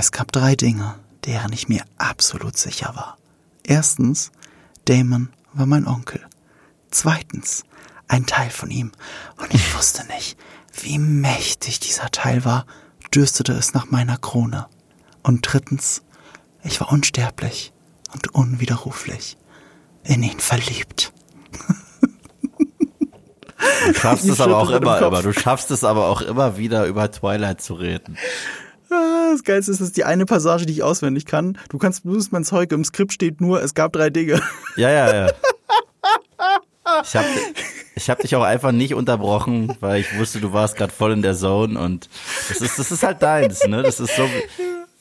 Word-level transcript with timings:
Es 0.00 0.12
gab 0.12 0.32
drei 0.32 0.56
Dinge, 0.56 0.94
deren 1.26 1.52
ich 1.52 1.68
mir 1.68 1.84
absolut 1.98 2.56
sicher 2.56 2.94
war. 2.96 3.18
Erstens, 3.62 4.32
Damon 4.86 5.28
war 5.52 5.66
mein 5.66 5.86
Onkel. 5.86 6.26
Zweitens, 6.90 7.64
ein 8.08 8.24
Teil 8.24 8.48
von 8.48 8.70
ihm. 8.70 8.92
Und 9.36 9.52
ich 9.52 9.76
wusste 9.76 10.06
nicht, 10.06 10.38
wie 10.80 10.98
mächtig 10.98 11.80
dieser 11.80 12.10
Teil 12.10 12.46
war, 12.46 12.64
dürstete 13.14 13.52
es 13.52 13.74
nach 13.74 13.90
meiner 13.90 14.16
Krone. 14.16 14.68
Und 15.22 15.42
drittens, 15.42 16.00
ich 16.62 16.80
war 16.80 16.90
unsterblich 16.90 17.74
und 18.14 18.34
unwiderruflich. 18.34 19.36
In 20.02 20.22
ihn 20.22 20.40
verliebt. 20.40 21.12
Du 23.86 23.92
schaffst 23.92 24.24
es 24.24 24.40
aber 24.40 24.56
auch 24.56 24.70
immer, 24.70 24.98
immer. 24.98 25.20
Du 25.20 25.34
schaffst 25.34 25.70
es 25.70 25.84
aber 25.84 26.06
auch 26.06 26.22
immer 26.22 26.56
wieder 26.56 26.86
über 26.86 27.10
Twilight 27.10 27.60
zu 27.60 27.74
reden. 27.74 28.16
Ah, 28.90 29.30
das 29.32 29.44
Geilste 29.44 29.70
ist, 29.72 29.80
das 29.80 29.88
ist 29.88 29.96
die 29.96 30.04
eine 30.04 30.26
Passage, 30.26 30.66
die 30.66 30.72
ich 30.72 30.82
auswendig 30.82 31.24
kann. 31.24 31.56
Du 31.68 31.78
kannst, 31.78 32.04
du 32.04 32.12
bist 32.12 32.32
mein 32.32 32.44
Zeug, 32.44 32.72
im 32.72 32.84
Skript 32.84 33.12
steht 33.12 33.40
nur, 33.40 33.62
es 33.62 33.74
gab 33.74 33.92
drei 33.92 34.10
Dinge. 34.10 34.40
Ja, 34.76 34.90
ja, 34.90 35.14
ja. 35.14 35.32
Ich 37.04 37.14
habe 37.14 37.26
ich 37.94 38.10
hab 38.10 38.18
dich 38.18 38.34
auch 38.34 38.42
einfach 38.42 38.72
nicht 38.72 38.94
unterbrochen, 38.94 39.76
weil 39.80 40.00
ich 40.00 40.18
wusste, 40.18 40.40
du 40.40 40.52
warst 40.52 40.76
gerade 40.76 40.92
voll 40.92 41.12
in 41.12 41.22
der 41.22 41.34
Zone 41.36 41.78
und 41.78 42.08
das 42.48 42.60
ist, 42.60 42.78
das 42.78 42.90
ist 42.90 43.02
halt 43.02 43.22
deins, 43.22 43.64
ne? 43.66 43.82
Das 43.82 44.00
ist 44.00 44.16
so. 44.16 44.28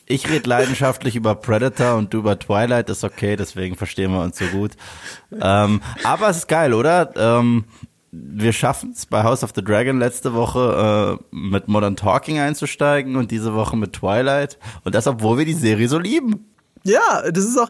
Ich 0.05 0.29
rede 0.29 0.49
leidenschaftlich 0.49 1.15
über 1.15 1.35
Predator 1.35 1.95
und 1.95 2.13
du 2.13 2.19
über 2.19 2.37
Twilight, 2.37 2.89
ist 2.89 3.03
okay, 3.03 3.35
deswegen 3.35 3.75
verstehen 3.75 4.11
wir 4.11 4.21
uns 4.21 4.37
so 4.37 4.45
gut. 4.45 4.71
Ähm, 5.39 5.81
aber 6.03 6.29
es 6.29 6.37
ist 6.37 6.47
geil, 6.47 6.73
oder? 6.73 7.11
Ähm, 7.15 7.65
wir 8.11 8.53
schaffen 8.53 8.91
es 8.91 9.05
bei 9.05 9.23
House 9.23 9.43
of 9.43 9.51
the 9.55 9.63
Dragon 9.63 9.99
letzte 9.99 10.33
Woche 10.33 11.19
äh, 11.31 11.35
mit 11.35 11.67
Modern 11.67 11.95
Talking 11.95 12.39
einzusteigen 12.39 13.15
und 13.15 13.31
diese 13.31 13.53
Woche 13.53 13.77
mit 13.77 13.93
Twilight. 13.93 14.57
Und 14.83 14.95
das, 14.95 15.07
obwohl 15.07 15.37
wir 15.37 15.45
die 15.45 15.53
Serie 15.53 15.87
so 15.87 15.99
lieben. 15.99 16.45
Ja, 16.83 17.29
das 17.29 17.43
ist 17.43 17.57
auch, 17.57 17.69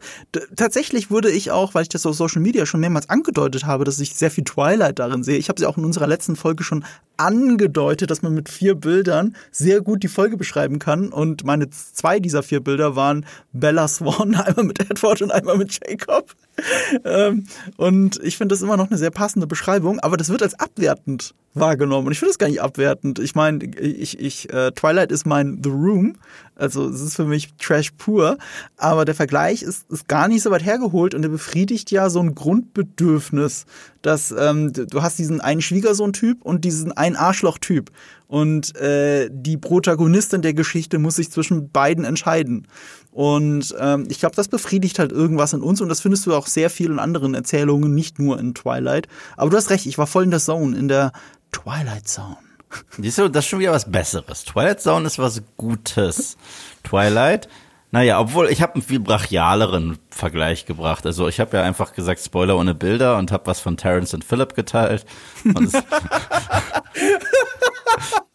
tatsächlich 0.55 1.09
wurde 1.09 1.31
ich 1.31 1.49
auch, 1.49 1.73
weil 1.73 1.81
ich 1.81 1.89
das 1.89 2.05
auf 2.05 2.15
Social 2.15 2.41
Media 2.41 2.65
schon 2.67 2.79
mehrmals 2.79 3.09
angedeutet 3.09 3.65
habe, 3.65 3.83
dass 3.83 3.99
ich 3.99 4.13
sehr 4.13 4.29
viel 4.29 4.43
Twilight 4.43 4.99
darin 4.99 5.23
sehe. 5.23 5.37
Ich 5.37 5.49
habe 5.49 5.59
sie 5.59 5.65
auch 5.65 5.77
in 5.77 5.85
unserer 5.85 6.05
letzten 6.05 6.35
Folge 6.35 6.63
schon 6.63 6.85
angedeutet, 7.17 8.11
dass 8.11 8.21
man 8.21 8.35
mit 8.35 8.49
vier 8.49 8.75
Bildern 8.75 9.35
sehr 9.51 9.81
gut 9.81 10.03
die 10.03 10.07
Folge 10.07 10.37
beschreiben 10.37 10.77
kann. 10.77 11.09
Und 11.09 11.43
meine 11.43 11.69
zwei 11.71 12.19
dieser 12.19 12.43
vier 12.43 12.59
Bilder 12.59 12.95
waren 12.95 13.25
Bella 13.51 13.87
Swan, 13.87 14.35
einmal 14.35 14.65
mit 14.65 14.79
Edward 14.79 15.21
und 15.23 15.31
einmal 15.31 15.57
mit 15.57 15.79
Jacob. 15.83 16.35
Ähm, 17.03 17.45
und 17.77 18.19
ich 18.23 18.37
finde 18.37 18.53
das 18.53 18.61
immer 18.61 18.77
noch 18.77 18.89
eine 18.89 18.97
sehr 18.97 19.11
passende 19.11 19.47
Beschreibung, 19.47 19.99
aber 19.99 20.17
das 20.17 20.29
wird 20.29 20.41
als 20.43 20.59
abwertend 20.59 21.33
wahrgenommen. 21.53 22.07
Und 22.07 22.13
ich 22.13 22.19
finde 22.19 22.31
das 22.31 22.37
gar 22.37 22.47
nicht 22.47 22.61
abwertend. 22.61 23.19
Ich 23.19 23.35
meine, 23.35 23.63
ich, 23.65 24.19
ich, 24.19 24.51
äh, 24.53 24.71
Twilight 24.71 25.11
ist 25.11 25.25
mein 25.25 25.61
The 25.63 25.69
Room. 25.69 26.15
Also 26.55 26.87
es 26.89 27.01
ist 27.01 27.15
für 27.15 27.25
mich 27.25 27.53
Trash 27.57 27.91
pur. 27.97 28.37
Aber 28.77 29.05
der 29.05 29.15
Vergleich 29.15 29.63
ist, 29.63 29.89
ist 29.89 30.07
gar 30.07 30.27
nicht 30.27 30.43
so 30.43 30.51
weit 30.51 30.65
hergeholt 30.65 31.15
und 31.15 31.23
er 31.23 31.29
befriedigt 31.29 31.91
ja 31.91 32.09
so 32.09 32.19
ein 32.19 32.35
Grundbedürfnis, 32.35 33.65
dass 34.01 34.31
ähm, 34.31 34.73
du 34.73 35.01
hast 35.01 35.17
diesen 35.19 35.41
einen 35.41 35.61
Schwiegersohn-Typ 35.61 36.41
und 36.41 36.65
diesen 36.65 36.91
einen 36.91 37.15
Arschloch-Typ. 37.15 37.91
Und 38.27 38.75
äh, 38.75 39.29
die 39.31 39.57
Protagonistin 39.57 40.43
der 40.43 40.53
Geschichte 40.53 40.99
muss 40.99 41.15
sich 41.15 41.31
zwischen 41.31 41.71
beiden 41.71 42.05
entscheiden. 42.05 42.67
Und 43.11 43.75
ähm, 43.79 44.07
ich 44.09 44.19
glaube, 44.19 44.35
das 44.35 44.47
befriedigt 44.47 44.99
halt 44.99 45.11
irgendwas 45.11 45.53
in 45.53 45.61
uns 45.61 45.81
und 45.81 45.89
das 45.89 46.01
findest 46.01 46.25
du 46.25 46.35
auch 46.35 46.47
sehr 46.47 46.69
viel 46.69 46.91
in 46.91 46.99
anderen 46.99 47.33
Erzählungen, 47.33 47.95
nicht 47.95 48.19
nur 48.19 48.39
in 48.39 48.53
Twilight. 48.53 49.07
Aber 49.35 49.49
du 49.49 49.57
hast 49.57 49.71
recht, 49.71 49.87
ich 49.87 49.97
war 49.97 50.07
voll 50.07 50.23
in 50.23 50.31
der 50.31 50.39
Zone, 50.39 50.77
in 50.77 50.87
der 50.87 51.11
Twilight 51.51 52.07
Zone. 52.07 52.37
Siehst 52.97 53.17
du, 53.17 53.27
das 53.27 53.45
ist 53.45 53.49
schon 53.49 53.59
wieder 53.59 53.71
was 53.71 53.91
Besseres. 53.91 54.43
Twilight 54.43 54.81
Zone 54.81 55.07
ist 55.07 55.17
was 55.17 55.41
Gutes. 55.57 56.37
Twilight, 56.83 57.49
naja, 57.91 58.19
obwohl 58.19 58.49
ich 58.49 58.61
habe 58.61 58.75
einen 58.75 58.83
viel 58.83 58.99
brachialeren 58.99 59.97
Vergleich 60.11 60.67
gebracht. 60.67 61.07
Also 61.07 61.27
ich 61.27 61.39
habe 61.39 61.57
ja 61.57 61.63
einfach 61.63 61.93
gesagt 61.93 62.23
Spoiler 62.23 62.57
ohne 62.57 62.75
Bilder 62.75 63.17
und 63.17 63.31
habe 63.31 63.47
was 63.47 63.59
von 63.59 63.77
Terrence 63.77 64.13
und 64.13 64.23
Philip 64.23 64.53
geteilt. 64.53 65.07
Und 65.43 65.73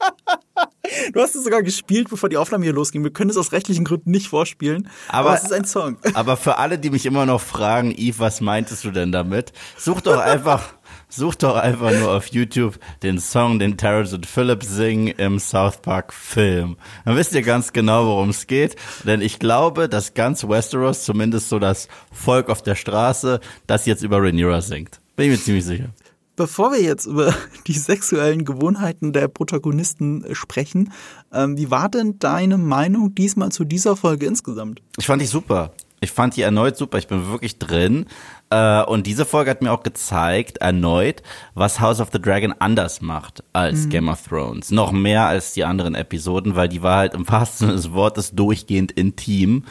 Du 1.13 1.21
hast 1.21 1.35
es 1.35 1.45
sogar 1.45 1.63
gespielt, 1.63 2.09
bevor 2.11 2.29
die 2.29 2.37
Aufnahme 2.37 2.65
hier 2.65 2.73
losging. 2.73 3.03
Wir 3.03 3.13
können 3.13 3.31
es 3.31 3.37
aus 3.37 3.53
rechtlichen 3.53 3.85
Gründen 3.85 4.11
nicht 4.11 4.29
vorspielen. 4.29 4.89
Aber, 5.09 5.31
aber 5.31 5.39
es 5.39 5.45
ist 5.45 5.53
ein 5.53 5.65
Song. 5.65 5.97
Aber 6.15 6.37
für 6.37 6.59
alle, 6.59 6.79
die 6.79 6.91
mich 6.91 7.07
immer 7.07 7.27
noch 7.27 7.41
fragen, 7.41 7.91
Yves, 7.91 8.19
was 8.19 8.41
meintest 8.41 8.85
du 8.85 8.91
denn 8.91 9.11
damit? 9.11 9.53
Such 9.77 10.03
doch 10.03 10.19
einfach, 10.19 10.75
such 11.09 11.37
doch 11.37 11.57
einfach 11.57 11.93
nur 11.93 12.13
auf 12.13 12.27
YouTube 12.29 12.79
den 13.03 13.19
Song, 13.19 13.59
den 13.59 13.77
Terrence 13.77 14.13
und 14.13 14.27
Philip 14.27 14.63
singen 14.63 15.09
im 15.09 15.39
South 15.39 15.79
Park 15.79 16.13
Film. 16.13 16.77
Dann 17.05 17.17
wisst 17.17 17.33
ihr 17.33 17.43
ganz 17.43 17.73
genau, 17.73 18.07
worum 18.07 18.31
es 18.31 18.47
geht. 18.47 18.77
Denn 19.05 19.21
ich 19.21 19.39
glaube, 19.39 19.89
dass 19.89 20.15
ganz 20.15 20.47
Westeros, 20.47 21.05
zumindest 21.05 21.49
so 21.49 21.59
das 21.59 21.89
Volk 22.13 22.51
auf 22.51 22.63
der 22.63 22.75
Straße, 22.75 23.41
das 23.67 23.87
jetzt 23.87 24.03
über 24.03 24.23
Rhaenyra 24.23 24.61
singt. 24.61 25.01
Bin 25.17 25.27
ich 25.27 25.39
mir 25.39 25.45
ziemlich 25.45 25.65
sicher. 25.65 25.89
Bevor 26.37 26.73
wir 26.73 26.83
jetzt 26.83 27.07
über 27.07 27.35
die 27.67 27.73
sexuellen 27.73 28.45
Gewohnheiten 28.45 29.13
der 29.13 29.29
Protagonisten 29.29 30.25
sprechen, 30.33 30.93
ähm, 31.33 31.57
wie 31.57 31.71
war 31.71 31.89
denn 31.89 32.19
deine 32.19 32.59
Meinung 32.59 33.15
diesmal 33.15 33.51
zu 33.53 33.65
dieser 33.65 33.97
Folge 33.97 34.27
insgesamt? 34.27 34.83
Ich 34.99 35.07
fand 35.07 35.23
die 35.23 35.27
super. 35.27 35.73
Ich 36.01 36.13
fand 36.13 36.37
die 36.37 36.43
erneut 36.43 36.77
super. 36.77 36.99
Ich 36.99 37.07
bin 37.07 37.29
wirklich 37.29 37.59
drin. 37.59 38.07
Äh, 38.51 38.83
und 38.85 39.07
diese 39.07 39.25
Folge 39.25 39.51
hat 39.51 39.63
mir 39.63 39.73
auch 39.73 39.83
gezeigt, 39.83 40.59
erneut, 40.59 41.23
was 41.55 41.81
House 41.81 42.01
of 42.01 42.11
the 42.13 42.21
Dragon 42.21 42.55
anders 42.59 43.01
macht 43.01 43.43
als 43.53 43.87
mhm. 43.87 43.89
Game 43.91 44.09
of 44.09 44.23
Thrones. 44.23 44.71
Noch 44.71 44.93
mehr 44.93 45.27
als 45.27 45.55
die 45.55 45.65
anderen 45.65 45.95
Episoden, 45.95 46.57
weil 46.57 46.69
die 46.69 46.83
war 46.83 46.99
halt 46.99 47.15
im 47.15 47.27
wahrsten 47.27 47.69
Sinne 47.69 47.77
des 47.77 47.93
Wortes 47.93 48.33
durchgehend 48.33 48.93
intim. 48.93 49.65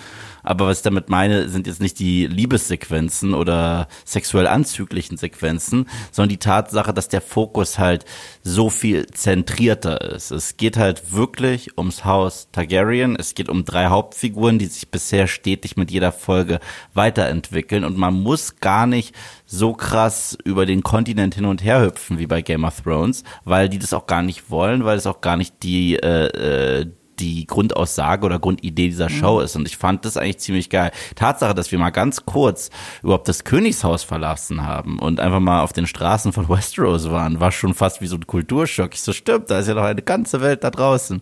Aber 0.44 0.68
was 0.68 0.80
ich 0.80 0.84
damit 0.84 1.09
meine, 1.09 1.50
sind 1.50 1.68
jetzt 1.68 1.81
nicht 1.81 2.00
die 2.00 2.28
Liebessequenzen 2.28 3.34
oder 3.34 3.88
sexuell 4.06 4.48
anzüglichen 4.48 5.18
Sequenzen, 5.18 5.88
sondern 6.12 6.30
die 6.30 6.38
Tatsache, 6.38 6.94
dass 6.94 7.08
der 7.08 7.22
Fokus 7.22 7.80
halt 7.80 8.06
so 8.44 8.70
viel 8.70 9.08
zentrierter 9.08 10.02
ist. 10.02 10.32
Es 10.32 10.58
geht 10.58 10.78
halt 10.78 11.14
wirklich 11.14 11.78
ums 11.78 12.06
Haus 12.06 12.50
Targaryen. 12.52 13.16
Es 13.16 13.36
geht 13.36 13.50
um 13.50 13.66
drei 13.66 13.88
Hauptfiguren, 13.88 14.59
die 14.59 14.66
sich 14.66 14.90
bisher 14.90 15.28
stetig 15.28 15.78
mit 15.78 15.92
jeder 15.92 16.12
Folge 16.12 16.59
weiterentwickeln 16.94 17.86
und 17.86 17.98
man 17.98 18.14
muss 18.14 18.58
gar 18.58 18.86
nicht 18.86 19.16
so 19.46 19.74
krass 19.74 20.38
über 20.44 20.66
den 20.66 20.84
Kontinent 20.84 21.36
hin 21.36 21.46
und 21.46 21.64
her 21.64 21.82
hüpfen 21.82 22.18
wie 22.18 22.28
bei 22.28 22.42
Game 22.42 22.64
of 22.64 22.82
Thrones, 22.82 23.24
weil 23.46 23.70
die 23.70 23.80
das 23.80 23.94
auch 23.94 24.08
gar 24.08 24.24
nicht 24.24 24.50
wollen, 24.50 24.84
weil 24.84 24.98
es 24.98 25.08
auch 25.08 25.22
gar 25.22 25.38
nicht 25.38 25.64
die 25.64 25.96
äh, 25.96 26.82
äh, 26.82 26.92
die 27.19 27.46
Grundaussage 27.46 28.25
oder 28.25 28.40
Grundidee 28.40 28.88
dieser 28.88 29.09
mhm. 29.09 29.16
Show 29.16 29.40
ist. 29.40 29.56
Und 29.56 29.68
ich 29.68 29.78
fand 29.78 30.06
das 30.06 30.18
eigentlich 30.18 30.40
ziemlich 30.40 30.69
geil. 30.69 30.91
Tatsache, 31.16 31.53
dass 31.53 31.72
wir 31.72 31.79
mal 31.79 31.91
ganz 31.91 32.25
kurz 32.25 32.69
überhaupt 33.01 33.28
das 33.28 33.44
Königshaus 33.44 34.03
verlassen 34.03 34.63
haben 34.63 35.00
und 35.00 35.19
einfach 35.19 35.40
mal 35.40 35.62
auf 35.62 35.73
den 35.73 35.88
Straßen 35.88 36.34
von 36.34 36.50
Westeros 36.53 37.09
waren, 37.09 37.40
war 37.40 37.52
schon 37.52 37.73
fast 37.73 38.02
wie 38.02 38.07
so 38.07 38.16
ein 38.16 38.28
Kulturschock. 38.28 38.94
Ich 38.94 39.02
so, 39.02 39.13
stimmt, 39.13 39.50
da 39.50 39.59
ist 39.59 39.68
ja 39.68 39.73
noch 39.73 39.84
eine 39.84 40.02
ganze 40.02 40.41
Welt 40.41 40.63
da 40.63 40.72
draußen. 40.72 41.22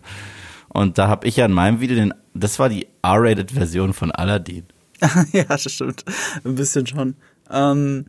Und 0.68 0.98
da 0.98 1.08
habe 1.08 1.26
ich 1.26 1.36
ja 1.36 1.44
in 1.44 1.52
meinem 1.52 1.80
Video 1.80 1.96
den, 1.96 2.14
das 2.34 2.58
war 2.58 2.68
die 2.68 2.86
R-Rated-Version 3.02 3.92
von 3.92 4.10
Aladdin. 4.10 4.64
ja, 5.32 5.44
das 5.44 5.70
stimmt. 5.70 6.04
Ein 6.44 6.54
bisschen 6.54 6.86
schon. 6.86 7.16
Ähm, 7.50 8.06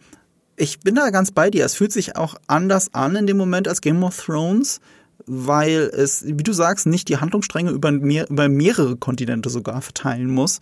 ich 0.55 0.79
bin 0.79 0.95
da 0.95 1.09
ganz 1.09 1.31
bei 1.31 1.49
dir. 1.49 1.65
Es 1.65 1.75
fühlt 1.75 1.91
sich 1.91 2.15
auch 2.15 2.35
anders 2.47 2.93
an 2.93 3.15
in 3.15 3.27
dem 3.27 3.37
Moment 3.37 3.67
als 3.67 3.81
Game 3.81 4.03
of 4.03 4.17
Thrones 4.17 4.79
weil 5.25 5.91
es, 5.93 6.25
wie 6.25 6.43
du 6.43 6.53
sagst, 6.53 6.85
nicht 6.85 7.09
die 7.09 7.17
Handlungsstränge 7.17 7.71
über, 7.71 7.91
mehr, 7.91 8.29
über 8.29 8.49
mehrere 8.49 8.95
Kontinente 8.95 9.49
sogar 9.49 9.81
verteilen 9.81 10.29
muss. 10.29 10.59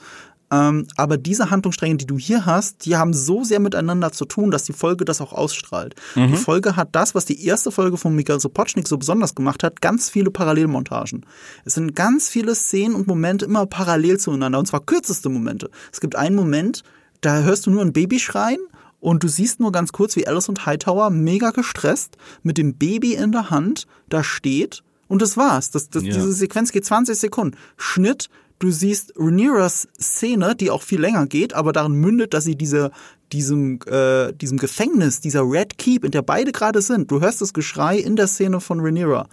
Ähm, 0.51 0.85
aber 0.97 1.17
diese 1.17 1.49
Handlungsstränge, 1.49 1.95
die 1.95 2.05
du 2.05 2.19
hier 2.19 2.45
hast, 2.45 2.85
die 2.85 2.97
haben 2.97 3.13
so 3.13 3.43
sehr 3.43 3.59
miteinander 3.59 4.11
zu 4.11 4.25
tun, 4.25 4.51
dass 4.51 4.65
die 4.65 4.73
Folge 4.73 5.05
das 5.05 5.21
auch 5.21 5.31
ausstrahlt. 5.31 5.95
Mhm. 6.15 6.27
Die 6.27 6.37
Folge 6.37 6.75
hat 6.75 6.89
das, 6.91 7.15
was 7.15 7.25
die 7.25 7.45
erste 7.45 7.71
Folge 7.71 7.97
von 7.97 8.13
Miguel 8.13 8.39
Sopocznik 8.39 8.87
so 8.87 8.97
besonders 8.97 9.33
gemacht 9.33 9.63
hat, 9.63 9.81
ganz 9.81 10.09
viele 10.09 10.29
Parallelmontagen. 10.29 11.25
Es 11.63 11.75
sind 11.75 11.95
ganz 11.95 12.27
viele 12.27 12.53
Szenen 12.53 12.95
und 12.95 13.07
Momente 13.07 13.45
immer 13.45 13.65
parallel 13.65 14.19
zueinander, 14.19 14.59
und 14.59 14.65
zwar 14.65 14.85
kürzeste 14.85 15.29
Momente. 15.29 15.69
Es 15.91 16.01
gibt 16.01 16.17
einen 16.17 16.35
Moment, 16.35 16.83
da 17.21 17.41
hörst 17.41 17.65
du 17.65 17.71
nur 17.71 17.81
ein 17.81 17.93
Baby 17.93 18.19
schreien 18.19 18.59
und 19.01 19.23
du 19.23 19.27
siehst 19.27 19.59
nur 19.59 19.73
ganz 19.73 19.91
kurz, 19.91 20.15
wie 20.15 20.27
Alice 20.27 20.47
und 20.47 20.65
Hightower 20.65 21.09
mega 21.09 21.49
gestresst 21.49 22.15
mit 22.43 22.57
dem 22.57 22.75
Baby 22.75 23.15
in 23.15 23.33
der 23.33 23.49
Hand 23.49 23.87
da 24.07 24.23
steht. 24.23 24.83
Und 25.07 25.21
das 25.21 25.35
war's. 25.35 25.71
Das, 25.71 25.89
das, 25.89 26.03
ja. 26.03 26.13
Diese 26.13 26.31
Sequenz 26.31 26.71
geht 26.71 26.85
20 26.85 27.17
Sekunden. 27.17 27.57
Schnitt, 27.75 28.29
du 28.59 28.71
siehst 28.71 29.13
Rhaenyras 29.17 29.89
Szene, 29.99 30.55
die 30.55 30.69
auch 30.69 30.83
viel 30.83 31.01
länger 31.01 31.25
geht, 31.25 31.53
aber 31.53 31.73
darin 31.73 31.93
mündet, 31.93 32.33
dass 32.33 32.43
sie 32.43 32.55
diese, 32.55 32.91
diesem, 33.33 33.79
äh, 33.87 34.33
diesem 34.33 34.59
Gefängnis, 34.59 35.19
dieser 35.19 35.41
Red 35.41 35.79
Keep, 35.79 36.05
in 36.05 36.11
der 36.11 36.21
beide 36.21 36.51
gerade 36.51 36.81
sind, 36.81 37.09
du 37.09 37.19
hörst 37.19 37.41
das 37.41 37.53
Geschrei 37.53 37.97
in 37.97 38.15
der 38.15 38.27
Szene 38.27 38.61
von 38.61 38.79
Rhaenyra, 38.79 39.27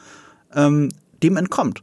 ähm, 0.55 0.89
dem 1.23 1.37
entkommt. 1.37 1.83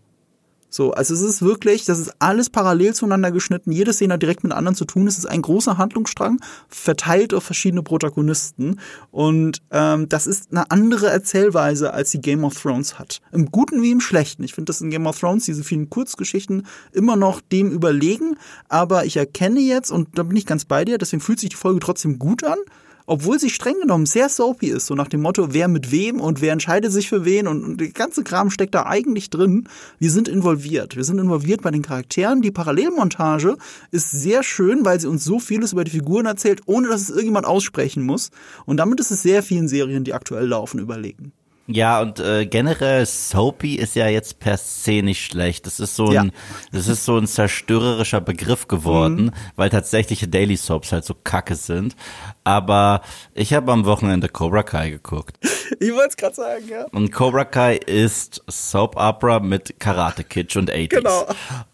So, 0.76 0.92
also 0.92 1.14
es 1.14 1.22
ist 1.22 1.42
wirklich, 1.42 1.86
das 1.86 2.00
ist 2.00 2.16
alles 2.20 2.50
parallel 2.50 2.94
zueinander 2.94 3.32
geschnitten. 3.32 3.72
Jede 3.72 3.94
Szene 3.94 4.16
hat 4.16 4.22
direkt 4.22 4.44
mit 4.44 4.52
anderen 4.52 4.76
zu 4.76 4.84
tun. 4.84 5.08
Es 5.08 5.18
ist 5.18 5.26
ein 5.26 5.42
großer 5.42 5.78
Handlungsstrang, 5.78 6.42
verteilt 6.68 7.34
auf 7.34 7.46
verschiedene 7.46 7.82
Protagonisten. 7.82 8.82
Und 9.10 9.62
ähm, 9.72 10.10
das 10.10 10.28
ist 10.28 10.52
eine 10.52 10.70
andere 10.72 11.10
Erzählweise, 11.10 11.94
als 11.94 12.12
die 12.12 12.20
Game 12.20 12.44
of 12.44 12.62
Thrones 12.62 13.00
hat. 13.00 13.22
Im 13.32 13.52
Guten 13.52 13.84
wie 13.84 13.92
im 13.92 14.02
Schlechten. 14.02 14.44
Ich 14.44 14.54
finde 14.54 14.66
das 14.66 14.82
in 14.82 14.90
Game 14.90 15.08
of 15.08 15.18
Thrones, 15.18 15.46
diese 15.46 15.64
vielen 15.64 15.90
Kurzgeschichten, 15.90 16.68
immer 16.92 17.16
noch 17.16 17.40
dem 17.40 17.72
überlegen. 17.72 18.36
Aber 18.68 19.06
ich 19.06 19.16
erkenne 19.16 19.62
jetzt, 19.62 19.92
und 19.92 20.10
da 20.20 20.24
bin 20.24 20.36
ich 20.36 20.46
ganz 20.46 20.66
bei 20.66 20.84
dir, 20.84 20.98
deswegen 20.98 21.22
fühlt 21.22 21.40
sich 21.40 21.52
die 21.52 21.56
Folge 21.56 21.80
trotzdem 21.80 22.20
gut 22.20 22.44
an 22.44 22.58
obwohl 23.06 23.40
sie 23.40 23.50
streng 23.50 23.76
genommen 23.82 24.06
sehr 24.06 24.30
soapy 24.30 24.68
ist, 24.68 24.88
so 24.88 24.96
nach 24.96 25.08
dem 25.08 25.22
Motto, 25.22 25.54
wer 25.54 25.68
mit 25.68 25.92
wem 25.92 26.20
und 26.20 26.42
wer 26.42 26.54
entscheidet 26.54 26.92
sich 26.92 27.10
für 27.10 27.26
wen 27.26 27.48
und, 27.48 27.64
und 27.64 27.82
der 27.82 27.90
ganze 27.90 28.24
Kram 28.24 28.50
steckt 28.50 28.76
da 28.76 28.86
eigentlich 28.86 29.30
drin. 29.30 29.68
Wir 30.00 30.12
sind 30.12 30.28
involviert. 30.28 30.96
Wir 30.96 31.04
sind 31.04 31.20
involviert 31.20 31.62
bei 31.62 31.72
den 31.72 31.82
Charakteren. 31.82 32.42
Die 32.42 32.52
Parallelmontage 32.52 33.58
ist 33.92 34.12
sehr 34.12 34.44
schön, 34.44 34.86
weil 34.86 35.00
sie 35.00 35.08
uns 35.08 35.24
so 35.24 35.40
vieles 35.40 35.74
über 35.74 35.84
die 35.84 35.92
Figuren 35.92 36.26
erzählt, 36.26 36.62
ohne 36.66 36.88
dass 36.88 37.02
es 37.02 37.10
irgendjemand 37.10 37.46
aussprechen 37.46 38.04
muss. 38.04 38.32
Und 38.66 38.78
damit 38.78 39.00
ist 39.00 39.12
es 39.12 39.22
sehr 39.22 39.44
vielen 39.44 39.68
Serien, 39.68 40.04
die 40.04 40.14
aktuell 40.14 40.48
laufen, 40.48 40.80
überlegen. 40.80 41.34
Ja, 41.68 42.00
und 42.02 42.20
äh, 42.20 42.46
generell 42.46 43.06
Soapy 43.08 43.76
ist 43.76 43.96
ja 43.96 44.08
jetzt 44.08 44.40
per 44.40 44.58
se 44.58 45.02
nicht 45.02 45.26
schlecht. 45.26 45.66
Das 45.66 45.80
ist 45.80 45.96
so 45.96 46.08
ein, 46.08 46.14
ja. 46.14 46.26
das 46.72 46.88
ist 46.88 47.06
so 47.06 47.18
ein 47.18 47.26
zerstörerischer 47.26 48.22
Begriff 48.22 48.68
geworden, 48.68 49.26
mhm. 49.26 49.32
weil 49.56 49.72
tatsächliche 49.72 50.28
Daily 50.28 50.58
Soaps 50.58 50.92
halt 50.92 51.06
so 51.06 51.16
kacke 51.16 51.56
sind. 51.56 51.96
Aber 52.44 53.02
ich 53.34 53.54
habe 53.54 53.72
am 53.72 53.86
Wochenende 53.86 54.30
Cobra 54.30 54.64
Kai 54.64 54.90
geguckt. 54.92 55.38
Ich 55.80 55.92
wollte 55.92 56.10
es 56.10 56.18
gerade 56.18 56.36
sagen, 56.36 56.68
ja. 56.70 56.86
Und 56.92 57.12
Cobra 57.12 57.44
Kai 57.44 57.76
ist 57.78 58.44
Soap 58.48 58.96
Opera 58.98 59.40
mit 59.40 59.80
Karate 59.80 60.24
Kitsch 60.24 60.56
und 60.58 60.72
80s. 60.72 60.90
Genau. 60.90 61.26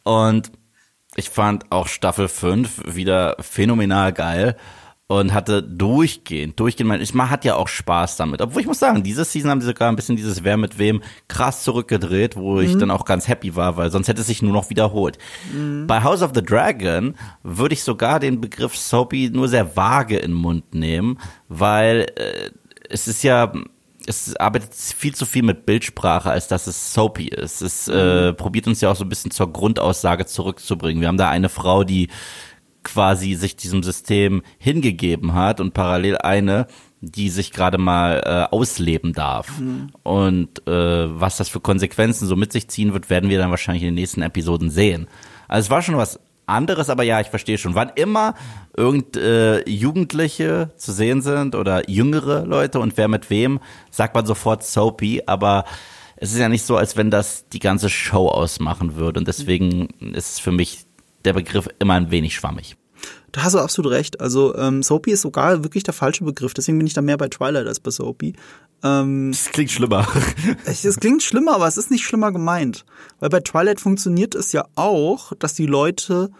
Und 0.03 0.49
ich 1.17 1.29
fand 1.29 1.69
auch 1.73 1.89
Staffel 1.89 2.29
5 2.29 2.95
wieder 2.95 3.35
phänomenal 3.41 4.13
geil 4.13 4.55
und 5.11 5.33
hatte 5.33 5.61
durchgehend, 5.61 6.57
durchgehend, 6.57 7.13
man 7.13 7.29
hat 7.29 7.43
ja 7.43 7.55
auch 7.55 7.67
Spaß 7.67 8.15
damit. 8.15 8.41
Obwohl 8.41 8.61
ich 8.61 8.67
muss 8.67 8.79
sagen, 8.79 9.03
diese 9.03 9.25
Season 9.25 9.51
haben 9.51 9.59
sie 9.59 9.67
sogar 9.67 9.89
ein 9.89 9.97
bisschen 9.97 10.15
dieses 10.15 10.45
Wer 10.45 10.55
mit 10.55 10.79
wem 10.79 11.01
krass 11.27 11.63
zurückgedreht, 11.63 12.37
wo 12.37 12.53
mhm. 12.53 12.61
ich 12.61 12.77
dann 12.77 12.91
auch 12.91 13.03
ganz 13.03 13.27
happy 13.27 13.57
war, 13.57 13.75
weil 13.75 13.91
sonst 13.91 14.07
hätte 14.07 14.21
es 14.21 14.27
sich 14.27 14.41
nur 14.41 14.53
noch 14.53 14.69
wiederholt. 14.69 15.17
Mhm. 15.53 15.85
Bei 15.85 16.01
House 16.01 16.21
of 16.21 16.31
the 16.33 16.41
Dragon 16.41 17.15
würde 17.43 17.73
ich 17.73 17.83
sogar 17.83 18.21
den 18.21 18.39
Begriff 18.39 18.77
Soapy 18.77 19.29
nur 19.33 19.49
sehr 19.49 19.75
vage 19.75 20.15
in 20.15 20.31
den 20.31 20.37
Mund 20.37 20.73
nehmen, 20.73 21.19
weil 21.49 22.07
äh, 22.15 22.51
es 22.89 23.09
ist 23.09 23.21
ja, 23.21 23.51
es 24.07 24.37
arbeitet 24.37 24.73
viel 24.73 25.13
zu 25.13 25.25
viel 25.25 25.43
mit 25.43 25.65
Bildsprache, 25.65 26.31
als 26.31 26.47
dass 26.47 26.67
es 26.67 26.93
soapy 26.93 27.27
ist. 27.27 27.61
Es 27.61 27.89
äh, 27.89 28.31
mhm. 28.31 28.37
probiert 28.37 28.65
uns 28.65 28.79
ja 28.79 28.89
auch 28.89 28.95
so 28.95 29.03
ein 29.03 29.09
bisschen 29.09 29.31
zur 29.31 29.51
Grundaussage 29.51 30.25
zurückzubringen. 30.25 31.01
Wir 31.01 31.09
haben 31.09 31.17
da 31.17 31.29
eine 31.29 31.49
Frau, 31.49 31.83
die 31.83 32.07
quasi 32.83 33.35
sich 33.35 33.55
diesem 33.55 33.83
System 33.83 34.41
hingegeben 34.57 35.33
hat 35.33 35.59
und 35.59 35.73
parallel 35.73 36.17
eine, 36.17 36.67
die 37.01 37.29
sich 37.29 37.51
gerade 37.51 37.77
mal 37.77 38.21
äh, 38.25 38.55
ausleben 38.55 39.13
darf. 39.13 39.59
Mhm. 39.59 39.89
Und 40.03 40.67
äh, 40.67 41.19
was 41.19 41.37
das 41.37 41.49
für 41.49 41.59
Konsequenzen 41.59 42.27
so 42.27 42.35
mit 42.35 42.51
sich 42.51 42.67
ziehen 42.67 42.93
wird, 42.93 43.09
werden 43.09 43.29
wir 43.29 43.39
dann 43.39 43.49
wahrscheinlich 43.49 43.83
in 43.83 43.89
den 43.89 43.95
nächsten 43.95 44.21
Episoden 44.21 44.69
sehen. 44.69 45.07
Also 45.47 45.67
es 45.67 45.69
war 45.71 45.81
schon 45.81 45.97
was 45.97 46.19
anderes, 46.45 46.89
aber 46.89 47.03
ja, 47.03 47.19
ich 47.19 47.27
verstehe 47.27 47.57
schon. 47.57 47.75
Wann 47.75 47.91
immer 47.95 48.35
irgend 48.75 49.17
äh, 49.17 49.67
Jugendliche 49.67 50.71
zu 50.77 50.91
sehen 50.91 51.21
sind 51.21 51.55
oder 51.55 51.89
jüngere 51.89 52.45
Leute 52.45 52.79
und 52.79 52.97
wer 52.97 53.07
mit 53.07 53.29
wem, 53.29 53.59
sagt 53.89 54.13
man 54.13 54.25
sofort 54.25 54.63
Soapy, 54.63 55.23
aber 55.25 55.65
es 56.17 56.33
ist 56.33 56.39
ja 56.39 56.49
nicht 56.49 56.65
so, 56.65 56.77
als 56.77 56.97
wenn 56.97 57.09
das 57.09 57.47
die 57.49 57.59
ganze 57.59 57.89
Show 57.89 58.27
ausmachen 58.27 58.95
würde. 58.95 59.19
Und 59.19 59.27
deswegen 59.27 59.87
ist 60.13 60.33
es 60.33 60.39
für 60.39 60.51
mich 60.51 60.85
der 61.25 61.33
Begriff 61.33 61.67
immer 61.79 61.95
ein 61.95 62.11
wenig 62.11 62.35
schwammig. 62.35 62.75
Da 63.31 63.43
hast 63.43 63.53
du 63.53 63.59
absolut 63.59 63.91
recht. 63.91 64.19
Also 64.19 64.55
ähm, 64.55 64.83
Soapy 64.83 65.11
ist 65.11 65.21
sogar 65.21 65.63
wirklich 65.63 65.83
der 65.83 65.93
falsche 65.93 66.23
Begriff. 66.23 66.53
Deswegen 66.53 66.77
bin 66.77 66.87
ich 66.87 66.93
da 66.93 67.01
mehr 67.01 67.17
bei 67.17 67.29
Twilight 67.29 67.67
als 67.67 67.79
bei 67.79 67.91
Soapy. 67.91 68.33
Ähm, 68.83 69.31
das 69.31 69.45
klingt 69.51 69.71
schlimmer. 69.71 70.07
Es 70.65 70.99
klingt 70.99 71.23
schlimmer, 71.23 71.55
aber 71.55 71.67
es 71.67 71.77
ist 71.77 71.91
nicht 71.91 72.03
schlimmer 72.03 72.31
gemeint. 72.31 72.85
Weil 73.19 73.29
bei 73.29 73.39
Twilight 73.39 73.79
funktioniert 73.79 74.35
es 74.35 74.51
ja 74.51 74.65
auch, 74.75 75.33
dass 75.39 75.53
die 75.53 75.65
Leute 75.65 76.31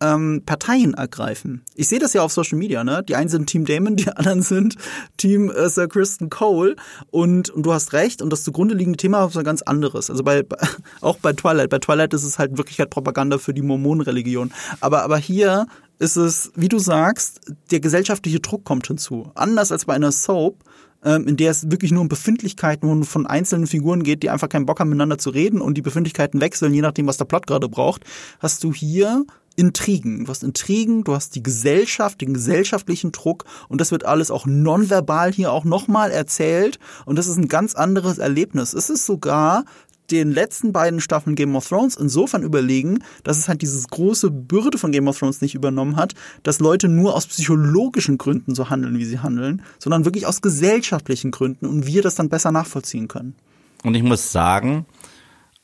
ähm, 0.00 0.42
Parteien 0.44 0.94
ergreifen. 0.94 1.62
Ich 1.74 1.88
sehe 1.88 1.98
das 1.98 2.12
ja 2.12 2.22
auf 2.22 2.32
Social 2.32 2.58
Media, 2.58 2.84
ne? 2.84 3.02
Die 3.08 3.14
einen 3.14 3.28
sind 3.28 3.46
Team 3.46 3.64
Damon, 3.64 3.96
die 3.96 4.08
anderen 4.08 4.42
sind 4.42 4.76
Team 5.16 5.50
äh, 5.50 5.68
Sir 5.68 5.88
Kristen 5.88 6.30
Cole. 6.30 6.76
Und, 7.10 7.50
und 7.50 7.64
du 7.64 7.72
hast 7.72 7.92
recht, 7.92 8.22
und 8.22 8.30
das 8.30 8.44
zugrunde 8.44 8.74
liegende 8.74 8.96
Thema 8.96 9.24
ist 9.24 9.36
ein 9.36 9.44
ganz 9.44 9.62
anderes. 9.62 10.10
Also 10.10 10.24
bei, 10.24 10.44
auch 11.00 11.18
bei 11.18 11.32
Twilight. 11.32 11.70
Bei 11.70 11.78
Twilight 11.78 12.14
ist 12.14 12.24
es 12.24 12.38
halt 12.38 12.58
wirklich 12.58 12.78
halt 12.78 12.90
Propaganda 12.90 13.38
für 13.38 13.54
die 13.54 13.62
Mormonenreligion. 13.62 14.52
Aber, 14.80 15.02
aber 15.02 15.18
hier 15.18 15.66
ist 15.98 16.16
es, 16.16 16.52
wie 16.56 16.68
du 16.68 16.78
sagst, 16.78 17.40
der 17.70 17.80
gesellschaftliche 17.80 18.40
Druck 18.40 18.64
kommt 18.64 18.86
hinzu. 18.86 19.30
Anders 19.34 19.70
als 19.70 19.84
bei 19.84 19.94
einer 19.94 20.12
Soap, 20.12 20.56
ähm, 21.04 21.28
in 21.28 21.36
der 21.36 21.50
es 21.50 21.70
wirklich 21.70 21.92
nur 21.92 22.00
um 22.00 22.08
Befindlichkeiten 22.08 23.04
von 23.04 23.26
einzelnen 23.26 23.66
Figuren 23.66 24.02
geht, 24.02 24.22
die 24.22 24.30
einfach 24.30 24.48
keinen 24.48 24.66
Bock 24.66 24.80
haben, 24.80 24.88
miteinander 24.88 25.18
zu 25.18 25.30
reden 25.30 25.60
und 25.60 25.74
die 25.74 25.82
Befindlichkeiten 25.82 26.40
wechseln, 26.40 26.74
je 26.74 26.80
nachdem, 26.80 27.06
was 27.06 27.16
der 27.16 27.26
Plot 27.26 27.46
gerade 27.46 27.68
braucht, 27.68 28.04
hast 28.40 28.64
du 28.64 28.72
hier 28.72 29.24
Intrigen. 29.56 30.24
Du 30.24 30.30
hast 30.30 30.42
Intrigen, 30.42 31.04
du 31.04 31.14
hast 31.14 31.34
die 31.34 31.42
Gesellschaft, 31.42 32.20
den 32.20 32.34
gesellschaftlichen 32.34 33.12
Druck 33.12 33.44
und 33.68 33.80
das 33.80 33.90
wird 33.90 34.04
alles 34.04 34.30
auch 34.30 34.46
nonverbal 34.46 35.32
hier 35.32 35.52
auch 35.52 35.64
nochmal 35.64 36.10
erzählt 36.10 36.78
und 37.06 37.16
das 37.16 37.26
ist 37.26 37.36
ein 37.36 37.48
ganz 37.48 37.74
anderes 37.74 38.18
Erlebnis. 38.18 38.72
Es 38.72 38.90
ist 38.90 39.06
sogar 39.06 39.64
den 40.10 40.32
letzten 40.32 40.72
beiden 40.72 41.00
Staffeln 41.00 41.34
Game 41.34 41.56
of 41.56 41.68
Thrones 41.68 41.96
insofern 41.96 42.42
überlegen, 42.42 43.02
dass 43.22 43.38
es 43.38 43.48
halt 43.48 43.62
dieses 43.62 43.88
große 43.88 44.30
Bürde 44.30 44.78
von 44.78 44.92
Game 44.92 45.08
of 45.08 45.18
Thrones 45.18 45.40
nicht 45.40 45.54
übernommen 45.54 45.96
hat, 45.96 46.14
dass 46.42 46.60
Leute 46.60 46.88
nur 46.88 47.14
aus 47.14 47.26
psychologischen 47.26 48.18
Gründen 48.18 48.54
so 48.54 48.68
handeln, 48.70 48.98
wie 48.98 49.04
sie 49.04 49.20
handeln, 49.20 49.62
sondern 49.78 50.04
wirklich 50.04 50.26
aus 50.26 50.42
gesellschaftlichen 50.42 51.30
Gründen 51.30 51.66
und 51.66 51.86
wir 51.86 52.02
das 52.02 52.16
dann 52.16 52.28
besser 52.28 52.52
nachvollziehen 52.52 53.08
können. 53.08 53.34
Und 53.82 53.94
ich 53.94 54.02
muss 54.02 54.32
sagen, 54.32 54.86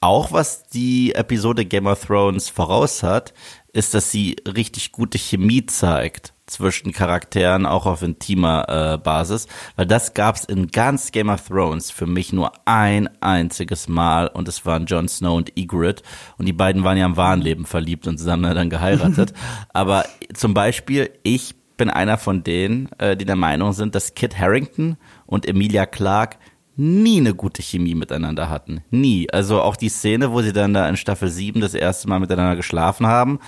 auch 0.01 0.33
was 0.33 0.67
die 0.69 1.15
Episode 1.15 1.67
Game 1.67 1.87
of 1.87 2.07
Thrones 2.07 2.49
voraus 2.49 3.03
hat, 3.03 3.35
ist, 3.73 3.95
dass 3.95 4.11
sie 4.11 4.37
richtig 4.47 4.93
gute 4.93 5.19
Chemie 5.19 5.67
zeigt 5.67 6.35
zwischen 6.47 6.93
Charakteren, 6.93 7.65
auch 7.65 7.87
auf 7.87 8.03
intimer 8.03 8.67
äh, 8.69 8.99
Basis, 8.99 9.47
weil 9.77 9.87
das 9.87 10.15
gab's 10.15 10.45
in 10.45 10.69
ganz 10.69 11.13
Game 11.13 11.29
of 11.29 11.47
Thrones 11.47 11.91
für 11.91 12.07
mich 12.07 12.33
nur 12.33 12.53
ein 12.65 13.09
einziges 13.21 13.89
Mal 13.89 14.27
und 14.27 14.49
es 14.49 14.67
waren 14.67 14.87
Jon 14.87 15.09
Snow 15.09 15.37
und 15.37 15.53
Ygritte 15.57 16.03
und 16.39 16.47
die 16.47 16.53
beiden 16.53 16.83
waren 16.83 16.99
ja 16.99 17.07
im 17.07 17.17
wahren 17.17 17.41
Leben 17.41 17.67
verliebt 17.67 18.07
und 18.09 18.19
zusammen 18.19 18.53
dann 18.55 18.69
geheiratet. 18.69 19.33
Aber 19.73 20.05
zum 20.35 20.53
Beispiel, 20.53 21.11
ich 21.23 21.55
bin 21.77 21.89
einer 21.89 22.19
von 22.19 22.43
denen, 22.43 22.91
äh, 22.99 23.17
die 23.17 23.25
der 23.25 23.37
Meinung 23.37 23.73
sind, 23.73 23.95
dass 23.95 24.15
Kit 24.15 24.39
Harrington 24.39 24.97
und 25.27 25.47
Emilia 25.47 25.87
Clarke 25.87 26.37
nie 26.77 27.19
eine 27.19 27.35
gute 27.35 27.63
Chemie 27.63 27.95
miteinander 27.95 28.49
hatten. 28.49 28.83
Nie. 28.91 29.29
Also 29.31 29.61
auch 29.61 29.77
die 29.77 29.89
Szene, 29.89 30.33
wo 30.33 30.43
sie 30.43 30.53
dann 30.53 30.75
da 30.75 30.89
in 30.89 30.97
Staffel 30.97 31.29
7 31.29 31.61
das 31.61 31.75
erste 31.75 32.09
Mal 32.09 32.21
miteinander 32.21 32.57
geschlafen 32.57 33.07
haben, 33.07 33.39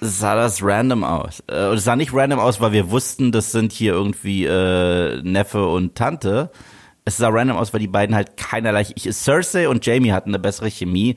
sah 0.00 0.34
das 0.34 0.62
random 0.62 1.04
aus. 1.04 1.42
Äh, 1.48 1.74
es 1.74 1.84
sah 1.84 1.96
nicht 1.96 2.14
random 2.14 2.38
aus, 2.38 2.60
weil 2.60 2.72
wir 2.72 2.90
wussten, 2.90 3.32
das 3.32 3.52
sind 3.52 3.72
hier 3.72 3.92
irgendwie 3.92 4.44
äh, 4.44 5.20
Neffe 5.22 5.66
und 5.66 5.94
Tante. 5.94 6.50
Es 7.04 7.16
sah 7.16 7.28
random 7.28 7.56
aus, 7.56 7.72
weil 7.72 7.80
die 7.80 7.88
beiden 7.88 8.14
halt 8.14 8.36
keinerlei. 8.36 8.86
Ich, 8.94 9.08
Cersei 9.12 9.68
und 9.68 9.84
Jamie 9.84 10.12
hatten 10.12 10.30
eine 10.30 10.38
bessere 10.38 10.70
Chemie 10.70 11.16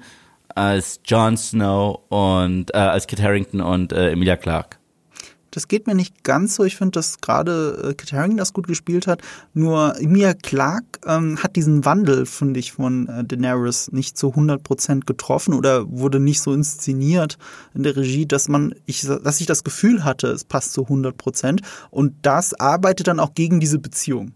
als 0.55 1.01
Jon 1.05 1.37
Snow 1.37 2.01
und 2.09 2.73
äh, 2.73 2.77
als 2.77 3.07
Kit 3.07 3.21
Harrington 3.21 3.61
und 3.61 3.93
äh, 3.93 4.11
Emilia 4.11 4.37
Clarke. 4.37 4.80
Das 5.51 5.67
geht 5.67 5.85
mir 5.85 5.95
nicht 5.95 6.23
ganz 6.23 6.55
so. 6.55 6.63
Ich 6.63 6.77
finde, 6.77 6.91
dass 6.91 7.19
gerade 7.19 7.89
äh, 7.89 7.93
Kit 7.93 8.13
Harington 8.13 8.37
das 8.37 8.53
gut 8.53 8.67
gespielt 8.67 9.05
hat. 9.05 9.21
Nur 9.53 9.99
Emilia 9.99 10.33
Clark 10.33 10.83
ähm, 11.05 11.37
hat 11.43 11.57
diesen 11.57 11.83
Wandel, 11.83 12.25
finde 12.25 12.59
ich, 12.59 12.71
von 12.71 13.07
äh, 13.07 13.25
Daenerys 13.25 13.91
nicht 13.91 14.17
zu 14.17 14.29
100 14.29 14.63
Prozent 14.63 15.05
getroffen 15.05 15.53
oder 15.53 15.91
wurde 15.91 16.19
nicht 16.21 16.41
so 16.41 16.53
inszeniert 16.53 17.37
in 17.73 17.83
der 17.83 17.97
Regie, 17.97 18.25
dass 18.25 18.47
man, 18.47 18.73
ich, 18.85 19.01
dass 19.01 19.41
ich 19.41 19.45
das 19.45 19.63
Gefühl 19.65 20.05
hatte, 20.05 20.27
es 20.27 20.45
passt 20.45 20.71
zu 20.71 20.83
100 20.83 21.17
Prozent. 21.17 21.61
Und 21.89 22.15
das 22.21 22.53
arbeitet 22.53 23.07
dann 23.07 23.19
auch 23.19 23.33
gegen 23.35 23.59
diese 23.59 23.77
Beziehung. 23.77 24.31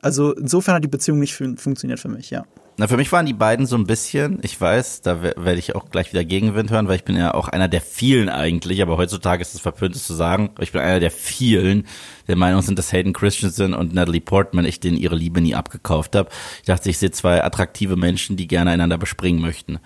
Also 0.00 0.34
insofern 0.34 0.76
hat 0.76 0.84
die 0.84 0.88
Beziehung 0.88 1.18
nicht 1.18 1.34
funktioniert 1.34 2.00
für 2.00 2.08
mich, 2.08 2.30
ja. 2.30 2.44
Na, 2.76 2.88
für 2.88 2.96
mich 2.96 3.12
waren 3.12 3.24
die 3.24 3.34
beiden 3.34 3.66
so 3.66 3.76
ein 3.76 3.86
bisschen, 3.86 4.40
ich 4.42 4.60
weiß, 4.60 5.02
da 5.02 5.22
werde 5.22 5.58
ich 5.58 5.76
auch 5.76 5.90
gleich 5.90 6.12
wieder 6.12 6.24
Gegenwind 6.24 6.72
hören, 6.72 6.88
weil 6.88 6.96
ich 6.96 7.04
bin 7.04 7.16
ja 7.16 7.32
auch 7.32 7.46
einer 7.46 7.68
der 7.68 7.80
vielen 7.80 8.28
eigentlich, 8.28 8.82
aber 8.82 8.96
heutzutage 8.96 9.42
ist 9.42 9.54
es 9.54 9.60
verpönt, 9.60 9.94
es 9.94 10.04
zu 10.04 10.14
sagen, 10.14 10.50
ich 10.58 10.72
bin 10.72 10.80
einer 10.80 10.98
der 10.98 11.12
vielen, 11.12 11.86
der 12.26 12.34
Meinung 12.34 12.62
sind, 12.62 12.76
dass 12.76 12.92
Hayden 12.92 13.12
Christensen 13.12 13.74
und 13.74 13.94
Natalie 13.94 14.20
Portman 14.20 14.64
ich 14.64 14.80
denen 14.80 14.96
ihre 14.96 15.14
Liebe 15.14 15.40
nie 15.40 15.54
abgekauft 15.54 16.16
habe. 16.16 16.30
Ich 16.58 16.66
dachte, 16.66 16.90
ich 16.90 16.98
sehe 16.98 17.12
zwei 17.12 17.44
attraktive 17.44 17.94
Menschen, 17.94 18.36
die 18.36 18.48
gerne 18.48 18.72
einander 18.72 18.98
bespringen 18.98 19.40
möchten. 19.40 19.78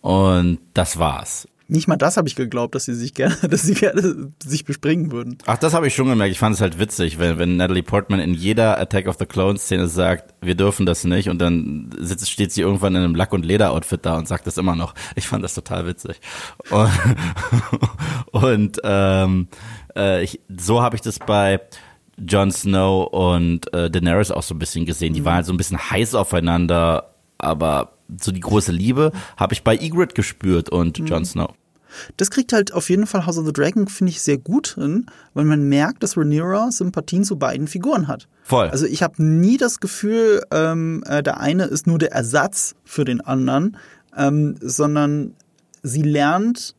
Und 0.00 0.58
das 0.74 0.98
war's. 0.98 1.46
Nicht 1.66 1.88
mal 1.88 1.96
das 1.96 2.18
habe 2.18 2.28
ich 2.28 2.36
geglaubt, 2.36 2.74
dass 2.74 2.84
sie 2.84 2.94
sich 2.94 3.14
gerne, 3.14 3.36
dass 3.48 3.62
sie 3.62 3.74
gerne 3.74 4.32
sich 4.44 4.64
bespringen 4.64 5.12
würden. 5.12 5.38
Ach, 5.46 5.56
das 5.56 5.72
habe 5.72 5.86
ich 5.86 5.94
schon 5.94 6.08
gemerkt. 6.08 6.32
Ich 6.32 6.38
fand 6.38 6.54
es 6.54 6.60
halt 6.60 6.78
witzig, 6.78 7.18
wenn, 7.18 7.38
wenn 7.38 7.56
Natalie 7.56 7.82
Portman 7.82 8.20
in 8.20 8.34
jeder 8.34 8.78
Attack 8.78 9.06
of 9.06 9.16
the 9.18 9.26
Clones 9.26 9.62
Szene 9.62 9.88
sagt, 9.88 10.34
wir 10.42 10.54
dürfen 10.54 10.84
das 10.84 11.04
nicht 11.04 11.28
und 11.30 11.38
dann 11.38 11.90
sitzt, 11.98 12.30
steht 12.30 12.52
sie 12.52 12.60
irgendwann 12.60 12.94
in 12.94 13.02
einem 13.02 13.14
Lack- 13.14 13.32
und 13.32 13.44
Leder-Outfit 13.44 14.04
da 14.04 14.18
und 14.18 14.28
sagt 14.28 14.46
das 14.46 14.58
immer 14.58 14.76
noch. 14.76 14.94
Ich 15.14 15.26
fand 15.26 15.42
das 15.42 15.54
total 15.54 15.86
witzig. 15.86 16.20
Und, 16.70 16.90
und 18.42 18.80
ähm, 18.84 19.48
äh, 19.96 20.22
ich, 20.22 20.40
so 20.54 20.82
habe 20.82 20.96
ich 20.96 21.02
das 21.02 21.18
bei 21.18 21.60
Jon 22.18 22.52
Snow 22.52 23.06
und 23.10 23.72
äh, 23.72 23.90
Daenerys 23.90 24.30
auch 24.30 24.42
so 24.42 24.54
ein 24.54 24.58
bisschen 24.58 24.84
gesehen. 24.84 25.14
Die 25.14 25.20
mhm. 25.20 25.24
waren 25.24 25.34
halt 25.36 25.46
so 25.46 25.52
ein 25.52 25.56
bisschen 25.56 25.78
heiß 25.78 26.14
aufeinander, 26.14 27.14
aber 27.38 27.93
so 28.20 28.32
die 28.32 28.40
große 28.40 28.72
Liebe 28.72 29.12
habe 29.36 29.54
ich 29.54 29.62
bei 29.62 29.76
Ygritte 29.76 30.14
gespürt 30.14 30.70
und 30.70 30.98
mhm. 30.98 31.06
Jon 31.06 31.24
Snow. 31.24 31.54
Das 32.16 32.30
kriegt 32.30 32.52
halt 32.52 32.72
auf 32.72 32.90
jeden 32.90 33.06
Fall 33.06 33.26
House 33.26 33.38
of 33.38 33.46
the 33.46 33.52
Dragon, 33.52 33.86
finde 33.86 34.10
ich, 34.10 34.20
sehr 34.20 34.38
gut 34.38 34.74
hin, 34.74 35.06
weil 35.32 35.44
man 35.44 35.68
merkt, 35.68 36.02
dass 36.02 36.16
Rhaenyra 36.16 36.72
Sympathien 36.72 37.24
zu 37.24 37.36
beiden 37.36 37.68
Figuren 37.68 38.08
hat. 38.08 38.28
Voll. 38.42 38.68
Also 38.68 38.86
ich 38.86 39.02
habe 39.02 39.22
nie 39.22 39.56
das 39.56 39.80
Gefühl, 39.80 40.42
ähm, 40.50 41.04
äh, 41.06 41.22
der 41.22 41.40
eine 41.40 41.64
ist 41.64 41.86
nur 41.86 41.98
der 41.98 42.12
Ersatz 42.12 42.74
für 42.84 43.04
den 43.04 43.20
anderen, 43.20 43.76
ähm, 44.16 44.56
sondern 44.60 45.34
sie 45.82 46.02
lernt 46.02 46.74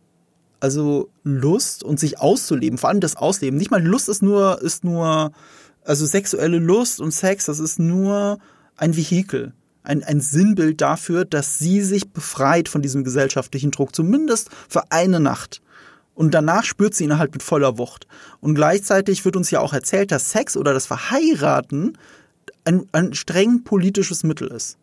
also 0.60 1.10
Lust 1.24 1.84
und 1.84 2.00
sich 2.00 2.20
auszuleben, 2.20 2.78
vor 2.78 2.90
allem 2.90 3.00
das 3.00 3.18
Ausleben. 3.18 3.58
Nicht 3.58 3.72
mal 3.72 3.84
Lust 3.84 4.10
ist 4.10 4.24
nur, 4.24 4.62
ist 4.62 4.84
nur, 4.84 5.32
also 5.84 6.06
sexuelle 6.06 6.58
Lust 6.58 7.00
und 7.02 7.12
Sex, 7.12 7.46
das 7.46 7.60
ist 7.60 7.78
nur 7.78 8.40
ein 8.76 8.98
Vehikel 8.98 9.54
ein, 9.86 10.04
ein 10.04 10.22
Sinnbild 10.22 10.82
dafür, 10.82 11.26
dass 11.26 11.60
sie 11.60 11.82
sich 11.82 12.10
befreit 12.10 12.70
von 12.70 12.82
diesem 12.82 13.04
gesellschaftlichen 13.04 13.72
Druck, 13.72 13.96
zumindest 13.96 14.50
für 14.68 14.92
eine 14.92 15.20
Nacht. 15.20 15.62
Und 16.14 16.34
danach 16.34 16.64
spürt 16.64 16.94
sie 16.94 17.04
ihn 17.04 17.18
halt 17.18 17.34
mit 17.34 17.44
voller 17.44 17.78
Wucht. 17.78 18.08
Und 18.40 18.56
gleichzeitig 18.56 19.26
wird 19.26 19.36
uns 19.36 19.52
ja 19.52 19.60
auch 19.60 19.74
erzählt, 19.74 20.12
dass 20.12 20.32
Sex 20.32 20.56
oder 20.56 20.74
das 20.74 20.86
Verheiraten 20.86 21.98
ein, 22.64 22.88
ein 22.94 23.14
streng 23.14 23.64
politisches 23.64 24.24
Mittel 24.24 24.48
ist. 24.48 24.78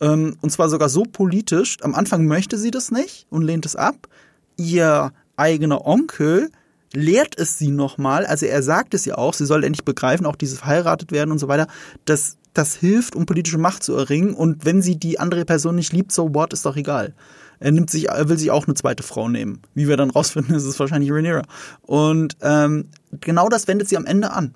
Ähm, 0.00 0.36
und 0.40 0.50
zwar 0.50 0.68
sogar 0.68 0.88
so 0.88 1.04
politisch, 1.04 1.76
am 1.82 1.94
Anfang 1.94 2.26
möchte 2.26 2.58
sie 2.58 2.70
das 2.70 2.90
nicht 2.90 3.26
und 3.30 3.42
lehnt 3.42 3.66
es 3.66 3.76
ab. 3.76 4.08
Ihr 4.56 5.12
eigener 5.36 5.86
Onkel 5.86 6.50
lehrt 6.96 7.38
es 7.38 7.58
sie 7.58 7.70
nochmal, 7.70 8.26
also 8.26 8.46
er 8.46 8.62
sagt 8.62 8.94
es 8.94 9.04
ja 9.04 9.16
auch, 9.16 9.34
sie 9.34 9.46
soll 9.46 9.64
endlich 9.64 9.84
begreifen, 9.84 10.26
auch 10.26 10.36
dieses 10.36 10.58
verheiratet 10.58 11.12
werden 11.12 11.30
und 11.30 11.38
so 11.38 11.48
weiter, 11.48 11.66
dass 12.04 12.36
das 12.54 12.74
hilft, 12.74 13.16
um 13.16 13.26
politische 13.26 13.58
Macht 13.58 13.82
zu 13.82 13.94
erringen. 13.94 14.32
Und 14.32 14.64
wenn 14.64 14.80
sie 14.80 14.96
die 14.96 15.18
andere 15.18 15.44
Person 15.44 15.74
nicht 15.74 15.92
liebt, 15.92 16.12
so 16.12 16.34
what, 16.34 16.52
ist 16.52 16.64
doch 16.64 16.76
egal. 16.76 17.14
Er 17.60 17.72
nimmt 17.72 17.90
sich, 17.90 18.08
er 18.08 18.28
will 18.28 18.38
sich 18.38 18.50
auch 18.50 18.66
eine 18.66 18.74
zweite 18.74 19.02
Frau 19.02 19.28
nehmen. 19.28 19.60
Wie 19.74 19.88
wir 19.88 19.96
dann 19.96 20.10
rausfinden, 20.10 20.54
ist 20.54 20.64
es 20.64 20.78
wahrscheinlich 20.78 21.10
Rhaenyra. 21.10 21.42
Und 21.82 22.36
ähm, 22.42 22.88
genau 23.20 23.48
das 23.48 23.68
wendet 23.68 23.88
sie 23.88 23.96
am 23.96 24.06
Ende 24.06 24.30
an. 24.30 24.54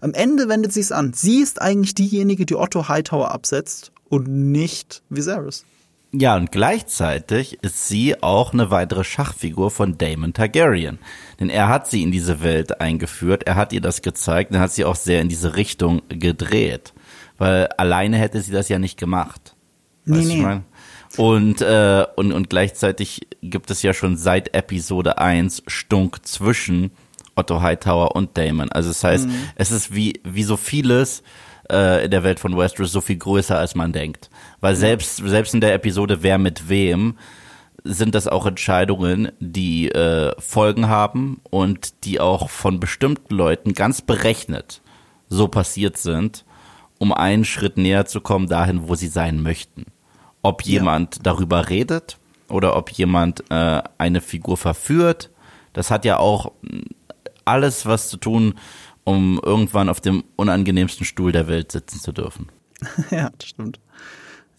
Am 0.00 0.12
Ende 0.14 0.48
wendet 0.48 0.72
sie 0.72 0.80
es 0.80 0.92
an. 0.92 1.12
Sie 1.14 1.40
ist 1.40 1.60
eigentlich 1.60 1.94
diejenige, 1.94 2.46
die 2.46 2.54
Otto 2.54 2.88
Hightower 2.88 3.30
absetzt 3.32 3.92
und 4.08 4.28
nicht 4.28 5.02
Viserys. 5.08 5.64
Ja, 6.12 6.36
und 6.36 6.50
gleichzeitig 6.50 7.62
ist 7.62 7.86
sie 7.86 8.20
auch 8.20 8.52
eine 8.52 8.70
weitere 8.70 9.04
Schachfigur 9.04 9.70
von 9.70 9.96
Damon 9.96 10.32
Targaryen. 10.32 10.98
Denn 11.38 11.50
er 11.50 11.68
hat 11.68 11.88
sie 11.88 12.02
in 12.02 12.10
diese 12.10 12.42
Welt 12.42 12.80
eingeführt, 12.80 13.44
er 13.44 13.54
hat 13.54 13.72
ihr 13.72 13.80
das 13.80 14.02
gezeigt 14.02 14.50
und 14.50 14.58
hat 14.58 14.72
sie 14.72 14.84
auch 14.84 14.96
sehr 14.96 15.20
in 15.20 15.28
diese 15.28 15.54
Richtung 15.56 16.02
gedreht 16.08 16.92
weil 17.40 17.68
alleine 17.78 18.18
hätte 18.18 18.42
sie 18.42 18.52
das 18.52 18.68
ja 18.68 18.78
nicht 18.78 18.98
gemacht. 18.98 19.56
Weißt 20.04 20.28
nee, 20.28 20.42
nee. 20.42 20.60
Und, 21.16 21.62
äh, 21.62 22.04
und, 22.14 22.32
und 22.32 22.50
gleichzeitig 22.50 23.26
gibt 23.42 23.70
es 23.70 23.82
ja 23.82 23.94
schon 23.94 24.18
seit 24.18 24.54
Episode 24.54 25.16
1 25.16 25.62
Stunk 25.66 26.24
zwischen 26.26 26.90
Otto 27.34 27.62
Hightower 27.62 28.14
und 28.14 28.36
Damon. 28.36 28.70
Also 28.70 28.90
das 28.90 29.02
heißt, 29.02 29.26
mhm. 29.26 29.34
es 29.56 29.72
ist 29.72 29.94
wie, 29.94 30.20
wie 30.22 30.42
so 30.42 30.58
vieles 30.58 31.22
äh, 31.72 32.04
in 32.04 32.10
der 32.10 32.24
Welt 32.24 32.40
von 32.40 32.56
Westeros 32.58 32.92
so 32.92 33.00
viel 33.00 33.16
größer, 33.16 33.58
als 33.58 33.74
man 33.74 33.94
denkt. 33.94 34.28
Weil 34.60 34.76
selbst, 34.76 35.16
selbst 35.16 35.54
in 35.54 35.60
der 35.60 35.74
Episode 35.74 36.22
Wer 36.22 36.38
mit 36.38 36.68
wem 36.68 37.16
sind 37.82 38.14
das 38.14 38.28
auch 38.28 38.44
Entscheidungen, 38.44 39.32
die 39.40 39.90
äh, 39.90 40.34
Folgen 40.38 40.88
haben 40.88 41.40
und 41.48 42.04
die 42.04 42.20
auch 42.20 42.50
von 42.50 42.78
bestimmten 42.78 43.34
Leuten 43.34 43.72
ganz 43.72 44.02
berechnet 44.02 44.82
so 45.28 45.48
passiert 45.48 45.96
sind 45.96 46.44
um 47.00 47.14
einen 47.14 47.46
Schritt 47.46 47.78
näher 47.78 48.04
zu 48.04 48.20
kommen 48.20 48.46
dahin, 48.46 48.86
wo 48.86 48.94
sie 48.94 49.08
sein 49.08 49.42
möchten. 49.42 49.86
Ob 50.42 50.62
jemand 50.62 51.16
ja. 51.16 51.22
darüber 51.24 51.70
redet 51.70 52.18
oder 52.48 52.76
ob 52.76 52.90
jemand 52.90 53.42
äh, 53.50 53.82
eine 53.96 54.20
Figur 54.20 54.58
verführt, 54.58 55.30
das 55.72 55.90
hat 55.90 56.04
ja 56.04 56.18
auch 56.18 56.52
alles 57.46 57.86
was 57.86 58.10
zu 58.10 58.18
tun, 58.18 58.54
um 59.04 59.40
irgendwann 59.42 59.88
auf 59.88 60.02
dem 60.02 60.24
unangenehmsten 60.36 61.06
Stuhl 61.06 61.32
der 61.32 61.48
Welt 61.48 61.72
sitzen 61.72 62.00
zu 62.00 62.12
dürfen. 62.12 62.48
ja, 63.10 63.30
das 63.38 63.48
stimmt. 63.48 63.80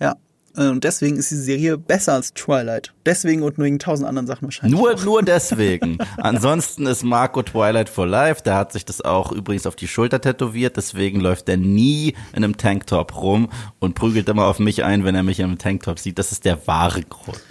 Ja, 0.01 0.15
äh, 0.57 0.67
und 0.67 0.83
deswegen 0.83 1.17
ist 1.17 1.31
die 1.31 1.35
Serie 1.35 1.77
besser 1.77 2.13
als 2.13 2.33
Twilight. 2.33 2.93
Deswegen 3.05 3.43
und 3.43 3.57
nur 3.57 3.65
wegen 3.65 3.79
tausend 3.79 4.07
anderen 4.07 4.27
Sachen 4.27 4.43
wahrscheinlich. 4.43 4.79
Nur, 4.79 4.93
auch. 4.93 5.03
nur 5.03 5.23
deswegen. 5.23 5.97
Ansonsten 6.17 6.85
ist 6.87 7.03
Marco 7.03 7.41
Twilight 7.43 7.89
for 7.89 8.07
Life. 8.07 8.41
Der 8.43 8.55
hat 8.55 8.71
sich 8.71 8.85
das 8.85 9.01
auch 9.01 9.31
übrigens 9.31 9.65
auf 9.65 9.75
die 9.75 9.87
Schulter 9.87 10.21
tätowiert. 10.21 10.77
Deswegen 10.77 11.19
läuft 11.19 11.49
er 11.49 11.57
nie 11.57 12.15
in 12.33 12.43
einem 12.43 12.57
Tanktop 12.57 13.21
rum 13.21 13.49
und 13.79 13.95
prügelt 13.95 14.27
immer 14.29 14.45
auf 14.45 14.59
mich 14.59 14.83
ein, 14.83 15.05
wenn 15.05 15.15
er 15.15 15.23
mich 15.23 15.39
in 15.39 15.45
einem 15.45 15.57
Tanktop 15.57 15.99
sieht. 15.99 16.19
Das 16.19 16.31
ist 16.31 16.45
der 16.45 16.67
wahre 16.67 17.03
Grund. 17.03 17.41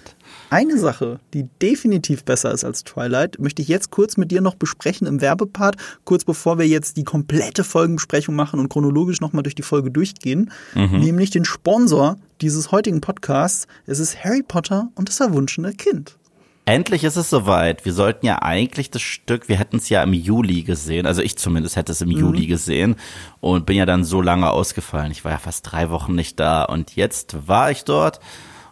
Eine 0.53 0.79
Sache, 0.79 1.21
die 1.33 1.45
definitiv 1.63 2.25
besser 2.25 2.51
ist 2.51 2.65
als 2.65 2.83
Twilight, 2.83 3.39
möchte 3.39 3.63
ich 3.63 3.69
jetzt 3.69 3.93
kurz 3.93 4.17
mit 4.17 4.33
dir 4.33 4.41
noch 4.41 4.57
besprechen 4.57 5.07
im 5.07 5.21
Werbepart, 5.21 5.77
kurz 6.03 6.25
bevor 6.25 6.59
wir 6.59 6.67
jetzt 6.67 6.97
die 6.97 7.05
komplette 7.05 7.63
Folgenbesprechung 7.63 8.35
machen 8.35 8.59
und 8.59 8.69
chronologisch 8.69 9.21
nochmal 9.21 9.45
durch 9.45 9.55
die 9.55 9.63
Folge 9.63 9.93
durchgehen, 9.93 10.51
mhm. 10.75 10.99
nämlich 10.99 11.31
den 11.31 11.45
Sponsor 11.45 12.17
dieses 12.41 12.73
heutigen 12.73 13.01
Podcasts. 13.01 13.69
Es 13.87 14.01
ist 14.01 14.25
Harry 14.25 14.43
Potter 14.43 14.89
und 14.97 15.09
das 15.09 15.19
verwunschene 15.19 15.73
Kind. 15.73 16.19
Endlich 16.65 17.05
ist 17.05 17.17
es 17.17 17.31
soweit. 17.31 17.85
Wir 17.85 17.93
sollten 17.93 18.27
ja 18.27 18.43
eigentlich 18.43 18.91
das 18.91 19.03
Stück, 19.03 19.49
wir 19.49 19.57
hätten 19.57 19.77
es 19.77 19.89
ja 19.89 20.03
im 20.03 20.13
Juli 20.13 20.63
gesehen, 20.63 21.07
also 21.07 21.23
ich 21.23 21.39
zumindest 21.39 21.77
hätte 21.77 21.93
es 21.93 22.01
im 22.01 22.09
mhm. 22.09 22.19
Juli 22.19 22.47
gesehen 22.47 22.97
und 23.39 23.67
bin 23.67 23.77
ja 23.77 23.87
dann 23.87 24.03
so 24.03 24.21
lange 24.21 24.51
ausgefallen. 24.51 25.13
Ich 25.13 25.25
war 25.25 25.31
ja 25.31 25.39
fast 25.39 25.71
drei 25.71 25.91
Wochen 25.91 26.17
nicht 26.17 26.41
da 26.41 26.65
und 26.65 26.97
jetzt 26.97 27.47
war 27.47 27.71
ich 27.71 27.85
dort 27.85 28.19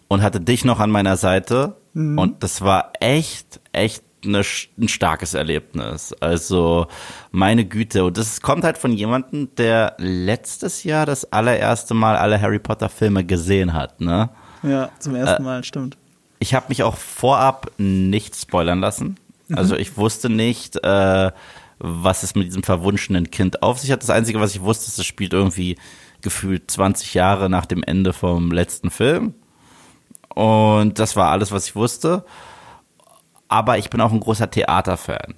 und 0.09 0.23
hatte 0.23 0.41
dich 0.41 0.65
noch 0.65 0.81
an 0.81 0.91
meiner 0.91 1.17
Seite. 1.17 1.77
Mhm. 1.93 2.19
Und 2.19 2.43
das 2.43 2.63
war 2.63 2.93
echt, 3.01 3.61
echt 3.73 4.03
eine, 4.25 4.43
ein 4.79 4.89
starkes 4.89 5.35
Erlebnis. 5.35 6.15
Also 6.21 6.87
meine 7.31 7.65
Güte. 7.65 8.05
Und 8.05 8.17
das 8.17 8.41
kommt 8.41 8.65
halt 8.65 8.79
von 8.79 8.93
jemandem, 8.93 9.55
der 9.57 9.95
letztes 9.99 10.85
Jahr 10.85 11.07
das 11.07 11.33
allererste 11.33 11.95
Mal 11.95 12.17
alle 12.17 12.41
Harry 12.41 12.59
Potter 12.59 12.89
Filme 12.89 13.25
gesehen 13.25 13.73
hat, 13.75 14.01
ne? 14.01 14.31
Ja, 14.63 14.91
zum 14.99 15.15
ersten 15.15 15.43
äh, 15.43 15.45
Mal, 15.45 15.65
stimmt. 15.65 15.97
Ich 16.41 16.55
habe 16.55 16.67
mich 16.69 16.83
auch 16.83 16.97
vorab 16.97 17.71
nicht 17.79 18.35
spoilern 18.35 18.81
lassen. 18.81 19.17
Mhm. 19.49 19.59
Also 19.59 19.77
ich 19.77 19.97
wusste 19.97 20.29
nicht, 20.29 20.77
äh, 20.83 21.31
was 21.79 22.23
es 22.25 22.35
mit 22.35 22.49
diesem 22.49 22.65
verwunschenen 22.65 23.31
Kind 23.31 23.63
auf 23.63 23.79
sich 23.79 23.93
hat. 23.93 24.03
Das 24.03 24.11
Einzige, 24.11 24.41
was 24.41 24.55
ich 24.55 24.63
wusste, 24.63 24.87
ist, 24.87 24.99
es 24.99 25.07
spielt 25.07 25.33
irgendwie 25.33 25.77
gefühlt 26.23 26.71
20 26.71 27.15
Jahre 27.15 27.49
nach 27.49 27.67
dem 27.67 27.85
Ende 27.85 28.13
vom 28.13 28.51
letzten 28.51 28.91
Film. 28.91 29.35
Und 30.39 31.01
das 31.01 31.17
war 31.17 31.33
alles, 31.33 31.51
was 31.51 31.67
ich 31.67 31.75
wusste. 31.75 32.25
Aber 33.49 33.77
ich 33.77 33.91
bin 33.91 34.01
auch 34.01 34.13
ein 34.13 34.21
großer 34.21 34.49
Theaterfan. 34.49 35.35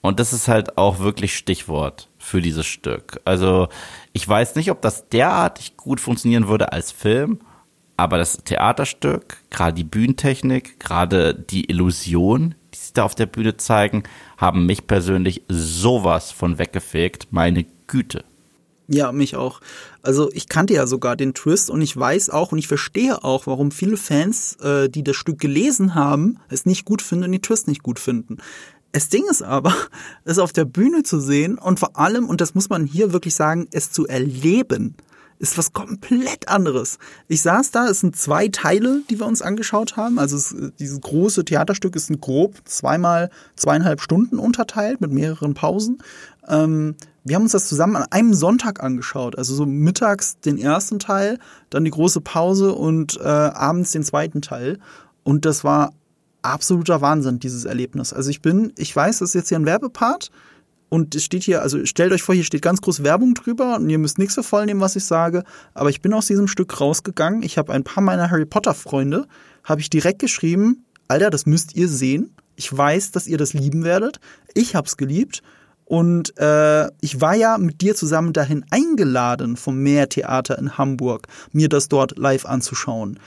Und 0.00 0.18
das 0.18 0.32
ist 0.32 0.48
halt 0.48 0.78
auch 0.78 0.98
wirklich 0.98 1.36
Stichwort 1.36 2.08
für 2.18 2.42
dieses 2.42 2.66
Stück. 2.66 3.20
Also 3.24 3.68
ich 4.12 4.28
weiß 4.28 4.56
nicht, 4.56 4.72
ob 4.72 4.82
das 4.82 5.08
derartig 5.08 5.76
gut 5.76 6.00
funktionieren 6.00 6.48
würde 6.48 6.72
als 6.72 6.90
Film, 6.90 7.38
aber 7.96 8.18
das 8.18 8.38
Theaterstück, 8.38 9.36
gerade 9.50 9.74
die 9.74 9.84
Bühnentechnik, 9.84 10.80
gerade 10.80 11.34
die 11.36 11.70
Illusion, 11.70 12.56
die 12.74 12.78
sie 12.78 12.94
da 12.94 13.04
auf 13.04 13.14
der 13.14 13.26
Bühne 13.26 13.58
zeigen, 13.58 14.02
haben 14.38 14.66
mich 14.66 14.88
persönlich 14.88 15.42
sowas 15.46 16.32
von 16.32 16.58
weggefegt. 16.58 17.28
Meine 17.30 17.64
Güte. 17.86 18.24
Ja, 18.88 19.12
mich 19.12 19.36
auch. 19.36 19.60
Also 20.02 20.30
ich 20.32 20.48
kannte 20.48 20.74
ja 20.74 20.86
sogar 20.86 21.16
den 21.16 21.34
Twist 21.34 21.70
und 21.70 21.80
ich 21.80 21.96
weiß 21.96 22.30
auch 22.30 22.52
und 22.52 22.58
ich 22.58 22.68
verstehe 22.68 23.22
auch, 23.22 23.46
warum 23.46 23.70
viele 23.70 23.96
Fans, 23.96 24.56
äh, 24.56 24.88
die 24.88 25.04
das 25.04 25.16
Stück 25.16 25.38
gelesen 25.38 25.94
haben, 25.94 26.38
es 26.48 26.66
nicht 26.66 26.84
gut 26.84 27.00
finden 27.00 27.24
und 27.24 27.32
den 27.32 27.42
Twist 27.42 27.68
nicht 27.68 27.82
gut 27.82 27.98
finden. 27.98 28.38
Das 28.90 29.08
Ding 29.08 29.24
ist 29.30 29.42
aber, 29.42 29.74
es 30.24 30.38
auf 30.38 30.52
der 30.52 30.64
Bühne 30.64 31.02
zu 31.02 31.20
sehen 31.20 31.58
und 31.58 31.80
vor 31.80 31.96
allem, 31.96 32.28
und 32.28 32.40
das 32.40 32.54
muss 32.54 32.68
man 32.68 32.84
hier 32.84 33.12
wirklich 33.12 33.34
sagen, 33.34 33.68
es 33.72 33.90
zu 33.90 34.06
erleben, 34.06 34.96
ist 35.42 35.58
was 35.58 35.72
komplett 35.72 36.48
anderes. 36.48 36.98
Ich 37.26 37.42
saß 37.42 37.72
da, 37.72 37.88
es 37.88 37.98
sind 37.98 38.14
zwei 38.14 38.46
Teile, 38.46 39.02
die 39.10 39.18
wir 39.18 39.26
uns 39.26 39.42
angeschaut 39.42 39.96
haben. 39.96 40.20
Also 40.20 40.36
es, 40.36 40.54
dieses 40.78 41.00
große 41.00 41.44
Theaterstück 41.44 41.96
ist 41.96 42.10
ein 42.10 42.20
grob 42.20 42.54
zweimal 42.64 43.28
zweieinhalb 43.56 44.00
Stunden 44.00 44.38
unterteilt 44.38 45.00
mit 45.00 45.10
mehreren 45.10 45.54
Pausen. 45.54 45.98
Ähm, 46.46 46.94
wir 47.24 47.34
haben 47.34 47.42
uns 47.42 47.52
das 47.52 47.68
zusammen 47.68 47.96
an 47.96 48.06
einem 48.10 48.34
Sonntag 48.34 48.84
angeschaut. 48.84 49.36
Also 49.36 49.56
so 49.56 49.66
mittags 49.66 50.38
den 50.38 50.58
ersten 50.58 51.00
Teil, 51.00 51.40
dann 51.70 51.84
die 51.84 51.90
große 51.90 52.20
Pause 52.20 52.72
und 52.72 53.18
äh, 53.20 53.26
abends 53.26 53.90
den 53.90 54.04
zweiten 54.04 54.42
Teil. 54.42 54.78
Und 55.24 55.44
das 55.44 55.64
war 55.64 55.92
absoluter 56.42 57.00
Wahnsinn, 57.00 57.40
dieses 57.40 57.64
Erlebnis. 57.64 58.12
Also 58.12 58.30
ich 58.30 58.42
bin, 58.42 58.72
ich 58.76 58.94
weiß, 58.94 59.18
das 59.18 59.30
ist 59.30 59.34
jetzt 59.34 59.48
hier 59.48 59.58
ein 59.58 59.66
Werbepart 59.66 60.30
und 60.92 61.14
es 61.14 61.24
steht 61.24 61.42
hier, 61.42 61.62
also 61.62 61.86
stellt 61.86 62.12
euch 62.12 62.22
vor, 62.22 62.34
hier 62.34 62.44
steht 62.44 62.60
ganz 62.60 62.82
groß 62.82 63.02
Werbung 63.02 63.32
drüber 63.32 63.76
und 63.76 63.88
ihr 63.88 63.96
müsst 63.96 64.18
nichts 64.18 64.34
für 64.34 64.42
voll 64.42 64.66
nehmen, 64.66 64.82
was 64.82 64.94
ich 64.94 65.06
sage. 65.06 65.42
Aber 65.72 65.88
ich 65.88 66.02
bin 66.02 66.12
aus 66.12 66.26
diesem 66.26 66.48
Stück 66.48 66.82
rausgegangen. 66.82 67.42
Ich 67.42 67.56
habe 67.56 67.72
ein 67.72 67.82
paar 67.82 68.02
meiner 68.02 68.30
Harry 68.30 68.44
Potter 68.44 68.74
Freunde, 68.74 69.26
habe 69.64 69.80
ich 69.80 69.88
direkt 69.88 70.18
geschrieben, 70.18 70.84
Alter, 71.08 71.30
das 71.30 71.46
müsst 71.46 71.74
ihr 71.76 71.88
sehen. 71.88 72.36
Ich 72.56 72.76
weiß, 72.76 73.10
dass 73.10 73.26
ihr 73.26 73.38
das 73.38 73.54
lieben 73.54 73.84
werdet. 73.84 74.20
Ich 74.52 74.74
hab's 74.74 74.98
geliebt. 74.98 75.42
Und 75.86 76.36
äh, 76.38 76.88
ich 77.00 77.22
war 77.22 77.36
ja 77.36 77.56
mit 77.56 77.80
dir 77.80 77.94
zusammen 77.94 78.34
dahin 78.34 78.66
eingeladen 78.70 79.56
vom 79.56 79.78
Meertheater 79.78 80.58
in 80.58 80.76
Hamburg, 80.76 81.26
mir 81.52 81.70
das 81.70 81.88
dort 81.88 82.18
live 82.18 82.44
anzuschauen. 82.44 83.18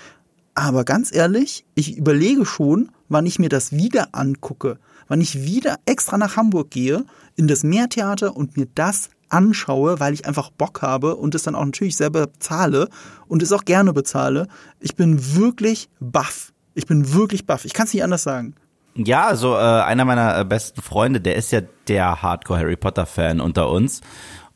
Aber 0.53 0.83
ganz 0.83 1.11
ehrlich, 1.11 1.65
ich 1.73 1.97
überlege 1.97 2.45
schon, 2.45 2.91
wann 3.09 3.25
ich 3.25 3.39
mir 3.39 3.49
das 3.49 3.71
wieder 3.71 4.09
angucke, 4.11 4.77
wann 5.07 5.21
ich 5.21 5.43
wieder 5.43 5.77
extra 5.85 6.17
nach 6.17 6.35
Hamburg 6.35 6.71
gehe, 6.71 7.05
in 7.35 7.47
das 7.47 7.63
Meertheater 7.63 8.35
und 8.35 8.57
mir 8.57 8.67
das 8.75 9.09
anschaue, 9.29 9.99
weil 9.99 10.13
ich 10.13 10.25
einfach 10.25 10.49
Bock 10.49 10.81
habe 10.81 11.15
und 11.15 11.35
es 11.35 11.43
dann 11.43 11.55
auch 11.55 11.65
natürlich 11.65 11.97
selber 11.97 12.27
bezahle 12.27 12.89
und 13.27 13.41
es 13.41 13.51
auch 13.51 13.65
gerne 13.65 13.93
bezahle. 13.93 14.47
Ich 14.79 14.95
bin 14.95 15.35
wirklich 15.35 15.89
baff. 15.99 16.53
Ich 16.73 16.85
bin 16.85 17.13
wirklich 17.13 17.45
baff. 17.45 17.65
Ich 17.65 17.73
kann 17.73 17.87
es 17.87 17.93
nicht 17.93 18.03
anders 18.03 18.23
sagen. 18.23 18.55
Ja, 18.95 19.25
also 19.25 19.55
äh, 19.55 19.59
einer 19.59 20.05
meiner 20.05 20.39
äh, 20.39 20.45
besten 20.45 20.81
Freunde, 20.81 21.19
der 21.19 21.35
ist 21.35 21.51
ja 21.51 21.61
der 21.87 22.21
Hardcore 22.21 22.59
Harry 22.59 22.77
Potter 22.77 23.05
Fan 23.05 23.41
unter 23.41 23.69
uns 23.69 24.01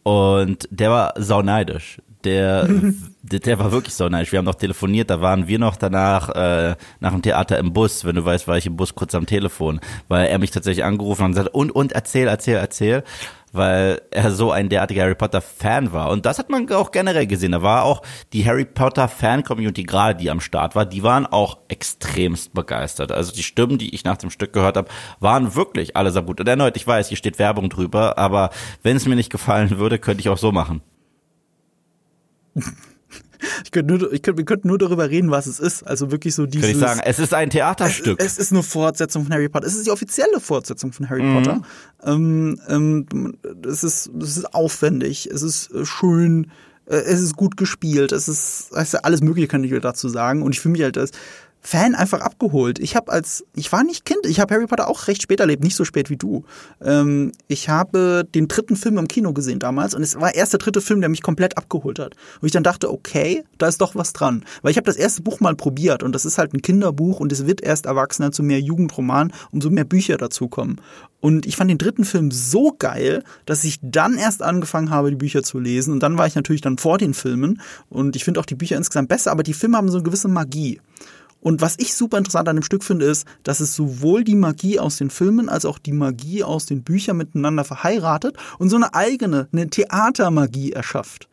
und 0.04 0.68
der 0.72 0.92
war 0.92 1.14
sauneidisch. 1.18 2.02
Der, 2.24 2.70
der, 3.22 3.60
war 3.60 3.72
wirklich 3.72 3.94
sauneidisch. 3.94 4.32
Wir 4.32 4.40
haben 4.40 4.46
noch 4.46 4.56
telefoniert, 4.56 5.10
da 5.10 5.22
waren 5.22 5.48
wir 5.48 5.60
noch 5.60 5.76
danach 5.76 6.30
äh, 6.30 6.76
nach 7.00 7.12
dem 7.12 7.22
Theater 7.22 7.58
im 7.58 7.74
Bus. 7.74 8.06
Wenn 8.06 8.16
du 8.16 8.26
weißt, 8.26 8.48
war 8.48 8.58
ich 8.58 8.66
im 8.66 8.78
Bus 8.78 8.96
kurz 8.96 9.14
am 9.16 9.26
Telefon, 9.26 9.80
weil 10.08 10.28
er 10.28 10.40
mich 10.40 10.52
tatsächlich 10.52 10.86
angerufen 10.86 11.22
hat 11.22 11.28
und 11.28 11.36
gesagt, 11.36 11.54
und, 11.54 11.72
und, 11.72 11.92
erzähl, 11.92 12.28
erzähl, 12.28 12.56
erzähl 12.56 13.04
weil 13.52 14.02
er 14.12 14.32
so 14.32 14.52
ein 14.52 14.70
derartiger 14.70 15.04
Harry 15.04 15.16
Potter 15.16 15.42
Fan 15.42 15.92
war. 15.92 16.10
Und 16.10 16.26
das 16.26 16.40
hat 16.40 16.50
man 16.50 16.70
auch 16.72 16.92
generell 16.92 17.28
gesehen. 17.28 17.52
Da 17.52 17.62
war 17.62 17.84
auch 17.84 18.02
die 18.34 18.46
Harry 18.46 18.66
Potter 18.66 19.08
Fan 19.08 19.44
Community, 19.44 19.84
gerade 19.84 20.20
die 20.20 20.30
am 20.30 20.40
Start 20.40 20.76
war, 20.76 20.86
die 20.86 21.04
waren 21.04 21.26
auch 21.26 21.58
extremst 21.68 22.54
begeistert. 22.54 23.12
Also 23.12 23.32
die 23.32 23.44
Stimmen, 23.44 23.78
die 23.78 23.94
ich 23.96 24.04
nach 24.04 24.18
dem 24.18 24.30
Stück 24.30 24.54
gehört 24.54 24.78
habe, 24.78 24.90
waren 25.20 25.56
wirklich 25.56 25.96
alle 25.96 26.12
sehr 26.12 26.22
gut. 26.22 26.40
Und 26.40 26.48
erneut, 26.48 26.78
ich 26.78 26.86
weiß, 26.86 27.08
hier 27.08 27.18
steht 27.18 27.40
Werbung 27.40 27.70
drüber, 27.70 28.18
aber 28.18 28.52
wenn 28.84 28.98
es 28.98 29.08
mir 29.08 29.16
nicht 29.16 29.32
gefallen 29.32 29.78
würde, 29.78 30.00
könnte 30.00 30.22
ich 30.22 30.30
auch 30.30 30.38
so 30.38 30.52
machen. 30.52 30.82
Ich 33.64 33.72
könnte 33.72 33.94
nur, 33.94 34.14
ich 34.14 34.22
könnte, 34.22 34.38
wir 34.38 34.46
könnten 34.46 34.68
nur 34.68 34.78
darüber 34.78 35.10
reden, 35.10 35.32
was 35.32 35.48
es 35.48 35.60
ist. 35.60 35.84
Also 35.84 36.12
wirklich 36.12 36.36
so 36.36 36.46
dieses. 36.46 36.68
Könnte 36.68 36.80
ich 36.80 36.88
sagen, 36.88 37.02
es 37.04 37.20
ist 37.20 37.34
ein 37.34 37.50
Theaterstück. 37.50 38.20
Es, 38.20 38.34
es 38.34 38.38
ist 38.40 38.52
eine 38.52 38.64
Fortsetzung 38.64 39.24
von 39.24 39.34
Harry 39.34 39.50
Potter. 39.50 39.68
Es 39.68 39.76
ist 39.76 39.86
die 39.86 39.92
offizielle 39.92 40.40
Fortsetzung 40.40 40.92
von 40.92 41.10
Harry 41.10 41.24
mhm. 41.24 41.36
Potter. 41.36 41.62
Ähm, 42.04 42.60
ähm, 42.68 43.38
es 43.66 43.84
ist, 43.84 44.10
es 44.22 44.38
ist 44.38 44.54
aufwendig. 44.54 45.30
Es 45.32 45.42
ist 45.42 45.74
äh, 45.74 45.86
schön. 45.86 46.52
Äh, 46.86 46.96
es 46.96 47.22
ist 47.22 47.36
gut 47.36 47.58
gespielt. 47.58 48.12
Es 48.12 48.28
ist, 48.28 48.72
es 48.72 48.94
ist 48.94 49.06
alles 49.06 49.22
Mögliche, 49.22 49.48
kann 49.48 49.64
ich 49.64 49.74
dazu 49.82 50.10
sagen. 50.10 50.42
Und 50.42 50.56
ich 50.56 50.60
fühle 50.60 50.74
mich 50.74 50.84
halt 50.84 50.98
als 50.98 51.12
Fan 51.62 51.94
einfach 51.94 52.22
abgeholt. 52.22 52.80
Ich 52.80 52.96
habe 52.96 53.12
als, 53.12 53.44
ich 53.54 53.72
war 53.72 53.84
nicht 53.84 54.06
Kind, 54.06 54.26
ich 54.26 54.40
habe 54.40 54.54
Harry 54.54 54.66
Potter 54.66 54.88
auch 54.88 55.08
recht 55.08 55.22
spät 55.22 55.42
erlebt, 55.42 55.64
nicht 55.64 55.76
so 55.76 55.84
spät 55.84 56.10
wie 56.10 56.16
du. 56.16 56.46
Ähm, 56.82 57.34
ich 57.48 57.68
habe 57.68 58.26
den 58.34 58.48
dritten 58.48 58.78
Film 58.78 58.98
im 58.98 59.08
Kino 59.08 59.34
gesehen 59.34 59.60
damals 59.60 59.94
und 59.94 60.02
es 60.02 60.20
war 60.20 60.34
erst 60.34 60.54
der 60.54 60.60
dritte 60.60 60.80
Film, 60.80 61.02
der 61.02 61.10
mich 61.10 61.22
komplett 61.22 61.58
abgeholt 61.58 62.00
hat. 62.00 62.16
Und 62.42 62.46
ich 62.46 62.54
dann 62.54 62.64
dachte, 62.64 62.92
okay, 62.92 63.44
da 63.58 63.68
ist 63.68 63.82
doch 63.82 63.94
was 63.96 64.14
dran. 64.14 64.46
Weil 64.62 64.72
ich 64.72 64.78
habe 64.78 64.86
das 64.86 64.96
erste 64.96 65.22
Buch 65.22 65.42
mal 65.42 65.56
probiert 65.56 66.02
und 66.02 66.14
das 66.16 66.26
ist 66.26 66.38
halt 66.38 66.54
ein 66.54 66.62
Kinderbuch 66.62 67.20
und 67.20 67.32
es 67.32 67.46
wird 67.46 67.62
erst 67.62 67.86
erwachsener 67.86 68.32
zu 68.32 68.42
mehr 68.42 68.62
Jugendroman, 68.62 69.34
umso 69.52 69.70
mehr 69.70 69.86
Bücher 69.86 70.18
dazukommen. 70.18 70.80
Und 71.22 71.46
ich 71.46 71.58
fand 71.58 71.70
den 71.70 71.78
dritten 71.78 72.06
Film 72.06 72.32
so 72.32 72.74
geil, 72.78 73.24
dass 73.46 73.66
ich 73.66 73.80
dann 73.82 74.18
erst 74.18 74.42
angefangen 74.42 74.90
habe, 74.90 75.10
die 75.10 75.18
Bücher 75.18 75.44
zu 75.44 75.60
lesen. 75.60 75.92
Und 75.94 76.02
dann 76.02 76.18
war 76.18 76.28
ich 76.28 76.36
natürlich 76.36 76.62
dann 76.62 76.78
vor 76.78 76.98
den 76.98 77.14
Filmen. 77.14 77.62
Und 77.90 78.16
ich 78.16 78.24
finde 78.24 78.40
auch 78.40 78.46
die 78.46 78.56
Bücher 78.56 78.78
insgesamt 78.78 79.10
besser, 79.10 79.32
aber 79.32 79.44
die 79.44 79.54
Filme 79.54 79.78
haben 79.78 79.90
so 79.90 79.98
eine 79.98 80.04
gewisse 80.04 80.30
Magie. 80.30 80.80
Und 81.42 81.62
was 81.62 81.76
ich 81.78 81.94
super 81.94 82.18
interessant 82.18 82.50
an 82.50 82.58
dem 82.58 82.64
Stück 82.64 82.84
finde, 82.84 83.06
ist, 83.06 83.26
dass 83.44 83.60
es 83.60 83.76
sowohl 83.76 84.24
die 84.24 84.36
Magie 84.36 84.80
aus 84.80 84.98
den 84.98 85.10
Filmen 85.10 85.50
als 85.50 85.66
auch 85.66 85.80
die 85.80 85.94
Magie 85.94 86.44
aus 86.44 86.66
den 86.66 86.84
Büchern 86.84 87.18
miteinander 87.18 87.64
verheiratet 87.64 88.38
und 88.58 88.70
so 88.70 88.76
eine 88.76 88.94
eigene, 88.94 89.48
eine 89.52 89.70
Theatermagie 89.70 90.74
erschafft. 90.74 91.30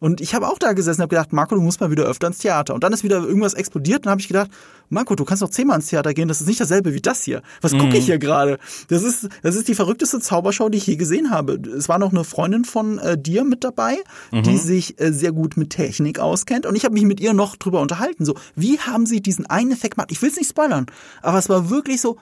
Und 0.00 0.20
ich 0.22 0.34
habe 0.34 0.48
auch 0.48 0.58
da 0.58 0.72
gesessen 0.72 1.00
und 1.00 1.04
habe 1.04 1.10
gedacht, 1.10 1.32
Marco, 1.32 1.54
du 1.54 1.60
musst 1.60 1.80
mal 1.80 1.90
wieder 1.90 2.04
öfter 2.04 2.26
ins 2.26 2.38
Theater. 2.38 2.74
Und 2.74 2.82
dann 2.82 2.92
ist 2.92 3.04
wieder 3.04 3.18
irgendwas 3.18 3.54
explodiert 3.54 3.98
und 3.98 4.06
dann 4.06 4.12
habe 4.12 4.20
ich 4.22 4.28
gedacht, 4.28 4.50
Marco, 4.88 5.14
du 5.14 5.24
kannst 5.24 5.42
doch 5.42 5.50
zehnmal 5.50 5.76
ins 5.76 5.86
Theater 5.86 6.14
gehen, 6.14 6.26
das 6.26 6.40
ist 6.40 6.46
nicht 6.46 6.60
dasselbe 6.60 6.94
wie 6.94 7.00
das 7.00 7.22
hier. 7.22 7.42
Was 7.60 7.72
gucke 7.72 7.96
ich 7.96 8.04
mhm. 8.04 8.06
hier 8.06 8.18
gerade? 8.18 8.58
Das 8.88 9.02
ist, 9.02 9.28
das 9.42 9.54
ist 9.54 9.68
die 9.68 9.74
verrückteste 9.74 10.18
Zaubershow, 10.18 10.70
die 10.70 10.78
ich 10.78 10.86
je 10.86 10.96
gesehen 10.96 11.30
habe. 11.30 11.60
Es 11.76 11.88
war 11.88 11.98
noch 11.98 12.12
eine 12.12 12.24
Freundin 12.24 12.64
von 12.64 12.98
äh, 12.98 13.16
dir 13.16 13.44
mit 13.44 13.62
dabei, 13.62 13.98
mhm. 14.32 14.42
die 14.42 14.56
sich 14.56 15.00
äh, 15.00 15.12
sehr 15.12 15.32
gut 15.32 15.56
mit 15.56 15.70
Technik 15.70 16.18
auskennt. 16.18 16.64
Und 16.64 16.74
ich 16.76 16.84
habe 16.84 16.94
mich 16.94 17.04
mit 17.04 17.20
ihr 17.20 17.34
noch 17.34 17.56
drüber 17.56 17.80
unterhalten. 17.80 18.24
So, 18.24 18.34
wie 18.56 18.80
haben 18.80 19.04
sie 19.04 19.20
diesen 19.20 19.46
einen 19.46 19.70
Effekt 19.70 19.96
gemacht? 19.96 20.10
Ich 20.10 20.22
will 20.22 20.30
es 20.30 20.36
nicht 20.36 20.48
spoilern, 20.48 20.86
aber 21.20 21.38
es 21.38 21.48
war 21.48 21.70
wirklich 21.70 22.00
so, 22.00 22.16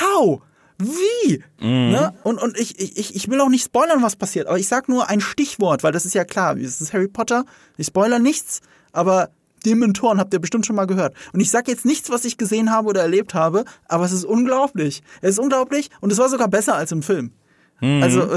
how? 0.00 0.42
Wie? 0.84 1.42
Mhm. 1.60 1.90
Ne? 1.90 2.14
Und, 2.22 2.38
und 2.40 2.58
ich, 2.58 2.78
ich, 2.78 3.14
ich 3.14 3.28
will 3.28 3.40
auch 3.40 3.48
nicht 3.48 3.64
spoilern, 3.64 4.02
was 4.02 4.16
passiert, 4.16 4.46
aber 4.46 4.58
ich 4.58 4.68
sag 4.68 4.88
nur 4.88 5.08
ein 5.08 5.20
Stichwort, 5.20 5.82
weil 5.82 5.92
das 5.92 6.06
ist 6.06 6.14
ja 6.14 6.24
klar, 6.24 6.56
es 6.56 6.80
ist 6.80 6.92
Harry 6.92 7.08
Potter, 7.08 7.44
ich 7.76 7.86
spoiler 7.86 8.18
nichts, 8.18 8.60
aber 8.92 9.30
Dementoren 9.64 10.18
habt 10.18 10.32
ihr 10.32 10.40
bestimmt 10.40 10.66
schon 10.66 10.76
mal 10.76 10.86
gehört. 10.86 11.14
Und 11.32 11.40
ich 11.40 11.50
sag 11.50 11.68
jetzt 11.68 11.84
nichts, 11.84 12.10
was 12.10 12.24
ich 12.24 12.36
gesehen 12.36 12.70
habe 12.70 12.88
oder 12.88 13.02
erlebt 13.02 13.34
habe, 13.34 13.64
aber 13.88 14.04
es 14.04 14.12
ist 14.12 14.24
unglaublich. 14.24 15.02
Es 15.20 15.30
ist 15.30 15.38
unglaublich 15.38 15.90
und 16.00 16.10
es 16.10 16.18
war 16.18 16.28
sogar 16.28 16.48
besser 16.48 16.74
als 16.74 16.92
im 16.92 17.02
Film. 17.02 17.32
Mhm. 17.80 18.02
Also, 18.02 18.32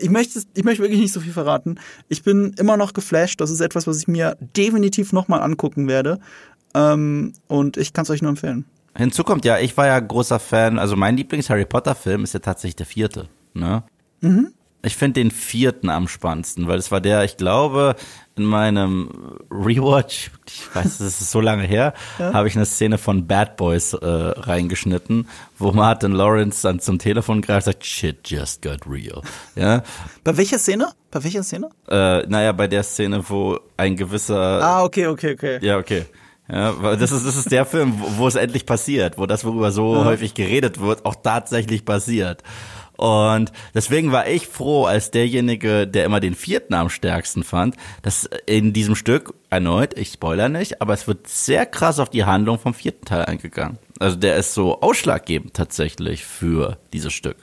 ich 0.00 0.10
möchte, 0.10 0.42
ich 0.54 0.64
möchte 0.64 0.82
wirklich 0.82 1.00
nicht 1.00 1.12
so 1.12 1.20
viel 1.20 1.32
verraten. 1.32 1.78
Ich 2.08 2.22
bin 2.22 2.54
immer 2.58 2.76
noch 2.76 2.92
geflasht. 2.92 3.40
Das 3.40 3.50
ist 3.50 3.60
etwas, 3.60 3.86
was 3.86 3.98
ich 3.98 4.08
mir 4.08 4.36
definitiv 4.56 5.12
nochmal 5.12 5.42
angucken 5.42 5.86
werde. 5.86 6.18
Ähm, 6.74 7.32
und 7.46 7.76
ich 7.76 7.92
kann 7.92 8.02
es 8.02 8.10
euch 8.10 8.22
nur 8.22 8.30
empfehlen. 8.30 8.64
Hinzu 8.96 9.24
kommt 9.24 9.44
ja, 9.44 9.58
ich 9.58 9.76
war 9.76 9.86
ja 9.86 9.98
großer 9.98 10.38
Fan, 10.38 10.78
also 10.78 10.96
mein 10.96 11.16
Lieblings-Harry 11.16 11.64
Potter-Film 11.64 12.24
ist 12.24 12.34
ja 12.34 12.40
tatsächlich 12.40 12.76
der 12.76 12.86
vierte. 12.86 13.28
Ne? 13.54 13.82
Mhm. 14.20 14.52
Ich 14.82 14.96
finde 14.96 15.20
den 15.20 15.30
vierten 15.30 15.90
am 15.90 16.08
spannendsten, 16.08 16.66
weil 16.66 16.78
es 16.78 16.90
war 16.90 17.02
der, 17.02 17.24
ich 17.24 17.36
glaube, 17.36 17.96
in 18.36 18.44
meinem 18.44 19.36
Rewatch, 19.50 20.30
ich 20.46 20.74
weiß, 20.74 20.98
das 20.98 21.20
ist 21.20 21.30
so 21.30 21.40
lange 21.40 21.64
her, 21.64 21.92
ja. 22.18 22.32
habe 22.32 22.48
ich 22.48 22.56
eine 22.56 22.64
Szene 22.64 22.96
von 22.96 23.26
Bad 23.26 23.58
Boys 23.58 23.92
äh, 23.92 24.06
reingeschnitten, 24.06 25.28
wo 25.58 25.72
Martin 25.72 26.12
Lawrence 26.12 26.62
dann 26.62 26.80
zum 26.80 26.98
Telefon 26.98 27.42
greift 27.42 27.66
und 27.66 27.74
sagt, 27.74 27.84
shit 27.84 28.28
just 28.28 28.62
got 28.62 28.80
real. 28.88 29.20
Ja. 29.54 29.82
Bei 30.24 30.36
welcher 30.38 30.58
Szene? 30.58 30.88
Bei 31.10 31.22
welcher 31.22 31.42
Szene? 31.42 31.68
Äh, 31.88 32.26
naja, 32.26 32.52
bei 32.52 32.66
der 32.66 32.82
Szene, 32.82 33.22
wo 33.28 33.60
ein 33.76 33.96
gewisser. 33.96 34.62
Ah, 34.62 34.82
okay, 34.82 35.08
okay, 35.08 35.34
okay. 35.34 35.58
Ja, 35.60 35.76
okay. 35.76 36.06
Ja, 36.52 36.82
weil 36.82 36.96
das 36.96 37.12
ist, 37.12 37.26
das 37.26 37.36
ist 37.36 37.52
der 37.52 37.64
Film, 37.64 37.94
wo, 37.98 38.18
wo 38.18 38.26
es 38.28 38.34
endlich 38.34 38.66
passiert, 38.66 39.18
wo 39.18 39.26
das, 39.26 39.44
worüber 39.44 39.70
so 39.70 39.94
ja. 39.94 40.04
häufig 40.04 40.34
geredet 40.34 40.80
wird, 40.80 41.04
auch 41.04 41.16
tatsächlich 41.16 41.84
passiert. 41.84 42.42
Und 42.96 43.50
deswegen 43.72 44.12
war 44.12 44.28
ich 44.28 44.46
froh, 44.46 44.84
als 44.84 45.10
derjenige, 45.10 45.86
der 45.86 46.04
immer 46.04 46.20
den 46.20 46.34
vierten 46.34 46.74
am 46.74 46.90
stärksten 46.90 47.44
fand, 47.44 47.76
dass 48.02 48.28
in 48.44 48.74
diesem 48.74 48.94
Stück, 48.94 49.32
erneut, 49.48 49.96
ich 49.96 50.12
spoiler 50.12 50.50
nicht, 50.50 50.82
aber 50.82 50.92
es 50.92 51.08
wird 51.08 51.26
sehr 51.26 51.64
krass 51.64 51.98
auf 51.98 52.10
die 52.10 52.24
Handlung 52.24 52.58
vom 52.58 52.74
vierten 52.74 53.06
Teil 53.06 53.24
eingegangen. 53.24 53.78
Also 53.98 54.16
der 54.16 54.36
ist 54.36 54.52
so 54.52 54.82
ausschlaggebend 54.82 55.54
tatsächlich 55.54 56.26
für 56.26 56.76
dieses 56.92 57.14
Stück. 57.14 57.36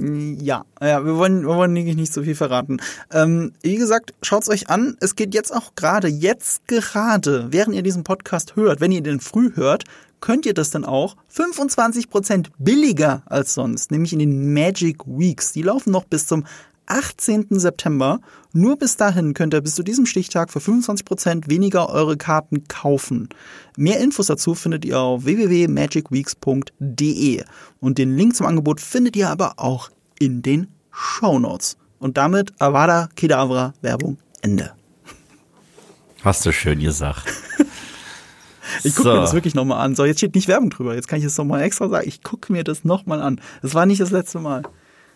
Ja, 0.00 0.64
ja, 0.80 1.04
wir 1.04 1.16
wollen, 1.16 1.42
wir 1.42 1.56
wollen 1.56 1.72
nicht 1.72 2.12
so 2.12 2.22
viel 2.22 2.36
verraten. 2.36 2.78
Ähm, 3.12 3.52
wie 3.62 3.76
gesagt, 3.76 4.14
schaut's 4.22 4.48
euch 4.48 4.70
an. 4.70 4.96
Es 5.00 5.16
geht 5.16 5.34
jetzt 5.34 5.52
auch 5.52 5.74
gerade, 5.74 6.06
jetzt 6.06 6.68
gerade, 6.68 7.48
während 7.50 7.74
ihr 7.74 7.82
diesen 7.82 8.04
Podcast 8.04 8.54
hört, 8.54 8.80
wenn 8.80 8.92
ihr 8.92 9.02
den 9.02 9.18
früh 9.18 9.50
hört, 9.54 9.84
könnt 10.20 10.46
ihr 10.46 10.54
das 10.54 10.70
dann 10.70 10.84
auch 10.84 11.16
25% 11.34 12.46
billiger 12.58 13.22
als 13.26 13.54
sonst, 13.54 13.90
nämlich 13.90 14.12
in 14.12 14.20
den 14.20 14.52
Magic 14.52 15.04
Weeks. 15.06 15.52
Die 15.52 15.62
laufen 15.62 15.90
noch 15.90 16.04
bis 16.04 16.26
zum 16.26 16.44
18. 16.88 17.46
September. 17.50 18.20
Nur 18.52 18.76
bis 18.76 18.96
dahin 18.96 19.34
könnt 19.34 19.54
ihr 19.54 19.60
bis 19.60 19.74
zu 19.74 19.82
diesem 19.82 20.06
Stichtag 20.06 20.50
für 20.50 20.58
25% 20.58 21.50
weniger 21.50 21.90
eure 21.90 22.16
Karten 22.16 22.66
kaufen. 22.66 23.28
Mehr 23.76 24.00
Infos 24.00 24.26
dazu 24.26 24.54
findet 24.54 24.84
ihr 24.84 24.98
auf 24.98 25.24
www.magicweeks.de. 25.24 27.44
Und 27.80 27.98
den 27.98 28.16
Link 28.16 28.34
zum 28.34 28.46
Angebot 28.46 28.80
findet 28.80 29.14
ihr 29.16 29.30
aber 29.30 29.54
auch 29.58 29.90
in 30.18 30.42
den 30.42 30.66
Show 30.90 31.38
Notes. 31.38 31.76
Und 31.98 32.16
damit 32.16 32.52
Avada 32.60 33.08
Kedavra 33.14 33.74
Werbung 33.82 34.18
Ende. 34.40 34.72
Hast 36.22 36.46
du 36.46 36.52
schön 36.52 36.80
gesagt. 36.80 37.24
ich 38.84 38.94
gucke 38.94 39.08
so. 39.08 39.14
mir 39.14 39.20
das 39.20 39.34
wirklich 39.34 39.54
nochmal 39.54 39.84
an. 39.84 39.94
So, 39.94 40.04
jetzt 40.04 40.18
steht 40.18 40.34
nicht 40.34 40.48
Werbung 40.48 40.70
drüber. 40.70 40.94
Jetzt 40.94 41.08
kann 41.08 41.18
ich 41.18 41.24
es 41.24 41.38
nochmal 41.38 41.62
extra 41.62 41.88
sagen. 41.88 42.08
Ich 42.08 42.22
gucke 42.22 42.52
mir 42.52 42.64
das 42.64 42.84
nochmal 42.84 43.20
an. 43.20 43.40
Das 43.62 43.74
war 43.74 43.86
nicht 43.86 44.00
das 44.00 44.10
letzte 44.10 44.40
Mal. 44.40 44.62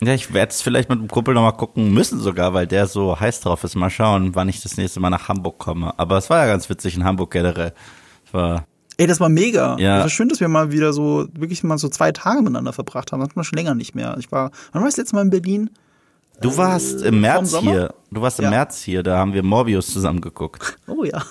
Ja, 0.02 0.14
ich 0.14 0.32
werde 0.34 0.50
es 0.50 0.62
vielleicht 0.62 0.88
mit 0.88 0.98
dem 0.98 1.08
Kumpel 1.08 1.32
nochmal 1.34 1.52
gucken 1.56 1.94
müssen 1.94 2.18
sogar, 2.18 2.54
weil 2.54 2.66
der 2.66 2.86
so 2.86 3.18
heiß 3.18 3.40
drauf 3.40 3.62
ist. 3.64 3.76
Mal 3.76 3.88
schauen, 3.90 4.34
wann 4.34 4.48
ich 4.48 4.60
das 4.60 4.76
nächste 4.76 4.98
Mal 5.00 5.10
nach 5.10 5.28
Hamburg 5.28 5.58
komme. 5.58 5.96
Aber 5.98 6.18
es 6.18 6.28
war 6.28 6.38
ja 6.38 6.46
ganz 6.46 6.68
witzig 6.68 6.96
in 6.96 7.04
Hamburg 7.04 7.30
generell. 7.30 7.72
Es 8.26 8.34
war 8.34 8.66
Ey, 8.98 9.06
das 9.06 9.20
war 9.20 9.28
mega. 9.28 9.76
Ja. 9.78 9.96
Das 9.96 10.02
war 10.04 10.10
schön, 10.10 10.28
dass 10.28 10.40
wir 10.40 10.48
mal 10.48 10.70
wieder 10.70 10.92
so, 10.92 11.26
wirklich 11.34 11.62
mal 11.64 11.78
so 11.78 11.88
zwei 11.88 12.12
Tage 12.12 12.40
miteinander 12.40 12.72
verbracht 12.72 13.10
haben. 13.12 13.20
Das 13.20 13.30
hat 13.30 13.36
man 13.36 13.44
schon 13.44 13.56
länger 13.56 13.74
nicht 13.74 13.94
mehr. 13.94 14.16
Ich 14.18 14.30
war, 14.30 14.50
wann 14.72 14.82
war 14.82 14.88
ich 14.88 14.94
das 14.94 14.98
letzte 14.98 15.16
Mal 15.16 15.22
in 15.22 15.30
Berlin? 15.30 15.70
Du 16.40 16.56
warst 16.56 17.02
im 17.02 17.20
März 17.20 17.50
Sommer? 17.50 17.70
hier. 17.70 17.94
Du 18.10 18.20
warst 18.20 18.38
im 18.40 18.44
Ja. 18.44 18.50
März 18.50 18.82
hier, 18.82 19.02
da 19.02 19.16
haben 19.18 19.32
wir 19.32 19.42
Morbius 19.42 19.86
zusammen 19.92 20.20
geguckt. 20.20 20.76
Oh 20.88 21.04
ja. 21.04 21.22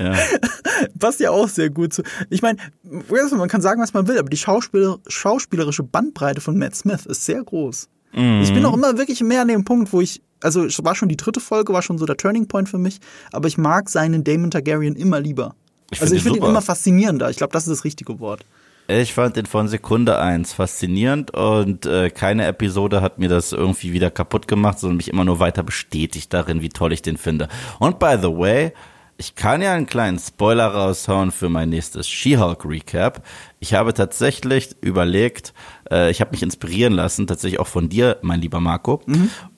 Ja. 0.00 0.16
Passt 0.98 1.20
ja 1.20 1.30
auch 1.30 1.48
sehr 1.48 1.70
gut 1.70 1.92
zu. 1.92 2.02
Ich 2.30 2.42
meine, 2.42 2.58
man 2.82 3.48
kann 3.48 3.60
sagen, 3.60 3.80
was 3.80 3.94
man 3.94 4.06
will, 4.06 4.18
aber 4.18 4.30
die 4.30 4.36
Schauspieler, 4.36 4.98
schauspielerische 5.08 5.82
Bandbreite 5.82 6.40
von 6.40 6.56
Matt 6.56 6.76
Smith 6.76 7.06
ist 7.06 7.24
sehr 7.24 7.42
groß. 7.42 7.88
Ich 8.12 8.52
bin 8.52 8.64
auch 8.64 8.74
immer 8.74 8.96
wirklich 8.96 9.20
mehr 9.20 9.42
an 9.42 9.48
dem 9.48 9.64
Punkt, 9.64 9.92
wo 9.92 10.00
ich, 10.00 10.22
also 10.40 10.64
es 10.64 10.82
war 10.82 10.94
schon 10.94 11.08
die 11.08 11.16
dritte 11.16 11.40
Folge, 11.40 11.72
war 11.72 11.82
schon 11.82 11.98
so 11.98 12.06
der 12.06 12.16
Turning 12.16 12.48
Point 12.48 12.68
für 12.68 12.78
mich, 12.78 13.00
aber 13.32 13.48
ich 13.48 13.58
mag 13.58 13.88
seinen 13.90 14.24
Damon 14.24 14.50
Targaryen 14.50 14.96
immer 14.96 15.20
lieber. 15.20 15.54
Ich 15.90 16.00
also 16.00 16.14
ich 16.14 16.22
finde 16.22 16.38
ihn 16.38 16.44
immer 16.44 16.62
faszinierender. 16.62 17.30
Ich 17.30 17.36
glaube, 17.36 17.52
das 17.52 17.64
ist 17.66 17.70
das 17.70 17.84
richtige 17.84 18.18
Wort. 18.18 18.44
Ich 18.88 19.12
fand 19.12 19.36
den 19.36 19.44
von 19.44 19.68
Sekunde 19.68 20.18
eins 20.18 20.54
faszinierend 20.54 21.32
und 21.32 21.84
äh, 21.84 22.08
keine 22.08 22.46
Episode 22.46 23.02
hat 23.02 23.18
mir 23.18 23.28
das 23.28 23.52
irgendwie 23.52 23.92
wieder 23.92 24.10
kaputt 24.10 24.48
gemacht, 24.48 24.78
sondern 24.78 24.96
mich 24.96 25.08
immer 25.08 25.26
nur 25.26 25.40
weiter 25.40 25.62
bestätigt 25.62 26.32
darin, 26.32 26.62
wie 26.62 26.70
toll 26.70 26.94
ich 26.94 27.02
den 27.02 27.18
finde. 27.18 27.48
Und 27.78 27.98
by 27.98 28.16
the 28.20 28.28
way, 28.28 28.72
ich 29.20 29.34
kann 29.34 29.60
ja 29.60 29.74
einen 29.74 29.86
kleinen 29.86 30.18
Spoiler 30.18 30.68
raushauen 30.68 31.32
für 31.32 31.48
mein 31.48 31.70
nächstes 31.70 32.08
She-Hulk 32.08 32.64
Recap. 32.64 33.26
Ich 33.58 33.74
habe 33.74 33.92
tatsächlich 33.92 34.76
überlegt, 34.80 35.52
äh, 35.90 36.10
ich 36.12 36.20
habe 36.20 36.30
mich 36.30 36.44
inspirieren 36.44 36.92
lassen, 36.92 37.26
tatsächlich 37.26 37.58
auch 37.58 37.66
von 37.66 37.88
dir, 37.88 38.18
mein 38.22 38.40
lieber 38.40 38.60
Marco, 38.60 39.02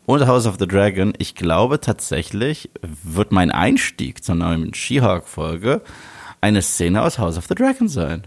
und 0.07 0.27
House 0.27 0.47
of 0.47 0.57
the 0.59 0.67
Dragon. 0.67 1.13
Ich 1.19 1.35
glaube 1.35 1.79
tatsächlich 1.79 2.71
wird 3.03 3.33
mein 3.33 3.51
Einstieg 3.51 4.25
zur 4.25 4.37
neuen 4.37 4.73
She-Hulk 4.73 5.29
Folge 5.29 5.83
eine 6.41 6.63
Szene 6.63 7.03
aus 7.03 7.19
House 7.19 7.37
of 7.37 7.45
the 7.47 7.55
Dragon 7.55 7.87
sein. 7.87 8.27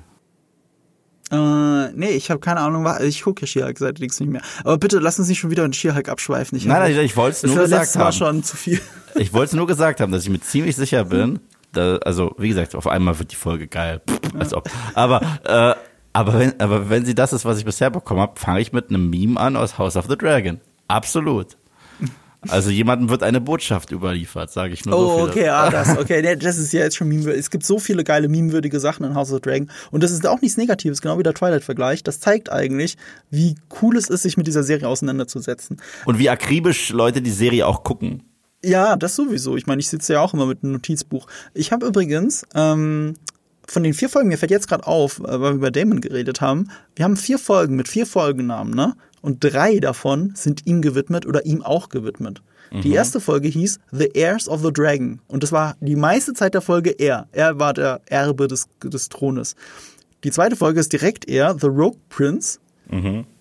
Äh, 1.34 1.92
nee, 1.96 2.12
ich 2.12 2.30
habe 2.30 2.40
keine 2.40 2.60
Ahnung, 2.60 2.88
ich 3.02 3.24
gucke 3.24 3.42
ja 3.42 3.48
She-Hulk 3.48 3.80
seit 3.80 4.00
nichts 4.00 4.20
nicht 4.20 4.30
mehr. 4.30 4.42
Aber 4.64 4.78
bitte 4.78 5.00
lass 5.00 5.18
uns 5.18 5.28
nicht 5.28 5.40
schon 5.40 5.50
wieder 5.50 5.66
in 5.66 5.74
She-Hulk 5.74 6.08
abschweifen. 6.08 6.58
Ich 6.58 6.66
Nein, 6.66 6.94
nein, 6.94 7.06
ich 7.06 7.18
wollte 7.18 7.32
es 7.38 7.42
das 7.42 7.50
nur 7.50 7.58
war 7.58 7.64
gesagt 7.64 7.82
letztes 7.82 7.98
Mal 7.98 8.06
haben. 8.06 8.14
schon 8.14 8.44
zu 8.44 8.56
viel. 8.58 8.80
Ich 9.16 9.32
wollte 9.32 9.50
es 9.50 9.54
nur 9.54 9.68
gesagt 9.68 10.00
haben, 10.02 10.12
dass 10.12 10.24
ich 10.24 10.30
mir 10.30 10.42
ziemlich 10.42 10.76
sicher 10.76 11.06
bin. 11.06 11.40
Da, 11.72 11.98
also, 11.98 12.34
wie 12.40 12.50
gesagt, 12.50 12.74
auf 12.74 12.88
einmal 12.88 13.20
wird 13.20 13.32
die 13.32 13.36
Folge 13.36 13.68
geil. 13.68 14.02
Pff, 14.10 14.20
als 14.40 14.56
ob. 14.56 14.68
Aber, 14.96 15.22
äh, 15.44 15.76
aber, 16.14 16.40
wenn, 16.40 16.60
aber 16.60 16.90
wenn 16.90 17.06
sie 17.06 17.14
das 17.14 17.32
ist, 17.32 17.46
was 17.46 17.60
ich 17.60 17.66
bisher 17.66 17.92
bekommen 17.92 18.22
habe, 18.22 18.40
fange 18.40 18.60
ich 18.60 18.74
mit 18.74 18.90
einem 18.90 19.12
Meme 19.12 19.40
an 19.40 19.56
aus 19.56 19.78
House 19.78 19.98
of 19.98 20.08
the 20.10 20.18
Dragon. 20.18 20.60
Absolut. 20.88 21.58
Also 22.50 22.70
jemandem 22.70 23.10
wird 23.10 23.24
eine 23.24 23.40
Botschaft 23.42 23.92
überliefert, 23.92 24.52
sage 24.52 24.74
ich 24.74 24.86
nur 24.86 24.98
so 24.98 25.12
Oh, 25.12 25.18
viel. 25.20 25.30
okay, 25.30 25.50
ah, 25.50 25.70
das, 25.70 25.98
okay, 26.00 26.22
nee, 26.22 26.36
das 26.36 26.58
ist 26.58 26.74
ja 26.74 26.82
jetzt 26.82 26.96
schon 26.96 27.08
meme 27.08 27.32
Es 27.32 27.50
gibt 27.50 27.66
so 27.66 27.80
viele 27.80 28.04
geile 28.04 28.28
memewürdige 28.28 28.80
Sachen 28.80 29.06
in 29.06 29.16
House 29.16 29.32
of 29.32 29.38
the 29.38 29.42
Dragon. 29.42 29.70
Und 29.92 30.04
das 30.04 30.12
ist 30.12 30.26
auch 30.28 30.42
nichts 30.42 30.58
Negatives, 30.58 31.02
genau 31.02 31.18
wie 31.20 31.24
der 31.24 31.34
Twilight-Vergleich. 31.34 32.04
Das 32.04 32.20
zeigt 32.20 32.52
eigentlich, 32.52 32.98
wie 33.30 33.56
cool 33.82 33.98
es 33.98 34.10
ist, 34.10 34.24
sich 34.24 34.38
mit 34.38 34.48
dieser 34.48 34.64
Serie 34.64 34.88
auseinanderzusetzen. 34.88 35.78
Und 36.06 36.20
wie 36.20 36.30
akribisch 36.30 36.90
Leute 36.90 37.22
die 37.22 37.32
Serie 37.32 37.68
auch 37.68 37.84
gucken. 37.84 38.24
Ja, 38.66 38.96
das 38.96 39.16
sowieso. 39.16 39.58
Ich 39.58 39.68
meine, 39.68 39.82
ich 39.82 39.90
sitze 39.90 40.14
ja 40.14 40.22
auch 40.22 40.34
immer 40.34 40.46
mit 40.46 40.64
einem 40.64 40.74
Notizbuch. 40.74 41.28
Ich 41.54 41.72
habe 41.74 41.86
übrigens 41.86 42.46
ähm, 42.56 43.16
von 43.68 43.84
den 43.84 43.94
vier 43.94 44.08
Folgen, 44.10 44.30
mir 44.30 44.38
fällt 44.38 44.52
jetzt 44.52 44.68
gerade 44.70 44.88
auf, 44.88 45.20
äh, 45.20 45.24
weil 45.24 45.42
wir 45.42 45.52
über 45.52 45.72
Damon 45.72 46.00
geredet 46.02 46.40
haben, 46.42 46.70
wir 46.96 47.04
haben 47.06 47.18
vier 47.18 47.40
Folgen 47.40 47.76
mit 47.76 47.88
vier 47.90 48.06
Folgennamen, 48.06 48.74
ne? 48.74 48.94
Und 49.24 49.44
drei 49.44 49.80
davon 49.80 50.34
sind 50.36 50.68
ihm 50.68 50.82
gewidmet 50.82 51.26
oder 51.26 51.46
ihm 51.46 51.64
auch 51.64 51.90
gewidmet. 51.90 52.44
Die 52.82 52.92
erste 52.92 53.20
Folge 53.20 53.48
hieß 53.48 53.80
The 53.92 54.10
Heirs 54.16 54.50
of 54.50 54.64
the 54.64 54.74
Dragon. 54.74 55.22
Und 55.28 55.44
das 55.44 55.52
war 55.52 55.76
die 55.80 55.96
meiste 55.96 56.34
Zeit 56.34 56.56
der 56.56 56.62
Folge 56.62 56.90
er. 56.90 57.28
Er 57.32 57.60
war 57.60 57.74
der 57.74 58.02
Erbe 58.08 58.48
des, 58.48 58.68
des 58.84 59.10
Thrones. 59.10 59.56
Die 60.24 60.32
zweite 60.32 60.56
Folge 60.56 60.80
ist 60.80 60.92
direkt 60.92 61.30
er, 61.30 61.56
The 61.60 61.68
Rogue 61.68 62.00
Prince. 62.10 62.60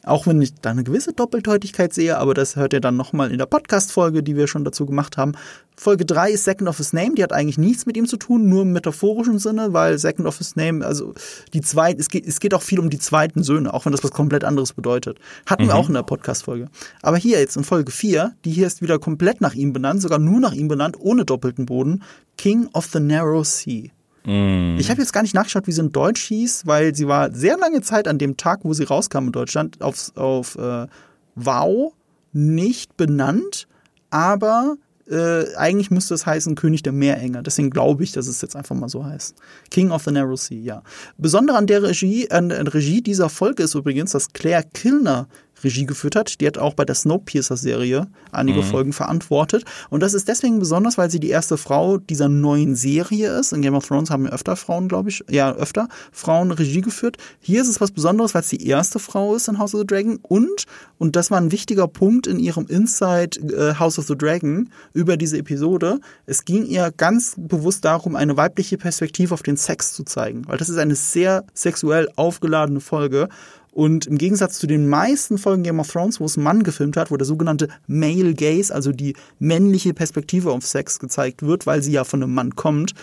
Auch 0.05 0.27
wenn 0.27 0.41
ich 0.41 0.55
da 0.55 0.71
eine 0.71 0.85
gewisse 0.85 1.13
Doppeldeutigkeit 1.13 1.93
sehe, 1.93 2.19
aber 2.19 2.35
das 2.35 2.57
hört 2.57 2.73
ihr 2.73 2.81
dann 2.81 2.97
nochmal 2.97 3.31
in 3.31 3.39
der 3.39 3.47
Podcast-Folge, 3.47 4.23
die 4.23 4.37
wir 4.37 4.47
schon 4.47 4.65
dazu 4.65 4.87
gemacht 4.87 5.17
haben. 5.17 5.33
Folge 5.77 6.05
3 6.05 6.33
ist 6.33 6.45
Second 6.45 6.69
of 6.69 6.77
His 6.77 6.93
Name, 6.93 7.15
die 7.15 7.23
hat 7.23 7.33
eigentlich 7.33 7.59
nichts 7.59 7.87
mit 7.87 7.97
ihm 7.97 8.07
zu 8.07 8.17
tun, 8.17 8.49
nur 8.49 8.63
im 8.63 8.73
metaphorischen 8.73 9.39
Sinne, 9.39 9.73
weil 9.73 9.99
Second 9.99 10.27
of 10.27 10.39
His 10.39 10.57
Name, 10.57 10.85
also 10.85 11.15
die 11.53 11.61
zweite, 11.61 12.01
es 12.01 12.09
geht, 12.09 12.27
es 12.27 12.41
geht 12.41 12.55
auch 12.55 12.63
viel 12.63 12.79
um 12.79 12.91
die 12.91 12.99
zweiten 12.99 13.43
Söhne, 13.43 13.73
auch 13.73 13.85
wenn 13.85 13.93
das 13.93 14.05
was 14.05 14.11
komplett 14.11 14.45
anderes 14.45 14.73
bedeutet. 14.73 15.19
Hatten 15.47 15.67
wir 15.67 15.75
auch 15.75 15.89
in 15.89 15.95
der 15.95 16.03
Podcast-Folge. 16.03 16.69
Aber 17.03 17.17
hier 17.17 17.39
jetzt 17.39 17.57
in 17.57 17.65
Folge 17.65 17.93
4, 17.93 18.35
die 18.45 18.51
hier 18.51 18.67
ist 18.67 18.83
wieder 18.83 18.99
komplett 18.99 19.41
nach 19.41 19.55
ihm 19.55 19.73
benannt, 19.73 20.03
sogar 20.03 20.19
nur 20.19 20.41
nach 20.41 20.53
ihm 20.53 20.69
benannt, 20.69 20.97
ohne 20.99 21.25
doppelten 21.25 21.67
Boden, 21.67 22.03
King 22.37 22.69
of 22.73 22.87
the 22.87 23.01
Narrow 23.01 23.45
Sea. 23.45 23.91
Ich 24.25 24.91
habe 24.91 25.01
jetzt 25.01 25.13
gar 25.13 25.23
nicht 25.23 25.35
nachgeschaut, 25.35 25.67
wie 25.67 25.73
sie 25.73 25.81
in 25.81 25.91
Deutsch 25.91 26.23
hieß, 26.23 26.67
weil 26.67 26.95
sie 26.95 27.09
war 27.09 27.33
sehr 27.35 27.59
lange 27.59 27.81
Zeit 27.81 28.07
an 28.07 28.19
dem 28.19 28.37
Tag, 28.37 28.61
wo 28.63 28.73
sie 28.73 28.85
rauskam 28.85 29.27
in 29.27 29.33
Deutschland, 29.33 29.83
auf, 29.83 30.13
auf 30.17 30.57
äh, 30.57 30.87
Wow 31.35 31.93
nicht 32.33 32.97
benannt, 32.97 33.67
aber 34.11 34.77
äh, 35.11 35.55
eigentlich 35.57 35.91
müsste 35.91 36.15
es 36.15 36.25
heißen 36.25 36.55
König 36.55 36.83
der 36.83 36.93
Meerenge. 36.93 37.43
Deswegen 37.43 37.71
glaube 37.71 38.05
ich, 38.05 38.13
dass 38.13 38.27
es 38.27 38.41
jetzt 38.41 38.57
einfach 38.57 38.77
mal 38.77 38.89
so 38.89 39.05
heißt. 39.05 39.35
King 39.71 39.91
of 39.91 40.05
the 40.05 40.13
Narrow 40.13 40.37
Sea, 40.37 40.59
ja. 40.59 40.83
Besonder 41.19 41.57
an 41.57 41.67
der 41.67 41.83
Regie, 41.83 42.31
an 42.31 42.49
der 42.49 42.73
Regie 42.73 43.03
dieser 43.03 43.29
Folge 43.29 43.65
ist 43.65 43.75
übrigens, 43.75 44.13
dass 44.13 44.33
Claire 44.33 44.65
Kilner 44.73 45.29
Regie 45.65 45.87
geführt 45.87 46.17
hat. 46.17 46.41
Die 46.41 46.47
hat 46.47 46.59
auch 46.59 46.75
bei 46.75 46.85
der 46.85 46.95
Snowpiercer-Serie 46.95 48.09
einige 48.31 48.63
Folgen 48.63 48.93
verantwortet. 48.93 49.65
Und 49.91 50.03
das 50.03 50.15
ist 50.15 50.29
deswegen 50.29 50.59
besonders, 50.59 50.99
weil 50.99 51.11
sie 51.11 51.21
die 51.21 51.31
erste 51.31 51.57
Frau 51.57 51.99
dieser 51.99 52.29
neuen 52.29 52.75
Serie 52.75 53.39
ist. 53.39 53.53
In 53.53 53.63
Game 53.63 53.75
of 53.75 53.87
Thrones 53.87 54.11
haben 54.11 54.25
wir 54.25 54.33
öfter 54.33 54.57
Frauen, 54.57 54.89
glaube 54.89 55.11
ich, 55.11 55.25
ja, 55.29 55.53
öfter 55.53 55.89
Frauen 56.11 56.51
Regie 56.51 56.81
geführt. 56.81 57.17
Hier 57.41 57.63
ist 57.63 57.69
es 57.69 57.81
was 57.81 57.91
Besonderes, 57.91 58.35
weil 58.35 58.43
es 58.43 58.49
die 58.49 58.67
erste 58.67 58.99
Frau 58.99 59.35
ist 59.35 59.49
in 59.49 59.59
House 59.59 59.75
of 59.75 59.81
the 59.81 59.87
Dragon. 59.87 60.19
Und, 60.23 60.65
und 60.99 61.17
das 61.17 61.31
war 61.31 61.39
ein 61.39 61.53
wichtiger 61.53 61.89
Punkt 61.89 62.27
in 62.27 62.39
ihrem 62.39 62.67
Inside 62.67 63.41
äh, 63.41 63.75
House 63.79 63.99
of 63.99 64.07
the 64.07 64.17
Dragon 64.17 64.71
über 64.93 65.17
diese 65.17 65.39
Episode. 65.39 66.01
Es 66.27 66.45
ging 66.45 66.65
ihr 66.67 66.93
ganz 66.97 67.35
bewusst 67.37 67.85
darum, 67.85 68.17
eine 68.17 68.37
weibliche 68.37 68.79
Perspektive 68.79 69.35
auf 69.35 69.43
den 69.43 69.57
Sex 69.57 69.93
zu 69.93 70.05
zeigen. 70.05 70.47
Weil 70.47 70.59
das 70.59 70.69
ist 70.69 70.79
eine 70.79 70.95
sehr 70.95 71.45
sexuell 71.55 72.09
aufgeladene 72.17 72.81
Folge. 72.81 73.29
Und 73.73 74.07
im 74.07 74.19
Gegensatz 74.19 74.59
zu 74.59 74.67
den 74.67 74.87
meisten 74.87 75.39
Folgen 75.39 75.63
Game 75.63 75.81
of 75.81 75.91
Thrones, 75.91 76.21
wo 76.21 76.27
es 76.27 76.37
ein 76.37 76.43
Mann 76.43 76.63
gefilmt 76.63 76.97
hat, 76.99 77.11
wo 77.11 77.17
der 77.17 77.27
sogenannte 77.27 77.69
Male 77.87 78.35
Gaze, 78.35 78.73
also 78.73 78.93
die 78.93 79.17
männliche 79.39 79.95
Perspektive 79.95 80.53
auf 80.53 80.67
Sex 80.67 80.99
gezeigt 80.99 81.43
wird, 81.43 81.67
weil 81.67 81.83
sie 81.83 81.93
ja 81.93 82.05
von 82.05 82.23
einem 82.23 82.35
Mann 82.35 82.55
kommt, 82.55 82.95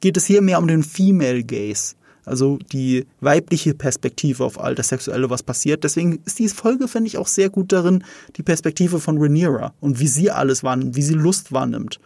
geht 0.00 0.18
es 0.18 0.26
hier 0.26 0.42
mehr 0.42 0.58
um 0.58 0.68
den 0.68 0.82
Female 0.82 1.42
Gaze. 1.42 1.94
Also 2.26 2.58
die 2.72 3.06
weibliche 3.20 3.72
Perspektive 3.72 4.44
auf 4.44 4.60
all 4.60 4.74
das 4.74 4.88
Sexuelle, 4.88 5.30
was 5.30 5.42
passiert. 5.42 5.82
Deswegen 5.82 6.20
ist 6.26 6.38
diese 6.38 6.54
Folge, 6.54 6.86
finde 6.88 7.08
ich, 7.08 7.16
auch 7.16 7.26
sehr 7.26 7.48
gut 7.48 7.72
darin, 7.72 8.04
die 8.36 8.42
Perspektive 8.42 9.00
von 9.00 9.16
Rhaenyra 9.16 9.72
und 9.80 9.98
wie 9.98 10.08
sie 10.08 10.30
alles 10.30 10.62
wahrnimmt, 10.62 10.94
wie 10.94 11.02
sie 11.02 11.14
Lust 11.14 11.52
wahrnimmt, 11.52 12.00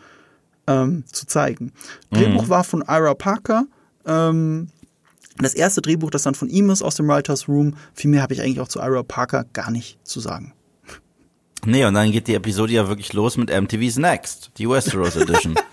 ähm, 0.68 1.02
zu 1.11 1.26
zeigen. 1.26 1.72
Drehbuch 2.12 2.48
war 2.48 2.62
von 2.62 2.85
Ira 2.87 3.14
Parker. 3.14 3.66
Ähm, 4.06 4.68
das 5.38 5.54
erste 5.54 5.82
Drehbuch, 5.82 6.10
das 6.10 6.22
dann 6.22 6.34
von 6.34 6.48
ihm 6.48 6.70
ist 6.70 6.82
aus 6.82 6.96
dem 6.96 7.08
Writers 7.08 7.48
Room, 7.48 7.76
viel 7.94 8.10
mehr 8.10 8.22
habe 8.22 8.34
ich 8.34 8.42
eigentlich 8.42 8.60
auch 8.60 8.68
zu 8.68 8.80
Ira 8.80 9.02
Parker 9.02 9.44
gar 9.52 9.70
nicht 9.70 9.98
zu 10.06 10.20
sagen. 10.20 10.52
Nee, 11.64 11.84
und 11.84 11.94
dann 11.94 12.10
geht 12.10 12.26
die 12.26 12.34
Episode 12.34 12.72
ja 12.72 12.88
wirklich 12.88 13.12
los 13.12 13.36
mit 13.36 13.48
MTV's 13.50 13.96
Next, 13.96 14.50
die 14.58 14.68
Westeros 14.68 15.16
Edition. 15.16 15.54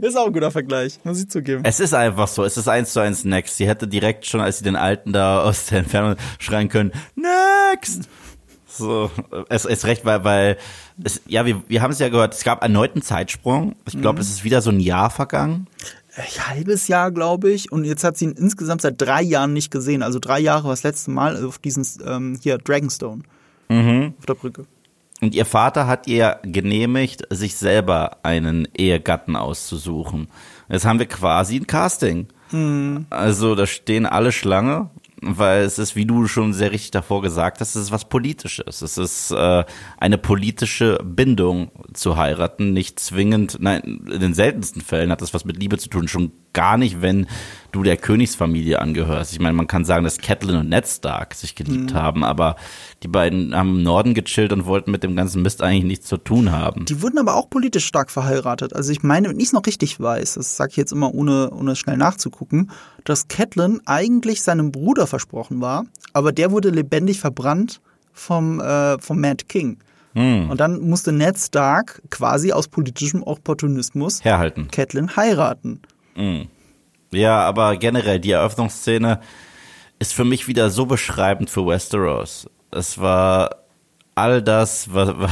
Ist 0.00 0.16
auch 0.16 0.26
ein 0.26 0.32
guter 0.32 0.50
Vergleich, 0.50 0.98
muss 1.04 1.20
ich 1.20 1.28
zugeben. 1.30 1.62
es 1.64 1.80
ist 1.80 1.94
einfach 1.94 2.28
so, 2.28 2.44
es 2.44 2.56
ist 2.58 2.68
eins 2.68 2.92
zu 2.92 3.00
eins 3.00 3.24
Next. 3.24 3.56
Sie 3.56 3.66
hätte 3.66 3.88
direkt 3.88 4.26
schon, 4.26 4.40
als 4.40 4.58
sie 4.58 4.64
den 4.64 4.76
Alten 4.76 5.12
da 5.12 5.42
aus 5.42 5.66
der 5.66 5.78
Entfernung 5.78 6.16
schreien 6.38 6.68
können, 6.68 6.92
Next! 7.14 8.08
So, 8.66 9.10
es 9.48 9.64
ist 9.64 9.86
recht, 9.86 10.04
weil, 10.04 10.22
weil 10.24 10.58
es, 11.02 11.22
ja, 11.26 11.46
wir, 11.46 11.62
wir 11.66 11.80
haben 11.80 11.92
es 11.92 11.98
ja 11.98 12.10
gehört, 12.10 12.34
es 12.34 12.44
gab 12.44 12.62
erneut 12.62 12.92
einen 12.92 13.00
Zeitsprung. 13.00 13.74
Ich 13.86 13.98
glaube, 13.98 14.20
es 14.20 14.28
ist 14.28 14.44
wieder 14.44 14.60
so 14.60 14.70
ein 14.70 14.80
Jahr 14.80 15.08
vergangen. 15.08 15.66
Ein 16.16 16.48
halbes 16.48 16.88
Jahr, 16.88 17.10
glaube 17.10 17.50
ich. 17.50 17.70
Und 17.70 17.84
jetzt 17.84 18.02
hat 18.04 18.16
sie 18.16 18.24
ihn 18.26 18.32
insgesamt 18.32 18.82
seit 18.82 19.00
drei 19.00 19.22
Jahren 19.22 19.52
nicht 19.52 19.70
gesehen. 19.70 20.02
Also 20.02 20.18
drei 20.18 20.40
Jahre 20.40 20.64
war 20.64 20.70
das 20.70 20.82
letzte 20.82 21.10
Mal 21.10 21.44
auf 21.44 21.58
diesen, 21.58 21.86
ähm, 22.06 22.38
hier, 22.42 22.58
Dragonstone. 22.58 23.22
Auf 24.18 24.26
der 24.26 24.34
Brücke. 24.34 24.64
Und 25.20 25.34
ihr 25.34 25.46
Vater 25.46 25.86
hat 25.86 26.06
ihr 26.06 26.38
genehmigt, 26.42 27.22
sich 27.30 27.56
selber 27.56 28.18
einen 28.22 28.68
Ehegatten 28.76 29.34
auszusuchen. 29.36 30.28
Jetzt 30.68 30.84
haben 30.84 30.98
wir 30.98 31.06
quasi 31.06 31.56
ein 31.56 31.66
Casting. 31.66 32.28
Also 33.10 33.54
da 33.54 33.66
stehen 33.66 34.06
alle 34.06 34.30
Schlange, 34.32 34.90
weil 35.22 35.62
es 35.62 35.78
ist, 35.78 35.96
wie 35.96 36.04
du 36.04 36.26
schon 36.26 36.52
sehr 36.52 36.72
richtig 36.72 36.90
davor 36.90 37.22
gesagt 37.22 37.60
hast, 37.60 37.74
es 37.74 37.84
ist 37.84 37.92
was 37.92 38.08
Politisches. 38.08 38.82
Es 38.82 38.98
ist 38.98 39.30
äh, 39.30 39.64
eine 39.98 40.18
politische 40.18 40.98
Bindung 41.02 41.70
zu 41.94 42.16
heiraten, 42.16 42.72
nicht 42.72 43.00
zwingend, 43.00 43.56
nein, 43.60 44.02
in 44.10 44.20
den 44.20 44.34
seltensten 44.34 44.82
Fällen 44.82 45.10
hat 45.10 45.22
das 45.22 45.34
was 45.34 45.44
mit 45.44 45.56
Liebe 45.56 45.78
zu 45.78 45.88
tun, 45.88 46.08
schon 46.08 46.32
gar 46.56 46.78
nicht, 46.78 47.02
wenn 47.02 47.26
du 47.70 47.82
der 47.82 47.98
Königsfamilie 47.98 48.80
angehörst. 48.80 49.32
Ich 49.32 49.40
meine, 49.40 49.52
man 49.52 49.66
kann 49.66 49.84
sagen, 49.84 50.02
dass 50.02 50.16
Catelyn 50.16 50.56
und 50.56 50.70
Ned 50.70 50.88
Stark 50.88 51.34
sich 51.34 51.54
geliebt 51.54 51.92
mhm. 51.92 51.94
haben, 51.94 52.24
aber 52.24 52.56
die 53.02 53.08
beiden 53.08 53.54
haben 53.54 53.76
im 53.76 53.82
Norden 53.82 54.14
gechillt 54.14 54.52
und 54.52 54.64
wollten 54.64 54.90
mit 54.90 55.02
dem 55.02 55.14
ganzen 55.14 55.42
Mist 55.42 55.62
eigentlich 55.62 55.84
nichts 55.84 56.06
zu 56.06 56.16
tun 56.16 56.52
haben. 56.52 56.86
Die 56.86 57.02
wurden 57.02 57.18
aber 57.18 57.34
auch 57.36 57.50
politisch 57.50 57.84
stark 57.84 58.10
verheiratet. 58.10 58.74
Also 58.74 58.90
ich 58.90 59.02
meine, 59.02 59.28
wenn 59.28 59.38
ich 59.38 59.46
es 59.46 59.52
noch 59.52 59.66
richtig 59.66 60.00
weiß, 60.00 60.34
das 60.34 60.56
sage 60.56 60.70
ich 60.70 60.76
jetzt 60.78 60.92
immer 60.92 61.14
ohne, 61.14 61.50
ohne 61.50 61.76
schnell 61.76 61.98
nachzugucken, 61.98 62.70
dass 63.04 63.28
Catelyn 63.28 63.82
eigentlich 63.84 64.42
seinem 64.42 64.72
Bruder 64.72 65.06
versprochen 65.06 65.60
war, 65.60 65.84
aber 66.14 66.32
der 66.32 66.50
wurde 66.50 66.70
lebendig 66.70 67.20
verbrannt 67.20 67.82
vom, 68.14 68.60
äh, 68.60 68.98
vom 68.98 69.20
Mad 69.20 69.44
King. 69.48 69.76
Mhm. 70.14 70.50
Und 70.50 70.60
dann 70.60 70.80
musste 70.80 71.12
Ned 71.12 71.38
Stark 71.38 72.00
quasi 72.08 72.52
aus 72.52 72.68
politischem 72.68 73.22
Opportunismus 73.22 74.24
herhalten. 74.24 74.68
Catelyn 74.70 75.14
heiraten. 75.14 75.82
Mhm. 76.16 76.48
Ja, 77.12 77.40
aber 77.40 77.76
generell 77.76 78.18
die 78.18 78.32
Eröffnungsszene 78.32 79.20
ist 79.98 80.12
für 80.12 80.24
mich 80.24 80.48
wieder 80.48 80.70
so 80.70 80.86
beschreibend 80.86 81.50
für 81.50 81.66
Westeros. 81.66 82.50
Es 82.70 82.98
war 82.98 83.56
all 84.14 84.42
das, 84.42 84.92
was, 84.92 85.14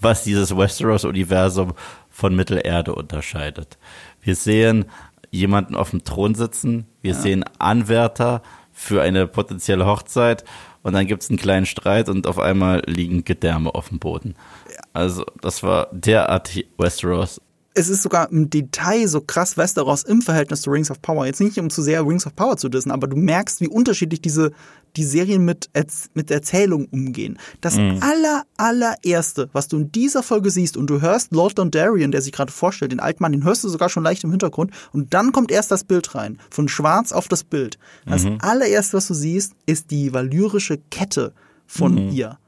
was 0.00 0.24
dieses 0.24 0.56
Westeros-Universum 0.56 1.72
von 2.10 2.36
Mittelerde 2.36 2.94
unterscheidet. 2.94 3.78
Wir 4.20 4.34
sehen 4.34 4.86
jemanden 5.30 5.76
auf 5.76 5.90
dem 5.90 6.04
Thron 6.04 6.34
sitzen, 6.34 6.86
wir 7.00 7.12
ja. 7.12 7.18
sehen 7.18 7.44
Anwärter 7.58 8.42
für 8.72 9.02
eine 9.02 9.26
potenzielle 9.26 9.86
Hochzeit 9.86 10.44
und 10.82 10.92
dann 10.92 11.06
gibt 11.06 11.22
es 11.22 11.30
einen 11.30 11.38
kleinen 11.38 11.66
Streit 11.66 12.08
und 12.08 12.26
auf 12.26 12.38
einmal 12.38 12.82
liegen 12.86 13.24
Gedärme 13.24 13.74
auf 13.74 13.88
dem 13.88 13.98
Boden. 13.98 14.34
Also 14.92 15.24
das 15.40 15.62
war 15.62 15.88
derartig 15.92 16.66
Westeros 16.78 17.40
es 17.74 17.88
ist 17.88 18.02
sogar 18.02 18.30
im 18.30 18.50
Detail 18.50 19.06
so 19.06 19.20
krass 19.20 19.56
Westeros 19.56 20.02
im 20.02 20.22
Verhältnis 20.22 20.62
zu 20.62 20.70
Rings 20.70 20.90
of 20.90 21.00
Power. 21.02 21.26
Jetzt 21.26 21.40
nicht, 21.40 21.58
um 21.58 21.70
zu 21.70 21.82
sehr 21.82 22.04
Rings 22.04 22.26
of 22.26 22.34
Power 22.34 22.56
zu 22.56 22.68
dissen, 22.68 22.90
aber 22.90 23.06
du 23.06 23.16
merkst, 23.16 23.60
wie 23.60 23.68
unterschiedlich 23.68 24.20
diese 24.20 24.50
die 24.96 25.04
Serien 25.04 25.44
mit, 25.44 25.70
mit 26.14 26.30
Erzählung 26.32 26.86
umgehen. 26.86 27.38
Das 27.60 27.76
mhm. 27.76 28.00
aller, 28.00 28.42
allererste, 28.56 29.48
was 29.52 29.68
du 29.68 29.76
in 29.78 29.92
dieser 29.92 30.24
Folge 30.24 30.50
siehst 30.50 30.76
und 30.76 30.88
du 30.88 31.00
hörst 31.00 31.32
Lord 31.32 31.58
Dondarrion, 31.58 32.10
der 32.10 32.22
sich 32.22 32.32
gerade 32.32 32.50
vorstellt, 32.50 32.90
den 32.90 32.98
alten 32.98 33.22
Mann, 33.22 33.30
den 33.30 33.44
hörst 33.44 33.62
du 33.62 33.68
sogar 33.68 33.88
schon 33.88 34.02
leicht 34.02 34.24
im 34.24 34.30
Hintergrund 34.30 34.72
und 34.92 35.14
dann 35.14 35.30
kommt 35.30 35.52
erst 35.52 35.70
das 35.70 35.84
Bild 35.84 36.14
rein, 36.16 36.38
von 36.50 36.68
schwarz 36.68 37.12
auf 37.12 37.28
das 37.28 37.44
Bild. 37.44 37.78
Das 38.04 38.24
mhm. 38.24 38.38
allererste, 38.40 38.96
was 38.96 39.06
du 39.06 39.14
siehst, 39.14 39.52
ist 39.66 39.90
die 39.92 40.12
valyrische 40.12 40.78
Kette 40.90 41.32
von 41.66 41.94
mhm. 41.94 42.10
ihr. 42.10 42.38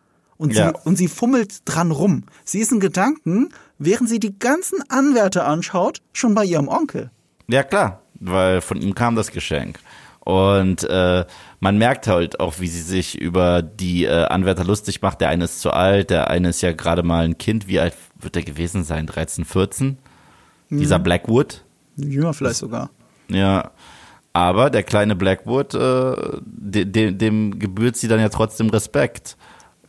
Und, 0.42 0.52
ja. 0.52 0.68
sie, 0.68 0.88
und 0.88 0.96
sie 0.96 1.08
fummelt 1.08 1.62
dran 1.64 1.92
rum. 1.92 2.24
Sie 2.44 2.58
ist 2.58 2.72
in 2.72 2.80
Gedanken 2.80 3.50
während 3.84 4.08
sie 4.08 4.20
die 4.20 4.38
ganzen 4.38 4.78
Anwärter 4.88 5.46
anschaut, 5.46 6.02
schon 6.12 6.34
bei 6.34 6.44
ihrem 6.44 6.68
Onkel. 6.68 7.10
Ja, 7.48 7.62
klar, 7.62 8.02
weil 8.20 8.60
von 8.60 8.80
ihm 8.80 8.94
kam 8.94 9.16
das 9.16 9.30
Geschenk. 9.30 9.78
Und 10.20 10.84
äh, 10.84 11.24
man 11.58 11.78
merkt 11.78 12.06
halt 12.06 12.38
auch, 12.38 12.60
wie 12.60 12.68
sie 12.68 12.82
sich 12.82 13.20
über 13.20 13.60
die 13.60 14.04
äh, 14.04 14.24
Anwärter 14.26 14.64
lustig 14.64 15.02
macht. 15.02 15.20
Der 15.20 15.30
eine 15.30 15.44
ist 15.44 15.60
zu 15.60 15.72
alt, 15.72 16.10
der 16.10 16.30
eine 16.30 16.50
ist 16.50 16.60
ja 16.60 16.72
gerade 16.72 17.02
mal 17.02 17.24
ein 17.24 17.38
Kind. 17.38 17.66
Wie 17.66 17.80
alt 17.80 17.94
wird 18.20 18.36
er 18.36 18.42
gewesen 18.42 18.84
sein? 18.84 19.06
13, 19.06 19.44
14? 19.44 19.98
Mhm. 20.68 20.78
Dieser 20.78 21.00
Blackwood? 21.00 21.64
Jünger 21.96 22.34
vielleicht 22.34 22.56
sogar. 22.56 22.90
Ja. 23.28 23.72
Aber 24.32 24.70
der 24.70 24.84
kleine 24.84 25.16
Blackwood, 25.16 25.74
äh, 25.74 26.40
de, 26.44 26.84
de, 26.84 27.10
dem 27.10 27.58
gebührt 27.58 27.96
sie 27.96 28.06
dann 28.06 28.20
ja 28.20 28.28
trotzdem 28.28 28.70
Respekt. 28.70 29.36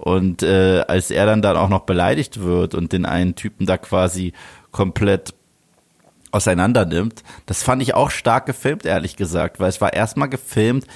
Und 0.04 0.44
äh, 0.44 0.84
als 0.86 1.12
er 1.12 1.26
dann 1.26 1.42
dann 1.42 1.56
auch 1.56 1.70
noch 1.70 1.82
beleidigt 1.82 2.42
wird 2.42 2.76
und 2.76 2.92
den 2.92 3.06
einen 3.06 3.36
Typen 3.36 3.66
da 3.66 3.78
quasi 3.78 4.34
komplett 4.72 5.34
auseinander 6.32 6.86
nimmt, 6.86 7.24
das 7.46 7.64
fand 7.64 7.82
ich 7.82 7.94
auch 7.94 8.12
stark 8.12 8.46
gefilmt, 8.46 8.86
ehrlich 8.86 9.16
gesagt, 9.16 9.62
weil 9.62 9.70
es 9.70 9.80
war 9.80 9.94
erstmal 9.94 10.28
gefilmt 10.28 10.88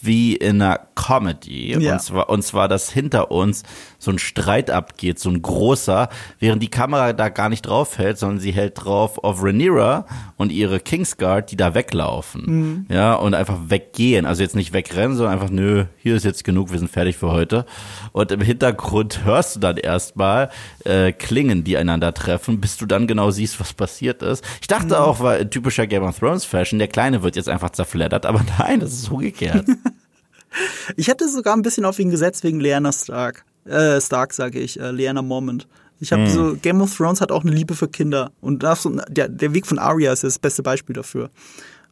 wie 0.00 0.34
in 0.34 0.60
einer 0.60 0.80
Comedy. 0.96 1.78
Ja. 1.80 1.92
Und, 1.92 2.02
zwar, 2.02 2.28
und 2.28 2.42
zwar, 2.42 2.66
dass 2.66 2.90
hinter 2.90 3.30
uns 3.30 3.62
so 3.98 4.10
ein 4.10 4.18
Streit 4.18 4.70
abgeht, 4.70 5.18
so 5.18 5.30
ein 5.30 5.42
großer, 5.42 6.08
während 6.38 6.62
die 6.62 6.70
Kamera 6.70 7.12
da 7.12 7.28
gar 7.28 7.48
nicht 7.48 7.62
drauf 7.62 7.98
hält, 7.98 8.18
sondern 8.18 8.40
sie 8.40 8.52
hält 8.52 8.84
drauf 8.84 9.22
auf 9.22 9.42
Rhaenyra 9.42 10.06
und 10.36 10.52
ihre 10.52 10.80
Kingsguard, 10.80 11.50
die 11.50 11.56
da 11.56 11.74
weglaufen. 11.74 12.42
Mhm. 12.46 12.86
Ja, 12.88 13.14
und 13.14 13.34
einfach 13.34 13.58
weggehen. 13.68 14.26
Also 14.26 14.42
jetzt 14.42 14.56
nicht 14.56 14.72
wegrennen, 14.72 15.16
sondern 15.16 15.34
einfach, 15.34 15.50
nö, 15.50 15.84
hier 15.98 16.16
ist 16.16 16.24
jetzt 16.24 16.44
genug, 16.44 16.72
wir 16.72 16.78
sind 16.78 16.90
fertig 16.90 17.16
für 17.16 17.30
heute. 17.30 17.66
Und 18.12 18.32
im 18.32 18.40
Hintergrund 18.40 19.24
hörst 19.24 19.56
du 19.56 19.60
dann 19.60 19.76
erstmal 19.76 20.50
äh, 20.84 21.12
Klingen, 21.12 21.64
die 21.64 21.76
einander 21.76 22.14
treffen, 22.14 22.60
bis 22.60 22.76
du 22.76 22.86
dann 22.86 23.06
genau 23.06 23.30
siehst, 23.30 23.58
was 23.60 23.72
passiert 23.72 24.22
ist. 24.22 24.44
Ich 24.60 24.68
dachte 24.68 24.88
mhm. 24.88 24.94
auch, 24.94 25.20
war 25.20 25.48
typischer 25.48 25.86
Game 25.86 26.02
of 26.02 26.18
Thrones 26.18 26.44
Fashion, 26.44 26.78
der 26.78 26.88
Kleine 26.88 27.22
wird 27.22 27.36
jetzt 27.36 27.48
einfach 27.48 27.70
zerfleddert, 27.70 28.26
aber 28.26 28.42
nein, 28.58 28.80
das 28.80 28.92
ist 28.92 29.10
umgekehrt. 29.10 29.66
Ich 30.96 31.08
hätte 31.08 31.28
sogar 31.28 31.54
ein 31.54 31.62
bisschen 31.62 31.84
auf 31.84 31.98
ihn 31.98 32.10
gesetzt 32.10 32.44
wegen 32.44 32.60
Lyanna 32.60 32.92
Stark. 32.92 33.44
Äh, 33.66 34.00
Stark, 34.00 34.32
sage 34.32 34.60
ich, 34.60 34.78
äh, 34.80 34.90
Lyanna 34.90 35.22
Mormont. 35.22 35.66
Ich 35.98 36.12
habe 36.12 36.22
mm. 36.22 36.28
so, 36.28 36.56
Game 36.60 36.80
of 36.80 36.94
Thrones 36.94 37.20
hat 37.20 37.32
auch 37.32 37.42
eine 37.42 37.52
Liebe 37.52 37.74
für 37.74 37.88
Kinder. 37.88 38.30
Und 38.40 38.62
das, 38.62 38.88
der, 39.08 39.28
der 39.28 39.54
Weg 39.54 39.66
von 39.66 39.78
Arya 39.78 40.12
ist 40.12 40.24
das 40.24 40.38
beste 40.38 40.62
Beispiel 40.62 40.94
dafür. 40.94 41.30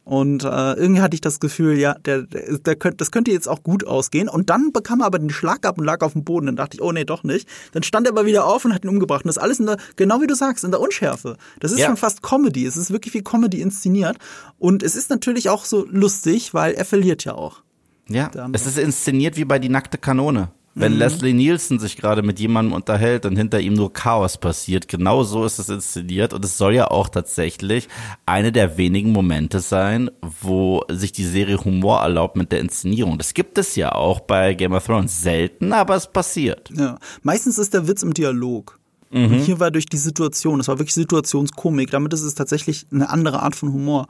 Und 0.05 0.43
äh, 0.43 0.73
irgendwie 0.73 1.01
hatte 1.01 1.15
ich 1.15 1.21
das 1.21 1.39
Gefühl, 1.39 1.79
ja, 1.79 1.95
der, 1.95 2.21
der, 2.21 2.59
der 2.59 2.75
könnt, 2.75 3.01
das 3.01 3.09
könnte 3.09 3.31
jetzt 3.31 3.47
auch 3.47 3.63
gut 3.63 3.87
ausgehen. 3.87 4.29
Und 4.29 4.51
dann 4.51 4.71
bekam 4.71 5.01
er 5.01 5.07
aber 5.07 5.17
den 5.17 5.31
Schlag 5.31 5.65
ab 5.65 5.79
und 5.79 5.85
lag 5.85 6.01
auf 6.01 6.13
dem 6.13 6.23
Boden. 6.23 6.45
Dann 6.45 6.55
dachte 6.55 6.77
ich, 6.77 6.83
oh 6.83 6.91
nee, 6.91 7.05
doch 7.05 7.23
nicht. 7.23 7.49
Dann 7.71 7.81
stand 7.81 8.05
er 8.05 8.11
aber 8.11 8.27
wieder 8.27 8.45
auf 8.45 8.63
und 8.65 8.73
hat 8.73 8.85
ihn 8.85 8.89
umgebracht. 8.89 9.25
Und 9.25 9.29
das 9.29 9.39
alles 9.39 9.59
in 9.59 9.65
der, 9.65 9.77
genau 9.95 10.21
wie 10.21 10.27
du 10.27 10.35
sagst, 10.35 10.63
in 10.63 10.69
der 10.69 10.79
Unschärfe. 10.79 11.37
Das 11.59 11.71
ist 11.71 11.79
ja. 11.79 11.87
schon 11.87 11.97
fast 11.97 12.21
Comedy. 12.21 12.67
Es 12.67 12.77
ist 12.77 12.91
wirklich 12.91 13.15
wie 13.15 13.23
Comedy 13.23 13.61
inszeniert. 13.61 14.17
Und 14.59 14.83
es 14.83 14.95
ist 14.95 15.09
natürlich 15.09 15.49
auch 15.49 15.65
so 15.65 15.87
lustig, 15.89 16.53
weil 16.53 16.75
er 16.75 16.85
verliert 16.85 17.25
ja 17.25 17.33
auch. 17.33 17.63
Ja, 18.07 18.29
es 18.53 18.67
ist 18.67 18.77
inszeniert 18.77 19.35
wie 19.37 19.45
bei 19.45 19.57
Die 19.57 19.69
nackte 19.69 19.97
Kanone. 19.97 20.51
Wenn 20.77 20.93
mhm. 20.93 20.99
Leslie 20.99 21.33
Nielsen 21.33 21.79
sich 21.79 21.95
gerade 21.95 22.21
mit 22.21 22.37
jemandem 22.37 22.73
unterhält 22.73 23.25
und 23.25 23.37
hinter 23.37 23.61
ihm 23.61 23.73
nur 23.73 23.93
Chaos 23.93 24.37
passiert, 24.37 24.89
genau 24.89 25.23
so 25.23 25.45
ist 25.45 25.57
es 25.57 25.69
inszeniert 25.69 26.33
und 26.33 26.43
es 26.43 26.57
soll 26.57 26.75
ja 26.75 26.91
auch 26.91 27.07
tatsächlich 27.07 27.87
eine 28.25 28.51
der 28.51 28.77
wenigen 28.77 29.13
Momente 29.13 29.61
sein, 29.61 30.11
wo 30.41 30.83
sich 30.89 31.13
die 31.13 31.23
Serie 31.23 31.63
Humor 31.63 32.01
erlaubt 32.01 32.35
mit 32.35 32.51
der 32.51 32.59
Inszenierung. 32.59 33.17
Das 33.17 33.33
gibt 33.33 33.57
es 33.57 33.77
ja 33.77 33.93
auch 33.93 34.19
bei 34.19 34.53
Game 34.53 34.73
of 34.73 34.85
Thrones 34.85 35.21
selten, 35.21 35.71
aber 35.71 35.95
es 35.95 36.07
passiert. 36.07 36.69
Ja, 36.75 36.99
meistens 37.21 37.57
ist 37.57 37.73
der 37.73 37.87
Witz 37.87 38.03
im 38.03 38.13
Dialog. 38.13 38.77
Mhm. 39.11 39.25
Und 39.25 39.33
hier 39.39 39.59
war 39.59 39.71
durch 39.71 39.85
die 39.85 39.97
Situation, 39.97 40.59
es 40.59 40.67
war 40.67 40.79
wirklich 40.79 40.93
Situationskomik, 40.93 41.91
damit 41.91 42.13
ist 42.13 42.23
es 42.23 42.35
tatsächlich 42.35 42.87
eine 42.91 43.09
andere 43.09 43.41
Art 43.41 43.55
von 43.55 43.71
Humor. 43.71 44.07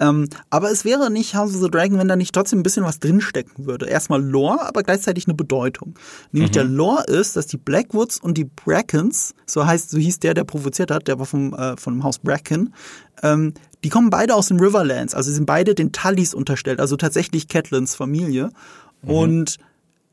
Ähm, 0.00 0.28
aber 0.50 0.70
es 0.70 0.84
wäre 0.84 1.10
nicht 1.10 1.34
House 1.34 1.54
of 1.54 1.60
the 1.60 1.70
Dragon, 1.70 1.98
wenn 1.98 2.08
da 2.08 2.16
nicht 2.16 2.34
trotzdem 2.34 2.60
ein 2.60 2.62
bisschen 2.62 2.84
was 2.84 2.98
drinstecken 2.98 3.66
würde. 3.66 3.86
Erstmal 3.86 4.22
Lore, 4.22 4.66
aber 4.66 4.82
gleichzeitig 4.82 5.26
eine 5.26 5.34
Bedeutung. 5.34 5.94
Nämlich 6.32 6.50
mhm. 6.50 6.54
der 6.54 6.64
Lore 6.64 7.04
ist, 7.04 7.36
dass 7.36 7.46
die 7.46 7.58
Blackwoods 7.58 8.18
und 8.20 8.38
die 8.38 8.44
Brackens, 8.44 9.34
so 9.46 9.66
heißt, 9.66 9.90
so 9.90 9.98
hieß 9.98 10.20
der, 10.20 10.34
der 10.34 10.44
provoziert 10.44 10.90
hat, 10.90 11.08
der 11.08 11.18
war 11.18 11.26
vom, 11.26 11.54
äh, 11.54 11.76
vom 11.76 12.02
Haus 12.02 12.18
Bracken, 12.18 12.74
ähm, 13.22 13.54
die 13.84 13.90
kommen 13.90 14.10
beide 14.10 14.34
aus 14.34 14.48
den 14.48 14.58
Riverlands, 14.58 15.14
also 15.14 15.30
sind 15.30 15.46
beide 15.46 15.74
den 15.74 15.92
Tullys 15.92 16.34
unterstellt, 16.34 16.80
also 16.80 16.96
tatsächlich 16.96 17.48
Catelyn's 17.48 17.94
Familie. 17.94 18.50
Mhm. 19.02 19.10
Und 19.10 19.56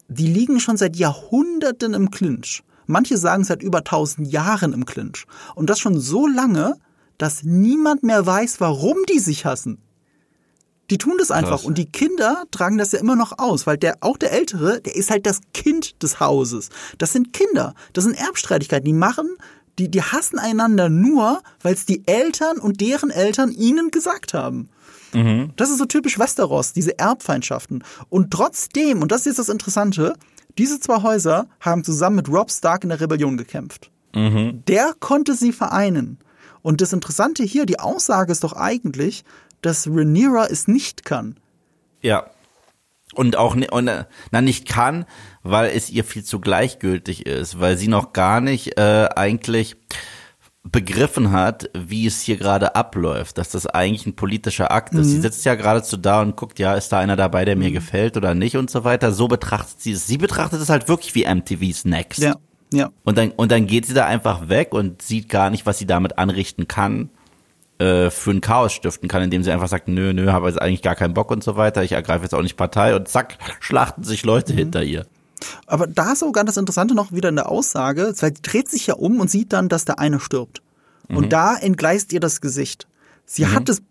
die 0.08 0.28
liegen 0.28 0.60
schon 0.60 0.78
seit 0.78 0.96
Jahrhunderten 0.96 1.94
im 1.94 2.12
Clinch. 2.12 2.64
Manche 2.88 3.18
sagen 3.18 3.44
seit 3.44 3.64
über 3.64 3.80
1000 3.80 4.32
Jahren 4.32 4.74
im 4.74 4.86
Clinch. 4.86 5.26
Und 5.56 5.70
das 5.70 5.80
schon 5.80 6.00
so 6.00 6.28
lange, 6.28 6.76
dass 7.18 7.44
niemand 7.44 8.04
mehr 8.04 8.26
weiß, 8.26 8.60
warum 8.60 8.98
die 9.10 9.20
sich 9.20 9.46
hassen. 9.46 9.80
Die 10.90 10.98
tun 11.00 11.16
das 11.18 11.32
einfach 11.32 11.58
Krass. 11.58 11.66
und 11.66 11.78
die 11.78 11.88
Kinder 11.88 12.44
tragen 12.52 12.78
das 12.78 12.92
ja 12.92 13.00
immer 13.00 13.16
noch 13.16 13.40
aus, 13.40 13.66
weil 13.66 13.78
der 13.78 13.98
auch 14.02 14.18
der 14.18 14.32
Ältere, 14.32 14.82
der 14.82 14.96
ist 14.96 15.10
halt 15.10 15.26
das 15.26 15.42
Kind 15.54 16.02
des 16.04 16.20
Hauses. 16.20 16.70
Das 17.00 17.12
sind 17.12 17.34
Kinder, 17.34 17.74
das 17.94 18.04
sind 18.04 18.14
Erbstreitigkeiten. 18.14 18.86
Die 18.86 18.94
machen, 18.94 19.28
die 19.80 19.90
die 19.90 20.04
hassen 20.04 20.38
einander 20.38 20.90
nur, 20.90 21.42
weil 21.62 21.74
es 21.74 21.86
die 21.86 22.08
Eltern 22.08 22.60
und 22.60 22.82
deren 22.82 23.10
Eltern 23.10 23.52
ihnen 23.52 23.90
gesagt 23.90 24.36
haben. 24.36 24.70
Mhm. 25.14 25.54
Das 25.56 25.72
ist 25.72 25.80
so 25.80 25.86
typisch 25.86 26.20
Westeros, 26.20 26.74
diese 26.74 27.00
Erbfeindschaften. 27.00 27.84
Und 28.10 28.32
trotzdem, 28.32 29.02
und 29.02 29.12
das 29.12 29.22
ist 29.22 29.26
jetzt 29.26 29.40
das 29.40 29.50
Interessante, 29.50 30.14
diese 30.58 30.80
zwei 30.80 31.02
Häuser 31.02 31.48
haben 31.60 31.84
zusammen 31.84 32.18
mit 32.18 32.30
Rob 32.30 32.52
Stark 32.52 32.84
in 32.84 32.90
der 32.90 33.02
Rebellion 33.02 33.38
gekämpft. 33.38 33.92
Mhm. 34.14 34.64
Der 34.68 34.94
konnte 35.00 35.36
sie 35.36 35.52
vereinen. 35.52 36.18
Und 36.62 36.82
das 36.82 36.94
Interessante 36.94 37.44
hier, 37.44 37.66
die 37.66 37.80
Aussage 37.80 38.32
ist 38.32 38.44
doch 38.44 38.54
eigentlich, 38.54 39.24
dass 39.62 39.88
Rhaenyra 39.88 40.48
es 40.48 40.68
nicht 40.68 41.06
kann. 41.06 41.38
Ja. 42.02 42.30
Und 43.14 43.36
auch 43.36 43.56
und, 43.56 43.88
äh, 43.88 44.06
na, 44.32 44.42
nicht 44.42 44.68
kann, 44.68 45.06
weil 45.44 45.70
es 45.70 45.90
ihr 45.90 46.04
viel 46.04 46.24
zu 46.24 46.40
gleichgültig 46.40 47.26
ist, 47.26 47.60
weil 47.60 47.78
sie 47.78 47.88
noch 47.88 48.14
gar 48.14 48.42
nicht 48.42 48.78
äh, 48.78 49.10
eigentlich 49.16 49.78
begriffen 50.72 51.32
hat, 51.32 51.70
wie 51.74 52.08
es 52.08 52.22
hier 52.22 52.38
gerade 52.38 52.76
abläuft, 52.76 53.38
dass 53.38 53.50
das 53.50 53.68
eigentlich 53.68 54.06
ein 54.08 54.16
politischer 54.16 54.72
Akt 54.72 54.94
ist. 54.94 55.08
Mhm. 55.08 55.12
Sie 55.12 55.22
sitzt 55.22 55.46
ja 55.46 55.56
geradezu 55.56 55.96
da 55.98 56.22
und 56.22 56.36
guckt, 56.36 56.58
ja, 56.58 56.74
ist 56.74 56.92
da 56.92 57.00
einer 57.00 57.16
dabei, 57.16 57.46
der 57.46 57.56
mir 57.56 57.70
mhm. 57.70 57.74
gefällt 57.74 58.18
oder 58.18 58.34
nicht 58.34 58.58
und 58.58 58.70
so 58.70 58.84
weiter. 58.84 59.12
So 59.12 59.28
betrachtet 59.28 59.80
sie 59.80 59.92
es. 59.92 60.08
Sie 60.08 60.18
betrachtet 60.18 60.60
es 60.62 60.70
halt 60.70 60.88
wirklich 60.88 61.14
wie 61.16 61.26
MTV's 61.26 61.86
Next. 61.86 62.20
Ja. 62.20 62.36
Ja. 62.74 62.90
Und 63.04 63.18
dann, 63.18 63.32
und 63.32 63.52
dann 63.52 63.68
geht 63.68 63.86
sie 63.86 63.94
da 63.94 64.06
einfach 64.06 64.50
weg 64.50 64.74
und 64.74 65.02
sieht 65.02 65.30
gar 65.30 65.50
nicht, 65.52 65.66
was 65.66 65.78
sie 65.78 65.86
damit 65.86 66.18
anrichten 66.18 66.68
kann. 66.68 67.10
äh, 67.78 68.10
für 68.10 68.32
ein 68.32 68.42
Chaos 68.42 68.74
stiften 68.74 69.10
kann, 69.10 69.22
indem 69.22 69.44
sie 69.44 69.52
einfach 69.52 69.68
sagt, 69.68 69.88
nö, 69.88 70.14
nö, 70.14 70.32
habe 70.32 70.48
jetzt 70.48 70.62
eigentlich 70.62 70.82
gar 70.82 70.96
keinen 70.96 71.14
Bock 71.14 71.30
und 71.30 71.44
so 71.44 71.58
weiter, 71.58 71.84
ich 71.84 71.92
ergreife 71.92 72.24
jetzt 72.24 72.34
auch 72.34 72.42
nicht 72.42 72.56
Partei 72.56 72.96
und 72.96 73.08
zack, 73.08 73.38
schlachten 73.60 74.04
sich 74.04 74.24
Leute 74.24 74.54
mhm. 74.54 74.58
hinter 74.58 74.84
ihr. 74.84 75.06
Aber 75.68 75.88
da 75.88 76.16
sogar 76.16 76.44
das 76.44 76.58
Interessante 76.58 76.96
noch 76.96 77.12
wieder 77.12 77.30
in 77.30 77.36
der 77.36 77.50
Aussage, 77.50 78.14
sie 78.16 78.34
dreht 78.34 78.70
sich 78.70 78.88
ja 78.88 78.96
um 78.96 79.20
und 79.20 79.30
sieht 79.30 79.54
dann, 79.54 79.70
dass 79.70 79.86
der 79.86 80.00
eine 80.00 80.20
stirbt. 80.20 80.62
Mhm. 81.10 81.18
Und 81.18 81.34
da 81.34 81.56
entgleist 81.56 82.14
ihr 82.14 82.20
das 82.20 82.42
Gesicht. 82.42 82.88
Sie 83.26 83.46
mhm. 83.46 83.54
hat 83.54 83.70
es, 83.70 83.82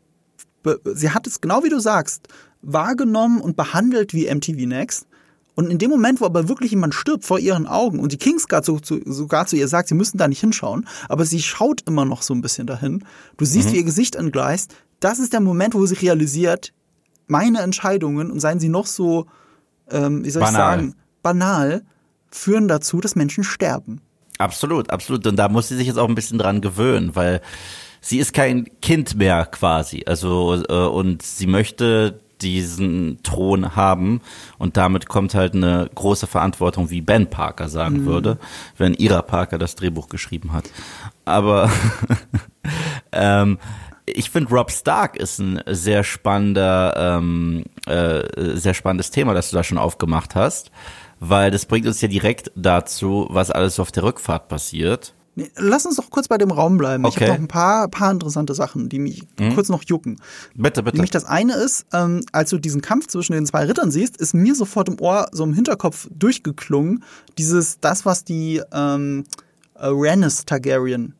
sie 0.94 1.10
hat 1.10 1.26
es 1.26 1.40
genau 1.40 1.64
wie 1.64 1.68
du 1.68 1.80
sagst, 1.80 2.28
wahrgenommen 2.62 3.40
und 3.40 3.56
behandelt 3.56 4.14
wie 4.14 4.32
MTV 4.32 4.66
Next. 4.66 5.06
Und 5.56 5.70
in 5.70 5.78
dem 5.78 5.90
Moment, 5.90 6.20
wo 6.20 6.24
aber 6.24 6.48
wirklich 6.48 6.72
jemand 6.72 6.94
stirbt 6.94 7.24
vor 7.24 7.38
ihren 7.38 7.66
Augen 7.66 8.00
und 8.00 8.10
die 8.10 8.16
Kingsguard 8.16 8.64
so, 8.64 8.80
sogar 8.82 9.46
zu 9.46 9.54
ihr 9.54 9.68
sagt, 9.68 9.88
sie 9.88 9.94
müssen 9.94 10.18
da 10.18 10.26
nicht 10.26 10.40
hinschauen, 10.40 10.86
aber 11.08 11.24
sie 11.24 11.40
schaut 11.40 11.82
immer 11.86 12.04
noch 12.04 12.22
so 12.22 12.34
ein 12.34 12.40
bisschen 12.40 12.66
dahin. 12.66 13.04
Du 13.36 13.44
siehst, 13.44 13.68
mhm. 13.68 13.72
wie 13.72 13.76
ihr 13.78 13.84
Gesicht 13.84 14.16
entgleist. 14.16 14.74
Das 14.98 15.18
ist 15.20 15.32
der 15.32 15.40
Moment, 15.40 15.74
wo 15.74 15.86
sie 15.86 15.94
realisiert, 15.94 16.72
meine 17.26 17.60
Entscheidungen 17.60 18.30
und 18.30 18.40
seien 18.40 18.58
sie 18.58 18.68
noch 18.68 18.86
so, 18.86 19.26
ähm, 19.90 20.24
wie 20.24 20.30
soll 20.30 20.42
banal. 20.42 20.78
ich 20.78 20.86
sagen, 20.86 20.94
banal, 21.24 21.82
führen 22.30 22.68
dazu, 22.68 23.00
dass 23.00 23.16
Menschen 23.16 23.42
sterben. 23.42 24.00
Absolut, 24.38 24.90
absolut. 24.90 25.26
Und 25.26 25.36
da 25.36 25.48
muss 25.48 25.68
sie 25.68 25.76
sich 25.76 25.88
jetzt 25.88 25.98
auch 25.98 26.08
ein 26.08 26.14
bisschen 26.14 26.38
dran 26.38 26.60
gewöhnen, 26.60 27.16
weil 27.16 27.40
sie 28.00 28.18
ist 28.18 28.32
kein 28.32 28.68
Kind 28.80 29.16
mehr 29.16 29.46
quasi. 29.46 30.04
Also 30.06 30.62
äh, 30.68 30.86
und 30.86 31.22
sie 31.22 31.46
möchte 31.46 32.20
diesen 32.40 33.22
Thron 33.22 33.76
haben 33.76 34.20
und 34.58 34.76
damit 34.76 35.08
kommt 35.08 35.34
halt 35.34 35.54
eine 35.54 35.88
große 35.94 36.26
Verantwortung, 36.26 36.90
wie 36.90 37.00
Ben 37.00 37.30
Parker 37.30 37.68
sagen 37.68 38.02
mhm. 38.02 38.06
würde, 38.06 38.38
wenn 38.76 38.94
Ira 38.94 39.22
Parker 39.22 39.56
das 39.56 39.76
Drehbuch 39.76 40.08
geschrieben 40.08 40.52
hat. 40.52 40.64
Aber 41.24 41.70
ähm, 43.12 43.58
ich 44.06 44.30
finde 44.30 44.50
Rob 44.50 44.70
Stark 44.70 45.16
ist 45.16 45.38
ein 45.38 45.60
sehr 45.66 46.04
spannender, 46.04 46.94
ähm, 46.96 47.64
äh, 47.86 48.56
sehr 48.56 48.74
spannendes 48.74 49.10
Thema, 49.10 49.32
das 49.32 49.50
du 49.50 49.56
da 49.56 49.64
schon 49.64 49.78
aufgemacht 49.78 50.34
hast, 50.34 50.70
weil 51.20 51.50
das 51.50 51.66
bringt 51.66 51.86
uns 51.86 52.00
ja 52.00 52.08
direkt 52.08 52.50
dazu, 52.54 53.26
was 53.30 53.50
alles 53.50 53.78
auf 53.78 53.92
der 53.92 54.02
Rückfahrt 54.02 54.48
passiert. 54.48 55.14
Nee, 55.36 55.50
lass 55.56 55.84
uns 55.84 55.96
doch 55.96 56.10
kurz 56.10 56.28
bei 56.28 56.38
dem 56.38 56.52
Raum 56.52 56.78
bleiben. 56.78 57.04
Okay. 57.04 57.16
Ich 57.16 57.22
habe 57.22 57.32
noch 57.32 57.44
ein 57.44 57.48
paar, 57.48 57.88
paar 57.88 58.12
interessante 58.12 58.54
Sachen, 58.54 58.88
die 58.88 59.00
mich 59.00 59.24
mhm. 59.38 59.54
kurz 59.54 59.68
noch 59.68 59.82
jucken. 59.84 60.20
Bitte, 60.54 60.82
bitte. 60.82 60.96
Nämlich 60.96 61.10
das 61.10 61.24
eine 61.24 61.54
ist, 61.54 61.86
ähm, 61.92 62.24
als 62.30 62.50
du 62.50 62.58
diesen 62.58 62.82
Kampf 62.82 63.08
zwischen 63.08 63.32
den 63.32 63.44
zwei 63.44 63.64
Rittern 63.64 63.90
siehst, 63.90 64.16
ist 64.16 64.34
mir 64.34 64.54
sofort 64.54 64.88
im 64.88 65.00
Ohr, 65.00 65.26
so 65.32 65.42
im 65.42 65.52
Hinterkopf 65.52 66.08
durchgeklungen, 66.16 67.02
dieses, 67.36 67.80
das, 67.80 68.06
was 68.06 68.24
die 68.24 68.62
ähm, 68.72 69.24
äh, 69.74 69.86
Rhaenys 69.88 70.44
Targaryen 70.44 71.14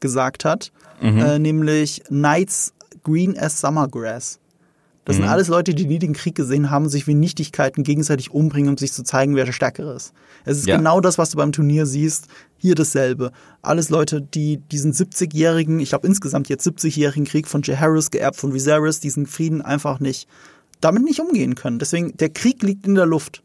gesagt 0.00 0.44
hat, 0.44 0.72
mhm. 1.00 1.18
äh, 1.18 1.38
nämlich 1.38 2.02
Knights 2.08 2.72
green 3.04 3.38
as 3.38 3.60
summergrass. 3.60 4.39
Das 5.04 5.16
mhm. 5.16 5.22
sind 5.22 5.30
alles 5.30 5.48
Leute, 5.48 5.74
die 5.74 5.86
nie 5.86 5.98
den 5.98 6.12
Krieg 6.12 6.34
gesehen 6.34 6.70
haben, 6.70 6.88
sich 6.88 7.06
wie 7.06 7.14
Nichtigkeiten 7.14 7.82
gegenseitig 7.82 8.32
umbringen, 8.32 8.70
um 8.70 8.76
sich 8.76 8.92
zu 8.92 9.02
zeigen, 9.02 9.34
wer 9.34 9.44
der 9.44 9.52
Stärkere 9.52 9.94
ist. 9.94 10.12
Es 10.44 10.58
ist 10.58 10.66
ja. 10.66 10.76
genau 10.76 11.00
das, 11.00 11.18
was 11.18 11.30
du 11.30 11.36
beim 11.36 11.52
Turnier 11.52 11.86
siehst. 11.86 12.26
Hier 12.58 12.74
dasselbe. 12.74 13.32
Alles 13.62 13.88
Leute, 13.88 14.20
die 14.20 14.58
diesen 14.58 14.92
70-jährigen, 14.92 15.80
ich 15.80 15.90
glaube 15.90 16.06
insgesamt 16.06 16.48
jetzt 16.48 16.66
70-jährigen 16.66 17.24
Krieg 17.24 17.48
von 17.48 17.62
Jaehaerys 17.62 18.10
geerbt 18.10 18.36
von 18.36 18.52
Viserys, 18.52 19.00
diesen 19.00 19.26
Frieden 19.26 19.62
einfach 19.62 20.00
nicht, 20.00 20.28
damit 20.80 21.04
nicht 21.04 21.20
umgehen 21.20 21.54
können. 21.54 21.78
Deswegen, 21.78 22.16
der 22.18 22.28
Krieg 22.28 22.62
liegt 22.62 22.86
in 22.86 22.94
der 22.94 23.06
Luft. 23.06 23.42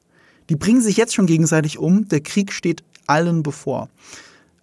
Die 0.49 0.55
bringen 0.55 0.81
sich 0.81 0.97
jetzt 0.97 1.15
schon 1.15 1.25
gegenseitig 1.25 1.79
um. 1.79 2.07
Der 2.09 2.19
Krieg 2.19 2.51
steht 2.51 2.83
allen 3.07 3.43
bevor 3.43 3.89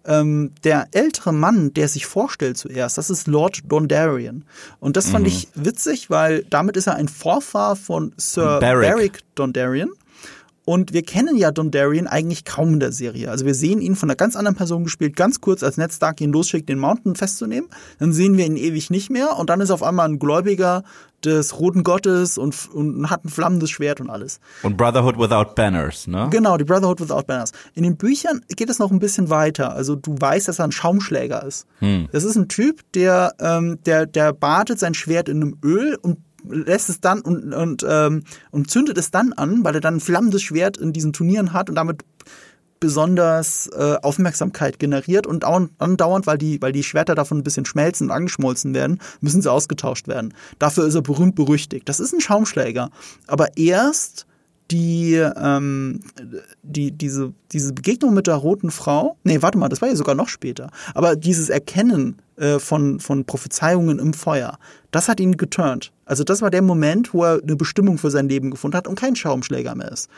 ähm, 0.05 0.51
der 0.63 0.87
ältere 0.91 1.33
Mann, 1.33 1.73
der 1.73 1.87
sich 1.87 2.05
vorstellt 2.05 2.57
zuerst, 2.57 2.97
das 2.97 3.09
ist 3.09 3.27
Lord 3.27 3.59
Dondarrion. 3.67 4.45
Und 4.79 4.97
das 4.97 5.09
fand 5.09 5.25
mhm. 5.25 5.31
ich 5.31 5.47
witzig, 5.55 6.09
weil 6.09 6.45
damit 6.49 6.77
ist 6.77 6.87
er 6.87 6.95
ein 6.95 7.07
Vorfahr 7.07 7.75
von 7.75 8.13
Sir 8.17 8.59
Barrick, 8.59 8.89
Barrick 8.89 9.19
Dondarrion. 9.35 9.91
Und 10.65 10.93
wir 10.93 11.03
kennen 11.03 11.35
ja 11.35 11.51
Dondarrion 11.51 12.07
eigentlich 12.07 12.45
kaum 12.45 12.73
in 12.73 12.79
der 12.79 12.91
Serie. 12.91 13.29
Also 13.29 13.45
wir 13.45 13.53
sehen 13.53 13.81
ihn 13.81 13.95
von 13.95 14.09
einer 14.09 14.15
ganz 14.15 14.35
anderen 14.35 14.55
Person 14.55 14.85
gespielt, 14.85 15.15
ganz 15.15 15.41
kurz, 15.41 15.61
als 15.61 15.77
Ned 15.77 15.91
Stark 15.91 16.21
ihn 16.21 16.31
losschickt, 16.31 16.69
den 16.69 16.79
Mountain 16.79 17.15
festzunehmen. 17.15 17.69
Dann 17.99 18.13
sehen 18.13 18.37
wir 18.37 18.45
ihn 18.45 18.55
ewig 18.55 18.89
nicht 18.89 19.09
mehr 19.09 19.37
und 19.37 19.49
dann 19.49 19.59
ist 19.59 19.71
auf 19.71 19.83
einmal 19.83 20.07
ein 20.07 20.19
Gläubiger 20.19 20.83
des 21.25 21.59
Roten 21.59 21.83
Gottes 21.83 22.37
und, 22.37 22.69
und 22.73 23.09
hat 23.09 23.25
ein 23.25 23.29
flammendes 23.29 23.69
Schwert 23.69 24.01
und 24.01 24.09
alles. 24.09 24.39
Und 24.61 24.77
Brotherhood 24.77 25.17
Without 25.17 25.55
Banners, 25.55 26.07
ne? 26.07 26.27
Genau, 26.31 26.57
die 26.57 26.65
Brotherhood 26.65 26.99
Without 26.99 27.23
Banners. 27.27 27.51
In 27.75 27.83
den 27.83 27.97
Büchern 27.97 28.41
geht 28.49 28.69
es 28.69 28.79
noch 28.79 28.91
ein 28.91 28.99
bisschen 28.99 29.29
weiter. 29.29 29.73
Also 29.73 29.95
du 29.95 30.15
weißt, 30.19 30.47
dass 30.47 30.59
er 30.59 30.65
ein 30.65 30.71
Schaumschläger 30.71 31.43
ist. 31.43 31.65
Hm. 31.79 32.07
Das 32.11 32.23
ist 32.23 32.35
ein 32.35 32.47
Typ, 32.47 32.81
der, 32.93 33.33
ähm, 33.39 33.79
der, 33.85 34.05
der 34.05 34.33
badet 34.33 34.79
sein 34.79 34.93
Schwert 34.93 35.29
in 35.29 35.41
einem 35.41 35.57
Öl 35.63 35.97
und 36.01 36.17
lässt 36.49 36.89
es 36.89 36.99
dann 37.01 37.21
und, 37.21 37.53
und, 37.53 37.85
ähm, 37.87 38.23
und 38.51 38.69
zündet 38.69 38.97
es 38.97 39.11
dann 39.11 39.33
an, 39.33 39.63
weil 39.63 39.75
er 39.75 39.81
dann 39.81 39.95
ein 39.95 39.99
flammendes 39.99 40.41
Schwert 40.41 40.77
in 40.77 40.93
diesen 40.93 41.13
Turnieren 41.13 41.53
hat 41.53 41.69
und 41.69 41.75
damit 41.75 42.03
besonders 42.83 43.67
äh, 43.67 43.95
Aufmerksamkeit 44.01 44.77
generiert 44.77 45.25
und 45.25 45.45
andauernd, 45.45 46.27
weil 46.27 46.37
die, 46.37 46.61
weil 46.61 46.73
die 46.73 46.83
Schwerter 46.83 47.15
davon 47.15 47.37
ein 47.37 47.43
bisschen 47.43 47.63
schmelzen 47.63 48.07
und 48.07 48.11
angeschmolzen 48.11 48.73
werden, 48.73 48.99
müssen 49.21 49.41
sie 49.41 49.49
ausgetauscht 49.49 50.09
werden. 50.09 50.33
Dafür 50.59 50.85
ist 50.85 50.95
er 50.95 51.01
berühmt 51.01 51.35
berüchtigt. 51.35 51.87
Das 51.87 52.01
ist 52.01 52.13
ein 52.13 52.19
Schaumschläger. 52.19 52.89
Aber 53.25 53.55
erst 53.55 54.25
die, 54.71 55.13
ähm, 55.13 55.99
die, 56.63 56.91
diese, 56.91 57.33
diese 57.51 57.73
Begegnung 57.73 58.13
mit 58.13 58.27
der 58.27 58.35
roten 58.35 58.71
Frau, 58.71 59.17
nee, 59.23 59.41
warte 59.41 59.57
mal, 59.57 59.69
das 59.69 59.81
war 59.81 59.89
ja 59.89 59.95
sogar 59.95 60.15
noch 60.15 60.29
später, 60.29 60.69
aber 60.93 61.15
dieses 61.15 61.49
Erkennen 61.49 62.17
äh, 62.37 62.59
von, 62.59 62.99
von 62.99 63.25
Prophezeiungen 63.25 63.99
im 63.99 64.13
Feuer, 64.13 64.57
das 64.91 65.09
hat 65.09 65.19
ihn 65.19 65.37
geturnt. 65.37 65.91
Also 66.05 66.23
das 66.23 66.41
war 66.41 66.49
der 66.49 66.61
Moment, 66.61 67.13
wo 67.13 67.23
er 67.23 67.41
eine 67.41 67.55
Bestimmung 67.55 67.97
für 67.97 68.11
sein 68.11 68.29
Leben 68.29 68.51
gefunden 68.51 68.77
hat 68.77 68.87
und 68.87 68.99
kein 68.99 69.15
Schaumschläger 69.15 69.75
mehr 69.75 69.91
ist. 69.91 70.09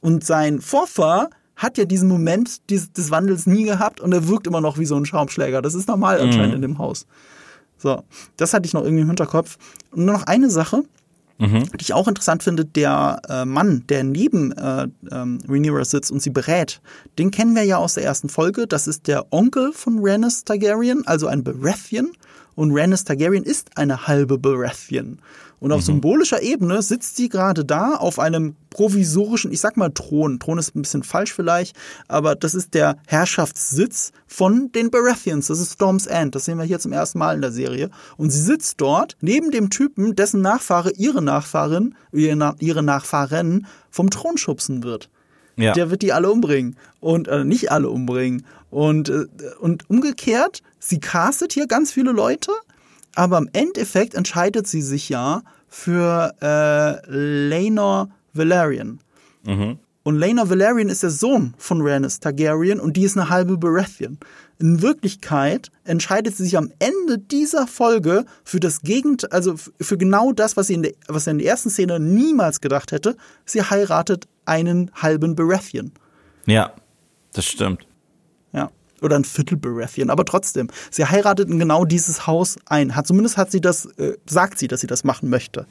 Und 0.00 0.24
sein 0.24 0.60
Vorfahr 0.60 1.30
hat 1.56 1.78
ja 1.78 1.84
diesen 1.84 2.08
Moment 2.08 2.68
des, 2.70 2.92
des 2.92 3.10
Wandels 3.10 3.46
nie 3.46 3.64
gehabt 3.64 4.00
und 4.00 4.12
er 4.12 4.28
wirkt 4.28 4.46
immer 4.46 4.60
noch 4.60 4.78
wie 4.78 4.86
so 4.86 4.96
ein 4.96 5.06
Schaumschläger. 5.06 5.62
Das 5.62 5.74
ist 5.74 5.88
normal 5.88 6.20
anscheinend 6.20 6.50
mhm. 6.50 6.56
in 6.56 6.62
dem 6.62 6.78
Haus. 6.78 7.06
So, 7.78 8.02
das 8.36 8.54
hatte 8.54 8.66
ich 8.66 8.72
noch 8.72 8.82
irgendwie 8.82 9.02
im 9.02 9.08
Hinterkopf. 9.08 9.56
Und 9.90 10.04
nur 10.04 10.14
noch 10.14 10.26
eine 10.26 10.50
Sache, 10.50 10.84
Mhm. 11.38 11.64
Die 11.64 11.82
ich 11.82 11.92
auch 11.92 12.06
interessant 12.06 12.42
finde, 12.42 12.64
der 12.64 13.20
äh, 13.28 13.44
Mann, 13.44 13.84
der 13.88 14.04
neben 14.04 14.52
äh, 14.52 14.86
ähm, 15.10 15.38
Rhaenyra 15.48 15.84
sitzt 15.84 16.12
und 16.12 16.22
sie 16.22 16.30
berät, 16.30 16.80
den 17.18 17.30
kennen 17.30 17.54
wir 17.56 17.64
ja 17.64 17.78
aus 17.78 17.94
der 17.94 18.04
ersten 18.04 18.28
Folge. 18.28 18.66
Das 18.66 18.86
ist 18.86 19.08
der 19.08 19.32
Onkel 19.32 19.72
von 19.72 19.98
Rhaenys 20.00 20.44
Targaryen, 20.44 21.06
also 21.06 21.26
ein 21.26 21.42
Baratheon. 21.42 22.12
Und 22.54 22.70
Rhaenys 22.72 23.04
Targaryen 23.04 23.42
ist 23.42 23.76
eine 23.76 24.06
halbe 24.06 24.38
Baratheon. 24.38 25.18
Und 25.64 25.72
auf 25.72 25.80
mhm. 25.80 25.84
symbolischer 25.84 26.42
Ebene 26.42 26.82
sitzt 26.82 27.16
sie 27.16 27.30
gerade 27.30 27.64
da 27.64 27.94
auf 27.94 28.18
einem 28.18 28.54
provisorischen, 28.68 29.50
ich 29.50 29.62
sag 29.62 29.78
mal 29.78 29.88
Thron. 29.88 30.38
Thron 30.38 30.58
ist 30.58 30.76
ein 30.76 30.82
bisschen 30.82 31.02
falsch 31.02 31.32
vielleicht, 31.32 31.74
aber 32.06 32.34
das 32.34 32.54
ist 32.54 32.74
der 32.74 32.98
Herrschaftssitz 33.06 34.12
von 34.26 34.72
den 34.72 34.90
Baratheons. 34.90 35.46
Das 35.46 35.60
ist 35.60 35.72
Storm's 35.72 36.04
End. 36.04 36.34
Das 36.34 36.44
sehen 36.44 36.58
wir 36.58 36.66
hier 36.66 36.80
zum 36.80 36.92
ersten 36.92 37.18
Mal 37.18 37.36
in 37.36 37.40
der 37.40 37.50
Serie. 37.50 37.88
Und 38.18 38.28
sie 38.28 38.42
sitzt 38.42 38.78
dort 38.82 39.16
neben 39.22 39.50
dem 39.52 39.70
Typen, 39.70 40.14
dessen 40.14 40.42
Nachfahre 40.42 40.92
ihre 40.98 41.22
Nachfahrin, 41.22 41.94
ihre 42.12 42.82
Nachfahren 42.82 43.66
vom 43.88 44.10
Thron 44.10 44.36
schubsen 44.36 44.82
wird. 44.82 45.08
Ja. 45.56 45.72
Der 45.72 45.90
wird 45.90 46.02
die 46.02 46.12
alle 46.12 46.30
umbringen. 46.30 46.76
Und 47.00 47.26
äh, 47.26 47.42
nicht 47.42 47.72
alle 47.72 47.88
umbringen. 47.88 48.44
Und, 48.68 49.08
äh, 49.08 49.24
und 49.60 49.88
umgekehrt, 49.88 50.60
sie 50.78 51.00
castet 51.00 51.54
hier 51.54 51.66
ganz 51.66 51.90
viele 51.90 52.12
Leute, 52.12 52.52
aber 53.14 53.38
im 53.38 53.48
Endeffekt 53.52 54.14
entscheidet 54.14 54.66
sie 54.66 54.82
sich 54.82 55.08
ja 55.08 55.42
für 55.68 56.34
äh, 56.40 57.00
Laenor 57.48 58.08
Valerian. 58.32 59.00
Mhm. 59.44 59.78
Und 60.02 60.18
Laenor 60.18 60.50
Valerian 60.50 60.90
ist 60.90 61.02
der 61.02 61.10
Sohn 61.10 61.54
von 61.56 61.80
Rhaenys 61.80 62.20
Targaryen 62.20 62.78
und 62.78 62.96
die 62.96 63.04
ist 63.04 63.16
eine 63.16 63.30
halbe 63.30 63.56
Baratheon. 63.56 64.18
In 64.58 64.82
Wirklichkeit 64.82 65.70
entscheidet 65.84 66.36
sie 66.36 66.44
sich 66.44 66.58
am 66.58 66.70
Ende 66.78 67.18
dieser 67.18 67.66
Folge 67.66 68.26
für 68.44 68.60
das 68.60 68.82
Gegend, 68.82 69.32
also 69.32 69.54
für 69.80 69.96
genau 69.96 70.32
das, 70.32 70.56
was 70.58 70.66
sie 70.66 70.74
in 70.74 70.82
der, 70.82 70.92
was 71.08 71.24
sie 71.24 71.30
in 71.30 71.38
der 71.38 71.48
ersten 71.48 71.70
Szene 71.70 71.98
niemals 71.98 72.60
gedacht 72.60 72.92
hätte. 72.92 73.16
Sie 73.46 73.62
heiratet 73.62 74.28
einen 74.44 74.90
halben 74.94 75.34
Baratheon. 75.34 75.92
Ja, 76.46 76.74
das 77.32 77.46
stimmt. 77.46 77.86
Oder 79.04 79.16
ein 79.16 79.24
Viertel 79.24 79.56
Baratheon, 79.56 80.10
aber 80.10 80.24
trotzdem, 80.24 80.68
sie 80.90 81.04
heiratet 81.04 81.48
in 81.48 81.58
genau 81.58 81.84
dieses 81.84 82.26
Haus 82.26 82.56
ein. 82.66 82.96
Hat, 82.96 83.06
zumindest 83.06 83.36
hat 83.36 83.50
sie 83.50 83.60
das, 83.60 83.86
äh, 83.98 84.16
sagt 84.26 84.58
sie, 84.58 84.66
dass 84.66 84.80
sie 84.80 84.86
das 84.86 85.04
machen 85.04 85.28
möchte. 85.28 85.66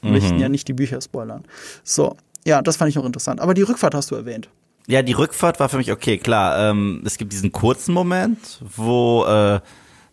Wir 0.00 0.10
mhm. 0.10 0.16
möchten 0.16 0.38
ja 0.38 0.48
nicht 0.48 0.66
die 0.66 0.72
Bücher 0.72 1.00
spoilern. 1.00 1.44
So, 1.84 2.16
ja, 2.44 2.62
das 2.62 2.76
fand 2.76 2.88
ich 2.88 2.96
noch 2.96 3.04
interessant. 3.04 3.40
Aber 3.40 3.54
die 3.54 3.62
Rückfahrt 3.62 3.94
hast 3.94 4.10
du 4.10 4.14
erwähnt. 4.14 4.48
Ja, 4.86 5.02
die 5.02 5.12
Rückfahrt 5.12 5.60
war 5.60 5.68
für 5.68 5.76
mich 5.76 5.92
okay, 5.92 6.18
klar. 6.18 6.70
Ähm, 6.70 7.02
es 7.04 7.16
gibt 7.18 7.32
diesen 7.32 7.52
kurzen 7.52 7.92
Moment, 7.92 8.60
wo 8.76 9.24
äh, 9.24 9.60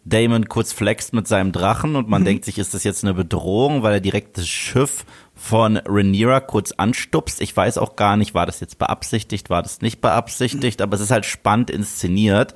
Damon 0.09 0.47
kurz 0.47 0.71
flext 0.73 1.13
mit 1.13 1.27
seinem 1.27 1.51
Drachen 1.51 1.95
und 1.95 2.07
man 2.07 2.21
mhm. 2.21 2.25
denkt 2.25 2.45
sich, 2.45 2.57
ist 2.57 2.73
das 2.73 2.83
jetzt 2.83 3.03
eine 3.03 3.13
Bedrohung, 3.13 3.83
weil 3.83 3.93
er 3.93 3.99
direkt 3.99 4.37
das 4.37 4.47
Schiff 4.47 5.05
von 5.35 5.77
Rhaenyra 5.77 6.39
kurz 6.39 6.71
anstupst. 6.71 7.41
Ich 7.41 7.55
weiß 7.55 7.77
auch 7.77 7.95
gar 7.95 8.17
nicht, 8.17 8.33
war 8.33 8.45
das 8.45 8.59
jetzt 8.59 8.79
beabsichtigt, 8.79 9.49
war 9.49 9.61
das 9.61 9.81
nicht 9.81 10.01
beabsichtigt, 10.01 10.81
aber 10.81 10.95
es 10.95 11.01
ist 11.01 11.11
halt 11.11 11.25
spannend 11.25 11.69
inszeniert, 11.69 12.55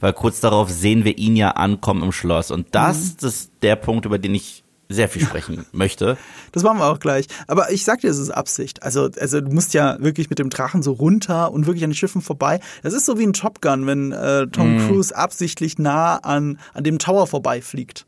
weil 0.00 0.12
kurz 0.12 0.40
darauf 0.40 0.70
sehen 0.70 1.04
wir 1.04 1.18
ihn 1.18 1.36
ja 1.36 1.50
ankommen 1.52 2.02
im 2.02 2.12
Schloss. 2.12 2.50
Und 2.50 2.68
das 2.72 3.16
mhm. 3.20 3.28
ist 3.28 3.52
der 3.62 3.76
Punkt, 3.76 4.06
über 4.06 4.18
den 4.18 4.34
ich 4.34 4.64
sehr 4.92 5.08
viel 5.08 5.22
sprechen 5.22 5.66
möchte. 5.72 6.16
Das 6.52 6.62
machen 6.62 6.78
wir 6.78 6.86
auch 6.86 7.00
gleich. 7.00 7.26
Aber 7.46 7.70
ich 7.70 7.84
sag 7.84 8.00
dir, 8.00 8.10
es 8.10 8.18
ist 8.18 8.30
Absicht. 8.30 8.82
Also, 8.82 9.10
also 9.18 9.40
du 9.40 9.50
musst 9.50 9.74
ja 9.74 9.96
wirklich 10.00 10.30
mit 10.30 10.38
dem 10.38 10.50
Drachen 10.50 10.82
so 10.82 10.92
runter 10.92 11.52
und 11.52 11.66
wirklich 11.66 11.84
an 11.84 11.90
den 11.90 11.96
Schiffen 11.96 12.22
vorbei. 12.22 12.60
Das 12.82 12.94
ist 12.94 13.06
so 13.06 13.18
wie 13.18 13.26
ein 13.26 13.32
Top 13.32 13.60
Gun, 13.60 13.86
wenn 13.86 14.12
äh, 14.12 14.46
Tom 14.48 14.76
mm. 14.76 14.88
Cruise 14.88 15.16
absichtlich 15.16 15.78
nah 15.78 16.16
an, 16.16 16.58
an 16.74 16.84
dem 16.84 16.98
Tower 16.98 17.26
vorbeifliegt. 17.26 18.06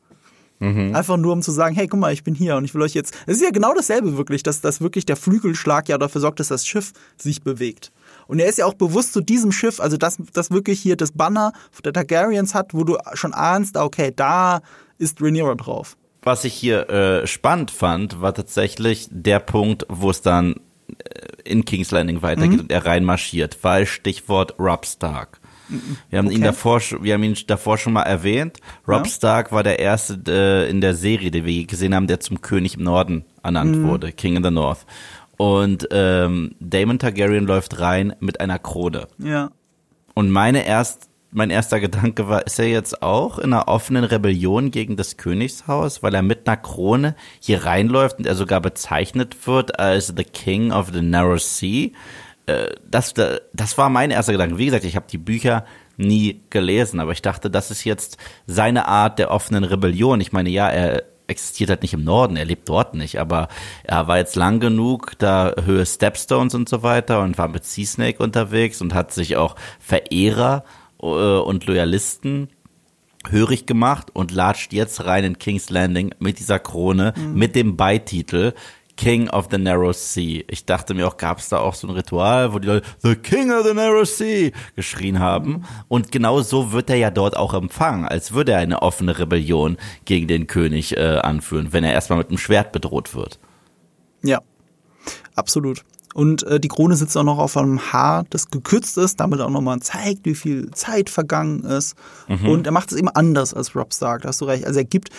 Mhm. 0.61 0.95
Einfach 0.95 1.17
nur, 1.17 1.33
um 1.33 1.43
zu 1.43 1.51
sagen, 1.51 1.75
hey, 1.75 1.89
guck 1.89 2.01
mal, 2.01 2.13
ich 2.13 2.25
bin 2.25 2.35
hier 2.35 2.57
und 2.57 2.65
ich 2.65 2.75
will 2.75 2.83
euch 2.83 2.95
jetzt. 2.95 3.15
Es 3.27 3.37
ist 3.37 3.43
ja 3.43 3.51
genau 3.51 3.75
dasselbe 3.75 4.17
wirklich, 4.17 4.43
dass, 4.43 4.61
dass 4.61 4.81
wirklich 4.81 5.05
der 5.05 5.17
Flügelschlag 5.17 5.89
ja 5.89 5.99
dafür 5.99 6.21
sorgt, 6.21 6.41
dass 6.41 6.49
das 6.49 6.67
Schiff 6.67 6.93
sich 7.17 7.43
bewegt. 7.43 7.93
Und 8.27 8.39
er 8.39 8.47
ist 8.47 8.59
ja 8.59 8.67
auch 8.67 8.75
bewusst 8.75 9.13
zu 9.13 9.21
diesem 9.21 9.53
Schiff, 9.53 9.81
also 9.81 9.97
das, 9.97 10.19
das 10.33 10.51
wirklich 10.51 10.81
hier 10.81 10.97
das 10.97 11.13
Banner 11.13 11.53
der 11.85 11.93
Targaryens 11.93 12.55
hat, 12.55 12.73
wo 12.73 12.85
du 12.85 12.97
schon 13.15 13.35
ahnst, 13.35 13.77
okay, 13.77 14.13
da 14.15 14.61
ist 14.99 15.21
Rhaenyra 15.21 15.55
drauf. 15.57 15.97
Was 16.25 16.45
ich 16.45 16.55
hier 16.55 16.89
äh, 16.89 17.27
spannend 17.27 17.71
fand, 17.71 18.21
war 18.21 18.35
tatsächlich 18.35 19.09
der 19.11 19.39
Punkt, 19.39 19.87
wo 19.89 20.11
es 20.11 20.23
dann 20.23 20.55
äh, 20.89 20.95
in 21.45 21.65
King's 21.65 21.91
Landing 21.91 22.23
weitergeht 22.23 22.55
mhm. 22.55 22.61
und 22.61 22.73
er 22.73 22.87
reinmarschiert, 22.87 23.59
weil 23.63 23.87
Stichwort 23.87 24.59
Rob 24.59 24.87
Stark. 24.87 25.41
Wir 26.11 26.19
haben 26.19 26.27
okay. 26.27 26.37
ihn 26.37 26.43
davor, 26.43 26.81
wir 27.01 27.15
haben 27.15 27.23
ihn 27.23 27.37
davor 27.47 27.79
schon 27.79 27.95
mal 27.95 28.03
erwähnt. 28.03 28.59
Rob 28.87 29.05
ja. 29.05 29.11
Stark 29.11 29.53
war 29.53 29.63
der 29.63 29.79
erste 29.79 30.21
äh, 30.29 30.71
in 30.71 30.81
der 30.81 30.95
Serie, 30.95 31.31
die 31.31 31.45
wir 31.45 31.67
gesehen 31.67 31.95
haben, 31.95 32.07
der 32.07 32.21
zum 32.21 32.41
König 32.41 32.77
im 32.77 32.85
Norden 32.85 33.25
ernannt 33.43 33.77
mhm. 33.77 33.89
wurde, 33.89 34.13
King 34.13 34.37
in 34.37 34.45
the 34.45 34.51
North. 34.51 34.87
Und 35.37 35.89
ähm, 35.91 36.55
Damon 36.61 36.99
Targaryen 36.99 37.47
läuft 37.47 37.81
rein 37.81 38.15
mit 38.21 38.41
einer 38.41 38.59
Krone. 38.59 39.09
Ja. 39.19 39.51
Und 40.15 40.31
meine 40.31 40.65
erst, 40.65 41.09
mein 41.35 41.51
erster 41.51 41.81
Gedanke 41.81 42.29
war, 42.29 42.47
ist 42.47 42.61
er 42.61 42.69
jetzt 42.69 43.03
auch 43.03 43.39
in 43.39 43.53
einer 43.53 43.67
offenen 43.67 44.05
Rebellion 44.05 44.71
gegen 44.71 44.97
das 44.97 45.17
Königshaus, 45.17 46.03
weil 46.03 46.15
er 46.15 46.23
mit 46.23 46.47
einer 46.47 46.57
Krone 46.57 47.17
hier 47.41 47.65
reinläuft 47.65 48.19
und 48.19 48.27
er 48.27 48.37
sogar 48.37 48.61
bezeichnet 48.61 49.47
wird 49.47 49.79
als 49.81 50.15
the 50.17 50.23
King 50.23 50.71
of 50.71 50.91
the 50.93 51.03
Narrow 51.03 51.41
Sea? 51.41 51.91
Äh, 52.47 52.69
das, 52.89 53.15
das 53.53 53.77
war 53.77 53.91
mein 53.91 54.13
erster 54.13 54.33
Gedanke. 54.33 54.59
Wie 54.59 54.67
gesagt, 54.67 54.85
ich 54.85 54.95
habe 54.95 55.07
die 55.11 55.19
Bücher 55.19 55.65
nie 55.97 56.41
gelesen, 56.51 57.01
aber 57.01 57.11
ich 57.11 57.23
dachte, 57.23 57.51
das 57.51 57.73
ist 57.73 57.83
jetzt 57.83 58.17
seine 58.47 58.87
Art 58.87 59.19
der 59.19 59.33
offenen 59.33 59.65
Rebellion. 59.65 60.21
Ich 60.21 60.33
meine, 60.33 60.51
ja, 60.51 60.69
er 60.69 61.03
existiert 61.27 61.71
halt 61.71 61.83
nicht 61.83 61.95
im 61.95 62.05
Norden, 62.05 62.37
er 62.37 62.45
lebt 62.45 62.69
dort 62.69 62.95
nicht, 62.95 63.19
aber 63.19 63.49
er 63.83 64.07
war 64.07 64.19
jetzt 64.19 64.37
lang 64.37 64.61
genug 64.61 65.15
da 65.19 65.53
Höhe 65.65 65.85
Stepstones 65.85 66.55
und 66.55 66.69
so 66.69 66.85
weiter 66.85 67.23
und 67.23 67.39
war 67.39 67.49
mit 67.49 67.65
Sea 67.65 67.87
Snake 67.87 68.23
unterwegs 68.23 68.81
und 68.81 68.95
hat 68.95 69.13
sich 69.13 69.37
auch 69.37 69.57
Verehrer 69.81 70.65
und 70.99 71.67
Loyalisten 71.67 72.49
hörig 73.29 73.67
gemacht 73.67 74.09
und 74.13 74.31
latscht 74.31 74.73
jetzt 74.73 75.05
rein 75.05 75.25
in 75.25 75.39
King's 75.39 75.71
Landing 75.71 76.15
mit 76.19 76.39
dieser 76.39 76.59
Krone, 76.59 77.15
mhm. 77.17 77.35
mit 77.35 77.55
dem 77.55 77.77
Beititel 77.77 78.55
King 78.97 79.29
of 79.29 79.49
the 79.51 79.59
Narrow 79.59 79.93
Sea. 79.93 80.45
Ich 80.49 80.67
dachte 80.67 80.95
mir 80.95 81.07
auch, 81.09 81.17
gab 81.17 81.39
es 81.39 81.49
da 81.49 81.59
auch 81.59 81.75
so 81.75 81.89
ein 81.89 81.95
Ritual, 81.95 82.53
wo 82.53 82.59
die 82.59 82.69
Leute 82.69 82.87
The 83.03 83.17
King 83.17 83.51
of 83.51 83.67
the 83.67 83.75
Narrow 83.75 84.05
Sea 84.05 84.53
geschrien 84.77 85.19
haben. 85.19 85.65
Und 85.89 86.13
genau 86.13 86.43
so 86.43 86.73
wird 86.73 86.91
er 86.91 86.97
ja 86.97 87.11
dort 87.11 87.37
auch 87.37 87.55
empfangen, 87.55 88.07
als 88.07 88.33
würde 88.33 88.53
er 88.53 88.59
eine 88.59 88.83
offene 88.83 89.19
Rebellion 89.19 89.79
gegen 90.05 90.29
den 90.29 90.47
König 90.47 90.97
äh, 90.97 91.19
anführen, 91.19 91.73
wenn 91.73 91.85
er 91.85 91.93
erstmal 91.93 92.19
mit 92.19 92.29
einem 92.29 92.39
Schwert 92.39 92.73
bedroht 92.73 93.15
wird. 93.15 93.39
Ja, 94.23 94.41
absolut. 95.35 95.85
Und 96.15 96.45
äh, 96.45 96.61
die 96.61 96.69
Krone 96.69 96.95
sitzt 96.95 97.17
auch 97.17 97.25
noch 97.25 97.39
auf 97.39 97.57
einem 97.57 97.93
Haar, 97.93 98.25
das 98.31 98.49
gekürzt 98.49 98.97
ist, 98.99 99.19
damit 99.19 99.41
auch 99.41 99.51
nochmal 99.51 99.81
zeigt, 99.81 100.25
wie 100.25 100.37
viel 100.37 100.71
Zeit 100.71 101.11
vergangen 101.11 101.65
ist. 101.65 101.97
Mhm. 102.29 102.49
Und 102.49 102.67
er 102.67 102.73
macht 102.73 102.93
es 102.93 102.99
eben 102.99 103.09
anders 103.09 103.53
als 103.53 103.75
Rob 103.75 103.93
Stark, 103.93 104.23
da 104.23 104.29
hast 104.29 104.41
du 104.41 104.45
recht. 104.45 104.65
Also 104.65 104.79
er 104.79 104.85
gibt, 104.85 105.11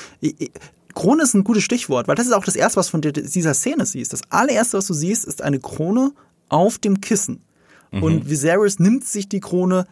Krone 0.96 1.24
ist 1.24 1.34
ein 1.34 1.43
gutes 1.43 1.64
Stichwort, 1.64 2.08
weil 2.08 2.16
das 2.16 2.28
ist 2.28 2.32
auch 2.32 2.46
das 2.46 2.56
Erste, 2.56 2.78
was 2.78 2.88
von 2.88 3.02
dieser 3.02 3.54
Szene 3.54 3.86
siehst. 3.86 4.14
Das 4.14 4.22
allererste, 4.30 4.78
was 4.78 4.88
du 4.88 4.93
siehst, 4.93 5.26
ist 5.26 5.41
eine 5.41 5.60
Krone 5.60 6.14
auf 6.48 6.78
dem 6.78 7.02
Kissen. 7.02 7.43
Mhm. 7.91 8.04
Und 8.04 8.30
Viserys 8.30 8.80
nimmt 8.80 9.04
sich 9.04 9.28
die 9.28 9.41
Krone, 9.41 9.86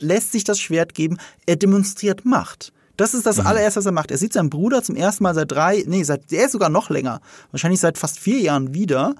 lässt 0.00 0.32
sich 0.32 0.44
das 0.44 0.60
Schwert 0.60 0.92
geben, 0.92 1.16
er 1.46 1.56
demonstriert 1.56 2.26
Macht. 2.26 2.74
Das 2.98 3.14
ist 3.14 3.24
das 3.24 3.38
mhm. 3.38 3.46
allererste, 3.46 3.78
was 3.78 3.86
er 3.86 3.92
macht. 3.92 4.10
Er 4.10 4.18
sieht 4.18 4.34
seinen 4.34 4.50
Bruder 4.50 4.82
zum 4.82 4.96
ersten 4.96 5.24
Mal 5.24 5.34
seit 5.34 5.50
drei, 5.50 5.82
nee, 5.86 6.02
seit, 6.02 6.30
der 6.30 6.44
ist 6.44 6.52
sogar 6.52 6.68
noch 6.68 6.90
länger, 6.90 7.22
wahrscheinlich 7.52 7.80
seit 7.80 7.96
fast 7.96 8.18
vier 8.18 8.38
Jahren 8.40 8.74
wieder. 8.74 9.14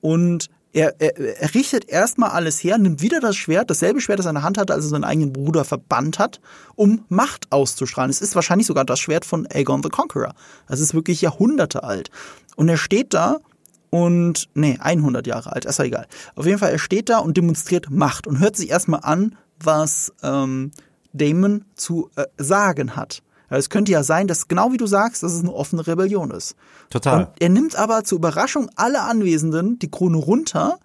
Und 0.00 0.48
er, 0.72 0.94
er, 1.00 1.18
er 1.18 1.54
richtet 1.54 1.88
erstmal 1.88 2.30
alles 2.30 2.62
her, 2.62 2.78
nimmt 2.78 3.02
wieder 3.02 3.20
das 3.20 3.36
Schwert, 3.36 3.70
dasselbe 3.70 4.00
Schwert, 4.00 4.18
das 4.18 4.26
er 4.26 4.30
in 4.30 4.36
der 4.36 4.44
Hand 4.44 4.58
hatte, 4.58 4.72
als 4.72 4.84
er 4.84 4.90
seinen 4.90 5.04
eigenen 5.04 5.32
Bruder 5.32 5.64
verbannt 5.64 6.18
hat, 6.18 6.40
um 6.76 7.04
Macht 7.08 7.50
auszustrahlen. 7.50 8.10
Es 8.10 8.20
ist 8.20 8.34
wahrscheinlich 8.34 8.66
sogar 8.66 8.84
das 8.84 9.00
Schwert 9.00 9.24
von 9.24 9.46
Aegon 9.50 9.82
the 9.82 9.88
Conqueror. 9.88 10.34
Das 10.68 10.80
ist 10.80 10.94
wirklich 10.94 11.20
Jahrhunderte 11.20 11.82
alt. 11.82 12.10
Und 12.56 12.68
er 12.68 12.76
steht 12.76 13.14
da 13.14 13.38
und, 13.90 14.48
nee, 14.54 14.78
100 14.80 15.26
Jahre 15.26 15.52
alt, 15.52 15.64
ist 15.64 15.78
ja 15.78 15.84
egal. 15.84 16.06
Auf 16.36 16.46
jeden 16.46 16.58
Fall, 16.58 16.70
er 16.70 16.78
steht 16.78 17.08
da 17.08 17.18
und 17.18 17.36
demonstriert 17.36 17.90
Macht 17.90 18.26
und 18.26 18.38
hört 18.38 18.56
sich 18.56 18.70
erstmal 18.70 19.00
an, 19.02 19.36
was 19.62 20.12
ähm, 20.22 20.70
Damon 21.12 21.64
zu 21.74 22.10
äh, 22.14 22.26
sagen 22.38 22.94
hat. 22.94 23.22
Es 23.58 23.68
könnte 23.68 23.92
ja 23.92 24.02
sein, 24.02 24.28
dass 24.28 24.48
genau 24.48 24.72
wie 24.72 24.76
du 24.76 24.86
sagst, 24.86 25.22
dass 25.22 25.32
es 25.32 25.40
eine 25.40 25.52
offene 25.52 25.86
Rebellion 25.86 26.30
ist. 26.30 26.54
Total. 26.88 27.24
Und 27.24 27.28
er 27.40 27.48
nimmt 27.48 27.76
aber 27.76 28.04
zur 28.04 28.16
Überraschung 28.16 28.70
aller 28.76 29.02
Anwesenden 29.02 29.78
die 29.78 29.90
Krone 29.90 30.18
runter 30.18 30.78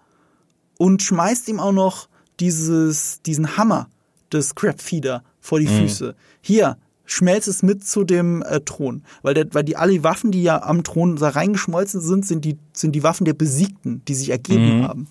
und 0.78 1.02
schmeißt 1.02 1.48
ihm 1.48 1.60
auch 1.60 1.72
noch 1.72 2.08
dieses, 2.40 3.22
diesen 3.22 3.56
Hammer 3.56 3.88
des 4.32 4.54
Crabfeeder 4.54 5.22
vor 5.40 5.60
die 5.60 5.68
mhm. 5.68 5.78
Füße. 5.78 6.14
Hier, 6.40 6.76
schmelzt 7.06 7.48
es 7.48 7.62
mit 7.62 7.86
zu 7.86 8.04
dem 8.04 8.42
äh, 8.42 8.60
Thron. 8.60 9.04
Weil, 9.22 9.34
der, 9.34 9.46
weil 9.54 9.64
die 9.64 9.76
alle 9.76 10.02
Waffen, 10.02 10.32
die 10.32 10.42
ja 10.42 10.62
am 10.62 10.82
Thron 10.82 11.16
da 11.16 11.30
reingeschmolzen 11.30 12.00
sind, 12.00 12.26
sind 12.26 12.44
die, 12.44 12.58
sind 12.72 12.92
die 12.92 13.02
Waffen 13.02 13.24
der 13.24 13.34
Besiegten, 13.34 14.02
die 14.06 14.14
sich 14.14 14.30
ergeben 14.30 14.80
mhm. 14.80 14.82
haben. 14.82 15.08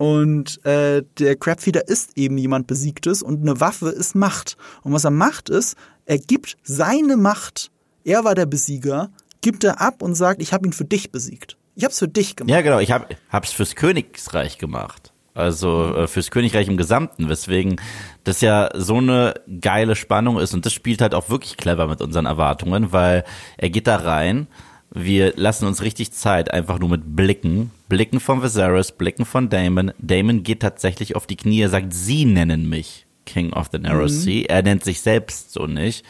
Und 0.00 0.64
äh, 0.64 1.02
der 1.18 1.36
Crabfeeder 1.36 1.86
ist 1.86 2.16
eben 2.16 2.38
jemand 2.38 2.66
Besiegtes 2.66 3.22
und 3.22 3.42
eine 3.42 3.60
Waffe 3.60 3.90
ist 3.90 4.14
Macht. 4.14 4.56
Und 4.82 4.94
was 4.94 5.04
er 5.04 5.10
macht 5.10 5.50
ist, 5.50 5.76
er 6.06 6.16
gibt 6.16 6.56
seine 6.62 7.18
Macht, 7.18 7.70
er 8.02 8.24
war 8.24 8.34
der 8.34 8.46
Besieger, 8.46 9.10
gibt 9.42 9.62
er 9.62 9.82
ab 9.82 10.00
und 10.00 10.14
sagt, 10.14 10.40
ich 10.40 10.54
habe 10.54 10.66
ihn 10.66 10.72
für 10.72 10.86
dich 10.86 11.12
besiegt. 11.12 11.58
Ich 11.74 11.84
habe 11.84 11.92
es 11.92 11.98
für 11.98 12.08
dich 12.08 12.34
gemacht. 12.34 12.50
Ja, 12.50 12.62
genau, 12.62 12.78
ich 12.78 12.92
habe 12.92 13.14
es 13.42 13.52
fürs 13.52 13.74
Königsreich 13.76 14.56
gemacht. 14.56 15.12
Also 15.34 15.94
äh, 15.94 16.08
fürs 16.08 16.30
Königreich 16.30 16.68
im 16.68 16.78
Gesamten, 16.78 17.28
weswegen 17.28 17.78
das 18.24 18.40
ja 18.40 18.70
so 18.72 18.96
eine 18.96 19.34
geile 19.60 19.96
Spannung 19.96 20.38
ist 20.38 20.54
und 20.54 20.64
das 20.64 20.72
spielt 20.72 21.02
halt 21.02 21.14
auch 21.14 21.28
wirklich 21.28 21.58
clever 21.58 21.86
mit 21.86 22.00
unseren 22.00 22.24
Erwartungen, 22.24 22.92
weil 22.92 23.24
er 23.58 23.68
geht 23.68 23.86
da 23.86 23.96
rein, 23.96 24.48
wir 24.90 25.34
lassen 25.36 25.66
uns 25.66 25.82
richtig 25.82 26.12
Zeit, 26.12 26.52
einfach 26.52 26.78
nur 26.78 26.88
mit 26.88 27.16
Blicken. 27.16 27.70
Blicken 27.88 28.18
von 28.18 28.42
Viserys, 28.42 28.92
Blicken 28.92 29.24
von 29.24 29.48
Damon. 29.48 29.92
Damon 29.98 30.42
geht 30.42 30.60
tatsächlich 30.60 31.14
auf 31.14 31.26
die 31.26 31.36
Knie, 31.36 31.60
er 31.60 31.68
sagt, 31.68 31.92
sie 31.92 32.24
nennen 32.24 32.68
mich 32.68 33.06
King 33.24 33.52
of 33.52 33.68
the 33.70 33.78
Narrow 33.78 34.02
mhm. 34.02 34.08
Sea. 34.08 34.44
Er 34.48 34.62
nennt 34.62 34.84
sich 34.84 35.00
selbst 35.00 35.52
so 35.52 35.66
nicht. 35.66 36.04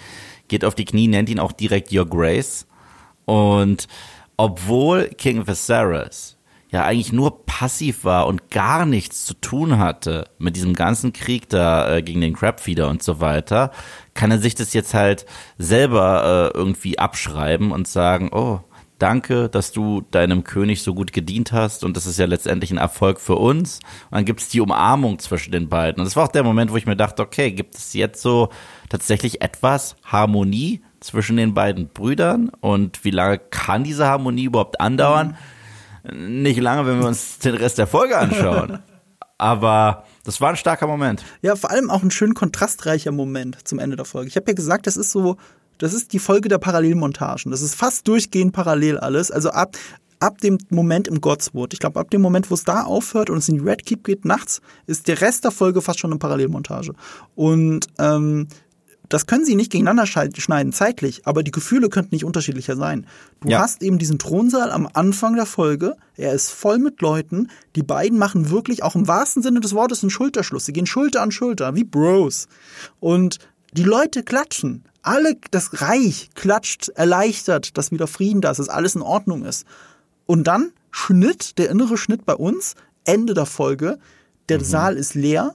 Geht 0.48 0.64
auf 0.64 0.74
die 0.74 0.86
Knie, 0.86 1.08
nennt 1.08 1.28
ihn 1.28 1.38
auch 1.38 1.52
direkt 1.52 1.92
Your 1.92 2.06
Grace. 2.06 2.66
Und 3.26 3.86
obwohl 4.36 5.08
King 5.08 5.46
Viserys 5.46 6.38
ja 6.70 6.84
eigentlich 6.84 7.12
nur 7.12 7.44
passiv 7.44 8.04
war 8.04 8.26
und 8.26 8.50
gar 8.50 8.86
nichts 8.86 9.26
zu 9.26 9.34
tun 9.34 9.78
hatte 9.78 10.28
mit 10.38 10.56
diesem 10.56 10.74
ganzen 10.74 11.12
Krieg 11.12 11.48
da 11.48 11.96
äh, 11.96 12.02
gegen 12.02 12.20
den 12.20 12.34
Crabfeeder 12.34 12.88
und 12.88 13.02
so 13.02 13.20
weiter, 13.20 13.72
kann 14.14 14.30
er 14.30 14.38
sich 14.38 14.54
das 14.54 14.72
jetzt 14.72 14.94
halt 14.94 15.26
selber 15.58 16.52
äh, 16.54 16.56
irgendwie 16.56 16.98
abschreiben 16.98 17.72
und 17.72 17.88
sagen, 17.88 18.30
oh, 18.32 18.60
danke, 19.00 19.48
dass 19.48 19.72
du 19.72 20.02
deinem 20.10 20.44
König 20.44 20.82
so 20.82 20.94
gut 20.94 21.12
gedient 21.12 21.52
hast 21.52 21.84
und 21.84 21.96
das 21.96 22.06
ist 22.06 22.18
ja 22.18 22.26
letztendlich 22.26 22.70
ein 22.70 22.76
Erfolg 22.78 23.20
für 23.20 23.36
uns. 23.36 23.80
Und 24.10 24.16
dann 24.16 24.24
gibt 24.24 24.40
es 24.40 24.48
die 24.48 24.60
Umarmung 24.60 25.18
zwischen 25.18 25.52
den 25.52 25.68
beiden. 25.68 26.00
Und 26.00 26.06
das 26.06 26.16
war 26.16 26.24
auch 26.24 26.32
der 26.32 26.44
Moment, 26.44 26.70
wo 26.70 26.76
ich 26.76 26.86
mir 26.86 26.96
dachte, 26.96 27.22
okay, 27.22 27.50
gibt 27.52 27.74
es 27.74 27.92
jetzt 27.94 28.22
so 28.22 28.50
tatsächlich 28.88 29.42
etwas 29.42 29.96
Harmonie 30.04 30.82
zwischen 31.00 31.36
den 31.36 31.54
beiden 31.54 31.88
Brüdern 31.88 32.50
und 32.60 33.04
wie 33.04 33.10
lange 33.10 33.38
kann 33.38 33.84
diese 33.84 34.06
Harmonie 34.06 34.44
überhaupt 34.44 34.80
andauern? 34.80 35.36
Nicht 36.12 36.60
lange, 36.60 36.86
wenn 36.86 37.00
wir 37.00 37.08
uns 37.08 37.38
den 37.38 37.54
Rest 37.54 37.78
der 37.78 37.86
Folge 37.86 38.16
anschauen. 38.18 38.78
Aber 39.38 40.04
das 40.24 40.40
war 40.42 40.50
ein 40.50 40.56
starker 40.56 40.86
Moment. 40.86 41.24
Ja, 41.40 41.56
vor 41.56 41.70
allem 41.70 41.88
auch 41.88 42.02
ein 42.02 42.10
schön 42.10 42.34
kontrastreicher 42.34 43.10
Moment 43.10 43.66
zum 43.66 43.78
Ende 43.78 43.96
der 43.96 44.04
Folge. 44.04 44.28
Ich 44.28 44.36
habe 44.36 44.46
ja 44.48 44.54
gesagt, 44.54 44.86
das 44.86 44.98
ist 44.98 45.10
so 45.10 45.38
das 45.80 45.94
ist 45.94 46.12
die 46.12 46.18
Folge 46.18 46.48
der 46.48 46.58
Parallelmontagen. 46.58 47.50
Das 47.50 47.62
ist 47.62 47.74
fast 47.74 48.06
durchgehend 48.06 48.52
parallel 48.52 48.98
alles. 48.98 49.30
Also 49.30 49.50
ab, 49.50 49.76
ab 50.20 50.38
dem 50.42 50.58
Moment 50.68 51.08
im 51.08 51.20
Godswood, 51.20 51.72
ich 51.72 51.80
glaube, 51.80 51.98
ab 51.98 52.10
dem 52.10 52.20
Moment, 52.20 52.50
wo 52.50 52.54
es 52.54 52.64
da 52.64 52.82
aufhört 52.82 53.30
und 53.30 53.38
es 53.38 53.48
in 53.48 53.56
die 53.56 53.68
Red 53.68 53.86
Keep 53.86 54.04
geht 54.04 54.24
nachts, 54.26 54.60
ist 54.86 55.08
der 55.08 55.20
Rest 55.20 55.44
der 55.44 55.50
Folge 55.50 55.80
fast 55.80 55.98
schon 55.98 56.10
eine 56.10 56.18
Parallelmontage. 56.18 56.92
Und 57.34 57.86
ähm, 57.98 58.48
das 59.08 59.26
können 59.26 59.46
sie 59.46 59.56
nicht 59.56 59.72
gegeneinander 59.72 60.06
schneiden 60.06 60.72
zeitlich, 60.72 61.26
aber 61.26 61.42
die 61.42 61.50
Gefühle 61.50 61.88
könnten 61.88 62.14
nicht 62.14 62.24
unterschiedlicher 62.24 62.76
sein. 62.76 63.06
Du 63.40 63.48
ja. 63.48 63.58
hast 63.58 63.82
eben 63.82 63.98
diesen 63.98 64.18
Thronsaal 64.18 64.70
am 64.70 64.88
Anfang 64.92 65.34
der 65.34 65.46
Folge, 65.46 65.96
er 66.16 66.32
ist 66.32 66.50
voll 66.50 66.78
mit 66.78 67.00
Leuten, 67.00 67.48
die 67.74 67.82
beiden 67.82 68.18
machen 68.18 68.50
wirklich 68.50 68.82
auch 68.84 68.94
im 68.94 69.08
wahrsten 69.08 69.42
Sinne 69.42 69.60
des 69.60 69.74
Wortes 69.74 70.04
einen 70.04 70.10
Schulterschluss, 70.10 70.66
sie 70.66 70.72
gehen 70.72 70.86
Schulter 70.86 71.22
an 71.22 71.32
Schulter, 71.32 71.74
wie 71.74 71.84
Bros. 71.84 72.46
Und 73.00 73.38
die 73.72 73.82
Leute 73.82 74.22
klatschen. 74.22 74.84
Alle, 75.02 75.36
das 75.50 75.80
Reich 75.80 76.30
klatscht 76.34 76.90
erleichtert, 76.90 77.76
dass 77.78 77.90
wieder 77.90 78.06
Frieden 78.06 78.40
da 78.40 78.50
ist, 78.50 78.58
dass 78.58 78.68
alles 78.68 78.94
in 78.94 79.02
Ordnung 79.02 79.44
ist. 79.44 79.66
Und 80.26 80.44
dann 80.44 80.72
Schnitt, 80.90 81.58
der 81.58 81.70
innere 81.70 81.96
Schnitt 81.96 82.26
bei 82.26 82.34
uns, 82.34 82.74
Ende 83.04 83.34
der 83.34 83.46
Folge, 83.46 83.98
der 84.48 84.58
mhm. 84.58 84.64
Saal 84.64 84.96
ist 84.96 85.14
leer, 85.14 85.54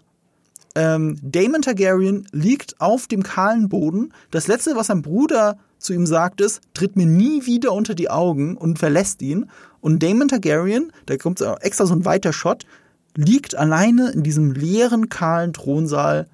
ähm, 0.76 1.18
Damon 1.22 1.62
Targaryen 1.62 2.28
liegt 2.32 2.80
auf 2.82 3.08
dem 3.08 3.24
kahlen 3.24 3.70
Boden. 3.70 4.14
Das 4.32 4.48
letzte, 4.48 4.76
was 4.76 4.88
sein 4.88 5.02
Bruder 5.02 5.58
zu 5.78 5.93
ihm 5.93 6.06
sagt, 6.06 6.41
ist, 6.41 6.62
tritt 6.74 6.98
mir 6.98 7.06
nie 7.06 7.46
wieder 7.46 7.72
unter 7.72 7.96
die 7.96 8.10
Augen 8.10 8.58
und 8.58 8.78
verlässt 8.78 9.22
ihn. 9.22 9.50
Und 9.80 10.04
Damon 10.04 10.28
Targaryen, 10.28 10.91
da 11.06 11.16
kommt 11.16 11.41
extra 11.62 11.86
so 11.86 11.93
ein 11.93 12.04
weiter 12.04 12.34
Shot, 12.34 12.66
liegt 13.16 13.56
alleine 13.56 14.10
in 14.10 14.24
diesem 14.24 14.52
leeren, 14.52 15.08
kahlen 15.08 15.54
Thronsaal 15.54 16.28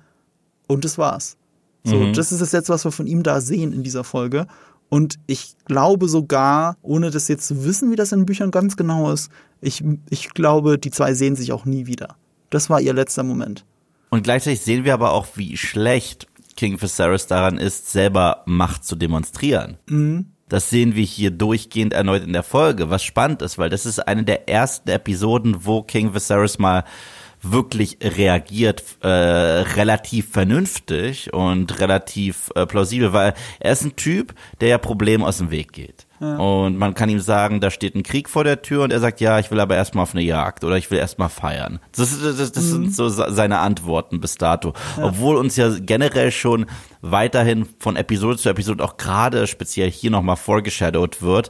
und 0.68 0.86
das 0.86 0.98
war's. 0.98 1.38
So, 1.84 1.96
mhm. 1.96 2.14
das 2.14 2.32
ist 2.32 2.42
das 2.42 2.52
jetzt, 2.52 2.70
was 2.70 2.86
wir 2.86 2.92
von 2.92 3.08
ihm 3.08 3.24
da 3.24 3.42
sehen 3.42 3.74
in 3.74 3.84
dieser 3.84 4.04
Folge. 4.04 4.48
Und 4.90 5.16
ich 5.26 5.56
glaube 5.66 6.08
sogar, 6.10 6.76
ohne 6.82 7.12
das 7.12 7.28
jetzt 7.28 7.48
zu 7.48 7.64
wissen, 7.64 7.92
wie 7.92 7.96
das 7.96 8.12
in 8.12 8.26
Büchern 8.26 8.52
ganz 8.52 8.76
genau 8.76 9.12
ist, 9.12 9.30
ich, 9.62 9.84
ich 10.10 10.30
glaube, 10.34 10.78
die 10.78 10.92
zwei 10.92 11.14
sehen 11.14 11.36
sich 11.36 11.54
auch 11.54 11.66
nie 11.66 11.86
wieder. 11.88 12.16
Das 12.50 12.70
war 12.70 12.82
ihr 12.82 12.94
letzter 12.94 13.24
Moment. 13.24 13.66
Und 14.10 14.24
gleichzeitig 14.24 14.62
sehen 14.62 14.84
wir 14.84 14.94
aber 14.94 15.14
auch, 15.14 15.28
wie 15.36 15.56
schlecht 15.56 16.28
King 16.58 16.82
Viserys 16.82 17.28
daran 17.28 17.58
ist, 17.58 17.92
selber 17.92 18.44
Macht 18.46 18.84
zu 18.84 18.96
demonstrieren. 18.96 19.78
Mhm. 19.88 20.26
Das 20.50 20.70
sehen 20.70 20.96
wir 20.96 21.06
hier 21.06 21.32
durchgehend 21.32 21.94
erneut 21.94 22.24
in 22.24 22.34
der 22.34 22.44
Folge, 22.44 22.90
was 22.90 23.04
spannend 23.04 23.42
ist, 23.42 23.58
weil 23.58 23.70
das 23.70 23.86
ist 23.86 24.06
eine 24.06 24.26
der 24.26 24.50
ersten 24.50 24.90
Episoden, 24.90 25.66
wo 25.66 25.82
King 25.82 26.14
Viserys 26.14 26.60
mal 26.60 26.84
wirklich 27.42 27.98
reagiert, 28.02 28.84
äh, 29.02 29.08
relativ 29.08 30.30
vernünftig 30.32 31.34
und 31.34 31.80
relativ 31.80 32.52
äh, 32.56 32.66
plausibel, 32.66 33.14
weil 33.14 33.34
er 33.60 33.72
ist 33.72 33.84
ein 33.84 33.96
Typ, 33.96 34.34
der 34.60 34.70
ja 34.70 34.78
Probleme 34.78 35.26
aus 35.26 35.40
dem 35.40 35.52
Weg 35.52 35.74
geht. 35.74 36.06
Und 36.22 36.78
man 36.78 36.94
kann 36.94 37.10
ihm 37.10 37.20
sagen, 37.20 37.62
da 37.62 37.72
steht 37.72 37.96
ein 37.96 38.04
Krieg 38.04 38.30
vor 38.30 38.44
der 38.44 38.62
Tür 38.62 38.84
und 38.84 38.94
er 38.94 39.00
sagt, 39.00 39.22
ja, 39.22 39.40
ich 39.40 39.50
will 39.50 39.60
aber 39.60 39.76
erstmal 39.76 40.04
auf 40.04 40.14
eine 40.14 40.22
Jagd 40.22 40.64
oder 40.64 40.78
ich 40.78 40.92
will 40.92 41.00
erstmal 41.00 41.30
feiern. 41.30 41.80
Das, 41.96 42.16
das, 42.22 42.52
das 42.52 42.64
mhm. 42.66 42.70
sind 42.70 42.96
so 42.96 43.10
seine 43.10 43.58
Antworten 43.58 44.22
bis 44.22 44.36
dato. 44.36 44.74
Ja. 44.98 45.06
Obwohl 45.06 45.36
uns 45.36 45.56
ja 45.56 45.72
generell 45.80 46.32
schon 46.32 46.68
weiterhin 47.02 47.68
von 47.80 47.96
Episode 47.96 48.38
zu 48.38 48.50
Episode 48.50 48.84
auch 48.84 48.98
gerade 48.98 49.48
speziell 49.48 49.90
hier 49.90 50.12
nochmal 50.12 50.36
vorgeshadowt 50.36 51.24
wird, 51.24 51.50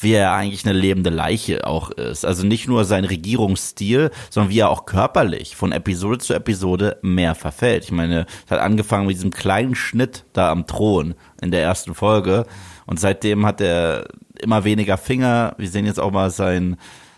wie 0.00 0.12
er 0.12 0.32
eigentlich 0.32 0.64
eine 0.64 0.78
lebende 0.78 1.10
Leiche 1.10 1.66
auch 1.66 1.90
ist. 1.90 2.24
Also 2.24 2.46
nicht 2.46 2.66
nur 2.66 2.84
sein 2.84 3.04
Regierungsstil, 3.04 4.10
sondern 4.30 4.50
wie 4.50 4.60
er 4.60 4.70
auch 4.70 4.86
körperlich 4.86 5.56
von 5.56 5.72
Episode 5.72 6.18
zu 6.18 6.34
Episode 6.34 6.98
mehr 7.02 7.34
verfällt. 7.34 7.84
Ich 7.84 7.92
meine, 7.92 8.26
es 8.44 8.50
hat 8.50 8.60
angefangen 8.60 9.06
mit 9.06 9.16
diesem 9.16 9.30
kleinen 9.30 9.74
Schnitt 9.74 10.24
da 10.32 10.50
am 10.50 10.66
Thron 10.66 11.14
in 11.42 11.50
der 11.50 11.62
ersten 11.62 11.94
Folge 11.94 12.46
und 12.86 12.98
seitdem 12.98 13.46
hat 13.46 13.60
er 13.60 14.08
immer 14.40 14.64
weniger 14.64 14.96
Finger. 14.96 15.54
Wir 15.58 15.68
sehen 15.68 15.86
jetzt 15.86 16.00
auch 16.00 16.10
mal 16.10 16.30
seinen 16.30 16.76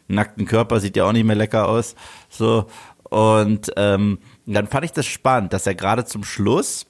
nackten 0.09 0.47
Körper, 0.47 0.81
sieht 0.81 0.97
ja 0.97 1.05
auch 1.05 1.13
nicht 1.13 1.25
mehr 1.25 1.37
lecker 1.37 1.69
aus. 1.69 1.95
So. 2.29 2.67
Und 3.05 3.73
ähm, 3.77 4.19
dann 4.47 4.67
fand 4.67 4.85
ich 4.85 4.93
das 4.93 5.07
spannend, 5.07 5.53
dass 5.53 5.67
er 5.67 5.75
gerade 5.75 6.05
zum 6.05 6.25
Schluss 6.25 6.87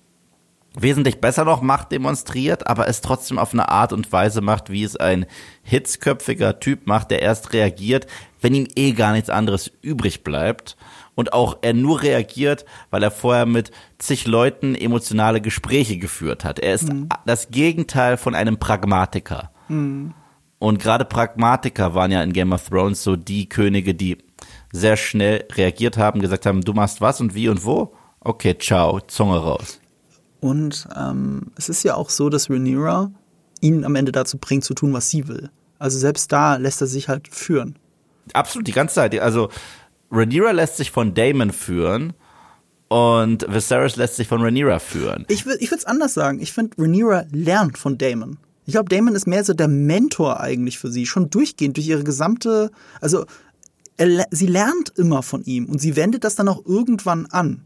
wesentlich 0.78 1.20
besser 1.20 1.44
noch 1.44 1.62
Macht 1.62 1.92
demonstriert, 1.92 2.66
aber 2.66 2.88
es 2.88 3.00
trotzdem 3.00 3.38
auf 3.38 3.52
eine 3.52 3.68
Art 3.68 3.92
und 3.92 4.10
Weise 4.12 4.40
macht, 4.40 4.70
wie 4.70 4.84
es 4.84 4.96
ein 4.96 5.26
hitzköpfiger 5.62 6.60
Typ 6.60 6.86
macht, 6.86 7.10
der 7.10 7.22
erst 7.22 7.52
reagiert, 7.52 8.06
wenn 8.40 8.54
ihm 8.54 8.68
eh 8.76 8.92
gar 8.92 9.12
nichts 9.12 9.30
anderes 9.30 9.70
übrig 9.82 10.24
bleibt 10.24 10.76
und 11.14 11.32
auch 11.32 11.58
er 11.62 11.74
nur 11.74 12.02
reagiert, 12.02 12.64
weil 12.90 13.02
er 13.02 13.10
vorher 13.10 13.46
mit 13.46 13.70
zig 13.98 14.26
Leuten 14.26 14.74
emotionale 14.74 15.40
Gespräche 15.40 15.98
geführt 15.98 16.44
hat. 16.44 16.58
Er 16.58 16.74
ist 16.74 16.92
mhm. 16.92 17.08
das 17.26 17.50
Gegenteil 17.50 18.16
von 18.16 18.34
einem 18.34 18.58
Pragmatiker. 18.58 19.50
Mhm. 19.68 20.14
Und 20.58 20.78
gerade 20.78 21.04
Pragmatiker 21.04 21.94
waren 21.94 22.12
ja 22.12 22.22
in 22.22 22.32
Game 22.32 22.52
of 22.52 22.68
Thrones 22.68 23.02
so 23.02 23.16
die 23.16 23.48
Könige, 23.48 23.94
die 23.94 24.18
sehr 24.72 24.96
schnell 24.96 25.44
reagiert 25.52 25.98
haben, 25.98 26.20
gesagt 26.20 26.46
haben, 26.46 26.62
du 26.62 26.72
machst 26.72 27.00
was 27.00 27.20
und 27.20 27.34
wie 27.34 27.48
und 27.48 27.64
wo? 27.64 27.94
Okay, 28.20 28.56
ciao, 28.56 29.00
Zunge 29.00 29.38
raus. 29.38 29.81
Und 30.42 30.88
ähm, 30.96 31.52
es 31.54 31.68
ist 31.68 31.84
ja 31.84 31.94
auch 31.94 32.10
so, 32.10 32.28
dass 32.28 32.50
Rhaenyra 32.50 33.12
ihn 33.60 33.84
am 33.84 33.94
Ende 33.94 34.10
dazu 34.10 34.38
bringt, 34.38 34.64
zu 34.64 34.74
tun, 34.74 34.92
was 34.92 35.08
sie 35.08 35.28
will. 35.28 35.50
Also 35.78 36.00
selbst 36.00 36.32
da 36.32 36.56
lässt 36.56 36.80
er 36.80 36.88
sich 36.88 37.08
halt 37.08 37.28
führen. 37.28 37.78
Absolut, 38.32 38.66
die 38.66 38.72
ganze 38.72 38.96
Zeit. 38.96 39.16
Also 39.20 39.50
Rhaenyra 40.10 40.50
lässt 40.50 40.78
sich 40.78 40.90
von 40.90 41.14
Damon 41.14 41.52
führen 41.52 42.12
und 42.88 43.46
Viserys 43.48 43.94
lässt 43.94 44.16
sich 44.16 44.26
von 44.26 44.42
Rhaenyra 44.42 44.80
führen. 44.80 45.26
Ich, 45.28 45.46
ich 45.46 45.70
würde 45.70 45.76
es 45.76 45.84
anders 45.84 46.12
sagen. 46.12 46.40
Ich 46.40 46.52
finde, 46.52 46.76
Rhaenyra 46.76 47.26
lernt 47.30 47.78
von 47.78 47.96
Damon. 47.96 48.38
Ich 48.66 48.72
glaube, 48.72 48.88
Damon 48.88 49.14
ist 49.14 49.28
mehr 49.28 49.44
so 49.44 49.54
der 49.54 49.68
Mentor 49.68 50.40
eigentlich 50.40 50.80
für 50.80 50.90
sie, 50.90 51.06
schon 51.06 51.30
durchgehend 51.30 51.76
durch 51.76 51.86
ihre 51.86 52.02
gesamte, 52.02 52.72
also 53.00 53.26
er, 53.96 54.26
sie 54.32 54.46
lernt 54.46 54.90
immer 54.96 55.22
von 55.22 55.44
ihm 55.44 55.66
und 55.66 55.80
sie 55.80 55.94
wendet 55.94 56.24
das 56.24 56.34
dann 56.34 56.48
auch 56.48 56.66
irgendwann 56.66 57.26
an. 57.26 57.62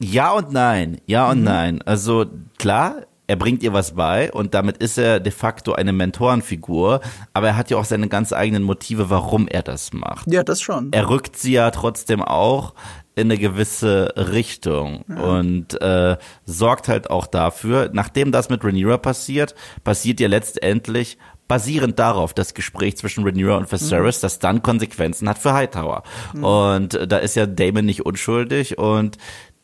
Ja 0.00 0.32
und 0.32 0.52
nein, 0.52 1.00
ja 1.06 1.30
und 1.30 1.38
mhm. 1.38 1.44
nein. 1.44 1.82
Also 1.82 2.26
klar, 2.58 3.02
er 3.26 3.36
bringt 3.36 3.62
ihr 3.62 3.72
was 3.72 3.94
bei 3.94 4.32
und 4.32 4.54
damit 4.54 4.78
ist 4.78 4.98
er 4.98 5.20
de 5.20 5.30
facto 5.30 5.72
eine 5.72 5.92
Mentorenfigur, 5.92 7.00
aber 7.32 7.48
er 7.48 7.56
hat 7.56 7.70
ja 7.70 7.76
auch 7.76 7.84
seine 7.84 8.08
ganz 8.08 8.32
eigenen 8.32 8.64
Motive, 8.64 9.08
warum 9.08 9.46
er 9.46 9.62
das 9.62 9.92
macht. 9.92 10.26
Ja, 10.32 10.42
das 10.42 10.60
schon. 10.60 10.88
Er 10.90 11.08
rückt 11.08 11.36
sie 11.36 11.52
ja 11.52 11.70
trotzdem 11.70 12.22
auch 12.22 12.74
in 13.14 13.26
eine 13.26 13.38
gewisse 13.38 14.12
Richtung 14.16 15.04
ja. 15.08 15.20
und 15.20 15.80
äh, 15.80 16.16
sorgt 16.44 16.88
halt 16.88 17.10
auch 17.10 17.26
dafür, 17.26 17.90
nachdem 17.92 18.32
das 18.32 18.48
mit 18.48 18.64
Rhaenyra 18.64 18.98
passiert, 18.98 19.54
passiert 19.84 20.18
ja 20.18 20.26
letztendlich 20.26 21.18
basierend 21.46 21.98
darauf 21.98 22.32
das 22.32 22.54
Gespräch 22.54 22.96
zwischen 22.96 23.24
Rhaenyra 23.24 23.56
und 23.56 23.70
Viserys, 23.70 24.18
mhm. 24.18 24.22
das 24.22 24.38
dann 24.38 24.62
Konsequenzen 24.62 25.28
hat 25.28 25.38
für 25.38 25.52
Hightower. 25.52 26.04
Mhm. 26.32 26.44
Und 26.44 26.94
äh, 26.94 27.06
da 27.06 27.18
ist 27.18 27.36
ja 27.36 27.46
Damon 27.46 27.84
nicht 27.84 28.06
unschuldig 28.06 28.78
und 28.78 29.18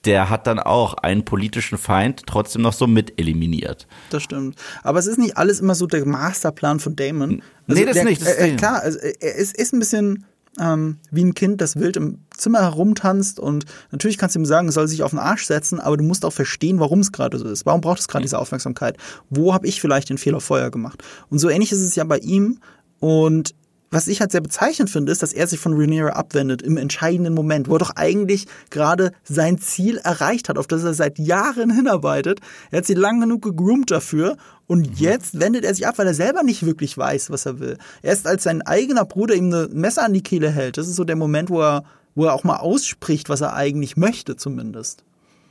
der 0.06 0.30
hat 0.30 0.46
dann 0.46 0.58
auch 0.58 0.94
einen 0.94 1.24
politischen 1.24 1.78
Feind 1.78 2.22
trotzdem 2.26 2.62
noch 2.62 2.72
so 2.72 2.86
mit 2.86 3.20
eliminiert. 3.20 3.86
Das 4.10 4.22
stimmt. 4.22 4.56
Aber 4.82 4.98
es 4.98 5.06
ist 5.06 5.18
nicht 5.18 5.36
alles 5.36 5.60
immer 5.60 5.74
so 5.74 5.86
der 5.86 6.06
Masterplan 6.06 6.80
von 6.80 6.96
Damon. 6.96 7.42
Also 7.68 7.80
nee, 7.80 7.86
das 7.86 7.94
der, 7.94 8.04
nicht. 8.04 8.22
Das 8.22 8.36
äh, 8.36 8.56
klar, 8.56 8.80
also 8.82 8.98
er 8.98 9.34
ist, 9.34 9.56
ist 9.56 9.72
ein 9.72 9.80
bisschen 9.80 10.24
ähm, 10.58 10.98
wie 11.10 11.24
ein 11.24 11.34
Kind, 11.34 11.60
das 11.60 11.76
wild 11.76 11.96
im 11.96 12.20
Zimmer 12.34 12.60
herumtanzt 12.60 13.40
und 13.40 13.66
natürlich 13.90 14.16
kannst 14.16 14.36
du 14.36 14.40
ihm 14.40 14.46
sagen, 14.46 14.68
es 14.68 14.74
soll 14.74 14.88
sich 14.88 15.02
auf 15.02 15.10
den 15.10 15.18
Arsch 15.18 15.44
setzen, 15.44 15.80
aber 15.80 15.96
du 15.96 16.04
musst 16.04 16.24
auch 16.24 16.32
verstehen, 16.32 16.80
warum 16.80 17.00
es 17.00 17.12
gerade 17.12 17.38
so 17.38 17.46
ist. 17.48 17.66
Warum 17.66 17.80
braucht 17.80 18.00
es 18.00 18.08
gerade 18.08 18.22
diese 18.22 18.38
Aufmerksamkeit? 18.38 18.96
Wo 19.28 19.52
habe 19.52 19.66
ich 19.66 19.80
vielleicht 19.80 20.08
den 20.08 20.18
Fehler 20.18 20.40
vorher 20.40 20.70
gemacht? 20.70 21.02
Und 21.28 21.40
so 21.40 21.48
ähnlich 21.48 21.72
ist 21.72 21.82
es 21.82 21.94
ja 21.96 22.04
bei 22.04 22.18
ihm 22.18 22.60
und 23.00 23.54
was 23.90 24.08
ich 24.08 24.20
halt 24.20 24.32
sehr 24.32 24.40
bezeichnend 24.40 24.90
finde, 24.90 25.12
ist, 25.12 25.22
dass 25.22 25.32
er 25.32 25.46
sich 25.46 25.60
von 25.60 25.74
Rhaenyra 25.74 26.10
abwendet 26.10 26.62
im 26.62 26.76
entscheidenden 26.76 27.34
Moment, 27.34 27.68
wo 27.68 27.76
er 27.76 27.78
doch 27.78 27.96
eigentlich 27.96 28.46
gerade 28.70 29.12
sein 29.22 29.58
Ziel 29.58 29.98
erreicht 29.98 30.48
hat, 30.48 30.58
auf 30.58 30.66
das 30.66 30.82
er 30.84 30.94
seit 30.94 31.18
Jahren 31.18 31.70
hinarbeitet. 31.70 32.40
Er 32.70 32.78
hat 32.78 32.86
sie 32.86 32.94
lang 32.94 33.20
genug 33.20 33.42
gegroomt 33.42 33.90
dafür 33.90 34.36
und 34.66 34.90
mhm. 34.90 34.94
jetzt 34.96 35.38
wendet 35.38 35.64
er 35.64 35.74
sich 35.74 35.86
ab, 35.86 35.98
weil 35.98 36.06
er 36.06 36.14
selber 36.14 36.42
nicht 36.42 36.66
wirklich 36.66 36.96
weiß, 36.98 37.30
was 37.30 37.46
er 37.46 37.60
will. 37.60 37.78
Erst 38.02 38.26
als 38.26 38.42
sein 38.42 38.62
eigener 38.62 39.04
Bruder 39.04 39.34
ihm 39.34 39.52
ein 39.52 39.72
Messer 39.72 40.04
an 40.04 40.14
die 40.14 40.22
Kehle 40.22 40.50
hält, 40.50 40.78
das 40.78 40.88
ist 40.88 40.96
so 40.96 41.04
der 41.04 41.16
Moment, 41.16 41.50
wo 41.50 41.62
er, 41.62 41.84
wo 42.14 42.24
er 42.24 42.34
auch 42.34 42.44
mal 42.44 42.56
ausspricht, 42.56 43.28
was 43.28 43.40
er 43.40 43.54
eigentlich 43.54 43.96
möchte, 43.96 44.36
zumindest. 44.36 45.04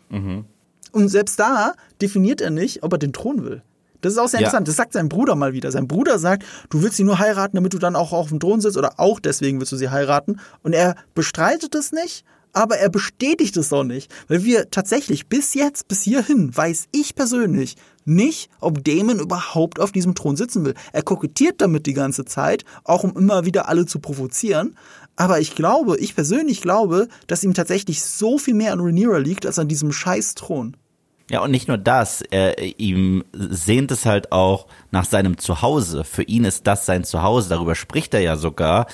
Mhm. 0.09 0.45
Und 0.91 1.09
selbst 1.09 1.39
da 1.39 1.73
definiert 2.01 2.41
er 2.41 2.49
nicht, 2.49 2.83
ob 2.83 2.93
er 2.93 2.97
den 2.99 3.13
Thron 3.13 3.43
will. 3.43 3.61
Das 4.06 4.14
ist 4.14 4.20
auch 4.20 4.28
sehr 4.28 4.39
interessant. 4.41 4.68
Ja. 4.68 4.70
Das 4.70 4.78
sagt 4.78 4.93
sein 4.93 5.10
Bruder 5.10 5.34
mal 5.34 5.53
wieder. 5.53 5.72
Sein 5.72 5.88
Bruder 5.88 6.20
sagt, 6.20 6.45
du 6.70 6.84
willst 6.84 6.97
sie 6.97 7.03
nur 7.03 7.18
heiraten, 7.18 7.56
damit 7.56 7.74
du 7.74 7.80
dann 7.80 7.95
auch 7.95 8.14
auf 8.14 8.30
dem 8.30 8.39
Thron 8.39 8.62
sitzt 8.62 8.78
oder 8.78 8.99
auch 8.99 9.20
deswegen 9.20 9.60
willst 9.60 9.72
du 9.72 9.78
sie 9.78 9.89
heiraten. 9.89 10.39
Und 10.62 10.74
er 10.74 10.95
bestreitet 11.16 11.74
es 11.74 11.91
nicht, 11.91 12.24
aber 12.53 12.78
er 12.78 12.89
bestätigt 12.89 13.58
es 13.58 13.74
auch 13.74 13.84
nicht. 13.84 14.14
Weil 14.28 14.43
wir 14.43 14.70
tatsächlich 14.70 15.26
bis 15.28 15.56
jetzt, 15.56 15.88
bis 15.88 16.03
hierhin, 16.03 16.56
weiß 16.56 16.86
ich 16.91 17.16
persönlich 17.16 17.78
nicht, 18.06 18.51
ob 18.60 18.84
Damon 18.84 19.20
überhaupt 19.20 19.80
auf 19.80 19.91
diesem 19.91 20.14
Thron 20.14 20.36
sitzen 20.36 20.64
will. 20.66 20.76
Er 20.93 21.01
kokettiert 21.01 21.60
damit 21.60 21.88
die 21.88 21.93
ganze 21.93 22.26
Zeit, 22.26 22.64
auch 22.84 23.03
um 23.03 23.18
immer 23.18 23.43
wieder 23.45 23.68
alle 23.68 23.88
zu 23.88 23.97
provozieren. 23.97 24.76
Aber 25.16 25.39
ich 25.39 25.56
glaube, 25.56 25.97
ich 25.97 26.14
persönlich 26.14 26.62
glaube, 26.62 27.08
dass 27.26 27.43
ihm 27.43 27.56
tatsächlich 27.56 28.03
so 28.03 28.38
viel 28.38 28.53
mehr 28.53 28.72
an 28.72 28.82
Rhaenyra 28.82 29.18
liegt 29.18 29.47
als 29.47 29.58
an 29.58 29.68
diesem 29.68 29.91
scheiß 29.91 30.36
Thron. 30.36 30.78
Ja, 31.32 31.41
und 31.41 31.49
nicht 31.49 31.67
nur 31.67 31.80
das, 31.80 32.21
er, 32.21 32.59
ihm 32.80 33.23
sehnt 33.34 33.89
es 33.89 34.05
halt 34.05 34.32
auch 34.32 34.67
nach 34.91 35.05
seinem 35.05 35.39
Zuhause. 35.39 36.03
Für 36.03 36.21
ihn 36.21 36.45
ist 36.45 36.67
das 36.67 36.86
sein 36.86 37.03
Zuhause. 37.03 37.49
Darüber 37.49 37.73
spricht 37.73 38.13
er 38.13 38.19
ja 38.19 38.36
sogar, 38.36 38.86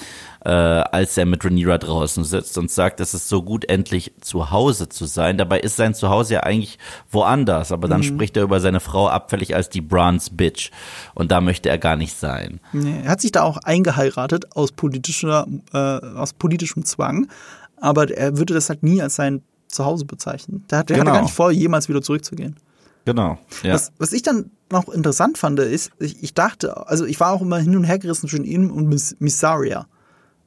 äh, 0.46 0.50
als 0.50 1.18
er 1.18 1.26
mit 1.26 1.44
Rhaenyra 1.44 1.78
draußen 1.78 2.24
sitzt 2.24 2.58
und 2.58 2.72
sagt, 2.72 3.02
es 3.02 3.14
ist 3.14 3.28
so 3.28 3.44
gut, 3.44 3.66
endlich 3.66 4.14
zu 4.22 4.50
Hause 4.50 4.88
zu 4.88 5.04
sein. 5.06 5.38
Dabei 5.38 5.60
ist 5.60 5.76
sein 5.76 5.94
Zuhause 5.94 6.36
ja 6.36 6.40
eigentlich 6.44 6.80
woanders. 7.12 7.74
Aber 7.74 7.90
dann 7.90 8.00
mhm. 8.00 8.06
spricht 8.06 8.38
er 8.38 8.44
über 8.44 8.62
seine 8.62 8.80
Frau 8.80 9.10
abfällig 9.10 9.54
als 9.54 9.68
die 9.68 9.82
Bronze 9.82 10.34
Bitch. 10.34 10.72
Und 11.14 11.34
da 11.34 11.42
möchte 11.42 11.68
er 11.68 11.80
gar 11.80 11.98
nicht 11.98 12.16
sein. 12.16 12.62
Nee, 12.72 13.02
er 13.04 13.12
hat 13.12 13.20
sich 13.20 13.34
da 13.34 13.44
auch 13.44 13.58
eingeheiratet 13.58 14.56
aus 14.56 14.72
politischer, 14.72 15.48
äh, 15.74 15.78
aus 15.78 16.32
politischem 16.32 16.86
Zwang. 16.86 17.28
Aber 17.76 18.10
er 18.10 18.38
würde 18.38 18.54
das 18.54 18.70
halt 18.70 18.84
nie 18.84 19.02
als 19.02 19.16
sein 19.16 19.42
zu 19.72 19.86
Hause 19.86 20.06
bezeichnen. 20.06 20.66
Der, 20.70 20.84
der 20.84 20.98
genau. 20.98 21.10
hatte 21.10 21.18
gar 21.18 21.24
nicht 21.24 21.34
vor, 21.34 21.52
jemals 21.52 21.90
wieder 21.90 22.02
zurückzugehen. 22.02 22.56
Genau. 23.06 23.38
Ja. 23.64 23.74
Was, 23.74 23.92
was 23.98 24.14
ich 24.14 24.22
dann 24.22 24.52
noch 24.72 24.90
interessant 24.90 25.38
fand, 25.38 25.60
ist, 25.60 25.92
ich, 26.00 26.22
ich 26.24 26.34
dachte, 26.34 26.88
also 26.88 27.06
ich 27.06 27.20
war 27.20 27.32
auch 27.32 27.42
immer 27.42 27.58
hin 27.58 27.76
und 27.76 27.84
her 27.84 28.00
gerissen 28.00 28.30
zwischen 28.30 28.46
ihm 28.46 28.72
und 28.72 28.88
Miss, 28.88 29.16
Missaria. 29.20 29.88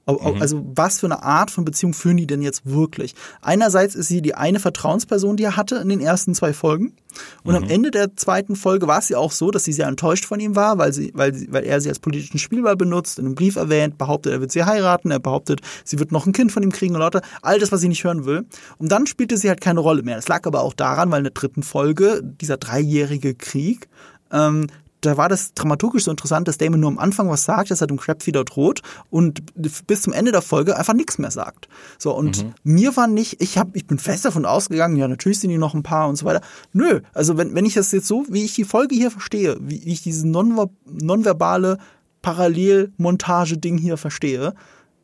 Mhm. 0.07 0.41
Also 0.41 0.63
was 0.75 1.01
für 1.01 1.07
eine 1.07 1.23
Art 1.23 1.51
von 1.51 1.65
Beziehung 1.65 1.95
führen 1.95 2.17
die 2.17 2.27
denn 2.27 2.43
jetzt 2.43 2.67
wirklich? 2.67 3.15
Einerseits 3.41 3.95
ist 3.95 4.09
sie 4.09 4.21
die 4.21 4.35
eine 4.35 4.61
Vertrauensperson, 4.61 5.37
die 5.37 5.45
er 5.45 5.57
hatte 5.57 5.77
in 5.77 5.89
den 5.89 6.01
ersten 6.01 6.35
zwei 6.35 6.53
Folgen. 6.53 6.95
Und 7.43 7.53
mhm. 7.53 7.65
am 7.65 7.71
Ende 7.71 7.91
der 7.91 8.17
zweiten 8.17 8.57
Folge 8.57 8.87
war 8.87 8.99
es 8.99 9.09
ja 9.09 9.19
auch 9.19 9.33
so, 9.33 9.51
dass 9.51 9.65
sie 9.65 9.73
sehr 9.73 9.87
enttäuscht 9.87 10.25
von 10.25 10.41
ihm 10.41 10.57
war, 10.57 10.79
weil, 10.79 10.93
sie, 10.93 11.13
weil, 11.15 11.33
sie, 11.33 11.51
weil 11.53 11.65
er 11.65 11.81
sie 11.81 11.89
als 11.89 12.01
politischen 12.01 12.39
Spielball 12.39 12.77
benutzt, 12.77 13.19
in 13.19 13.27
einem 13.27 13.35
Brief 13.35 13.57
erwähnt, 13.57 13.99
behauptet, 13.99 14.33
er 14.33 14.41
wird 14.41 14.53
sie 14.53 14.65
heiraten, 14.65 15.11
er 15.11 15.21
behauptet, 15.21 15.61
sie 15.85 15.99
wird 15.99 16.13
noch 16.13 16.27
ein 16.27 16.33
Kind 16.33 16.53
von 16.53 16.63
ihm 16.63 16.73
kriegen 16.73 16.95
und 16.95 17.01
lauter, 17.01 17.23
all 17.41 17.59
das, 17.59 17.73
was 17.73 17.81
sie 17.81 17.89
nicht 17.89 18.05
hören 18.05 18.25
will. 18.25 18.45
Und 18.79 18.91
dann 18.91 19.07
spielte 19.07 19.37
sie 19.37 19.49
halt 19.49 19.61
keine 19.61 19.81
Rolle 19.81 20.03
mehr. 20.03 20.17
Das 20.17 20.29
lag 20.29 20.47
aber 20.47 20.63
auch 20.63 20.75
daran, 20.75 21.11
weil 21.11 21.19
in 21.19 21.25
der 21.25 21.33
dritten 21.33 21.63
Folge 21.63 22.21
dieser 22.23 22.57
dreijährige 22.57 23.35
Krieg 23.35 23.89
ähm, 24.33 24.67
da 25.07 25.17
war 25.17 25.29
das 25.29 25.55
dramaturgisch 25.55 26.05
so 26.05 26.11
interessant, 26.11 26.49
dass 26.49 26.59
Damon 26.59 26.81
nur 26.81 26.91
am 26.91 26.99
Anfang 26.99 27.29
was 27.29 27.45
sagt, 27.45 27.71
dass 27.71 27.81
er 27.81 27.87
dem 27.87 27.99
Crab 27.99 28.27
wieder 28.27 28.45
droht 28.45 28.83
und 29.11 29.43
bis 29.55 30.03
zum 30.03 30.13
Ende 30.13 30.33
der 30.33 30.43
Folge 30.43 30.77
einfach 30.77 30.95
nichts 30.95 31.19
mehr 31.19 31.31
sagt. 31.31 31.69
So, 31.99 32.15
und 32.15 32.45
mhm. 32.45 32.55
mir 32.65 32.97
war 32.97 33.07
nicht, 33.07 33.41
ich 33.41 33.59
hab, 33.59 33.75
ich 33.77 33.87
bin 33.87 33.99
fest 33.99 34.25
davon 34.25 34.47
ausgegangen, 34.47 34.97
ja, 34.97 35.09
natürlich 35.09 35.41
sind 35.41 35.51
die 35.51 35.59
noch 35.59 35.75
ein 35.75 35.83
paar 35.83 36.09
und 36.09 36.17
so 36.17 36.27
weiter. 36.27 36.41
Nö, 36.73 37.01
also 37.13 37.37
wenn, 37.37 37.55
wenn 37.55 37.65
ich 37.65 37.75
das 37.75 37.93
jetzt 37.93 38.07
so, 38.07 38.25
wie 38.29 38.45
ich 38.45 38.55
die 38.55 38.65
Folge 38.65 38.95
hier 38.95 39.11
verstehe, 39.11 39.57
wie 39.61 39.83
ich 39.85 40.03
dieses 40.03 40.25
nonver 40.25 40.71
nonverbale 40.87 41.79
Parallelmontage-Ding 42.23 43.79
hier 43.79 43.97
verstehe, 43.97 44.55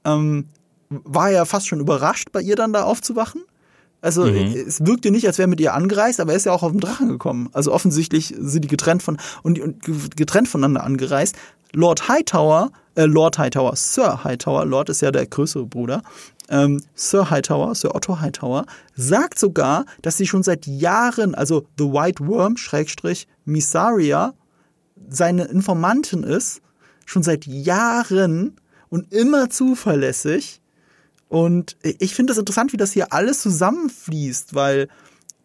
ähm, 0.04 0.46
war 0.88 1.30
ja 1.30 1.44
fast 1.44 1.68
schon 1.68 1.80
überrascht, 1.80 2.32
bei 2.32 2.40
ihr 2.40 2.56
dann 2.56 2.72
da 2.72 2.84
aufzuwachen. 2.84 3.42
Also 4.00 4.24
mhm. 4.24 4.54
es 4.66 4.84
wirkte 4.86 5.10
nicht, 5.10 5.26
als 5.26 5.38
wäre 5.38 5.48
mit 5.48 5.60
ihr 5.60 5.74
angereist, 5.74 6.20
aber 6.20 6.32
er 6.32 6.36
ist 6.36 6.46
ja 6.46 6.52
auch 6.52 6.62
auf 6.62 6.72
dem 6.72 6.80
Drachen 6.80 7.08
gekommen. 7.08 7.50
Also 7.52 7.72
offensichtlich 7.72 8.34
sind 8.38 8.62
die 8.62 8.68
getrennt 8.68 9.02
von 9.02 9.18
und, 9.42 9.60
und 9.60 10.16
getrennt 10.16 10.48
voneinander 10.48 10.84
angereist. 10.84 11.36
Lord 11.72 12.08
Hightower, 12.08 12.72
äh, 12.94 13.04
Lord 13.04 13.38
Hightower, 13.38 13.76
Sir 13.76 14.24
Hightower, 14.24 14.64
Lord 14.64 14.88
ist 14.88 15.02
ja 15.02 15.10
der 15.10 15.26
größere 15.26 15.66
Bruder, 15.66 16.02
ähm, 16.48 16.82
Sir 16.94 17.30
Hightower, 17.30 17.74
Sir 17.74 17.94
Otto 17.94 18.20
Hightower, 18.20 18.66
sagt 18.96 19.38
sogar, 19.38 19.84
dass 20.02 20.16
sie 20.16 20.26
schon 20.26 20.42
seit 20.42 20.66
Jahren, 20.66 21.34
also 21.34 21.66
The 21.78 21.84
White 21.84 22.26
Worm, 22.26 22.56
Schrägstrich, 22.56 23.28
Missaria, 23.44 24.34
seine 25.08 25.44
Informantin 25.44 26.24
ist, 26.24 26.60
schon 27.06 27.22
seit 27.22 27.46
Jahren 27.46 28.56
und 28.88 29.12
immer 29.12 29.50
zuverlässig 29.50 30.59
und 31.30 31.76
ich 31.82 32.12
finde 32.16 32.32
es 32.32 32.38
interessant, 32.38 32.72
wie 32.72 32.76
das 32.76 32.92
hier 32.92 33.12
alles 33.12 33.40
zusammenfließt, 33.40 34.56
weil 34.56 34.88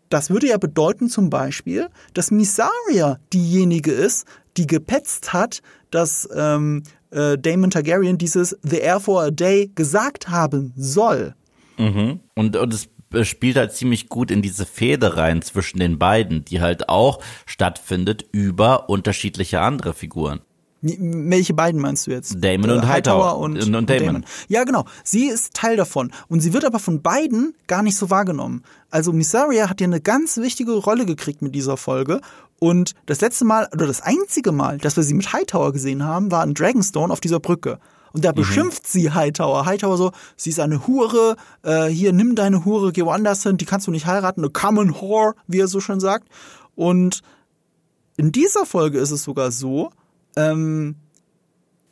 das 0.10 0.32
würde 0.32 0.48
ja 0.48 0.58
bedeuten 0.58 1.10
zum 1.10 1.30
Beispiel, 1.30 1.90
dass 2.16 2.32
Missaria 2.32 3.20
diejenige 3.32 3.92
ist, 3.92 4.26
die 4.58 4.66
gepetzt 4.66 5.32
hat, 5.32 5.62
dass 5.92 6.28
ähm, 6.36 6.82
äh, 7.12 7.38
Damon 7.38 7.70
Targaryen 7.70 8.18
dieses 8.18 8.58
The 8.64 8.80
Air 8.80 9.00
for 9.00 9.22
a 9.22 9.30
Day 9.30 9.72
gesagt 9.76 10.28
haben 10.28 10.74
soll. 10.76 11.36
Mhm. 11.78 12.20
Und, 12.34 12.56
und 12.56 12.74
es 12.74 13.28
spielt 13.28 13.56
halt 13.56 13.74
ziemlich 13.74 14.10
gut 14.10 14.32
in 14.32 14.42
diese 14.42 14.66
Fehde 14.66 15.18
rein 15.18 15.44
zwischen 15.44 15.78
den 15.78 16.00
beiden, 16.00 16.46
die 16.46 16.62
halt 16.62 16.90
auch 16.90 17.20
stattfindet 17.46 18.26
über 18.32 18.90
unterschiedliche 18.90 19.62
andere 19.62 19.94
Figuren. 19.94 20.42
Welche 20.82 21.54
beiden 21.54 21.82
meinst 21.82 22.06
du 22.06 22.12
jetzt? 22.12 22.36
Damon 22.44 22.70
und 22.70 22.84
äh, 22.84 22.88
Hightower, 22.88 23.26
Hightower 23.26 23.38
und, 23.40 23.64
und, 23.64 23.76
und 23.76 23.90
Damon. 23.90 24.06
Damon. 24.06 24.26
Ja, 24.48 24.64
genau. 24.66 24.86
Sie 25.04 25.28
ist 25.28 25.54
Teil 25.54 25.78
davon. 25.78 26.12
Und 26.28 26.42
sie 26.42 26.54
wird 26.54 26.66
aber 26.66 26.80
von 26.80 27.02
beiden 27.02 27.56
gar 27.68 27.82
nicht 27.82 27.98
so 27.98 28.10
wahrgenommen. 28.10 28.64
Also 28.92 29.12
Missaria 29.12 29.70
hat 29.70 29.82
ja 29.82 29.88
eine 29.88 30.02
ganz 30.02 30.38
wichtige 30.38 30.74
Rolle 30.74 31.06
gekriegt 31.06 31.42
mit 31.42 31.56
dieser 31.56 31.78
Folge. 31.78 32.22
Und 32.60 32.94
das 33.06 33.22
letzte 33.22 33.46
Mal, 33.46 33.68
oder 33.74 33.88
das 33.88 34.02
einzige 34.02 34.52
Mal, 34.52 34.78
dass 34.78 34.96
wir 34.96 35.04
sie 35.04 35.14
mit 35.14 35.34
Hightower 35.34 35.74
gesehen 35.74 36.04
haben, 36.04 36.32
war 36.32 36.44
in 36.44 36.54
Dragonstone 36.54 37.12
auf 37.12 37.20
dieser 37.20 37.40
Brücke. 37.40 37.80
Und 38.14 38.24
da 38.24 38.32
mhm. 38.32 38.36
beschimpft 38.36 38.88
sie 38.88 39.12
Hightower. 39.12 39.66
Hightower 39.66 39.98
so, 39.98 40.12
sie 40.38 40.52
ist 40.52 40.60
eine 40.60 40.88
Hure, 40.88 41.36
äh, 41.64 41.88
hier, 41.88 42.14
nimm 42.14 42.36
deine 42.36 42.64
Hure, 42.64 42.94
geh 42.94 43.04
woanders 43.04 43.44
hin, 43.44 43.58
die 43.58 43.66
kannst 43.66 43.88
du 43.88 43.92
nicht 43.92 44.06
heiraten, 44.06 44.42
eine 44.42 44.50
common 44.50 44.96
whore, 44.96 45.36
wie 45.48 45.60
er 45.60 45.68
so 45.68 45.82
schön 45.82 46.00
sagt. 46.00 46.30
Und 46.76 47.24
in 48.16 48.32
dieser 48.32 48.66
Folge 48.66 49.00
ist 49.00 49.12
es 49.12 49.24
sogar 49.24 49.52
so, 49.52 49.92
ähm, 50.36 50.96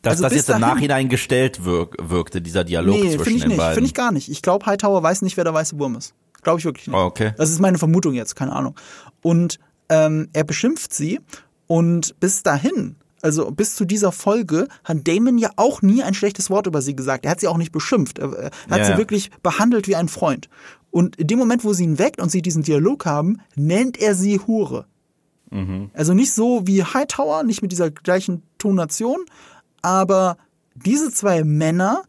dass 0.04 0.12
also 0.14 0.24
das 0.24 0.34
jetzt 0.34 0.50
im 0.50 0.60
Nachhinein 0.60 1.08
gestellt 1.08 1.64
wirk 1.64 1.96
wirkte, 2.00 2.42
dieser 2.42 2.66
Dialog 2.66 2.96
nee, 2.96 3.16
zwischen 3.16 3.36
ich 3.36 3.42
den 3.42 3.50
nicht, 3.50 3.58
beiden. 3.58 3.76
Finde 3.76 3.88
ich 3.88 3.94
gar 3.94 4.12
nicht. 4.12 4.28
Ich 4.30 4.42
glaube, 4.42 4.66
Hightower 4.66 5.02
weiß 5.02 5.22
nicht, 5.22 5.38
wer 5.38 5.46
der 5.46 5.54
weiße 5.54 5.80
Wurm 5.80 5.96
ist. 5.96 6.14
Glaube 6.44 6.60
ich 6.60 6.66
wirklich 6.66 6.88
nicht. 6.88 6.96
Oh, 6.96 7.06
okay. 7.06 7.34
Das 7.38 7.50
ist 7.50 7.60
meine 7.62 7.78
Vermutung 7.78 8.14
jetzt, 8.14 8.36
keine 8.36 8.52
Ahnung. 8.52 8.76
Und 9.22 9.60
ähm, 9.88 10.28
er 10.34 10.44
beschimpft 10.44 10.94
sie 10.94 11.22
und 11.68 12.20
bis 12.20 12.44
dahin, 12.44 12.98
also 13.22 13.50
bis 13.52 13.76
zu 13.76 13.86
dieser 13.86 14.12
Folge, 14.12 14.68
hat 14.84 15.08
Damon 15.08 15.38
ja 15.38 15.52
auch 15.56 15.82
nie 15.82 16.04
ein 16.04 16.14
schlechtes 16.14 16.50
Wort 16.50 16.68
über 16.68 16.82
sie 16.82 16.98
gesagt. 16.98 17.24
Er 17.24 17.32
hat 17.32 17.40
sie 17.40 17.48
auch 17.48 17.58
nicht 17.58 17.72
beschimpft. 17.72 18.20
Er, 18.20 18.34
er 18.34 18.52
hat 18.70 18.80
ja, 18.80 18.84
sie 18.84 18.92
ja. 18.92 18.98
wirklich 18.98 19.32
behandelt 19.42 19.88
wie 19.88 19.96
ein 19.96 20.10
Freund. 20.10 20.50
Und 20.92 21.16
in 21.16 21.28
dem 21.28 21.40
Moment, 21.40 21.64
wo 21.64 21.72
sie 21.72 21.86
ihn 21.86 21.98
weckt 21.98 22.22
und 22.22 22.30
sie 22.30 22.42
diesen 22.42 22.64
Dialog 22.64 23.06
haben, 23.06 23.40
nennt 23.56 23.98
er 24.02 24.16
sie 24.16 24.40
Hure. 24.46 24.86
Mhm. 25.54 25.92
Also 25.94 26.14
nicht 26.14 26.34
so 26.34 26.66
wie 26.66 26.84
Hightower, 26.84 27.44
nicht 27.44 27.62
mit 27.62 27.72
dieser 27.72 27.92
gleichen 27.92 28.42
Tonation, 28.58 29.20
aber 29.82 30.38
diese 30.74 31.12
zwei 31.12 31.44
Männer 31.44 32.04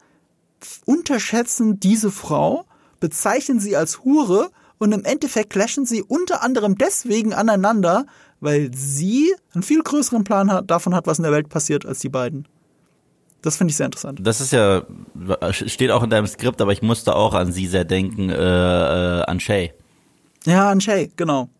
unterschätzen 0.86 1.78
diese 1.78 2.10
Frau, 2.10 2.64
bezeichnen 3.00 3.60
sie 3.60 3.76
als 3.76 4.02
Hure 4.02 4.50
und 4.78 4.92
im 4.92 5.04
Endeffekt 5.04 5.50
clashen 5.50 5.84
sie 5.84 6.02
unter 6.02 6.42
anderem 6.42 6.78
deswegen 6.78 7.34
aneinander, 7.34 8.06
weil 8.40 8.70
sie 8.74 9.34
einen 9.52 9.62
viel 9.62 9.82
größeren 9.82 10.24
Plan 10.24 10.50
hat, 10.50 10.70
davon 10.70 10.94
hat, 10.94 11.06
was 11.06 11.18
in 11.18 11.24
der 11.24 11.32
Welt 11.32 11.50
passiert, 11.50 11.84
als 11.84 11.98
die 11.98 12.08
beiden. 12.08 12.48
Das 13.42 13.58
finde 13.58 13.72
ich 13.72 13.76
sehr 13.76 13.86
interessant. 13.86 14.20
Das 14.22 14.40
ist 14.40 14.52
ja, 14.52 14.84
steht 15.50 15.90
auch 15.90 16.02
in 16.02 16.08
deinem 16.08 16.26
Skript, 16.26 16.62
aber 16.62 16.72
ich 16.72 16.80
musste 16.80 17.14
auch 17.14 17.34
an 17.34 17.52
sie 17.52 17.66
sehr 17.66 17.84
denken, 17.84 18.30
äh, 18.30 18.34
äh, 18.34 19.22
an 19.24 19.38
Shay. 19.38 19.74
Ja, 20.46 20.70
an 20.70 20.80
Shay, 20.80 21.10
genau 21.14 21.50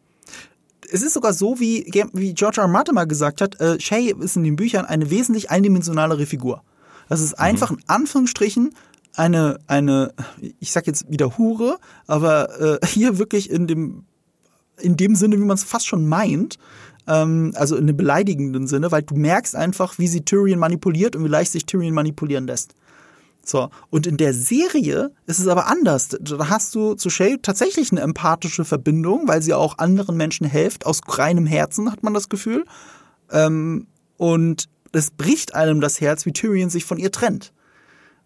es 0.90 1.02
ist 1.02 1.14
sogar 1.14 1.32
so, 1.32 1.60
wie, 1.60 1.90
wie 2.12 2.34
George 2.34 2.58
R. 2.58 2.64
R. 2.64 2.68
Martin 2.68 2.94
mal 2.94 3.06
gesagt 3.06 3.40
hat, 3.40 3.60
äh, 3.60 3.80
Shay 3.80 4.14
ist 4.18 4.36
in 4.36 4.44
den 4.44 4.56
Büchern 4.56 4.84
eine 4.84 5.10
wesentlich 5.10 5.50
eindimensionalere 5.50 6.26
Figur. 6.26 6.62
Das 7.08 7.20
ist 7.20 7.34
einfach 7.34 7.70
mhm. 7.70 7.78
in 7.78 7.84
Anführungsstrichen 7.88 8.74
eine, 9.14 9.58
eine, 9.66 10.12
ich 10.58 10.72
sag 10.72 10.86
jetzt 10.86 11.10
wieder 11.10 11.38
Hure, 11.38 11.78
aber 12.06 12.80
äh, 12.82 12.86
hier 12.86 13.18
wirklich 13.18 13.50
in 13.50 13.66
dem, 13.66 14.04
in 14.78 14.96
dem 14.96 15.14
Sinne, 15.14 15.36
wie 15.36 15.44
man 15.44 15.56
es 15.56 15.64
fast 15.64 15.86
schon 15.86 16.06
meint, 16.06 16.58
ähm, 17.06 17.52
also 17.54 17.76
in 17.76 17.86
dem 17.86 17.96
beleidigenden 17.96 18.66
Sinne, 18.66 18.90
weil 18.90 19.02
du 19.02 19.14
merkst 19.14 19.54
einfach, 19.54 19.98
wie 19.98 20.08
sie 20.08 20.24
Tyrion 20.24 20.58
manipuliert 20.58 21.16
und 21.16 21.24
wie 21.24 21.28
leicht 21.28 21.52
sich 21.52 21.66
Tyrion 21.66 21.94
manipulieren 21.94 22.46
lässt. 22.46 22.74
So, 23.44 23.70
und 23.90 24.06
in 24.06 24.16
der 24.16 24.32
Serie 24.32 25.12
ist 25.26 25.38
es 25.38 25.46
aber 25.46 25.66
anders. 25.66 26.08
Da 26.20 26.48
hast 26.48 26.74
du 26.74 26.94
zu 26.94 27.10
Shay 27.10 27.38
tatsächlich 27.40 27.92
eine 27.92 28.00
empathische 28.00 28.64
Verbindung, 28.64 29.28
weil 29.28 29.42
sie 29.42 29.54
auch 29.54 29.78
anderen 29.78 30.16
Menschen 30.16 30.46
hilft, 30.46 30.86
aus 30.86 31.00
reinem 31.06 31.46
Herzen, 31.46 31.92
hat 31.92 32.02
man 32.02 32.14
das 32.14 32.28
Gefühl. 32.28 32.64
Ähm, 33.30 33.86
und 34.16 34.68
es 34.92 35.10
bricht 35.10 35.54
einem 35.54 35.80
das 35.80 36.00
Herz, 36.00 36.24
wie 36.24 36.32
Tyrion 36.32 36.70
sich 36.70 36.84
von 36.84 36.98
ihr 36.98 37.12
trennt. 37.12 37.52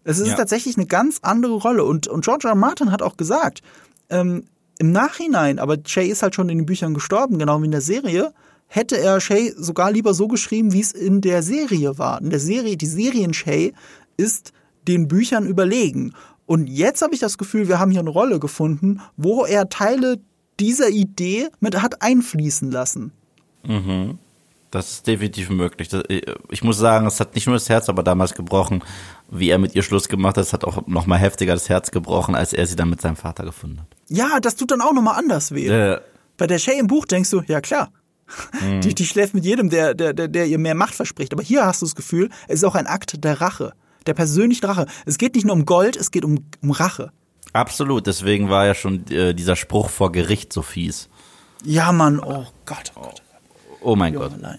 Es 0.03 0.19
ist 0.19 0.29
ja. 0.29 0.35
tatsächlich 0.35 0.77
eine 0.77 0.85
ganz 0.85 1.19
andere 1.21 1.53
Rolle. 1.53 1.83
Und, 1.83 2.07
und 2.07 2.23
George 2.23 2.47
R. 2.47 2.51
R. 2.51 2.55
Martin 2.55 2.91
hat 2.91 3.01
auch 3.01 3.17
gesagt, 3.17 3.61
ähm, 4.09 4.45
im 4.79 4.91
Nachhinein, 4.91 5.59
aber 5.59 5.77
Shay 5.85 6.07
ist 6.07 6.23
halt 6.23 6.35
schon 6.35 6.49
in 6.49 6.59
den 6.59 6.65
Büchern 6.65 6.93
gestorben, 6.93 7.37
genau 7.37 7.61
wie 7.61 7.65
in 7.65 7.71
der 7.71 7.81
Serie, 7.81 8.33
hätte 8.67 8.97
er 8.97 9.19
Shay 9.19 9.53
sogar 9.57 9.91
lieber 9.91 10.13
so 10.13 10.27
geschrieben, 10.27 10.71
wie 10.71 10.79
es 10.79 10.93
in 10.93 11.21
der 11.21 11.43
Serie 11.43 11.97
war. 11.97 12.21
In 12.21 12.29
der 12.29 12.39
Serie, 12.39 12.77
die 12.77 12.85
Serien-Shay 12.85 13.73
ist 14.15 14.53
den 14.87 15.07
Büchern 15.07 15.45
überlegen. 15.45 16.13
Und 16.45 16.67
jetzt 16.67 17.01
habe 17.01 17.13
ich 17.13 17.19
das 17.19 17.37
Gefühl, 17.37 17.67
wir 17.67 17.79
haben 17.79 17.91
hier 17.91 17.99
eine 17.99 18.09
Rolle 18.09 18.39
gefunden, 18.39 19.01
wo 19.17 19.45
er 19.45 19.69
Teile 19.69 20.19
dieser 20.59 20.89
Idee 20.89 21.49
mit 21.59 21.81
hat 21.81 22.01
einfließen 22.01 22.71
lassen. 22.71 23.11
Mhm. 23.63 24.17
Das 24.71 24.91
ist 24.91 25.07
definitiv 25.07 25.49
möglich. 25.49 25.89
Ich 26.51 26.63
muss 26.63 26.77
sagen, 26.77 27.07
es 27.07 27.19
hat 27.19 27.33
nicht 27.33 27.47
nur 27.47 27.55
das 27.55 27.69
Herz 27.69 27.89
aber 27.89 28.03
damals 28.03 28.35
gebrochen, 28.35 28.83
wie 29.31 29.49
er 29.49 29.57
mit 29.57 29.73
ihr 29.73 29.81
Schluss 29.81 30.09
gemacht 30.09 30.37
hat. 30.37 30.43
Es 30.43 30.53
hat 30.53 30.63
auch 30.63 30.85
noch 30.85 31.07
mal 31.07 31.17
heftiger 31.17 31.53
das 31.53 31.69
Herz 31.69 31.89
gebrochen, 31.89 32.35
als 32.35 32.53
er 32.53 32.67
sie 32.67 32.75
dann 32.75 32.89
mit 32.89 33.01
seinem 33.01 33.15
Vater 33.15 33.45
gefunden 33.45 33.79
hat. 33.79 33.87
Ja, 34.09 34.39
das 34.39 34.55
tut 34.55 34.69
dann 34.71 34.81
auch 34.81 34.93
noch 34.93 35.01
mal 35.01 35.13
anders 35.13 35.53
weh. 35.53 35.67
Äh, 35.67 35.99
Bei 36.37 36.45
der 36.45 36.59
Shay 36.59 36.77
im 36.79 36.87
Buch 36.87 37.05
denkst 37.07 37.31
du, 37.31 37.41
ja 37.47 37.61
klar. 37.61 37.89
Mhm. 38.61 38.81
Die, 38.81 38.93
die 38.93 39.05
schläft 39.05 39.33
mit 39.33 39.43
jedem, 39.43 39.71
der, 39.71 39.95
der, 39.95 40.13
der, 40.13 40.27
der 40.27 40.45
ihr 40.45 40.59
mehr 40.59 40.75
Macht 40.75 40.93
verspricht. 40.93 41.33
Aber 41.33 41.41
hier 41.41 41.65
hast 41.65 41.81
du 41.81 41.87
das 41.87 41.95
Gefühl, 41.95 42.29
es 42.47 42.55
ist 42.59 42.63
auch 42.63 42.75
ein 42.75 42.85
Akt 42.85 43.23
der 43.23 43.41
Rache. 43.41 43.73
Der 44.09 44.15
persönlichen 44.15 44.65
Rache. 44.65 44.87
Es 45.05 45.19
geht 45.19 45.35
nicht 45.35 45.45
nur 45.45 45.53
um 45.55 45.65
Gold, 45.65 45.95
es 45.95 46.09
geht 46.09 46.25
um, 46.25 46.43
um 46.63 46.71
Rache. 46.71 47.11
Absolut, 47.53 48.07
deswegen 48.07 48.49
war 48.49 48.65
ja 48.65 48.73
schon 48.73 49.05
äh, 49.11 49.35
dieser 49.35 49.55
Spruch 49.55 49.89
vor 49.89 50.11
Gericht 50.11 50.51
so 50.51 50.63
fies. 50.63 51.09
Ja, 51.63 51.91
Mann, 51.91 52.19
oh 52.19 52.47
Gott, 52.65 52.91
oh 52.95 53.01
Gott. 53.01 53.21
Oh 53.81 53.95
mein 53.95 54.17
Oh, 54.17 54.21
Gott. 54.21 54.33
allein. 54.33 54.57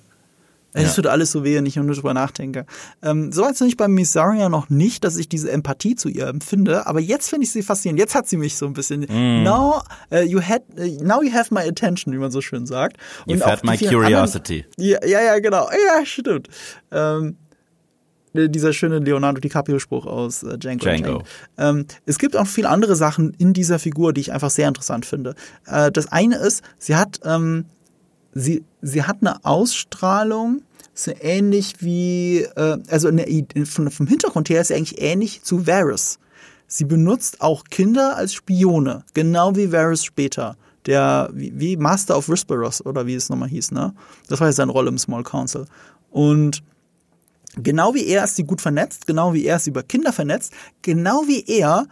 Es 0.73 0.95
tut 0.95 1.09
alles 1.09 1.33
so 1.33 1.43
weh, 1.43 1.57
wenn 1.57 1.67
ich 1.67 1.75
nur 1.75 1.93
drüber 1.93 2.15
nachdenke. 2.15 2.65
Ähm, 3.03 3.33
so 3.33 3.43
weit 3.43 3.59
bin 3.59 3.67
ich 3.67 3.77
bei 3.77 3.89
Missaria 3.89 4.49
noch 4.49 4.71
nicht, 4.71 5.03
dass 5.03 5.17
ich 5.17 5.29
diese 5.29 5.51
Empathie 5.51 5.97
zu 5.97 6.09
ihr 6.09 6.29
empfinde, 6.29 6.87
aber 6.87 7.01
jetzt 7.01 7.29
finde 7.29 7.45
ich 7.45 7.51
sie 7.51 7.65
faszinierend. 7.65 7.99
Jetzt 7.99 8.15
hat 8.15 8.29
sie 8.29 8.37
mich 8.37 8.57
so 8.57 8.67
ein 8.67 8.73
bisschen. 8.73 9.01
Mm. 9.01 9.43
Now, 9.43 9.83
uh, 10.13 10.19
you 10.19 10.41
had, 10.41 10.63
uh, 10.79 11.03
now 11.03 11.23
you 11.23 11.33
have 11.33 11.53
my 11.53 11.69
attention, 11.69 12.13
wie 12.15 12.19
man 12.19 12.31
so 12.31 12.41
schön 12.41 12.67
sagt. 12.67 12.99
You've 13.27 13.45
had 13.45 13.65
my 13.65 13.77
curiosity. 13.77 14.65
Anderen, 14.79 14.91
ja, 14.91 15.05
ja, 15.05 15.21
ja, 15.35 15.39
genau. 15.41 15.69
Ja, 15.89 16.07
stimmt. 16.07 16.47
Ähm, 16.93 17.37
dieser 18.33 18.73
schöne 18.73 18.99
Leonardo 18.99 19.41
DiCaprio-Spruch 19.41 20.07
aus 20.07 20.43
äh, 20.43 20.59
Django. 20.59 20.85
Django. 20.85 21.23
Ähm, 21.59 21.87
es 22.07 22.19
gibt 22.19 22.37
auch 22.37 22.47
viele 22.47 22.69
andere 22.69 22.97
Sachen 22.97 23.35
in 23.39 23.53
dieser 23.53 23.79
Figur, 23.79 24.13
die 24.13 24.21
ich 24.21 24.33
einfach 24.33 24.51
sehr 24.51 24.69
interessant 24.69 25.07
finde. 25.07 25.35
Äh, 25.67 25.91
das 25.91 26.11
eine 26.13 26.37
ist, 26.37 26.63
sie 26.79 26.97
hat 26.97 27.21
ähm, 27.25 27.65
sie, 28.35 28.65
sie 28.83 29.03
hat 29.03 29.19
eine 29.21 29.45
Ausstrahlung, 29.45 30.63
so 30.95 31.13
ähnlich 31.21 31.77
wie, 31.81 32.41
äh, 32.57 32.79
also 32.89 33.09
eine, 33.09 33.27
von, 33.65 33.91
vom 33.91 34.07
Hintergrund 34.07 34.49
her 34.51 34.61
ist 34.61 34.69
sie 34.69 34.75
eigentlich 34.75 35.01
ähnlich 35.01 35.43
zu 35.43 35.67
Varys. 35.67 36.19
Sie 36.67 36.85
benutzt 36.85 37.41
auch 37.41 37.65
Kinder 37.65 38.17
als 38.17 38.35
Spione, 38.35 39.05
genau 39.15 39.57
wie 39.57 39.73
Varys 39.73 40.05
später. 40.05 40.57
Der, 40.87 41.29
wie, 41.35 41.53
wie 41.57 41.77
Master 41.77 42.17
of 42.17 42.29
Whisperers, 42.29 42.85
oder 42.87 43.07
wie 43.07 43.15
es 43.15 43.29
nochmal 43.29 43.51
hieß, 43.51 43.73
ne? 43.73 43.93
Das 44.29 44.41
war 44.41 44.49
ja 44.49 44.53
seine 44.53 44.73
Rolle 44.73 44.89
im 44.89 44.97
Small 44.97 45.25
Council. 45.25 45.67
Und 46.11 46.63
genau 47.57 47.95
wie 47.95 48.07
er 48.07 48.25
ist 48.25 48.37
sie 48.37 48.45
gut 48.45 48.61
vernetzt, 48.61 49.07
genau 49.07 49.35
wie 49.35 49.45
er 49.45 49.57
ist 49.57 49.65
sie 49.65 49.71
über 49.71 49.83
Kinder 49.83 50.13
vernetzt, 50.13 50.53
genau 50.83 51.25
wie 51.27 51.45
er 51.47 51.87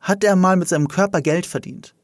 hat 0.00 0.22
er 0.24 0.36
mal 0.36 0.56
mit 0.56 0.68
seinem 0.68 0.88
Körper 0.88 1.20
Geld 1.20 1.46
verdient. 1.46 1.94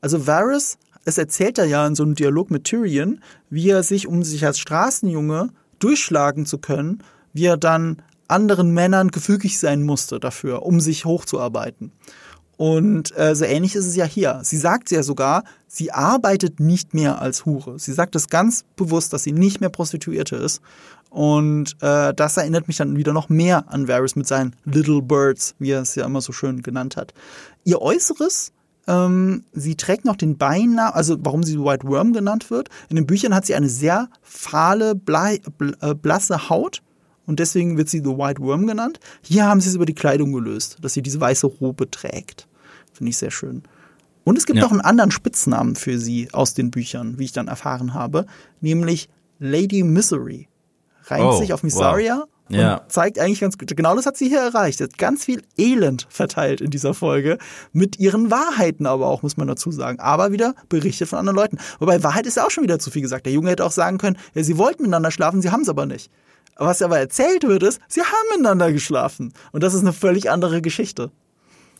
Also 0.00 0.26
Varys, 0.26 0.78
es 1.04 1.18
erzählt 1.18 1.58
er 1.58 1.64
ja 1.64 1.86
in 1.86 1.94
so 1.94 2.04
einem 2.04 2.14
Dialog 2.14 2.50
mit 2.50 2.64
Tyrion, 2.64 3.20
wie 3.50 3.70
er 3.70 3.82
sich, 3.82 4.06
um 4.06 4.22
sich 4.22 4.44
als 4.46 4.58
Straßenjunge 4.58 5.48
durchschlagen 5.78 6.46
zu 6.46 6.58
können, 6.58 7.02
wie 7.32 7.46
er 7.46 7.56
dann 7.56 8.02
anderen 8.28 8.72
Männern 8.72 9.08
gefügig 9.10 9.58
sein 9.58 9.82
musste 9.82 10.20
dafür, 10.20 10.62
um 10.62 10.80
sich 10.80 11.04
hochzuarbeiten. 11.04 11.92
Und 12.58 13.16
äh, 13.16 13.36
so 13.36 13.44
ähnlich 13.44 13.76
ist 13.76 13.86
es 13.86 13.94
ja 13.94 14.04
hier. 14.04 14.40
Sie 14.42 14.56
sagt 14.56 14.90
ja 14.90 15.04
sogar, 15.04 15.44
sie 15.68 15.92
arbeitet 15.92 16.58
nicht 16.58 16.92
mehr 16.92 17.22
als 17.22 17.46
Hure. 17.46 17.78
Sie 17.78 17.92
sagt 17.92 18.16
es 18.16 18.28
ganz 18.28 18.64
bewusst, 18.74 19.12
dass 19.12 19.22
sie 19.22 19.32
nicht 19.32 19.60
mehr 19.60 19.70
Prostituierte 19.70 20.34
ist. 20.34 20.60
Und 21.10 21.76
äh, 21.80 22.12
das 22.14 22.36
erinnert 22.36 22.68
mich 22.68 22.76
dann 22.76 22.96
wieder 22.96 23.12
noch 23.12 23.28
mehr 23.28 23.64
an 23.72 23.88
Varys 23.88 24.14
mit 24.16 24.26
seinen 24.26 24.54
Little 24.64 25.02
Birds, 25.02 25.54
wie 25.58 25.70
er 25.70 25.82
es 25.82 25.94
ja 25.94 26.04
immer 26.04 26.20
so 26.20 26.32
schön 26.32 26.62
genannt 26.62 26.96
hat. 26.96 27.14
Ihr 27.64 27.80
Äußeres, 27.80 28.52
ähm, 28.86 29.44
sie 29.52 29.74
trägt 29.76 30.04
noch 30.04 30.16
den 30.16 30.36
Beinamen, 30.36 30.92
also 30.92 31.16
warum 31.20 31.42
sie 31.42 31.58
White 31.58 31.86
Worm 31.86 32.12
genannt 32.12 32.50
wird. 32.50 32.68
In 32.90 32.96
den 32.96 33.06
Büchern 33.06 33.34
hat 33.34 33.46
sie 33.46 33.54
eine 33.54 33.68
sehr 33.68 34.08
fahle, 34.22 34.94
blei, 34.94 35.40
bl 35.56 35.74
äh, 35.80 35.94
blasse 35.94 36.48
Haut 36.50 36.82
und 37.26 37.38
deswegen 37.40 37.76
wird 37.78 37.88
sie 37.88 37.98
The 37.98 38.16
White 38.16 38.42
Worm 38.42 38.66
genannt. 38.66 39.00
Hier 39.22 39.46
haben 39.46 39.60
sie 39.60 39.68
es 39.70 39.74
über 39.74 39.86
die 39.86 39.94
Kleidung 39.94 40.32
gelöst, 40.32 40.76
dass 40.82 40.92
sie 40.94 41.02
diese 41.02 41.20
weiße 41.20 41.46
Robe 41.46 41.90
trägt. 41.90 42.48
Finde 42.92 43.10
ich 43.10 43.16
sehr 43.18 43.30
schön. 43.30 43.62
Und 44.24 44.36
es 44.36 44.44
gibt 44.44 44.58
Ja. 44.58 44.64
noch 44.64 44.72
einen 44.72 44.82
anderen 44.82 45.10
Spitznamen 45.10 45.74
für 45.74 45.98
sie 45.98 46.28
aus 46.32 46.52
den 46.52 46.70
Büchern, 46.70 47.18
wie 47.18 47.24
ich 47.24 47.32
dann 47.32 47.48
erfahren 47.48 47.94
habe, 47.94 48.26
nämlich 48.60 49.08
Lady 49.38 49.82
Misery. 49.82 50.48
Reimt 51.10 51.24
Oh, 51.24 51.38
sich 51.38 51.52
auf 51.52 51.62
Missaria 51.62 52.18
wow. 52.20 52.28
Ja. 52.50 52.76
und 52.76 52.90
zeigt 52.92 53.18
eigentlich 53.18 53.40
ganz 53.40 53.58
gut. 53.58 53.74
Genau 53.76 53.94
das 53.94 54.06
hat 54.06 54.16
sie 54.16 54.28
hier 54.28 54.40
erreicht. 54.40 54.78
Sie 54.78 54.84
hat 54.84 54.96
ganz 54.96 55.24
viel 55.24 55.42
Elend 55.58 56.06
verteilt 56.08 56.60
in 56.60 56.70
dieser 56.70 56.94
Folge. 56.94 57.38
Mit 57.72 57.98
ihren 57.98 58.30
Wahrheiten 58.30 58.86
aber 58.86 59.06
auch, 59.06 59.22
muss 59.22 59.36
man 59.36 59.48
dazu 59.48 59.70
sagen. 59.70 60.00
Aber 60.00 60.32
wieder 60.32 60.54
berichtet 60.68 61.08
von 61.08 61.18
anderen 61.18 61.36
Leuten. 61.36 61.58
Wobei 61.78 62.02
Wahrheit 62.02 62.26
ist 62.26 62.36
ja 62.36 62.46
auch 62.46 62.50
schon 62.50 62.64
wieder 62.64 62.78
zu 62.78 62.90
viel 62.90 63.02
gesagt. 63.02 63.26
Der 63.26 63.32
Junge 63.32 63.50
hätte 63.50 63.64
auch 63.64 63.72
sagen 63.72 63.98
können, 63.98 64.16
ja, 64.34 64.42
sie 64.42 64.56
wollten 64.56 64.82
miteinander 64.82 65.10
schlafen, 65.10 65.42
sie 65.42 65.50
haben 65.50 65.62
es 65.62 65.68
aber 65.68 65.86
nicht. 65.86 66.10
Was 66.56 66.82
aber 66.82 66.98
erzählt 66.98 67.44
wird, 67.44 67.62
ist, 67.62 67.80
sie 67.86 68.00
haben 68.00 68.28
miteinander 68.30 68.72
geschlafen. 68.72 69.32
Und 69.52 69.62
das 69.62 69.74
ist 69.74 69.82
eine 69.82 69.92
völlig 69.92 70.30
andere 70.30 70.60
Geschichte. 70.62 71.10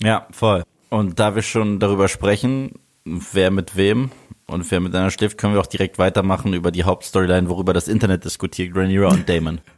Ja, 0.00 0.26
voll. 0.30 0.62
Und 0.90 1.18
da 1.18 1.34
wir 1.34 1.42
schon 1.42 1.80
darüber 1.80 2.08
sprechen, 2.08 2.72
wer 3.04 3.50
mit 3.50 3.76
wem 3.76 4.10
und 4.48 4.70
wer 4.70 4.80
miteinander 4.80 5.10
schläft, 5.10 5.38
können 5.38 5.54
wir 5.54 5.60
auch 5.60 5.66
direkt 5.66 5.98
weitermachen 5.98 6.54
über 6.54 6.70
die 6.70 6.84
Hauptstoryline, 6.84 7.48
worüber 7.48 7.72
das 7.72 7.86
Internet 7.86 8.24
diskutiert, 8.24 8.74
Rhaenyra 8.74 9.08
und 9.08 9.28
Damon. 9.28 9.60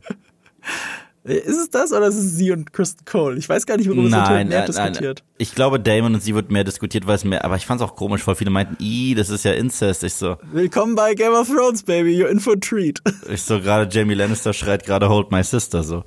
Ist 1.22 1.58
es 1.58 1.68
das 1.68 1.92
oder 1.92 2.06
ist 2.06 2.16
es 2.16 2.36
sie 2.36 2.50
und 2.50 2.72
Kristen 2.72 3.04
Cole? 3.04 3.36
Ich 3.36 3.46
weiß 3.46 3.66
gar 3.66 3.76
nicht, 3.76 3.90
worüber 3.90 4.04
es 4.04 4.10
nein, 4.10 4.20
natürlich 4.22 4.48
mehr 4.48 4.58
nein, 4.60 4.70
nein. 4.74 4.86
diskutiert. 4.92 5.22
Ich 5.36 5.54
glaube, 5.54 5.78
Damon 5.78 6.14
und 6.14 6.22
sie 6.22 6.34
wird 6.34 6.50
mehr 6.50 6.64
diskutiert, 6.64 7.06
weil 7.06 7.16
es 7.16 7.24
mehr, 7.24 7.44
aber 7.44 7.56
ich 7.56 7.66
fand 7.66 7.82
es 7.82 7.86
auch 7.86 7.94
komisch, 7.94 8.26
weil 8.26 8.36
viele 8.36 8.50
meinten, 8.50 8.82
i, 8.82 9.14
das 9.14 9.28
ist 9.28 9.44
ja 9.44 9.52
Incest. 9.52 10.02
Ich 10.02 10.14
so, 10.14 10.38
Willkommen 10.50 10.94
bei 10.94 11.12
Game 11.14 11.34
of 11.34 11.46
Thrones, 11.48 11.82
Baby. 11.82 12.18
You're 12.18 12.30
in 12.30 12.40
for 12.40 12.54
a 12.54 12.56
treat. 12.56 13.02
ich 13.28 13.42
so, 13.42 13.60
gerade 13.60 13.86
Jamie 13.94 14.14
Lannister 14.14 14.54
schreit 14.54 14.86
gerade 14.86 15.10
Hold 15.10 15.30
My 15.30 15.44
Sister, 15.44 15.82
so. 15.82 16.04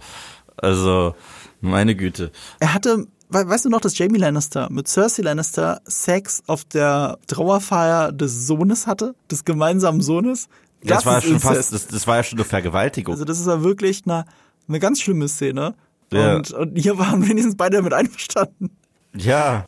Also, 0.58 1.14
meine 1.62 1.96
Güte. 1.96 2.32
Er 2.60 2.74
hatte, 2.74 3.06
weißt 3.34 3.66
du 3.66 3.70
noch, 3.70 3.82
dass 3.82 3.98
Jamie 3.98 4.18
Lannister 4.18 4.70
mit 4.72 4.88
Cersei 4.88 5.24
Lannister 5.24 5.82
Sex 5.86 6.44
auf 6.48 6.64
der 6.66 7.18
Trauerfeier 7.28 8.12
des 8.12 8.48
Sohnes 8.48 8.88
hatte? 8.88 9.16
Des 9.30 9.46
gemeinsamen 9.46 10.02
Sohnes? 10.02 10.48
Das, 10.84 11.06
war 11.06 11.16
ja 11.16 11.22
schon 11.22 11.34
Inzest. 11.34 11.54
fast, 11.54 11.74
das, 11.74 11.88
das 11.88 12.08
war 12.08 12.18
ja 12.18 12.24
schon 12.24 12.40
eine 12.40 12.46
Vergewaltigung. 12.46 13.14
Also 13.14 13.26
das 13.26 13.40
ist 13.40 13.48
ja 13.48 13.64
wirklich 13.64 14.02
eine, 14.06 14.26
eine 14.68 14.80
ganz 14.80 15.02
schlimme 15.02 15.28
Szene. 15.28 15.76
Ja. 16.12 16.36
Und, 16.36 16.52
und 16.52 16.76
hier 16.76 16.98
waren 16.98 17.28
wenigstens 17.28 17.56
beide 17.56 17.78
damit 17.78 17.94
einverstanden. 17.94 18.70
ja. 19.14 19.66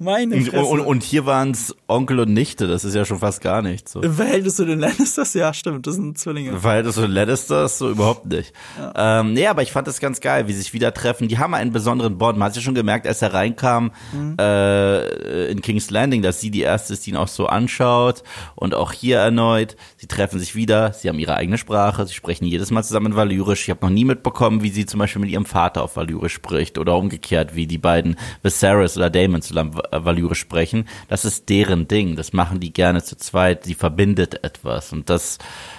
Meine 0.00 0.36
Und, 0.36 0.54
und, 0.54 0.80
und 0.80 1.02
hier 1.02 1.26
waren 1.26 1.50
es 1.50 1.74
Onkel 1.88 2.20
und 2.20 2.32
Nichte, 2.32 2.68
das 2.68 2.84
ist 2.84 2.94
ja 2.94 3.04
schon 3.04 3.18
fast 3.18 3.40
gar 3.40 3.62
nichts. 3.62 3.92
So. 3.92 4.02
Verhältnis 4.02 4.54
zu 4.54 4.64
den 4.64 4.78
Lannisters? 4.78 5.34
Ja, 5.34 5.52
stimmt, 5.52 5.88
das 5.88 5.94
sind 5.94 6.16
Zwillinge. 6.16 6.62
Weil 6.62 6.84
das 6.84 6.94
so 6.94 7.06
Lannisters 7.06 7.78
so 7.78 7.90
überhaupt 7.90 8.26
nicht. 8.26 8.52
Ähm, 8.94 9.32
nee, 9.32 9.48
aber 9.48 9.62
ich 9.62 9.72
fand 9.72 9.88
das 9.88 9.98
ganz 9.98 10.20
geil, 10.20 10.46
wie 10.46 10.52
sie 10.52 10.60
sich 10.60 10.72
wieder 10.72 10.94
treffen. 10.94 11.26
Die 11.26 11.38
haben 11.38 11.52
einen 11.52 11.72
besonderen 11.72 12.16
Bond. 12.16 12.38
Man 12.38 12.48
hat 12.48 12.54
ja 12.54 12.62
schon 12.62 12.76
gemerkt, 12.76 13.08
als 13.08 13.22
er 13.22 13.34
reinkam 13.34 13.90
äh, 14.38 15.50
in 15.50 15.62
King's 15.62 15.90
Landing, 15.90 16.22
dass 16.22 16.40
sie 16.40 16.52
die 16.52 16.60
erste 16.60 16.92
ist, 16.92 17.04
die 17.06 17.10
ihn 17.10 17.16
auch 17.16 17.26
so 17.26 17.46
anschaut. 17.46 18.22
Und 18.54 18.74
auch 18.74 18.92
hier 18.92 19.18
erneut. 19.18 19.76
Sie 19.96 20.06
treffen 20.06 20.38
sich 20.38 20.54
wieder. 20.54 20.92
Sie 20.92 21.08
haben 21.08 21.18
ihre 21.18 21.34
eigene 21.34 21.58
Sprache. 21.58 22.06
Sie 22.06 22.14
sprechen 22.14 22.44
jedes 22.44 22.70
Mal 22.70 22.84
zusammen 22.84 23.06
in 23.06 23.16
Valyrisch. 23.16 23.62
Ich 23.62 23.70
habe 23.70 23.84
noch 23.84 23.92
nie 23.92 24.04
mitbekommen, 24.04 24.62
wie 24.62 24.70
sie 24.70 24.86
zum 24.86 25.00
Beispiel 25.00 25.22
mit 25.22 25.30
ihrem 25.30 25.46
Vater 25.46 25.82
auf 25.82 25.96
Valyrisch 25.96 26.34
spricht. 26.34 26.78
Oder 26.78 26.96
umgekehrt, 26.96 27.56
wie 27.56 27.66
die 27.66 27.78
beiden 27.78 28.16
Viserys 28.42 28.96
oder 28.96 29.10
Damon 29.10 29.42
zusammen 29.42 29.80
äh, 29.90 30.04
Valyrisch 30.04 30.40
sprechen. 30.40 30.86
Das 31.08 31.24
ist 31.24 31.48
deren 31.48 31.88
Ding. 31.88 32.16
Das 32.16 32.32
machen 32.32 32.60
die 32.60 32.72
gerne 32.72 33.02
zu 33.02 33.16
zweit. 33.16 33.64
Sie 33.64 33.74
verbindet 33.74 34.44
etwas. 34.44 34.92
Und 34.92 35.10
das 35.10 35.38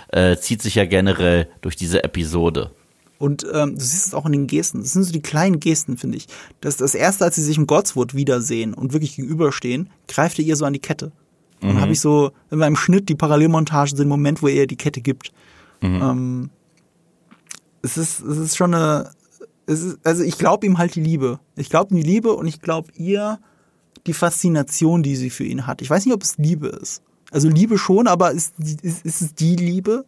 äh, 0.09 0.37
zieht 0.37 0.61
sich 0.61 0.75
ja 0.75 0.85
generell 0.85 1.47
durch 1.61 1.75
diese 1.75 2.03
Episode. 2.03 2.71
Und 3.17 3.45
ähm, 3.53 3.75
du 3.75 3.81
siehst 3.81 4.07
es 4.07 4.13
auch 4.13 4.25
in 4.25 4.31
den 4.31 4.47
Gesten. 4.47 4.79
Das 4.79 4.93
sind 4.93 5.03
so 5.03 5.11
die 5.11 5.21
kleinen 5.21 5.59
Gesten, 5.59 5.97
finde 5.97 6.17
ich. 6.17 6.27
Das 6.61 6.77
das 6.77 6.95
erste, 6.95 7.25
als 7.25 7.35
sie 7.35 7.43
sich 7.43 7.57
im 7.57 7.67
Godswood 7.67 8.13
wiedersehen 8.13 8.73
und 8.73 8.93
wirklich 8.93 9.17
gegenüberstehen, 9.17 9.89
greift 10.07 10.39
er 10.39 10.45
ihr 10.45 10.55
so 10.55 10.65
an 10.65 10.73
die 10.73 10.79
Kette. 10.79 11.11
Und 11.61 11.69
dann 11.69 11.81
habe 11.81 11.91
ich 11.91 11.99
so 11.99 12.31
in 12.51 12.59
meinem 12.59 12.77
Schnitt 12.77 13.09
die 13.09 13.15
Parallelmontage, 13.15 13.93
den 13.93 14.07
Moment, 14.07 14.41
wo 14.41 14.47
er 14.47 14.55
ihr 14.55 14.67
die 14.67 14.77
Kette 14.77 15.01
gibt. 15.01 15.33
Ähm, 15.81 16.49
es 17.81 17.97
ist, 17.97 18.21
es 18.21 18.37
ist 18.37 18.57
schon 18.57 18.73
eine, 18.73 19.11
es 19.65 19.81
ist, 19.81 19.99
also 20.03 20.23
ich 20.23 20.37
glaube 20.37 20.65
ihm 20.65 20.77
halt 20.77 20.95
die 20.95 21.01
Liebe. 21.01 21.39
Ich 21.55 21.69
glaube 21.69 21.93
ihm 21.93 22.01
die 22.01 22.09
Liebe 22.09 22.33
und 22.33 22.47
ich 22.47 22.61
glaube 22.61 22.91
ihr 22.95 23.39
die 24.07 24.13
Faszination, 24.13 25.03
die 25.03 25.15
sie 25.15 25.29
für 25.29 25.43
ihn 25.43 25.67
hat. 25.67 25.81
Ich 25.81 25.89
weiß 25.89 26.05
nicht, 26.05 26.15
ob 26.15 26.23
es 26.23 26.37
Liebe 26.37 26.67
ist. 26.67 27.01
Also 27.31 27.47
Liebe 27.47 27.77
schon, 27.77 28.07
aber 28.07 28.31
ist, 28.31 28.55
ist, 28.59 29.05
ist 29.05 29.21
es 29.21 29.35
die 29.35 29.55
Liebe? 29.55 30.05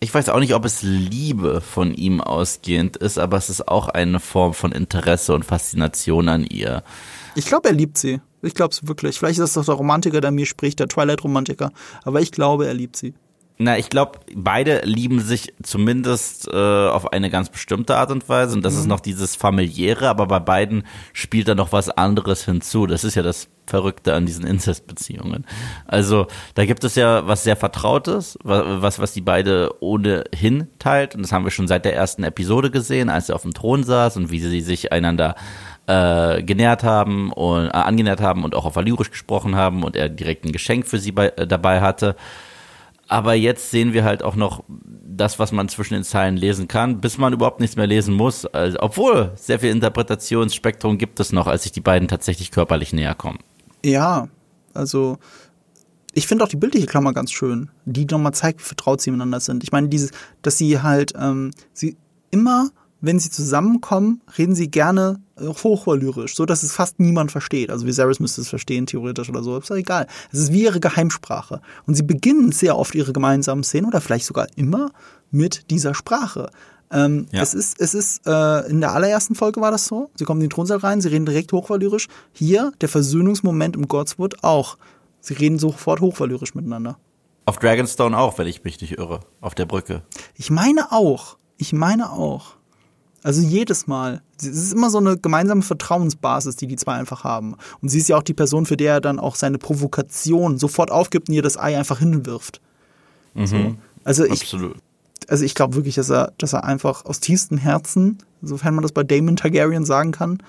Ich 0.00 0.14
weiß 0.14 0.28
auch 0.28 0.38
nicht, 0.38 0.54
ob 0.54 0.64
es 0.64 0.82
Liebe 0.82 1.60
von 1.60 1.92
ihm 1.92 2.20
ausgehend 2.20 2.96
ist, 2.96 3.18
aber 3.18 3.36
es 3.36 3.50
ist 3.50 3.66
auch 3.66 3.88
eine 3.88 4.20
Form 4.20 4.54
von 4.54 4.70
Interesse 4.70 5.34
und 5.34 5.44
Faszination 5.44 6.28
an 6.28 6.44
ihr. 6.44 6.84
Ich 7.34 7.46
glaube, 7.46 7.68
er 7.68 7.74
liebt 7.74 7.98
sie. 7.98 8.20
Ich 8.40 8.54
glaube 8.54 8.72
es 8.72 8.86
wirklich. 8.86 9.18
Vielleicht 9.18 9.40
ist 9.40 9.56
das 9.56 9.66
doch 9.66 9.72
der 9.72 9.74
Romantiker, 9.74 10.20
der 10.20 10.30
mir 10.30 10.46
spricht, 10.46 10.78
der 10.78 10.86
Twilight-Romantiker. 10.86 11.72
Aber 12.04 12.20
ich 12.20 12.30
glaube, 12.30 12.68
er 12.68 12.74
liebt 12.74 12.94
sie. 12.94 13.14
Na, 13.60 13.76
ich 13.76 13.90
glaube, 13.90 14.20
beide 14.36 14.82
lieben 14.84 15.20
sich 15.20 15.52
zumindest 15.64 16.46
äh, 16.46 16.56
auf 16.56 17.12
eine 17.12 17.28
ganz 17.28 17.48
bestimmte 17.48 17.96
Art 17.96 18.12
und 18.12 18.28
Weise. 18.28 18.54
Und 18.54 18.64
das 18.64 18.76
ist 18.76 18.86
noch 18.86 19.00
dieses 19.00 19.34
familiäre, 19.34 20.08
aber 20.08 20.26
bei 20.28 20.38
beiden 20.38 20.84
spielt 21.12 21.48
da 21.48 21.56
noch 21.56 21.72
was 21.72 21.90
anderes 21.90 22.44
hinzu. 22.44 22.86
Das 22.86 23.02
ist 23.02 23.16
ja 23.16 23.22
das 23.22 23.48
Verrückte 23.66 24.14
an 24.14 24.26
diesen 24.26 24.46
Inzestbeziehungen. 24.46 25.44
Also 25.86 26.28
da 26.54 26.66
gibt 26.66 26.84
es 26.84 26.94
ja 26.94 27.26
was 27.26 27.42
sehr 27.42 27.56
Vertrautes, 27.56 28.38
wa- 28.44 28.80
was, 28.80 29.00
was 29.00 29.12
die 29.12 29.20
beide 29.22 29.74
ohnehin 29.80 30.68
teilt. 30.78 31.16
Und 31.16 31.22
das 31.22 31.32
haben 31.32 31.44
wir 31.44 31.50
schon 31.50 31.66
seit 31.66 31.84
der 31.84 31.96
ersten 31.96 32.22
Episode 32.22 32.70
gesehen, 32.70 33.08
als 33.10 33.28
er 33.28 33.34
auf 33.34 33.42
dem 33.42 33.54
Thron 33.54 33.82
saß 33.82 34.16
und 34.18 34.30
wie 34.30 34.38
sie 34.38 34.60
sich 34.60 34.92
einander 34.92 35.34
äh, 35.88 36.44
genährt 36.44 36.84
haben 36.84 37.32
und 37.32 37.66
äh, 37.66 37.70
angenähert 37.70 38.20
haben 38.20 38.44
und 38.44 38.54
auch 38.54 38.66
auf 38.66 38.76
Valyrisch 38.76 39.10
gesprochen 39.10 39.56
haben 39.56 39.82
und 39.82 39.96
er 39.96 40.08
direkt 40.08 40.44
ein 40.44 40.52
Geschenk 40.52 40.86
für 40.86 40.98
sie 41.00 41.10
bei, 41.10 41.30
äh, 41.30 41.44
dabei 41.46 41.80
hatte. 41.80 42.14
Aber 43.08 43.34
jetzt 43.34 43.70
sehen 43.70 43.94
wir 43.94 44.04
halt 44.04 44.22
auch 44.22 44.36
noch 44.36 44.62
das, 44.68 45.38
was 45.38 45.50
man 45.50 45.68
zwischen 45.68 45.94
den 45.94 46.04
Zeilen 46.04 46.36
lesen 46.36 46.68
kann, 46.68 47.00
bis 47.00 47.18
man 47.18 47.32
überhaupt 47.32 47.58
nichts 47.58 47.76
mehr 47.76 47.86
lesen 47.86 48.14
muss. 48.14 48.44
Also, 48.46 48.78
obwohl 48.80 49.32
sehr 49.34 49.58
viel 49.58 49.70
Interpretationsspektrum 49.70 50.98
gibt 50.98 51.18
es 51.18 51.32
noch, 51.32 51.46
als 51.46 51.64
sich 51.64 51.72
die 51.72 51.80
beiden 51.80 52.06
tatsächlich 52.06 52.50
körperlich 52.50 52.92
näher 52.92 53.14
kommen. 53.14 53.38
Ja, 53.84 54.28
also 54.74 55.18
ich 56.12 56.26
finde 56.26 56.44
auch 56.44 56.48
die 56.48 56.56
bildliche 56.56 56.86
Klammer 56.86 57.12
ganz 57.12 57.32
schön, 57.32 57.70
die 57.84 58.04
nochmal 58.04 58.34
zeigt, 58.34 58.60
wie 58.60 58.64
vertraut 58.64 59.00
sie 59.00 59.10
miteinander 59.10 59.40
sind. 59.40 59.62
Ich 59.64 59.72
meine, 59.72 59.88
dieses, 59.88 60.10
dass 60.42 60.58
sie 60.58 60.80
halt, 60.80 61.12
ähm, 61.18 61.52
sie 61.72 61.96
immer, 62.30 62.70
wenn 63.00 63.18
sie 63.18 63.30
zusammenkommen, 63.30 64.22
reden 64.36 64.54
sie 64.54 64.70
gerne 64.70 65.20
äh, 65.36 65.46
hochvalyrisch, 65.46 66.34
so 66.34 66.46
dass 66.46 66.62
es 66.62 66.72
fast 66.72 66.98
niemand 66.98 67.30
versteht. 67.30 67.70
Also 67.70 67.86
Viserys 67.86 68.20
müsste 68.20 68.40
es 68.40 68.48
verstehen, 68.48 68.86
theoretisch 68.86 69.28
oder 69.28 69.42
so, 69.42 69.56
ist 69.58 69.70
doch 69.70 69.76
egal. 69.76 70.06
Es 70.32 70.38
ist 70.40 70.52
wie 70.52 70.64
ihre 70.64 70.80
Geheimsprache. 70.80 71.60
Und 71.86 71.94
sie 71.94 72.02
beginnen 72.02 72.52
sehr 72.52 72.76
oft 72.76 72.94
ihre 72.94 73.12
gemeinsamen 73.12 73.62
Szenen 73.62 73.86
oder 73.86 74.00
vielleicht 74.00 74.26
sogar 74.26 74.48
immer 74.56 74.90
mit 75.30 75.70
dieser 75.70 75.94
Sprache. 75.94 76.50
Ähm, 76.90 77.26
ja. 77.32 77.42
Es 77.42 77.54
ist, 77.54 77.80
es 77.80 77.94
ist 77.94 78.26
äh, 78.26 78.68
in 78.68 78.80
der 78.80 78.92
allerersten 78.92 79.34
Folge 79.34 79.60
war 79.60 79.70
das 79.70 79.86
so. 79.86 80.10
Sie 80.14 80.24
kommen 80.24 80.40
in 80.40 80.46
den 80.46 80.54
Thronsaal 80.54 80.78
rein, 80.78 81.00
sie 81.00 81.08
reden 81.08 81.26
direkt 81.26 81.52
hochvalyrisch. 81.52 82.08
Hier 82.32 82.72
der 82.80 82.88
Versöhnungsmoment 82.88 83.76
im 83.76 83.88
Godswood 83.88 84.42
auch. 84.42 84.78
Sie 85.20 85.34
reden 85.34 85.58
sofort 85.58 86.00
hochvalyrisch 86.00 86.54
miteinander. 86.54 86.98
Auf 87.44 87.58
Dragonstone 87.58 88.16
auch, 88.16 88.38
wenn 88.38 88.46
ich 88.46 88.64
mich 88.64 88.80
nicht 88.80 88.98
irre. 88.98 89.20
Auf 89.40 89.54
der 89.54 89.66
Brücke. 89.66 90.02
Ich 90.34 90.50
meine 90.50 90.92
auch. 90.92 91.36
Ich 91.56 91.72
meine 91.72 92.12
auch. 92.12 92.57
Also 93.28 93.42
jedes 93.42 93.86
Mal. 93.86 94.22
Es 94.38 94.46
ist 94.46 94.72
immer 94.72 94.88
so 94.88 94.96
eine 94.96 95.18
gemeinsame 95.18 95.60
Vertrauensbasis, 95.60 96.56
die 96.56 96.66
die 96.66 96.76
zwei 96.76 96.94
einfach 96.94 97.24
haben. 97.24 97.56
Und 97.82 97.90
sie 97.90 97.98
ist 97.98 98.08
ja 98.08 98.16
auch 98.16 98.22
die 98.22 98.32
Person, 98.32 98.64
für 98.64 98.78
der 98.78 98.94
er 98.94 99.00
dann 99.02 99.18
auch 99.18 99.34
seine 99.34 99.58
Provokation 99.58 100.56
sofort 100.56 100.90
aufgibt 100.90 101.28
und 101.28 101.34
ihr 101.34 101.42
das 101.42 101.58
Ei 101.58 101.76
einfach 101.76 101.98
hinwirft. 101.98 102.62
Mhm. 103.34 103.46
So. 103.46 103.76
Also 104.02 104.24
ich, 104.24 104.40
Absolut. 104.40 104.78
Also 105.28 105.44
ich 105.44 105.54
glaube 105.54 105.74
wirklich, 105.74 105.96
dass 105.96 106.08
er, 106.08 106.32
dass 106.38 106.54
er 106.54 106.64
einfach 106.64 107.04
aus 107.04 107.20
tiefstem 107.20 107.58
Herzen, 107.58 108.16
sofern 108.40 108.74
man 108.74 108.80
das 108.80 108.92
bei 108.92 109.04
Damon 109.04 109.36
Targaryen 109.36 109.84
sagen 109.84 110.12
kann, 110.12 110.42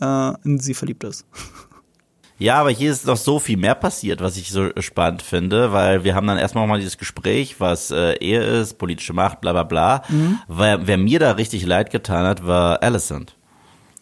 äh, 0.00 0.32
in 0.44 0.60
sie 0.60 0.74
verliebt 0.74 1.02
ist. 1.02 1.26
Ja, 2.38 2.56
aber 2.56 2.70
hier 2.70 2.90
ist 2.90 3.06
noch 3.06 3.16
so 3.16 3.38
viel 3.38 3.56
mehr 3.56 3.74
passiert, 3.74 4.20
was 4.20 4.36
ich 4.36 4.50
so 4.50 4.70
spannend 4.80 5.22
finde, 5.22 5.72
weil 5.72 6.02
wir 6.02 6.14
haben 6.14 6.26
dann 6.26 6.38
erstmal 6.38 6.66
mal 6.66 6.78
dieses 6.78 6.98
Gespräch, 6.98 7.60
was 7.60 7.90
äh, 7.90 8.14
Ehe 8.14 8.42
ist, 8.42 8.78
politische 8.78 9.12
Macht, 9.12 9.40
bla 9.40 9.52
bla 9.52 9.62
bla. 9.62 10.02
Mhm. 10.08 10.38
Weil, 10.48 10.86
wer 10.86 10.98
mir 10.98 11.18
da 11.18 11.32
richtig 11.32 11.64
leid 11.64 11.90
getan 11.90 12.26
hat, 12.26 12.46
war 12.46 12.82
Alicent. 12.82 13.36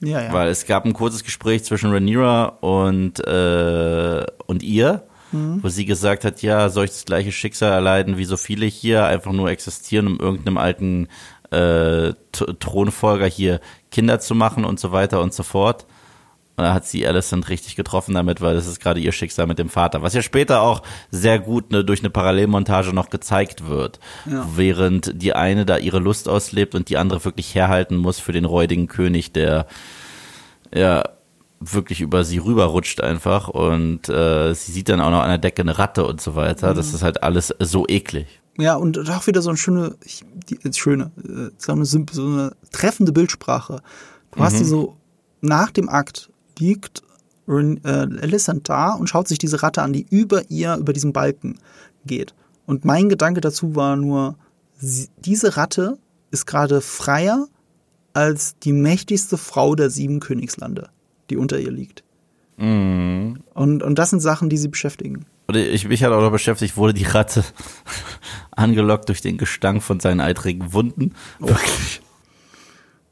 Ja, 0.00 0.22
ja. 0.22 0.32
Weil 0.32 0.48
es 0.48 0.66
gab 0.66 0.86
ein 0.86 0.94
kurzes 0.94 1.24
Gespräch 1.24 1.64
zwischen 1.64 1.92
Rhaenyra 1.92 2.44
und, 2.60 3.20
äh, 3.26 4.24
und 4.46 4.62
ihr, 4.62 5.02
mhm. 5.32 5.62
wo 5.62 5.68
sie 5.68 5.84
gesagt 5.84 6.24
hat, 6.24 6.40
ja, 6.40 6.70
soll 6.70 6.86
ich 6.86 6.92
das 6.92 7.04
gleiche 7.04 7.32
Schicksal 7.32 7.72
erleiden 7.72 8.16
wie 8.16 8.24
so 8.24 8.38
viele 8.38 8.66
hier, 8.66 9.04
einfach 9.04 9.32
nur 9.32 9.50
existieren, 9.50 10.06
um 10.06 10.18
irgendeinem 10.18 10.56
alten 10.56 11.08
äh, 11.50 12.14
Thronfolger 12.32 13.26
hier 13.26 13.60
Kinder 13.90 14.20
zu 14.20 14.34
machen 14.34 14.64
und 14.64 14.80
so 14.80 14.92
weiter 14.92 15.20
und 15.20 15.34
so 15.34 15.42
fort. 15.42 15.86
Und 16.60 16.66
da 16.66 16.74
hat 16.74 16.86
sie 16.86 17.06
Alicent 17.06 17.48
richtig 17.48 17.74
getroffen 17.74 18.14
damit, 18.14 18.42
weil 18.42 18.54
das 18.54 18.66
ist 18.66 18.80
gerade 18.80 19.00
ihr 19.00 19.12
Schicksal 19.12 19.46
mit 19.46 19.58
dem 19.58 19.70
Vater, 19.70 20.02
was 20.02 20.12
ja 20.12 20.20
später 20.20 20.60
auch 20.60 20.82
sehr 21.10 21.38
gut 21.38 21.72
ne, 21.72 21.86
durch 21.86 22.00
eine 22.00 22.10
Parallelmontage 22.10 22.92
noch 22.92 23.08
gezeigt 23.08 23.66
wird. 23.66 23.98
Ja. 24.30 24.46
Während 24.54 25.22
die 25.22 25.32
eine 25.32 25.64
da 25.64 25.78
ihre 25.78 26.00
Lust 26.00 26.28
auslebt 26.28 26.74
und 26.74 26.90
die 26.90 26.98
andere 26.98 27.24
wirklich 27.24 27.54
herhalten 27.54 27.96
muss 27.96 28.20
für 28.20 28.32
den 28.32 28.44
räudigen 28.44 28.88
König, 28.88 29.32
der 29.32 29.66
ja 30.74 31.02
wirklich 31.60 32.02
über 32.02 32.24
sie 32.24 32.36
rüberrutscht 32.36 33.00
einfach 33.00 33.48
und 33.48 34.10
äh, 34.10 34.52
sie 34.52 34.72
sieht 34.72 34.90
dann 34.90 35.00
auch 35.00 35.10
noch 35.10 35.22
an 35.22 35.30
der 35.30 35.38
Decke 35.38 35.62
eine 35.62 35.78
Ratte 35.78 36.06
und 36.06 36.20
so 36.20 36.34
weiter. 36.34 36.72
Mhm. 36.72 36.76
Das 36.76 36.92
ist 36.92 37.02
halt 37.02 37.22
alles 37.22 37.54
so 37.58 37.86
eklig. 37.88 38.40
Ja, 38.58 38.76
und 38.76 38.98
auch 39.08 39.26
wieder 39.26 39.40
so 39.40 39.48
eine 39.48 39.56
schöne, 39.56 39.96
die, 40.48 40.58
schöne, 40.74 41.10
äh, 41.24 41.50
so 41.56 41.72
eine, 41.72 41.86
so 41.86 42.00
eine 42.26 42.52
treffende 42.70 43.12
Bildsprache. 43.12 43.80
Du 44.32 44.40
mhm. 44.40 44.44
hast 44.44 44.58
sie 44.58 44.64
so 44.64 44.98
nach 45.40 45.70
dem 45.70 45.88
Akt 45.88 46.29
liegt 46.60 47.02
äh, 47.48 47.88
Alicent 47.88 48.68
da 48.68 48.92
und 48.92 49.08
schaut 49.08 49.28
sich 49.28 49.38
diese 49.38 49.62
Ratte 49.62 49.82
an, 49.82 49.92
die 49.92 50.06
über 50.08 50.50
ihr, 50.50 50.76
über 50.76 50.92
diesen 50.92 51.12
Balken 51.12 51.58
geht. 52.06 52.34
Und 52.66 52.84
mein 52.84 53.08
Gedanke 53.08 53.40
dazu 53.40 53.74
war 53.74 53.96
nur, 53.96 54.36
sie, 54.76 55.08
diese 55.18 55.56
Ratte 55.56 55.98
ist 56.30 56.46
gerade 56.46 56.80
freier 56.80 57.48
als 58.12 58.56
die 58.58 58.72
mächtigste 58.72 59.36
Frau 59.36 59.74
der 59.74 59.90
sieben 59.90 60.20
Königslande, 60.20 60.90
die 61.30 61.36
unter 61.36 61.58
ihr 61.58 61.72
liegt. 61.72 62.04
Mm. 62.56 63.34
Und, 63.54 63.82
und 63.82 63.98
das 63.98 64.10
sind 64.10 64.20
Sachen, 64.20 64.48
die 64.48 64.58
sie 64.58 64.68
beschäftigen. 64.68 65.26
Ich, 65.52 65.88
mich 65.88 66.04
hat 66.04 66.12
auch 66.12 66.20
noch 66.20 66.30
beschäftigt, 66.30 66.76
wurde 66.76 66.94
die 66.94 67.04
Ratte 67.04 67.44
angelockt 68.52 69.08
durch 69.08 69.20
den 69.20 69.38
Gestank 69.38 69.82
von 69.82 69.98
seinen 69.98 70.20
eitrigen 70.20 70.72
Wunden. 70.72 71.14
Oh. 71.40 71.48
Wirklich. 71.48 72.00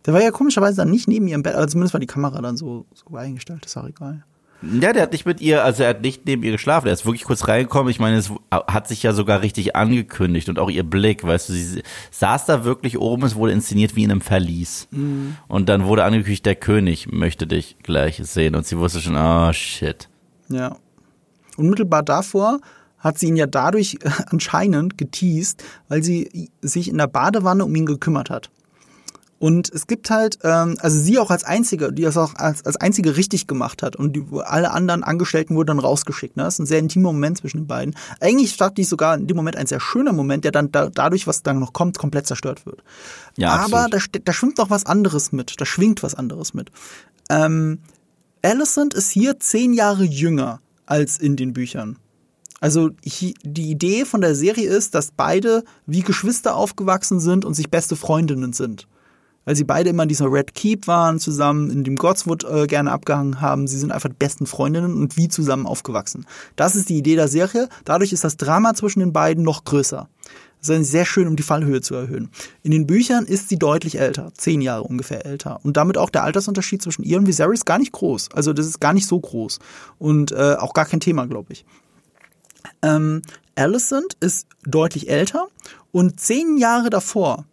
Der 0.08 0.14
war 0.14 0.22
ja 0.22 0.30
komischerweise 0.30 0.78
dann 0.78 0.90
nicht 0.90 1.06
neben 1.06 1.28
ihrem 1.28 1.42
Bett, 1.42 1.54
also 1.54 1.72
zumindest 1.72 1.92
war 1.92 2.00
die 2.00 2.06
Kamera 2.06 2.40
dann 2.40 2.56
so, 2.56 2.86
so 2.94 3.14
eingestellt, 3.14 3.66
ist 3.66 3.76
auch 3.76 3.86
egal. 3.86 4.24
Ja, 4.62 4.94
der 4.94 5.02
hat 5.02 5.12
nicht 5.12 5.26
mit 5.26 5.42
ihr, 5.42 5.62
also 5.62 5.82
er 5.82 5.90
hat 5.90 6.00
nicht 6.00 6.24
neben 6.24 6.42
ihr 6.44 6.52
geschlafen, 6.52 6.86
er 6.86 6.94
ist 6.94 7.04
wirklich 7.04 7.24
kurz 7.24 7.46
reingekommen. 7.46 7.90
Ich 7.90 8.00
meine, 8.00 8.16
es 8.16 8.32
hat 8.50 8.88
sich 8.88 9.02
ja 9.02 9.12
sogar 9.12 9.42
richtig 9.42 9.76
angekündigt 9.76 10.48
und 10.48 10.58
auch 10.58 10.70
ihr 10.70 10.82
Blick, 10.82 11.24
weißt 11.24 11.50
du, 11.50 11.52
sie 11.52 11.82
saß 12.10 12.46
da 12.46 12.64
wirklich 12.64 12.98
oben, 12.98 13.24
es 13.24 13.34
wurde 13.34 13.52
inszeniert 13.52 13.96
wie 13.96 14.04
in 14.04 14.10
einem 14.10 14.22
Verlies. 14.22 14.88
Mhm. 14.92 15.36
Und 15.46 15.68
dann 15.68 15.84
wurde 15.84 16.04
angekündigt, 16.04 16.46
der 16.46 16.56
König 16.56 17.12
möchte 17.12 17.46
dich 17.46 17.76
gleich 17.82 18.18
sehen 18.24 18.54
und 18.54 18.64
sie 18.64 18.78
wusste 18.78 19.00
schon, 19.00 19.14
oh 19.14 19.52
shit. 19.52 20.08
Ja. 20.48 20.78
Unmittelbar 21.58 22.02
davor 22.02 22.60
hat 22.98 23.18
sie 23.18 23.26
ihn 23.26 23.36
ja 23.36 23.46
dadurch 23.46 23.98
anscheinend 24.30 24.96
geteased, 24.96 25.62
weil 25.88 26.02
sie 26.02 26.50
sich 26.62 26.88
in 26.88 26.96
der 26.96 27.08
Badewanne 27.08 27.62
um 27.66 27.76
ihn 27.76 27.84
gekümmert 27.84 28.30
hat. 28.30 28.50
Und 29.38 29.70
es 29.72 29.86
gibt 29.86 30.10
halt, 30.10 30.38
ähm, 30.42 30.76
also 30.80 30.98
sie 30.98 31.18
auch 31.18 31.30
als 31.30 31.44
einzige, 31.44 31.92
die 31.92 32.02
das 32.02 32.16
auch 32.16 32.34
als, 32.34 32.66
als 32.66 32.76
einzige 32.76 33.16
richtig 33.16 33.46
gemacht 33.46 33.84
hat 33.84 33.94
und 33.94 34.16
die, 34.16 34.24
alle 34.42 34.72
anderen 34.72 35.04
Angestellten 35.04 35.54
wurden 35.54 35.68
dann 35.68 35.78
rausgeschickt. 35.78 36.36
Ne? 36.36 36.42
Das 36.42 36.54
ist 36.54 36.58
ein 36.58 36.66
sehr 36.66 36.80
intimer 36.80 37.12
Moment 37.12 37.38
zwischen 37.38 37.58
den 37.58 37.66
beiden. 37.68 37.94
Eigentlich 38.20 38.56
dachte 38.56 38.80
ich 38.80 38.88
sogar 38.88 39.14
in 39.14 39.28
dem 39.28 39.36
Moment 39.36 39.56
ein 39.56 39.66
sehr 39.66 39.78
schöner 39.78 40.12
Moment, 40.12 40.44
der 40.44 40.50
dann 40.50 40.72
da, 40.72 40.90
dadurch, 40.90 41.28
was 41.28 41.44
dann 41.44 41.60
noch 41.60 41.72
kommt, 41.72 41.98
komplett 41.98 42.26
zerstört 42.26 42.66
wird. 42.66 42.82
Ja, 43.36 43.50
Aber 43.50 43.86
da, 43.88 43.98
da 44.24 44.32
schwimmt 44.32 44.58
noch 44.58 44.70
was 44.70 44.86
anderes 44.86 45.30
mit. 45.30 45.60
Da 45.60 45.64
schwingt 45.64 46.02
was 46.02 46.16
anderes 46.16 46.52
mit. 46.52 46.72
Ähm, 47.30 47.78
Alicent 48.42 48.92
ist 48.92 49.10
hier 49.10 49.38
zehn 49.38 49.72
Jahre 49.72 50.02
jünger 50.02 50.60
als 50.84 51.16
in 51.16 51.36
den 51.36 51.52
Büchern. 51.52 51.98
Also 52.60 52.90
die 53.04 53.70
Idee 53.70 54.04
von 54.04 54.20
der 54.20 54.34
Serie 54.34 54.68
ist, 54.68 54.96
dass 54.96 55.12
beide 55.12 55.62
wie 55.86 56.00
Geschwister 56.00 56.56
aufgewachsen 56.56 57.20
sind 57.20 57.44
und 57.44 57.54
sich 57.54 57.70
beste 57.70 57.94
Freundinnen 57.94 58.52
sind 58.52 58.88
weil 59.48 59.56
sie 59.56 59.64
beide 59.64 59.88
immer 59.88 60.02
in 60.02 60.10
dieser 60.10 60.30
Red 60.30 60.54
Keep 60.54 60.86
waren, 60.88 61.18
zusammen 61.18 61.70
in 61.70 61.82
dem 61.82 61.96
Godswood 61.96 62.44
äh, 62.44 62.66
gerne 62.66 62.92
abgehangen 62.92 63.40
haben. 63.40 63.66
Sie 63.66 63.78
sind 63.78 63.92
einfach 63.92 64.10
die 64.10 64.16
besten 64.18 64.44
Freundinnen 64.44 64.92
und 64.92 65.16
wie 65.16 65.28
zusammen 65.28 65.66
aufgewachsen. 65.66 66.26
Das 66.54 66.76
ist 66.76 66.90
die 66.90 66.98
Idee 66.98 67.16
der 67.16 67.28
Serie. 67.28 67.70
Dadurch 67.86 68.12
ist 68.12 68.24
das 68.24 68.36
Drama 68.36 68.74
zwischen 68.74 69.00
den 69.00 69.14
beiden 69.14 69.44
noch 69.44 69.64
größer. 69.64 70.06
Das 70.60 70.68
ist 70.68 70.90
sehr 70.90 71.06
schön, 71.06 71.26
um 71.26 71.34
die 71.34 71.42
Fallhöhe 71.42 71.80
zu 71.80 71.94
erhöhen. 71.94 72.28
In 72.62 72.72
den 72.72 72.86
Büchern 72.86 73.24
ist 73.24 73.48
sie 73.48 73.58
deutlich 73.58 73.98
älter, 73.98 74.34
zehn 74.36 74.60
Jahre 74.60 74.82
ungefähr 74.82 75.24
älter. 75.24 75.60
Und 75.62 75.78
damit 75.78 75.96
auch 75.96 76.10
der 76.10 76.24
Altersunterschied 76.24 76.82
zwischen 76.82 77.02
ihr 77.02 77.16
und 77.16 77.26
Viserys 77.26 77.64
gar 77.64 77.78
nicht 77.78 77.92
groß. 77.92 78.28
Also 78.34 78.52
das 78.52 78.66
ist 78.66 78.80
gar 78.80 78.92
nicht 78.92 79.06
so 79.06 79.18
groß. 79.18 79.60
Und 79.98 80.30
äh, 80.30 80.56
auch 80.58 80.74
gar 80.74 80.84
kein 80.84 81.00
Thema, 81.00 81.24
glaube 81.24 81.54
ich. 81.54 81.64
Ähm, 82.82 83.22
Alicent 83.56 84.14
ist 84.20 84.46
deutlich 84.66 85.08
älter 85.08 85.46
und 85.90 86.20
zehn 86.20 86.58
Jahre 86.58 86.90
davor 86.90 87.46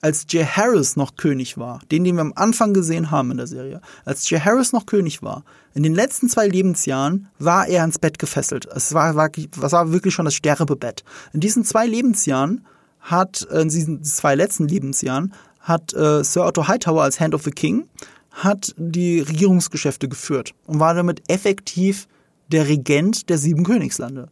als 0.00 0.26
Jay 0.28 0.44
Harris 0.44 0.96
noch 0.96 1.16
König 1.16 1.58
war, 1.58 1.80
den, 1.90 2.04
den 2.04 2.16
wir 2.16 2.20
am 2.22 2.32
Anfang 2.36 2.72
gesehen 2.72 3.10
haben 3.10 3.30
in 3.30 3.36
der 3.36 3.46
Serie, 3.46 3.80
als 4.04 4.28
Jay 4.30 4.38
Harris 4.38 4.72
noch 4.72 4.86
König 4.86 5.22
war, 5.22 5.44
in 5.74 5.82
den 5.82 5.94
letzten 5.94 6.28
zwei 6.28 6.46
Lebensjahren 6.46 7.28
war 7.38 7.66
er 7.66 7.82
ans 7.82 7.98
Bett 7.98 8.18
gefesselt. 8.18 8.66
Es 8.66 8.94
war, 8.94 9.14
war, 9.16 9.30
war 9.56 9.92
wirklich 9.92 10.14
schon 10.14 10.24
das 10.24 10.34
Sterbebett. 10.34 11.04
In 11.32 11.40
diesen 11.40 11.64
zwei 11.64 11.86
Lebensjahren 11.86 12.64
hat, 13.00 13.46
äh, 13.50 13.62
in 13.62 13.68
diesen 13.68 14.02
zwei 14.04 14.34
letzten 14.34 14.68
Lebensjahren, 14.68 15.32
hat 15.60 15.92
äh, 15.94 16.24
Sir 16.24 16.46
Otto 16.46 16.68
Hightower 16.68 17.02
als 17.02 17.20
Hand 17.20 17.34
of 17.34 17.42
the 17.42 17.50
King 17.50 17.88
hat 18.30 18.72
die 18.76 19.20
Regierungsgeschäfte 19.20 20.08
geführt 20.08 20.54
und 20.66 20.78
war 20.78 20.94
damit 20.94 21.22
effektiv 21.28 22.06
der 22.52 22.68
Regent 22.68 23.28
der 23.28 23.38
sieben 23.38 23.64
Königslande. 23.64 24.28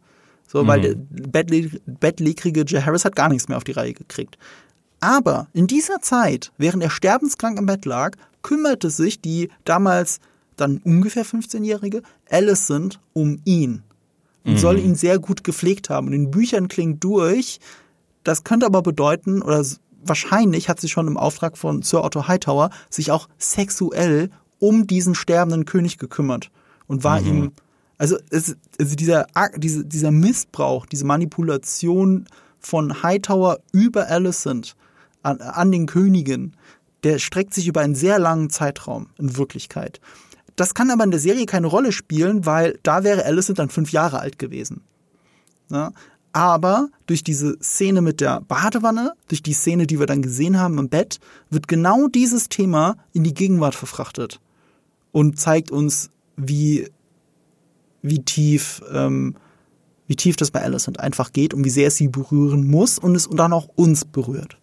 So, 0.47 0.63
mhm. 0.63 0.67
weil 0.67 0.81
der 0.81 0.95
bettlägerige 0.95 2.63
Jay 2.65 2.81
Harris 2.81 3.03
hat 3.03 3.15
gar 3.15 3.29
nichts 3.29 3.49
mehr 3.49 3.57
auf 3.57 3.65
die 3.65 3.73
Reihe 3.73 3.93
gekriegt. 3.93 4.37
Aber 4.99 5.47
in 5.53 5.67
dieser 5.67 6.01
Zeit, 6.01 6.51
während 6.57 6.83
er 6.83 6.89
sterbenskrank 6.89 7.57
im 7.59 7.65
Bett 7.65 7.85
lag, 7.85 8.15
kümmerte 8.41 8.89
sich 8.89 9.21
die 9.21 9.49
damals 9.65 10.19
dann 10.55 10.79
ungefähr 10.79 11.25
15-jährige 11.25 12.01
Alicent 12.29 12.99
um 13.13 13.39
ihn 13.45 13.83
und 14.43 14.53
mhm. 14.53 14.57
soll 14.57 14.79
ihn 14.79 14.95
sehr 14.95 15.19
gut 15.19 15.43
gepflegt 15.43 15.89
haben. 15.89 16.07
Und 16.07 16.13
in 16.13 16.25
den 16.25 16.31
Büchern 16.31 16.67
klingt 16.67 17.03
durch, 17.03 17.59
das 18.23 18.43
könnte 18.43 18.65
aber 18.65 18.81
bedeuten, 18.81 19.41
oder 19.41 19.63
wahrscheinlich 20.03 20.69
hat 20.69 20.79
sie 20.79 20.89
schon 20.89 21.07
im 21.07 21.17
Auftrag 21.17 21.57
von 21.57 21.83
Sir 21.83 22.03
Otto 22.03 22.27
Hightower 22.27 22.69
sich 22.89 23.11
auch 23.11 23.27
sexuell 23.37 24.29
um 24.59 24.87
diesen 24.87 25.13
sterbenden 25.13 25.65
König 25.65 25.97
gekümmert 25.97 26.49
und 26.87 27.03
war 27.03 27.21
Mhm. 27.21 27.27
ihm, 27.27 27.51
also, 27.99 28.17
es, 28.29 28.55
also 28.79 28.95
dieser, 28.95 29.27
dieser 29.57 30.11
Missbrauch, 30.11 30.85
diese 30.85 31.05
Manipulation 31.05 32.25
von 32.59 33.03
Hightower 33.03 33.59
über 33.71 34.07
Alicent 34.07 34.75
an, 35.27 35.41
an 35.41 35.71
den 35.71 35.85
Königen, 35.85 36.55
der 37.03 37.19
streckt 37.19 37.53
sich 37.53 37.67
über 37.67 37.81
einen 37.81 37.95
sehr 37.95 38.17
langen 38.17 38.49
Zeitraum 38.49 39.07
in 39.17 39.37
Wirklichkeit. 39.37 39.99
Das 40.55 40.73
kann 40.73 40.89
aber 40.89 41.03
in 41.03 41.11
der 41.11 41.19
Serie 41.19 41.45
keine 41.45 41.67
Rolle 41.67 41.91
spielen, 41.91 42.45
weil 42.45 42.79
da 42.81 43.03
wäre 43.03 43.25
Alicent 43.25 43.59
dann 43.59 43.69
fünf 43.69 43.91
Jahre 43.91 44.19
alt 44.19 44.39
gewesen. 44.39 44.81
Ja? 45.69 45.91
Aber 46.33 46.89
durch 47.05 47.23
diese 47.23 47.57
Szene 47.61 48.01
mit 48.01 48.21
der 48.21 48.41
Badewanne, 48.41 49.13
durch 49.27 49.43
die 49.43 49.53
Szene, 49.53 49.85
die 49.85 49.99
wir 49.99 50.07
dann 50.07 50.21
gesehen 50.21 50.59
haben 50.59 50.77
im 50.77 50.89
Bett, 50.89 51.19
wird 51.49 51.67
genau 51.67 52.07
dieses 52.07 52.49
Thema 52.49 52.97
in 53.13 53.23
die 53.23 53.33
Gegenwart 53.33 53.75
verfrachtet 53.75 54.39
und 55.11 55.39
zeigt 55.39 55.71
uns, 55.71 56.09
wie, 56.35 56.89
wie 58.01 58.23
tief, 58.23 58.81
ähm, 58.91 59.35
wie 60.07 60.15
tief 60.15 60.35
das 60.35 60.51
bei 60.51 60.61
Alicent 60.61 60.99
einfach 60.99 61.31
geht 61.33 61.53
und 61.53 61.63
wie 61.63 61.69
sehr 61.69 61.87
es 61.87 61.97
sie 61.97 62.07
berühren 62.07 62.67
muss 62.67 62.97
und 62.97 63.15
es 63.15 63.29
dann 63.31 63.53
auch 63.53 63.67
uns 63.75 64.05
berührt. 64.05 64.57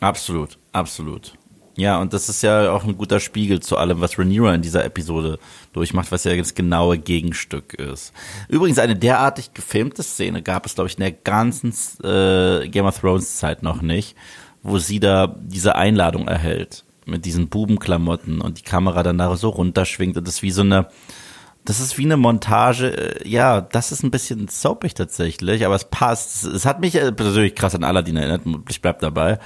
Absolut, 0.00 0.58
absolut. 0.72 1.34
Ja, 1.76 1.98
und 1.98 2.12
das 2.12 2.28
ist 2.28 2.42
ja 2.42 2.72
auch 2.72 2.84
ein 2.84 2.98
guter 2.98 3.20
Spiegel 3.20 3.60
zu 3.60 3.76
allem, 3.76 4.00
was 4.00 4.18
Rhaenyra 4.18 4.54
in 4.54 4.62
dieser 4.62 4.84
Episode 4.84 5.38
durchmacht, 5.72 6.12
was 6.12 6.24
ja 6.24 6.36
das 6.36 6.54
genaue 6.54 6.98
Gegenstück 6.98 7.74
ist. 7.74 8.12
Übrigens, 8.48 8.78
eine 8.78 8.96
derartig 8.96 9.54
gefilmte 9.54 10.02
Szene 10.02 10.42
gab 10.42 10.66
es, 10.66 10.74
glaube 10.74 10.88
ich, 10.88 10.96
in 10.96 11.04
der 11.04 11.12
ganzen 11.12 11.72
äh, 12.04 12.68
Game 12.68 12.86
of 12.86 12.98
Thrones 12.98 13.38
Zeit 13.38 13.62
noch 13.62 13.82
nicht, 13.82 14.16
wo 14.62 14.78
sie 14.78 15.00
da 15.00 15.34
diese 15.38 15.76
Einladung 15.76 16.28
erhält 16.28 16.84
mit 17.06 17.24
diesen 17.24 17.48
Bubenklamotten 17.48 18.40
und 18.40 18.58
die 18.58 18.62
Kamera 18.62 19.02
dann 19.02 19.18
da 19.18 19.34
so 19.36 19.48
runterschwingt 19.48 20.16
und 20.16 20.26
das 20.26 20.34
ist 20.34 20.42
wie 20.42 20.50
so 20.50 20.62
eine, 20.62 20.88
das 21.64 21.80
ist 21.80 21.96
wie 21.98 22.04
eine 22.04 22.16
Montage, 22.16 23.22
äh, 23.22 23.28
ja, 23.28 23.60
das 23.60 23.92
ist 23.92 24.02
ein 24.02 24.10
bisschen 24.10 24.48
soapig 24.48 24.94
tatsächlich, 24.94 25.64
aber 25.64 25.76
es 25.76 25.84
passt. 25.84 26.44
Es 26.44 26.66
hat 26.66 26.80
mich 26.80 26.94
äh, 26.94 27.12
persönlich 27.12 27.54
krass 27.54 27.74
an 27.74 27.84
Aladdin 27.84 28.16
erinnert, 28.16 28.42
ich 28.68 28.82
bleib 28.82 29.00
dabei. 29.00 29.38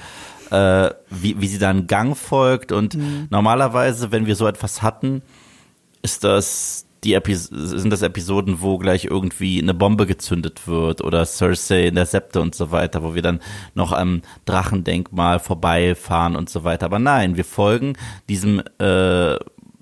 Äh, 0.51 0.91
wie, 1.09 1.39
wie 1.41 1.47
sie 1.47 1.57
da 1.57 1.69
einen 1.69 1.87
Gang 1.87 2.15
folgt 2.15 2.71
und 2.71 2.97
normalerweise, 3.31 4.11
wenn 4.11 4.25
wir 4.25 4.35
so 4.35 4.47
etwas 4.47 4.81
hatten, 4.81 5.21
ist 6.01 6.23
das 6.23 6.85
die 7.05 7.13
Epis 7.13 7.45
sind 7.45 7.91
das 7.91 8.01
Episoden, 8.01 8.61
wo 8.61 8.79
gleich 8.79 9.05
irgendwie 9.05 9.61
eine 9.61 9.75
Bombe 9.75 10.07
gezündet 10.07 10.67
wird 10.67 11.01
oder 11.01 11.25
Cersei 11.25 11.87
in 11.87 11.95
der 11.95 12.07
Septe 12.07 12.41
und 12.41 12.55
so 12.55 12.71
weiter, 12.71 13.03
wo 13.03 13.13
wir 13.13 13.21
dann 13.21 13.41
noch 13.75 13.91
am 13.91 14.23
Drachendenkmal 14.45 15.39
vorbeifahren 15.39 16.35
und 16.35 16.49
so 16.49 16.63
weiter. 16.63 16.87
Aber 16.87 16.97
nein, 16.97 17.37
wir 17.37 17.45
folgen 17.45 17.93
diesem 18.27 18.61
äh, 18.79 19.37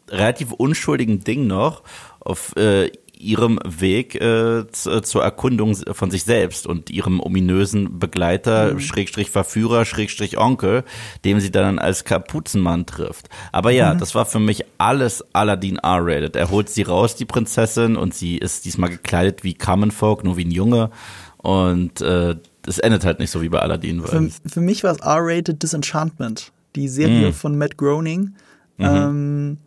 relativ 0.09 0.51
unschuldigen 0.51 1.23
Ding 1.23 1.47
noch 1.47 1.83
auf 2.19 2.55
äh, 2.57 2.91
ihrem 3.23 3.59
Weg 3.65 4.15
äh, 4.15 4.69
zu, 4.71 5.01
zur 5.01 5.23
Erkundung 5.23 5.75
von 5.75 6.11
sich 6.11 6.23
selbst 6.23 6.67
und 6.67 6.89
ihrem 6.89 7.19
ominösen 7.19 7.99
Begleiter, 7.99 8.79
Schrägstrich 8.79 9.31
Verführer, 9.31 9.85
Schrägstrich 9.85 10.37
Onkel, 10.37 10.83
dem 11.25 11.39
sie 11.39 11.51
dann 11.51 11.79
als 11.79 12.03
Kapuzenmann 12.03 12.85
trifft. 12.85 13.29
Aber 13.51 13.71
ja, 13.71 13.95
das 13.95 14.13
war 14.15 14.25
für 14.25 14.39
mich 14.39 14.65
alles 14.77 15.23
Aladdin 15.33 15.77
R-rated. 15.77 16.35
Er 16.35 16.51
holt 16.51 16.69
sie 16.69 16.83
raus, 16.83 17.15
die 17.15 17.25
Prinzessin, 17.25 17.95
und 17.95 18.13
sie 18.13 18.37
ist 18.37 18.65
diesmal 18.65 18.89
gekleidet 18.89 19.43
wie 19.43 19.53
Common 19.53 19.91
Folk, 19.91 20.23
nur 20.23 20.37
wie 20.37 20.45
ein 20.45 20.51
Junge. 20.51 20.91
Und 21.37 22.01
äh, 22.01 22.35
es 22.65 22.79
endet 22.79 23.05
halt 23.05 23.19
nicht 23.19 23.31
so 23.31 23.41
wie 23.41 23.49
bei 23.49 23.59
Aladdin. 23.59 24.01
Für, 24.03 24.29
für 24.45 24.61
mich 24.61 24.83
war 24.83 24.91
es 24.91 24.99
R-Rated 24.99 25.61
Disenchantment, 25.61 26.51
die 26.75 26.87
Serie 26.87 27.33
von 27.33 27.57
Matt 27.57 27.77
Groening, 27.77 28.35
ähm, 28.79 29.57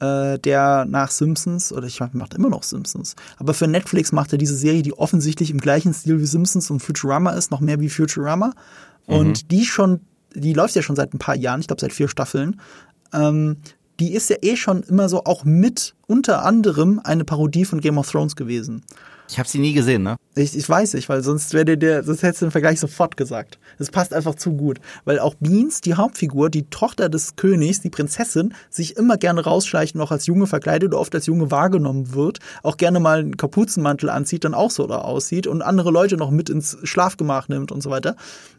äh, 0.00 0.38
der 0.38 0.84
nach 0.84 1.10
Simpsons, 1.10 1.72
oder 1.72 1.86
ich 1.86 2.00
macht 2.00 2.34
immer 2.34 2.48
noch 2.48 2.62
Simpsons, 2.62 3.14
aber 3.38 3.54
für 3.54 3.66
Netflix 3.66 4.12
macht 4.12 4.32
er 4.32 4.38
diese 4.38 4.56
Serie, 4.56 4.82
die 4.82 4.96
offensichtlich 4.96 5.50
im 5.50 5.58
gleichen 5.58 5.94
Stil 5.94 6.20
wie 6.20 6.26
Simpsons 6.26 6.70
und 6.70 6.80
Futurama 6.80 7.30
ist, 7.30 7.50
noch 7.50 7.60
mehr 7.60 7.80
wie 7.80 7.88
Futurama. 7.88 8.52
Und 9.06 9.50
die 9.52 9.64
schon, 9.64 10.00
die 10.34 10.52
läuft 10.52 10.74
ja 10.74 10.82
schon 10.82 10.96
seit 10.96 11.14
ein 11.14 11.18
paar 11.18 11.36
Jahren, 11.36 11.60
ich 11.60 11.68
glaube 11.68 11.80
seit 11.80 11.92
vier 11.92 12.08
Staffeln. 12.08 12.60
Ähm, 13.12 13.58
die 14.00 14.12
ist 14.12 14.28
ja 14.28 14.36
eh 14.42 14.56
schon 14.56 14.82
immer 14.82 15.08
so 15.08 15.24
auch 15.24 15.44
mit 15.44 15.94
unter 16.06 16.44
anderem 16.44 17.00
eine 17.02 17.24
Parodie 17.24 17.64
von 17.64 17.80
Game 17.80 17.98
of 17.98 18.10
Thrones 18.10 18.36
gewesen. 18.36 18.82
Ich 19.28 19.38
habe 19.38 19.48
sie 19.48 19.58
nie 19.58 19.72
gesehen, 19.72 20.02
ne? 20.02 20.16
Ich, 20.34 20.56
ich 20.56 20.68
weiß 20.68 20.94
nicht, 20.94 21.08
weil 21.08 21.22
sonst 21.22 21.52
wäre 21.54 21.64
der, 21.64 21.76
der, 21.76 22.04
sonst 22.04 22.22
hättest 22.22 22.42
du 22.42 22.46
den 22.46 22.50
Vergleich 22.52 22.78
sofort 22.78 23.16
gesagt. 23.16 23.58
Das 23.78 23.90
passt 23.90 24.12
einfach 24.12 24.34
zu 24.34 24.52
gut. 24.52 24.78
Weil 25.04 25.18
auch 25.18 25.34
Beans, 25.40 25.80
die 25.80 25.94
Hauptfigur, 25.94 26.50
die 26.50 26.68
Tochter 26.68 27.08
des 27.08 27.36
Königs, 27.36 27.80
die 27.80 27.90
Prinzessin, 27.90 28.54
sich 28.70 28.96
immer 28.96 29.16
gerne 29.16 29.42
rausschleicht 29.42 29.94
und 29.94 30.00
auch 30.00 30.10
als 30.10 30.26
Junge 30.26 30.46
verkleidet 30.46 30.90
oder 30.90 31.00
oft 31.00 31.14
als 31.14 31.26
Junge 31.26 31.50
wahrgenommen 31.50 32.14
wird, 32.14 32.38
auch 32.62 32.76
gerne 32.76 33.00
mal 33.00 33.20
einen 33.20 33.36
Kapuzenmantel 33.36 34.10
anzieht, 34.10 34.44
dann 34.44 34.54
auch 34.54 34.70
so 34.70 34.86
da 34.86 34.98
aussieht 34.98 35.46
und 35.46 35.62
andere 35.62 35.90
Leute 35.90 36.16
noch 36.16 36.30
mit 36.30 36.50
ins 36.50 36.78
Schlafgemach 36.84 37.48
nimmt 37.48 37.72
und 37.72 37.82
so 37.82 37.90
weiter. 37.90 38.16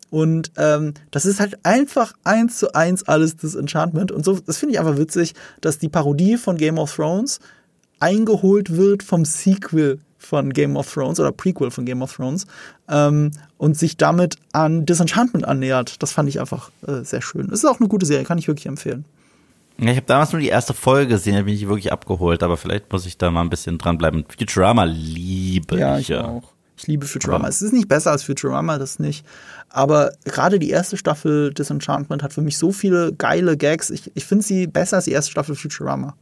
Und 0.10 0.52
ähm, 0.58 0.94
das 1.12 1.26
ist 1.26 1.40
halt 1.40 1.66
einfach 1.66 2.14
eins 2.24 2.58
zu 2.58 2.74
eins 2.74 3.04
alles 3.04 3.36
das 3.36 3.56
Enchantment. 3.56 4.12
Und 4.12 4.24
so, 4.26 4.40
das 4.40 4.58
finde 4.58 4.74
ich 4.74 4.80
einfach 4.80 4.98
witzig, 4.98 5.34
dass 5.62 5.80
die 5.80 5.90
Parodie 5.90 6.38
von 6.38 6.58
Game 6.58 6.78
of 6.78 6.96
Thrones 6.96 7.40
eingeholt 8.00 8.76
wird 8.78 9.04
vom 9.04 9.26
Sequel 9.26 10.00
von 10.18 10.52
Game 10.54 10.76
of 10.78 10.92
Thrones 10.94 11.20
oder 11.20 11.32
Prequel 11.32 11.72
von 11.72 11.86
Game 11.86 12.02
of 12.02 12.16
Thrones 12.16 12.46
ähm, 12.90 13.32
und 13.58 13.78
sich 13.78 13.98
damit 13.98 14.36
an 14.54 14.86
Disenchantment 14.86 15.46
annähert. 15.46 16.02
Das 16.02 16.12
fand 16.12 16.28
ich 16.30 16.40
einfach 16.40 16.72
äh, 16.88 17.04
sehr 17.04 17.22
schön. 17.22 17.48
Es 17.48 17.60
ist 17.64 17.66
auch 17.66 17.80
eine 17.80 17.88
gute 17.90 18.06
Serie, 18.06 18.26
kann 18.26 18.38
ich 18.38 18.48
wirklich 18.48 18.66
empfehlen. 18.66 19.06
Ja, 19.80 19.92
ich 19.92 19.98
habe 19.98 20.08
damals 20.08 20.32
nur 20.32 20.42
die 20.42 20.48
erste 20.48 20.74
Folge 20.74 21.10
gesehen, 21.14 21.36
da 21.36 21.44
bin 21.44 21.54
ich 21.54 21.68
wirklich 21.68 21.92
abgeholt, 21.92 22.42
aber 22.42 22.58
vielleicht 22.58 22.92
muss 22.92 23.06
ich 23.06 23.18
da 23.20 23.30
mal 23.30 23.42
ein 23.42 23.50
bisschen 23.52 23.78
dranbleiben. 23.78 24.26
Futurama 24.28 24.86
liebe 24.86 25.78
Ja, 25.78 25.96
ich 25.98 26.02
ich 26.04 26.08
ja. 26.10 26.26
auch. 26.26 26.54
Ich 26.80 26.88
liebe 26.88 27.06
Futurama. 27.06 27.40
Aber- 27.46 27.50
Es 27.50 27.62
ist 27.62 27.74
nicht 27.74 27.88
besser 27.88 28.12
als 28.12 28.24
Futurama, 28.24 28.78
das 28.80 28.98
nicht. 29.00 29.26
Aber 29.70 30.12
gerade 30.26 30.58
die 30.60 30.70
erste 30.70 30.98
Staffel 30.98 31.54
Disenchantment 31.54 32.24
hat 32.24 32.34
für 32.34 32.42
mich 32.42 32.58
so 32.58 32.72
viele 32.72 33.14
geile 33.14 33.58
Gags. 33.58 33.90
Ich, 33.92 34.12
ich 34.16 34.26
finde 34.26 34.44
sie 34.46 34.66
besser 34.68 34.98
als 34.98 35.06
die 35.06 35.12
erste 35.12 35.32
Staffel 35.32 35.56
Futurama. 35.56 36.16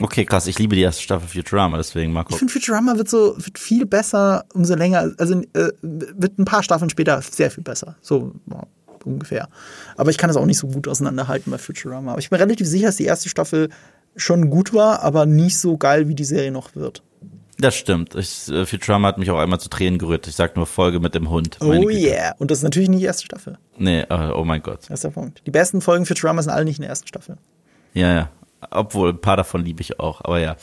Okay, 0.00 0.24
krass, 0.24 0.46
ich 0.46 0.58
liebe 0.58 0.74
die 0.74 0.82
erste 0.82 1.02
Staffel 1.02 1.28
Futurama, 1.28 1.76
deswegen 1.76 2.12
mal 2.12 2.24
Ich 2.28 2.36
finde 2.36 2.52
Futurama 2.52 2.96
wird 2.96 3.08
so 3.08 3.36
wird 3.36 3.58
viel 3.58 3.86
besser, 3.86 4.44
umso 4.54 4.74
länger, 4.74 5.12
also 5.18 5.40
äh, 5.52 5.72
wird 5.82 6.38
ein 6.38 6.44
paar 6.44 6.62
Staffeln 6.62 6.90
später 6.90 7.20
sehr 7.22 7.50
viel 7.50 7.64
besser. 7.64 7.96
So 8.00 8.32
ja, 8.50 8.62
ungefähr. 9.04 9.48
Aber 9.96 10.10
ich 10.10 10.18
kann 10.18 10.28
das 10.28 10.36
auch 10.36 10.46
nicht 10.46 10.58
so 10.58 10.68
gut 10.68 10.88
auseinanderhalten 10.88 11.50
bei 11.50 11.58
Futurama. 11.58 12.12
Aber 12.12 12.20
ich 12.20 12.30
bin 12.30 12.38
relativ 12.38 12.66
sicher, 12.66 12.86
dass 12.86 12.96
die 12.96 13.04
erste 13.04 13.28
Staffel 13.28 13.68
schon 14.16 14.50
gut 14.50 14.72
war, 14.74 15.02
aber 15.02 15.26
nicht 15.26 15.58
so 15.58 15.76
geil, 15.76 16.08
wie 16.08 16.14
die 16.14 16.24
Serie 16.24 16.50
noch 16.50 16.74
wird. 16.74 17.02
Das 17.58 17.76
stimmt. 17.76 18.14
Ich, 18.14 18.48
äh, 18.48 18.64
Futurama 18.64 19.08
hat 19.08 19.18
mich 19.18 19.30
auch 19.30 19.38
einmal 19.38 19.60
zu 19.60 19.68
Tränen 19.68 19.98
gerührt. 19.98 20.26
Ich 20.26 20.34
sag 20.34 20.56
nur 20.56 20.66
Folge 20.66 20.98
mit 20.98 21.14
dem 21.14 21.28
Hund. 21.28 21.58
Oh 21.60 21.90
yeah. 21.90 22.34
Und 22.38 22.50
das 22.50 22.58
ist 22.58 22.64
natürlich 22.64 22.88
nicht 22.88 23.02
die 23.02 23.06
erste 23.06 23.24
Staffel. 23.24 23.58
Nee, 23.76 24.00
äh, 24.00 24.30
oh 24.34 24.44
mein 24.44 24.62
Gott. 24.62 24.80
Das 24.88 24.90
ist 24.90 25.04
der 25.04 25.10
Punkt. 25.10 25.42
Die 25.46 25.50
besten 25.50 25.82
Folgen 25.82 26.06
Futurama 26.06 26.42
sind 26.42 26.52
alle 26.52 26.64
nicht 26.64 26.78
in 26.78 26.82
der 26.82 26.88
ersten 26.88 27.06
Staffel. 27.06 27.36
Ja, 27.92 28.12
ja. 28.14 28.30
Obwohl, 28.70 29.10
ein 29.10 29.20
paar 29.20 29.36
davon 29.36 29.64
liebe 29.64 29.80
ich 29.80 29.98
auch, 30.00 30.20
aber 30.24 30.38
ja. 30.38 30.56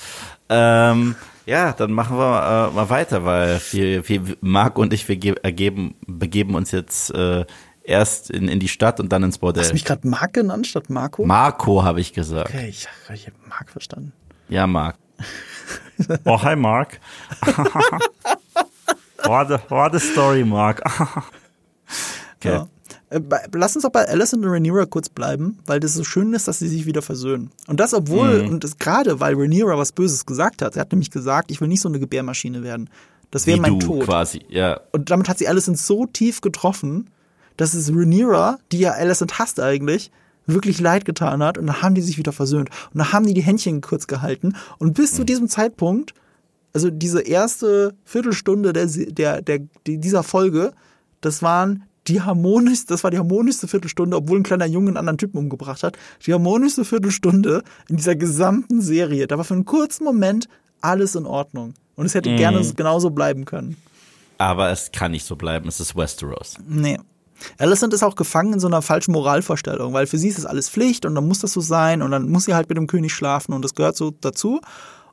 Ähm, 0.50 1.16
ja, 1.46 1.74
dann 1.74 1.92
machen 1.92 2.18
wir 2.18 2.70
äh, 2.72 2.76
mal 2.76 2.90
weiter, 2.90 3.26
weil 3.26 3.60
wir, 3.72 4.08
wir, 4.08 4.38
Marc 4.42 4.78
und 4.78 4.94
ich, 4.94 5.08
wir 5.08 5.16
ge- 5.18 5.36
ergeben, 5.42 5.96
begeben 6.06 6.56
uns 6.56 6.72
jetzt 6.72 7.10
äh, 7.14 7.46
erst 7.84 8.30
in, 8.30 8.48
in 8.50 8.60
die 8.60 8.68
Stadt 8.68 9.00
und 9.00 9.12
dann 9.12 9.24
ins 9.24 9.36
Hast 9.36 9.40
Bordell. 9.40 9.68
du 9.68 9.74
mich 9.74 9.86
gerade 9.86 10.08
Marc 10.08 10.34
genannt 10.34 10.68
statt 10.68 10.90
Marco? 10.90 11.26
Marco 11.26 11.84
habe 11.84 12.02
ich 12.02 12.14
gesagt. 12.14 12.50
okay, 12.50 12.68
ich, 12.70 12.88
ich 13.14 13.26
habe 13.28 13.38
Marc 13.48 13.70
verstanden. 13.72 14.14
Ja, 14.50 14.68
Marc. 14.68 14.98
oh, 16.26 16.42
hi, 16.44 16.56
Marc. 16.56 17.00
what, 19.24 19.52
a, 19.52 19.60
what 19.70 19.96
a 19.96 20.00
story, 20.00 20.44
Marc. 20.44 20.82
okay. 22.38 22.50
Ja. 22.54 22.68
Äh, 23.10 23.22
Lass 23.54 23.76
uns 23.76 23.84
doch 23.84 23.92
bei 23.92 24.06
Alison 24.08 24.44
und 24.44 24.50
Rhaenyra 24.52 24.86
kurz 24.86 25.08
bleiben, 25.10 25.60
weil 25.66 25.80
das 25.80 25.94
so 25.94 26.04
schön 26.04 26.34
ist, 26.34 26.48
dass 26.48 26.60
sie 26.60 26.68
sich 26.68 26.86
wieder 26.86 27.02
versöhnen. 27.02 27.52
Und 27.68 27.80
das 27.80 27.94
obwohl, 27.94 28.44
Mhm. 28.44 28.50
und 28.50 28.80
gerade 28.80 29.20
weil 29.20 29.36
Rhaenyra 29.36 29.78
was 29.78 29.92
Böses 29.94 30.26
gesagt 30.26 30.62
hat. 30.62 30.74
Sie 30.74 30.80
hat 30.80 30.92
nämlich 30.92 31.12
gesagt, 31.12 31.52
ich 31.52 31.62
will 31.62 31.68
nicht 31.70 31.82
so 31.82 31.90
eine 31.90 32.00
Gebärmaschine 32.00 32.64
werden. 32.64 32.90
Das 33.32 33.46
wäre 33.48 33.60
mein 33.60 33.80
du 33.80 33.86
Tod. 33.86 34.04
quasi, 34.06 34.42
ja. 34.50 34.80
Und 34.92 35.10
damit 35.10 35.28
hat 35.30 35.38
sie 35.38 35.48
Alicent 35.48 35.78
so 35.78 36.06
tief 36.06 36.42
getroffen, 36.42 37.10
dass 37.58 37.74
es 37.74 37.90
Rhaenyra, 37.90 38.58
die 38.72 38.80
ja 38.80 38.92
Alicent 38.92 39.40
hasst 39.40 39.60
eigentlich, 39.60 40.12
wirklich 40.46 40.80
leid 40.80 41.04
getan 41.06 41.44
hat. 41.44 41.58
Und 41.58 41.68
dann 41.68 41.82
haben 41.82 41.96
die 41.96 42.02
sich 42.02 42.18
wieder 42.18 42.32
versöhnt. 42.32 42.70
Und 42.94 43.00
dann 43.00 43.12
haben 43.12 43.26
die 43.26 43.34
die 43.34 43.42
Händchen 43.42 43.82
kurz 43.82 44.08
gehalten. 44.08 44.54
Und 44.80 44.94
bis 44.94 45.12
Mhm. 45.14 45.16
zu 45.18 45.24
diesem 45.26 45.48
Zeitpunkt, 45.50 46.14
also 46.74 46.90
diese 46.90 47.22
erste 47.22 47.94
Viertelstunde 48.06 48.72
der, 48.74 48.86
der, 48.86 49.42
der, 49.42 49.60
die- 49.86 49.98
dieser 49.98 50.24
Folge, 50.24 50.72
das 51.22 51.42
waren 51.42 51.84
die 52.08 52.22
harmonischste, 52.22 52.94
das 52.94 53.04
war 53.04 53.12
die 53.12 53.18
harmonischste 53.18 53.68
Viertelstunde, 53.68 54.18
obwohl 54.18 54.40
ein 54.40 54.44
kleiner 54.44 54.66
Junge 54.66 54.90
einen 54.90 54.98
anderen 54.98 55.18
Typen 55.18 55.38
umgebracht 55.38 55.84
hat. 55.84 55.98
Die 56.26 56.34
harmonischste 56.34 56.86
Viertelstunde 56.86 57.64
in 57.90 57.98
dieser 57.98 58.16
gesamten 58.16 58.82
Serie. 58.82 59.28
Da 59.28 59.38
war 59.38 59.44
für 59.44 59.54
einen 59.54 59.66
kurzen 59.66 60.04
Moment 60.04 60.48
alles 60.82 61.16
in 61.16 61.26
Ordnung. 61.26 61.74
Und 61.96 62.06
es 62.06 62.14
hätte 62.14 62.36
gerne 62.36 62.62
genauso 62.76 63.10
bleiben 63.10 63.46
können. 63.46 63.76
Aber 64.38 64.70
es 64.70 64.92
kann 64.92 65.12
nicht 65.12 65.26
so 65.26 65.36
bleiben. 65.36 65.68
Es 65.68 65.80
ist 65.80 65.96
Westeros. 65.96 66.56
Nee. 66.68 67.00
Alicent 67.58 67.94
ist 67.94 68.04
auch 68.04 68.16
gefangen 68.16 68.54
in 68.54 68.60
so 68.60 68.68
einer 68.68 68.82
falschen 68.82 69.12
Moralvorstellung, 69.12 69.94
weil 69.94 70.08
für 70.08 70.18
sie 70.18 70.30
ist 70.30 70.38
das 70.38 70.46
alles 70.46 70.70
Pflicht 70.70 71.06
und 71.06 71.16
dann 71.16 71.28
muss 71.28 71.40
das 71.40 71.54
so 71.54 71.62
sein 71.62 72.02
und 72.02 72.12
dann 72.12 72.30
muss 72.30 72.46
sie 72.46 72.56
halt 72.56 72.70
mit 72.70 72.78
dem 72.78 72.88
König 72.88 73.14
schlafen 73.14 73.54
und 73.54 73.64
das 73.64 73.76
gehört 73.76 73.96
so 73.96 74.12
dazu. 74.12 74.62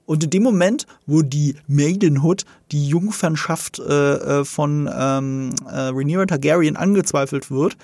Und 0.07 0.25
in 0.25 0.31
dem 0.31 0.43
Moment, 0.43 0.87
wo 1.07 1.23
die 1.23 1.57
Maidenhood, 1.67 2.45
die 2.73 2.87
Jungfernschaft 2.89 3.79
äh, 3.79 4.41
äh 4.41 4.45
von 4.45 4.91
ähm, 4.93 5.55
äh, 5.67 5.89
Rhaenyra 5.89 6.27
Targaryen 6.27 6.77
angezweifelt 6.77 7.51
wird, 7.51 7.77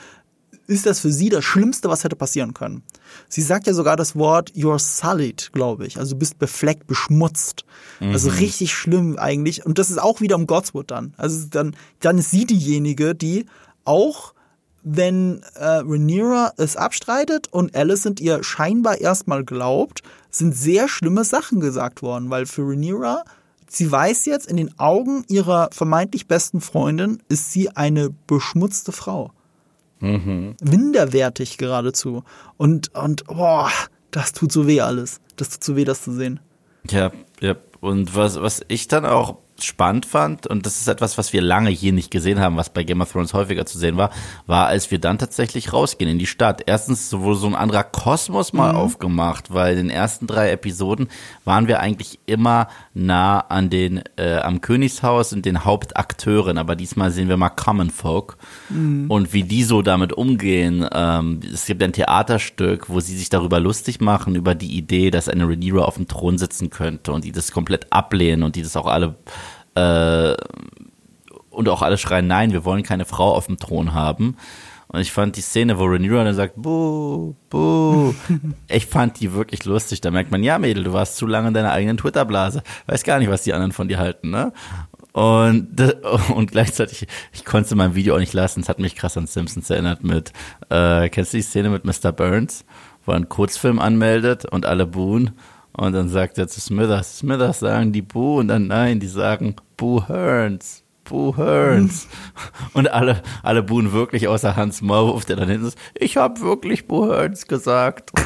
ist 0.71 0.87
das 0.87 1.01
für 1.01 1.11
sie 1.11 1.29
das 1.29 1.45
Schlimmste, 1.45 1.89
was 1.89 2.05
hätte 2.05 2.15
passieren 2.15 2.55
können. 2.55 2.83
Sie 3.29 3.43
sagt 3.43 3.67
ja 3.67 3.75
sogar 3.75 3.97
das 3.97 4.15
Wort 4.15 4.53
you're 4.53 4.79
sullied, 4.79 5.51
glaube 5.53 5.87
ich. 5.87 5.99
Also 5.99 6.15
du 6.15 6.21
bist 6.21 6.39
befleckt, 6.39 6.87
beschmutzt. 6.87 7.65
Also 7.99 8.07
mhm. 8.07 8.13
Also 8.13 8.31
richtig 8.31 8.73
schlimm 8.73 9.19
eigentlich. 9.19 9.67
Und 9.67 9.79
das 9.79 9.91
ist 9.91 10.01
auch 10.01 10.21
wieder 10.21 10.37
um 10.37 10.47
Godswood 10.47 10.91
dann. 10.91 11.13
Also 11.17 11.47
dann, 11.51 11.75
dann 11.99 12.19
ist 12.19 12.31
sie 12.31 12.47
diejenige, 12.47 13.15
die 13.15 13.47
auch 13.85 14.33
wenn 14.83 15.43
äh, 15.57 15.65
Rhaenyra 15.65 16.53
es 16.57 16.77
abstreitet 16.77 17.49
und 17.49 17.75
Alicent 17.75 18.21
ihr 18.21 18.43
scheinbar 18.43 19.01
erstmal 19.01 19.45
glaubt, 19.45 20.03
sind 20.31 20.55
sehr 20.55 20.89
schlimme 20.89 21.25
Sachen 21.25 21.61
gesagt 21.61 22.03
worden, 22.03 22.31
weil 22.31 22.47
für 22.47 22.63
Rhaenyra, 22.63 23.25
sie 23.69 23.91
weiß 23.91 24.27
jetzt, 24.27 24.49
in 24.49 24.57
den 24.57 24.79
Augen 24.79 25.25
ihrer 25.29 25.71
vermeintlich 25.73 26.27
besten 26.27 26.61
Freundin 26.61 27.23
ist 27.29 27.53
sie 27.53 27.71
eine 27.77 28.11
beschmutzte 28.27 28.93
Frau. 28.93 29.33
Mhm. 30.01 30.57
Minderwertig 30.63 31.59
geradezu. 31.59 32.25
Und, 32.57 32.95
und, 32.95 33.25
boah, 33.25 33.71
das 34.11 34.33
tut 34.33 34.51
so 34.51 34.67
weh 34.67 34.81
alles. 34.81 35.21
Das 35.37 35.51
tut 35.51 35.65
so 35.65 35.77
weh, 35.77 35.85
das 35.85 36.03
zu 36.03 36.13
sehen. 36.13 36.41
Ja, 36.91 37.13
ja. 37.41 37.57
Und 37.81 38.15
was, 38.15 38.41
was 38.41 38.63
ich 38.69 38.89
dann 38.89 39.07
auch 39.07 39.37
spannend 39.65 40.07
fand, 40.07 40.47
und 40.47 40.67
das 40.67 40.81
ist 40.81 40.89
etwas, 40.89 41.19
was 41.19 41.33
wir 41.33 41.43
lange 41.43 41.71
hier 41.71 41.93
nicht 41.93 42.11
gesehen 42.11 42.41
haben, 42.41 42.57
was 42.57 42.71
bei 42.71 42.85
Game 42.85 43.01
of 43.01 43.13
Thrones 43.13 43.35
häufiger 43.35 43.67
zu 43.67 43.79
sehen 43.79 43.97
war, 43.97 44.11
war, 44.47 44.67
als 44.67 44.91
wir 44.91 44.99
dann 44.99 45.19
tatsächlich 45.19 45.73
rausgehen 45.73 46.11
in 46.11 46.19
die 46.19 46.27
Stadt. 46.27 46.63
Erstens 46.67 47.13
wurde 47.13 47.39
so 47.39 47.47
ein 47.47 47.55
anderer 47.55 47.85
Kosmos 47.85 48.53
mal 48.53 48.73
mhm. 48.73 48.79
aufgemacht, 48.79 49.53
weil 49.53 49.77
in 49.79 49.89
den 49.89 49.91
ersten 49.91 50.27
drei 50.27 50.51
Episoden 50.51 51.09
waren 51.45 51.69
wir 51.69 51.81
eigentlich 51.81 52.19
immer 52.27 52.69
nah 52.95 53.41
an 53.41 53.71
den, 53.71 54.03
äh, 54.17 54.37
am 54.39 54.61
Königshaus 54.61 55.33
und 55.33 55.45
den 55.45 55.65
Hauptakteuren, 55.65 56.59
aber 56.59 56.77
diesmal 56.77 57.11
sehen 57.11 57.29
wir 57.29 57.37
mal 57.37 57.51
Common 57.51 57.91
Folk 57.91 58.37
mhm. 58.69 59.07
und 59.09 59.33
wie 59.33 59.45
die 59.45 59.65
so 59.65 59.83
damit 59.83 60.13
umgehen. 60.13 60.87
Ähm, 60.93 61.41
es 61.53 61.67
gibt 61.67 61.83
ein 61.83 61.93
Theaterstück, 61.93 62.89
wo 62.89 63.01
sie 63.01 63.17
sich 63.17 63.29
darüber 63.29 63.61
lustig 63.61 64.01
machen, 64.01 64.35
über 64.35 64.55
die 64.55 64.77
Idee, 64.77 65.11
dass 65.11 65.29
eine 65.29 65.49
Rhaenyra 65.49 65.83
auf 65.83 65.97
dem 65.97 66.09
Thron 66.09 66.39
sitzen 66.39 66.71
könnte 66.71 67.13
und 67.13 67.25
die 67.25 67.33
das 67.33 67.53
komplett 67.53 67.93
ablehnen 67.93 68.43
und 68.43 68.57
die 68.57 68.63
das 68.63 68.77
auch 68.77 68.87
alle 68.87 69.17
äh, 69.75 70.35
und 71.51 71.69
auch 71.69 71.83
alle 71.83 71.99
schreien, 71.99 72.27
nein, 72.27 72.53
wir 72.53 72.65
wollen 72.65 72.83
keine 72.83 73.05
Frau 73.05 73.35
auf 73.35 73.47
dem 73.47 73.59
Thron 73.59 73.93
haben. 73.93 74.37
Und 74.93 75.01
ich 75.01 75.13
fand 75.13 75.37
die 75.37 75.41
Szene, 75.41 75.79
wo 75.79 75.85
Rhaenyra 75.85 76.25
dann 76.25 76.35
sagt, 76.35 76.55
buh, 76.57 77.35
buh, 77.49 78.13
ich 78.69 78.87
fand 78.87 79.21
die 79.21 79.33
wirklich 79.33 79.65
lustig. 79.65 80.01
Da 80.01 80.11
merkt 80.11 80.33
man, 80.33 80.43
ja, 80.43 80.59
Mädel, 80.59 80.83
du 80.83 80.93
warst 80.93 81.17
zu 81.17 81.27
lange 81.27 81.49
in 81.49 81.55
deiner 81.55 81.71
eigenen 81.71 81.97
Twitter-Blase. 81.97 82.65
Weiß 82.87 83.05
gar 83.05 83.21
nicht, 83.21 83.31
was 83.31 83.43
die 83.43 83.53
anderen 83.53 83.71
von 83.71 83.87
dir 83.87 83.99
halten, 83.99 84.31
ne? 84.31 84.53
Und, 85.13 85.81
und 86.35 86.51
gleichzeitig, 86.51 87.07
ich 87.33 87.45
konnte 87.45 87.75
mein 87.77 87.95
Video 87.95 88.15
auch 88.15 88.21
nicht 88.21 88.33
lassen. 88.33 88.61
Es 88.61 88.69
hat 88.69 88.81
mich 88.81 88.97
krass 88.97 89.17
an 89.17 89.27
Simpsons 89.27 89.71
erinnert 89.71 90.03
mit, 90.03 90.33
äh, 90.71 91.09
kennst 91.09 91.33
du 91.33 91.37
die 91.37 91.43
Szene 91.43 91.71
mit 91.71 91.85
Mr. 91.85 92.11
Burns, 92.13 92.65
wo 93.05 93.13
er 93.13 93.17
einen 93.17 93.29
Kurzfilm 93.29 93.79
anmeldet 93.79 94.45
und 94.45 94.67
alle 94.67 94.87
buhen? 94.87 95.33
Und 95.73 95.93
dann 95.93 96.09
sagt 96.09 96.39
er 96.39 96.49
zu 96.49 96.61
Smithers, 96.61 97.19
Smithers 97.19 97.61
sagen 97.61 97.93
die 97.93 98.03
Boo 98.03 98.39
und 98.41 98.49
dann 98.49 98.67
nein, 98.67 99.01
die 99.01 99.07
sagen 99.07 99.57
Boo 99.77 100.07
Hearns. 100.09 100.83
Boo 101.05 101.37
Hearns. 101.37 102.09
und 102.73 102.91
alle, 102.91 103.23
alle 103.43 103.63
buhen 103.63 103.93
wirklich 103.93 104.29
außer 104.29 104.57
Hans 104.57 104.83
Maulwurf, 104.83 105.25
der 105.25 105.37
dann 105.37 105.49
hinten 105.49 105.67
ist, 105.67 105.79
ich 105.95 106.17
habe 106.17 106.41
wirklich 106.41 106.87
Boo 106.87 107.07
Hearns 107.07 107.47
gesagt. 107.47 108.13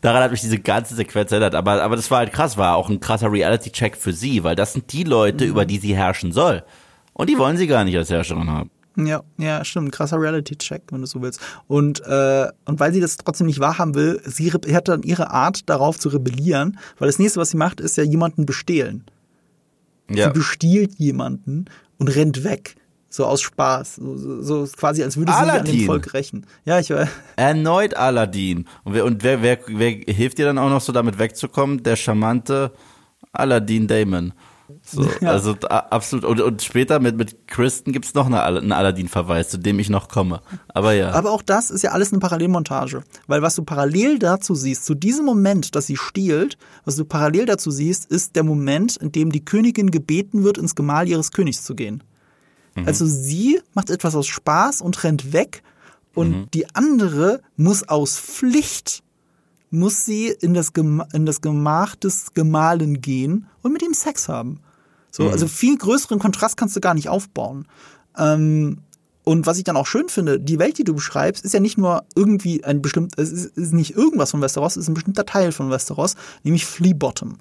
Daran 0.00 0.22
hat 0.22 0.30
mich 0.30 0.40
diese 0.40 0.58
ganze 0.58 0.94
Sequenz 0.94 1.30
erinnert. 1.32 1.54
Aber, 1.54 1.82
aber 1.82 1.96
das 1.96 2.10
war 2.10 2.18
halt 2.18 2.32
krass, 2.32 2.56
war 2.56 2.76
auch 2.76 2.88
ein 2.88 3.00
krasser 3.00 3.30
Reality-Check 3.30 3.96
für 3.96 4.12
sie, 4.12 4.42
weil 4.42 4.56
das 4.56 4.72
sind 4.72 4.92
die 4.92 5.04
Leute, 5.04 5.44
mhm. 5.44 5.50
über 5.50 5.64
die 5.64 5.78
sie 5.78 5.94
herrschen 5.96 6.32
soll. 6.32 6.64
Und 7.12 7.28
die 7.28 7.38
wollen 7.38 7.56
sie 7.56 7.66
gar 7.66 7.84
nicht 7.84 7.96
als 7.96 8.10
Herrscherin 8.10 8.50
haben. 8.50 8.70
Ja, 8.96 9.22
ja, 9.38 9.64
stimmt. 9.64 9.92
Krasser 9.92 10.20
Reality-Check, 10.20 10.82
wenn 10.90 11.00
du 11.00 11.06
so 11.06 11.22
willst. 11.22 11.40
Und, 11.66 12.00
äh, 12.06 12.48
und 12.66 12.78
weil 12.80 12.92
sie 12.92 13.00
das 13.00 13.16
trotzdem 13.16 13.46
nicht 13.46 13.60
wahrhaben 13.60 13.94
will, 13.94 14.20
sie 14.26 14.52
hat 14.52 14.88
dann 14.88 15.02
ihre 15.02 15.30
Art, 15.30 15.68
darauf 15.68 15.98
zu 15.98 16.10
rebellieren, 16.10 16.78
weil 16.98 17.08
das 17.08 17.18
nächste, 17.18 17.40
was 17.40 17.50
sie 17.50 17.56
macht, 17.56 17.80
ist 17.80 17.96
ja 17.96 18.04
jemanden 18.04 18.46
bestehlen. 18.46 19.04
Ja. 20.10 20.26
Sie 20.26 20.32
bestiehlt 20.32 20.94
jemanden 20.98 21.66
und 21.98 22.08
rennt 22.08 22.44
weg. 22.44 22.76
So 23.08 23.26
aus 23.26 23.42
Spaß. 23.42 23.96
So, 23.96 24.42
so 24.42 24.66
quasi, 24.74 25.02
als 25.02 25.16
würde 25.16 25.32
sie 25.32 25.38
an 25.38 25.64
dem 25.64 25.86
Volk 25.86 26.14
rächen. 26.14 26.46
Ja, 26.64 26.78
ich 26.78 26.90
weiß. 26.90 27.08
Erneut 27.36 27.94
Aladdin. 27.94 28.66
Und, 28.84 28.94
wer, 28.94 29.04
und 29.04 29.22
wer, 29.22 29.42
wer, 29.42 29.58
wer 29.66 29.90
hilft 29.90 30.38
dir 30.38 30.46
dann 30.46 30.58
auch 30.58 30.70
noch 30.70 30.80
so 30.80 30.92
damit 30.92 31.18
wegzukommen? 31.18 31.82
Der 31.82 31.96
charmante 31.96 32.72
Aladdin 33.32 33.86
Damon. 33.86 34.32
So, 34.82 35.02
ja. 35.20 35.30
Also 35.30 35.52
absolut. 35.52 36.24
Und, 36.24 36.40
und 36.40 36.62
später 36.62 37.00
mit, 37.00 37.16
mit 37.16 37.46
Kristen 37.46 37.92
gibt's 37.92 38.14
noch 38.14 38.26
eine, 38.26 38.42
einen 38.42 38.72
Aladdin-Verweis, 38.72 39.50
zu 39.50 39.58
dem 39.58 39.78
ich 39.78 39.90
noch 39.90 40.08
komme. 40.08 40.40
Aber 40.68 40.92
ja. 40.92 41.12
Aber 41.12 41.30
auch 41.30 41.42
das 41.42 41.70
ist 41.70 41.82
ja 41.82 41.90
alles 41.90 42.12
eine 42.12 42.20
Parallelmontage. 42.20 43.02
Weil 43.26 43.42
was 43.42 43.54
du 43.54 43.62
parallel 43.62 44.18
dazu 44.18 44.54
siehst, 44.54 44.84
zu 44.84 44.94
diesem 44.94 45.24
Moment, 45.24 45.74
dass 45.74 45.86
sie 45.86 45.96
stiehlt, 45.96 46.56
was 46.84 46.96
du 46.96 47.04
parallel 47.04 47.46
dazu 47.46 47.70
siehst, 47.70 48.06
ist 48.06 48.36
der 48.36 48.44
Moment, 48.44 48.96
in 48.96 49.12
dem 49.12 49.30
die 49.32 49.44
Königin 49.44 49.90
gebeten 49.90 50.44
wird, 50.44 50.58
ins 50.58 50.74
Gemahl 50.74 51.08
ihres 51.08 51.30
Königs 51.30 51.64
zu 51.64 51.74
gehen. 51.74 52.02
Mhm. 52.74 52.86
Also 52.86 53.06
sie 53.06 53.60
macht 53.74 53.90
etwas 53.90 54.14
aus 54.14 54.26
Spaß 54.26 54.80
und 54.80 55.02
rennt 55.04 55.32
weg 55.32 55.62
und 56.14 56.30
mhm. 56.30 56.46
die 56.52 56.74
andere 56.74 57.40
muss 57.56 57.88
aus 57.88 58.18
Pflicht 58.18 59.02
muss 59.72 60.04
sie 60.04 60.28
in 60.28 60.54
das, 60.54 60.72
Gem 60.72 61.02
in 61.12 61.26
das 61.26 61.40
Gemach 61.40 61.96
des 61.96 62.34
Gemahlen 62.34 63.00
gehen 63.00 63.46
und 63.62 63.72
mit 63.72 63.82
ihm 63.82 63.94
Sex 63.94 64.28
haben. 64.28 64.60
So, 65.10 65.24
mhm. 65.24 65.30
also 65.30 65.48
viel 65.48 65.76
größeren 65.76 66.18
Kontrast 66.18 66.56
kannst 66.56 66.76
du 66.76 66.80
gar 66.80 66.94
nicht 66.94 67.08
aufbauen. 67.08 67.66
Ähm, 68.16 68.78
und 69.24 69.46
was 69.46 69.58
ich 69.58 69.64
dann 69.64 69.76
auch 69.76 69.86
schön 69.86 70.08
finde, 70.08 70.40
die 70.40 70.58
Welt, 70.58 70.78
die 70.78 70.84
du 70.84 70.94
beschreibst, 70.94 71.44
ist 71.44 71.54
ja 71.54 71.60
nicht 71.60 71.78
nur 71.78 72.04
irgendwie 72.14 72.64
ein 72.64 72.82
bestimmter, 72.82 73.22
es 73.22 73.30
ist, 73.30 73.56
ist 73.56 73.72
nicht 73.72 73.96
irgendwas 73.96 74.32
von 74.32 74.40
Westeros, 74.42 74.76
es 74.76 74.82
ist 74.82 74.88
ein 74.88 74.94
bestimmter 74.94 75.24
Teil 75.24 75.52
von 75.52 75.70
Westeros, 75.70 76.16
nämlich 76.42 76.66
Flea 76.66 76.92
Bottom. 76.92 77.38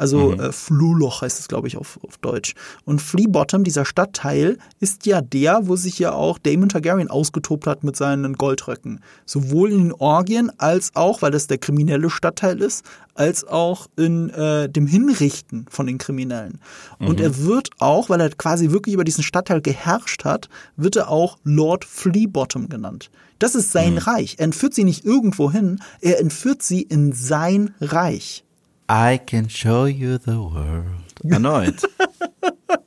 Also 0.00 0.30
mhm. 0.30 0.40
äh, 0.40 0.50
Fluhloch 0.52 1.20
heißt 1.20 1.38
es, 1.38 1.46
glaube 1.46 1.68
ich, 1.68 1.76
auf, 1.76 2.00
auf 2.02 2.16
Deutsch. 2.16 2.54
Und 2.86 3.02
Flea 3.02 3.26
Bottom, 3.28 3.64
dieser 3.64 3.84
Stadtteil, 3.84 4.56
ist 4.80 5.04
ja 5.04 5.20
der, 5.20 5.68
wo 5.68 5.76
sich 5.76 5.98
ja 5.98 6.12
auch 6.12 6.38
Damon 6.38 6.70
Targaryen 6.70 7.10
ausgetobt 7.10 7.66
hat 7.66 7.84
mit 7.84 7.96
seinen 7.96 8.32
Goldröcken. 8.32 9.00
Sowohl 9.26 9.72
in 9.72 9.78
den 9.78 9.92
Orgien 9.92 10.50
als 10.56 10.92
auch, 10.96 11.20
weil 11.20 11.32
das 11.32 11.48
der 11.48 11.58
kriminelle 11.58 12.08
Stadtteil 12.08 12.62
ist, 12.62 12.82
als 13.14 13.44
auch 13.44 13.88
in 13.96 14.30
äh, 14.30 14.70
dem 14.70 14.86
Hinrichten 14.86 15.66
von 15.68 15.86
den 15.86 15.98
Kriminellen. 15.98 16.60
Mhm. 16.98 17.06
Und 17.06 17.20
er 17.20 17.36
wird 17.44 17.68
auch, 17.78 18.08
weil 18.08 18.22
er 18.22 18.30
quasi 18.30 18.70
wirklich 18.70 18.94
über 18.94 19.04
diesen 19.04 19.22
Stadtteil 19.22 19.60
geherrscht 19.60 20.24
hat, 20.24 20.48
wird 20.76 20.96
er 20.96 21.10
auch 21.10 21.36
Lord 21.44 21.84
Fleabottom 21.84 22.70
genannt. 22.70 23.10
Das 23.38 23.54
ist 23.54 23.70
sein 23.70 23.92
mhm. 23.92 23.98
Reich. 23.98 24.36
Er 24.38 24.46
entführt 24.46 24.72
sie 24.72 24.84
nicht 24.84 25.04
irgendwo 25.04 25.50
hin, 25.50 25.78
er 26.00 26.20
entführt 26.20 26.62
sie 26.62 26.80
in 26.80 27.12
sein 27.12 27.74
Reich. 27.82 28.44
I 28.90 29.20
can 29.24 29.48
show 29.48 29.86
you 29.86 30.18
the 30.18 30.32
world. 30.32 30.86
Erneut. 31.22 31.80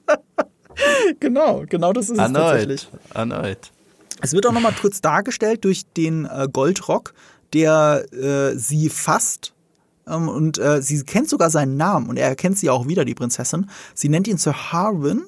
genau, 1.21 1.63
genau 1.69 1.93
das 1.93 2.09
ist 2.09 2.17
Erneut. 2.17 2.35
es 2.35 2.49
tatsächlich. 2.49 2.87
Erneut. 3.13 3.71
Es 4.21 4.33
wird 4.33 4.45
auch 4.45 4.51
nochmal 4.51 4.73
kurz 4.73 4.99
dargestellt 4.99 5.63
durch 5.63 5.85
den 5.95 6.25
äh, 6.25 6.49
Goldrock, 6.51 7.13
der 7.53 8.03
äh, 8.11 8.57
sie 8.57 8.89
fasst. 8.89 9.53
Ähm, 10.05 10.27
und 10.27 10.57
äh, 10.57 10.81
sie 10.81 11.03
kennt 11.03 11.29
sogar 11.29 11.49
seinen 11.49 11.77
Namen 11.77 12.09
und 12.09 12.17
er 12.17 12.27
erkennt 12.27 12.57
sie 12.57 12.69
auch 12.69 12.85
wieder, 12.85 13.05
die 13.05 13.15
Prinzessin. 13.15 13.69
Sie 13.93 14.09
nennt 14.09 14.27
ihn 14.27 14.37
Sir 14.37 14.73
Harwin. 14.73 15.23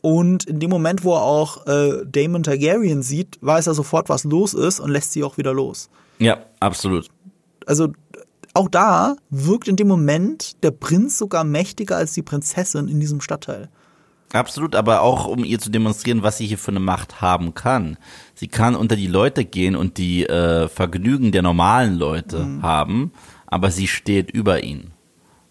Und 0.00 0.44
in 0.44 0.60
dem 0.60 0.70
Moment, 0.70 1.02
wo 1.02 1.16
er 1.16 1.22
auch 1.22 1.66
äh, 1.66 2.04
Damon 2.06 2.44
Targaryen 2.44 3.02
sieht, 3.02 3.36
weiß 3.40 3.66
er 3.66 3.74
sofort, 3.74 4.08
was 4.08 4.22
los 4.22 4.54
ist 4.54 4.78
und 4.78 4.90
lässt 4.90 5.10
sie 5.10 5.24
auch 5.24 5.38
wieder 5.38 5.52
los. 5.52 5.90
Ja, 6.20 6.38
absolut. 6.60 7.08
Also 7.66 7.88
auch 8.58 8.68
da 8.68 9.16
wirkt 9.30 9.68
in 9.68 9.76
dem 9.76 9.88
Moment 9.88 10.62
der 10.64 10.72
Prinz 10.72 11.16
sogar 11.16 11.44
mächtiger 11.44 11.96
als 11.96 12.12
die 12.12 12.22
Prinzessin 12.22 12.88
in 12.88 12.98
diesem 13.00 13.20
Stadtteil. 13.20 13.68
Absolut, 14.32 14.74
aber 14.74 15.00
auch 15.00 15.26
um 15.26 15.44
ihr 15.44 15.58
zu 15.58 15.70
demonstrieren, 15.70 16.22
was 16.22 16.36
sie 16.36 16.46
hier 16.46 16.58
für 16.58 16.72
eine 16.72 16.80
Macht 16.80 17.22
haben 17.22 17.54
kann. 17.54 17.96
Sie 18.34 18.48
kann 18.48 18.74
unter 18.74 18.96
die 18.96 19.06
Leute 19.06 19.44
gehen 19.44 19.74
und 19.74 19.96
die 19.96 20.26
äh, 20.26 20.68
Vergnügen 20.68 21.32
der 21.32 21.42
normalen 21.42 21.94
Leute 21.94 22.40
mhm. 22.40 22.62
haben, 22.62 23.12
aber 23.46 23.70
sie 23.70 23.86
steht 23.86 24.30
über 24.30 24.62
ihnen. 24.62 24.92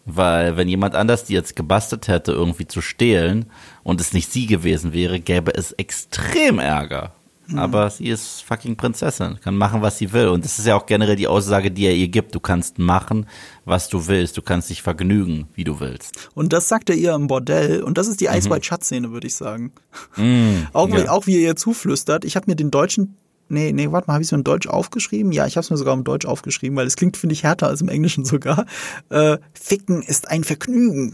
Weil 0.06 0.58
wenn 0.58 0.68
jemand 0.68 0.94
anders 0.96 1.26
die 1.26 1.34
jetzt 1.34 1.56
gebastelt 1.56 2.08
hätte, 2.08 2.34
irgendwie 2.34 2.68
zu 2.68 2.82
stehlen 2.82 3.48
und 3.84 4.00
es 4.00 4.14
nicht 4.14 4.32
sie 4.32 4.46
gewesen 4.46 4.94
wäre, 4.94 5.20
gäbe 5.20 5.54
es 5.56 5.72
extrem 5.72 6.60
Ärger. 6.60 7.14
Mhm. 7.48 7.60
aber 7.60 7.90
sie 7.90 8.08
ist 8.08 8.42
fucking 8.42 8.76
Prinzessin, 8.76 9.40
kann 9.42 9.56
machen, 9.56 9.82
was 9.82 9.98
sie 9.98 10.12
will. 10.14 10.28
Und 10.28 10.46
das 10.46 10.60
ist 10.60 10.66
ja 10.66 10.76
auch 10.76 10.86
generell 10.86 11.16
die 11.16 11.28
Aussage, 11.28 11.72
die 11.72 11.86
er 11.86 11.96
ihr 11.96 12.08
gibt. 12.08 12.36
Du 12.36 12.40
kannst 12.40 12.80
machen, 12.80 13.26
was 13.66 13.90
du 13.90 14.08
willst. 14.08 14.38
Du 14.38 14.42
kannst 14.42 14.70
dich 14.70 14.82
vergnügen, 14.82 15.48
wie 15.54 15.64
du 15.64 15.80
willst. 15.80 16.30
Und 16.34 16.54
das 16.54 16.68
sagt 16.68 16.90
er 16.90 16.96
ihr 16.96 17.14
im 17.14 17.28
Bordell. 17.28 17.84
Und 17.84 17.98
das 17.98 18.08
ist 18.08 18.22
die 18.22 18.28
mhm. 18.28 18.50
White 18.50 18.66
Shut 18.66 18.84
Szene, 18.84 19.12
würde 19.12 19.28
ich 19.28 19.36
sagen. 19.36 19.72
Mhm. 20.16 20.68
auch, 20.74 20.90
ja. 20.90 21.10
auch 21.10 21.28
wie 21.28 21.36
er 21.36 21.42
ihr 21.42 21.56
zuflüstert. 21.56 22.26
Ich 22.26 22.36
habe 22.36 22.50
mir 22.50 22.56
den 22.56 22.72
deutschen 22.72 23.18
Nee, 23.50 23.72
nee, 23.72 23.92
warte 23.92 24.08
mal, 24.08 24.16
habe 24.16 24.24
ich 24.24 24.28
es 24.28 24.32
mir 24.34 24.40
in 24.40 24.44
Deutsch 24.44 24.68
aufgeschrieben? 24.68 25.32
Ja, 25.32 25.48
ich 25.48 25.56
habe 25.56 25.64
es 25.64 25.70
mir 25.70 25.78
sogar 25.78 25.94
im 25.94 26.04
Deutsch 26.04 26.26
aufgeschrieben, 26.26 26.76
weil 26.76 26.86
es 26.86 26.98
klingt, 26.98 27.16
finde 27.16 27.34
ich, 27.34 27.44
härter 27.44 27.68
als 27.68 27.82
im 27.82 27.88
Englischen 27.88 28.26
sogar. 28.26 28.66
Äh, 29.10 29.38
Ficken 29.54 30.02
ist 30.02 30.30
ein 30.30 30.44
Vergnügen. 30.44 31.14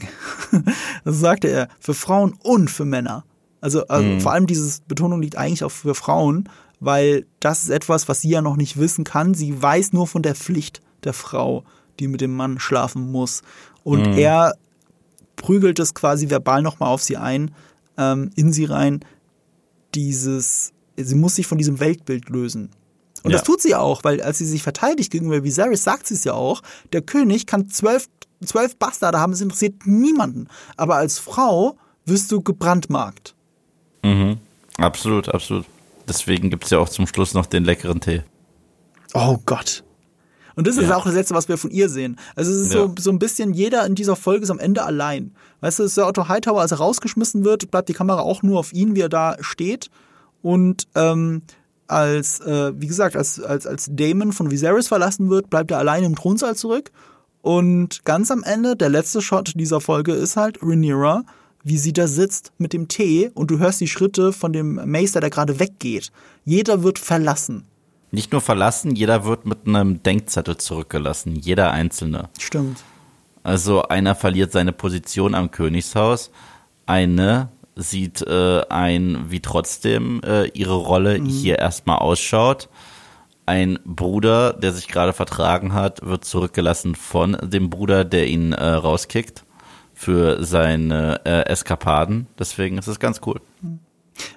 das 1.05 1.19
sagte 1.19 1.49
er, 1.49 1.67
für 1.79 1.93
Frauen 1.93 2.33
und 2.41 2.71
für 2.71 2.85
Männer. 2.85 3.23
Also, 3.63 3.87
also 3.87 4.05
mhm. 4.05 4.19
vor 4.19 4.33
allem 4.33 4.45
diese 4.45 4.81
Betonung 4.89 5.21
liegt 5.21 5.37
eigentlich 5.37 5.63
auch 5.63 5.71
für 5.71 5.95
Frauen, 5.95 6.49
weil 6.81 7.25
das 7.39 7.63
ist 7.63 7.69
etwas, 7.69 8.09
was 8.09 8.19
sie 8.19 8.27
ja 8.27 8.41
noch 8.41 8.57
nicht 8.57 8.75
wissen 8.75 9.05
kann. 9.05 9.33
Sie 9.33 9.61
weiß 9.61 9.93
nur 9.93 10.05
von 10.05 10.21
der 10.21 10.35
Pflicht 10.35 10.81
der 11.05 11.13
Frau, 11.13 11.63
die 11.97 12.09
mit 12.09 12.19
dem 12.19 12.35
Mann 12.35 12.59
schlafen 12.59 13.09
muss. 13.09 13.41
Und 13.85 14.01
mhm. 14.01 14.17
er 14.17 14.55
prügelt 15.37 15.79
es 15.79 15.93
quasi 15.93 16.29
verbal 16.29 16.61
nochmal 16.61 16.89
auf 16.89 17.01
sie 17.01 17.15
ein, 17.15 17.55
ähm, 17.97 18.31
in 18.35 18.51
sie 18.51 18.65
rein. 18.65 18.99
Dieses, 19.95 20.73
sie 20.97 21.15
muss 21.15 21.35
sich 21.35 21.47
von 21.47 21.57
diesem 21.57 21.79
Weltbild 21.79 22.27
lösen. 22.27 22.69
Und 23.23 23.31
ja. 23.31 23.37
das 23.37 23.45
tut 23.45 23.61
sie 23.61 23.75
auch, 23.75 24.03
weil 24.03 24.21
als 24.21 24.39
sie 24.39 24.45
sich 24.45 24.61
verteidigt 24.61 25.09
gegenüber 25.09 25.45
Viserys, 25.45 25.85
sagt 25.85 26.07
sie 26.07 26.15
es 26.15 26.25
ja 26.25 26.33
auch, 26.33 26.63
der 26.91 27.01
König 27.01 27.47
kann 27.47 27.69
zwölf, 27.69 28.09
zwölf 28.45 28.75
Bastarde 28.75 29.21
haben, 29.21 29.31
es 29.31 29.39
interessiert 29.39 29.87
niemanden. 29.87 30.49
Aber 30.75 30.97
als 30.97 31.17
Frau 31.17 31.77
wirst 32.05 32.29
du 32.29 32.41
gebrandmarkt. 32.41 33.35
Mhm. 34.03 34.37
Absolut, 34.77 35.29
absolut. 35.29 35.65
Deswegen 36.07 36.49
gibt 36.49 36.65
es 36.65 36.69
ja 36.71 36.79
auch 36.79 36.89
zum 36.89 37.07
Schluss 37.07 37.33
noch 37.33 37.45
den 37.45 37.63
leckeren 37.63 38.01
Tee. 38.01 38.23
Oh 39.13 39.37
Gott. 39.45 39.83
Und 40.55 40.67
das 40.67 40.77
ist 40.77 40.89
ja. 40.89 40.95
auch 40.95 41.05
das 41.05 41.15
Letzte, 41.15 41.33
was 41.33 41.47
wir 41.47 41.57
von 41.57 41.71
ihr 41.71 41.89
sehen. 41.89 42.17
Also 42.35 42.51
es 42.51 42.67
ist 42.67 42.73
ja. 42.73 42.81
so, 42.81 42.95
so 42.99 43.09
ein 43.09 43.19
bisschen, 43.19 43.53
jeder 43.53 43.85
in 43.85 43.95
dieser 43.95 44.15
Folge 44.15 44.43
ist 44.43 44.51
am 44.51 44.59
Ende 44.59 44.83
allein. 44.83 45.33
Weißt 45.61 45.79
du, 45.79 45.87
Sir 45.87 46.07
Otto 46.07 46.27
Hightower, 46.27 46.61
als 46.61 46.71
er 46.71 46.77
rausgeschmissen 46.77 47.43
wird, 47.43 47.71
bleibt 47.71 47.89
die 47.89 47.93
Kamera 47.93 48.21
auch 48.21 48.43
nur 48.43 48.59
auf 48.59 48.73
ihn, 48.73 48.95
wie 48.95 49.01
er 49.01 49.09
da 49.09 49.37
steht. 49.39 49.89
Und 50.41 50.87
ähm, 50.93 51.41
als, 51.87 52.39
äh, 52.41 52.73
wie 52.75 52.87
gesagt, 52.87 53.15
als, 53.15 53.41
als, 53.41 53.65
als 53.65 53.89
Damon 53.91 54.31
von 54.31 54.51
Viserys 54.51 54.87
verlassen 54.87 55.29
wird, 55.29 55.49
bleibt 55.49 55.71
er 55.71 55.79
allein 55.79 56.03
im 56.03 56.15
Thronsaal 56.15 56.55
zurück. 56.55 56.91
Und 57.41 58.05
ganz 58.05 58.29
am 58.31 58.43
Ende, 58.43 58.75
der 58.75 58.89
letzte 58.89 59.21
Shot 59.21 59.53
dieser 59.55 59.81
Folge 59.81 60.13
ist 60.13 60.37
halt 60.37 60.59
Rhaenyra, 60.61 61.23
wie 61.63 61.77
sie 61.77 61.93
da 61.93 62.07
sitzt 62.07 62.51
mit 62.57 62.73
dem 62.73 62.87
Tee 62.87 63.31
und 63.33 63.49
du 63.49 63.59
hörst 63.59 63.81
die 63.81 63.87
Schritte 63.87 64.33
von 64.33 64.53
dem 64.53 64.79
Meister, 64.89 65.21
der 65.21 65.29
gerade 65.29 65.59
weggeht. 65.59 66.11
Jeder 66.45 66.83
wird 66.83 66.99
verlassen. 66.99 67.65
Nicht 68.11 68.31
nur 68.31 68.41
verlassen, 68.41 68.95
jeder 68.95 69.25
wird 69.25 69.45
mit 69.45 69.65
einem 69.65 70.03
Denkzettel 70.03 70.57
zurückgelassen. 70.57 71.35
Jeder 71.35 71.71
Einzelne. 71.71 72.29
Stimmt. 72.37 72.83
Also 73.41 73.83
einer 73.83 74.13
verliert 74.15 74.51
seine 74.51 74.71
Position 74.71 75.35
am 75.35 75.51
Königshaus, 75.51 76.31
eine 76.85 77.49
sieht 77.75 78.21
äh, 78.21 78.61
ein, 78.69 79.25
wie 79.29 79.39
trotzdem 79.39 80.21
äh, 80.23 80.47
ihre 80.49 80.75
Rolle 80.75 81.19
mhm. 81.19 81.25
hier 81.25 81.59
erstmal 81.59 81.97
ausschaut. 81.97 82.69
Ein 83.45 83.79
Bruder, 83.83 84.53
der 84.53 84.71
sich 84.73 84.87
gerade 84.87 85.11
vertragen 85.11 85.73
hat, 85.73 86.05
wird 86.05 86.23
zurückgelassen 86.23 86.95
von 86.95 87.35
dem 87.41 87.69
Bruder, 87.69 88.05
der 88.05 88.27
ihn 88.27 88.53
äh, 88.53 88.63
rauskickt 88.63 89.43
für 90.03 90.43
seine 90.43 91.21
äh, 91.25 91.45
Eskapaden. 91.45 92.27
Deswegen 92.37 92.77
ist 92.77 92.87
es 92.87 92.99
ganz 92.99 93.21
cool. 93.25 93.39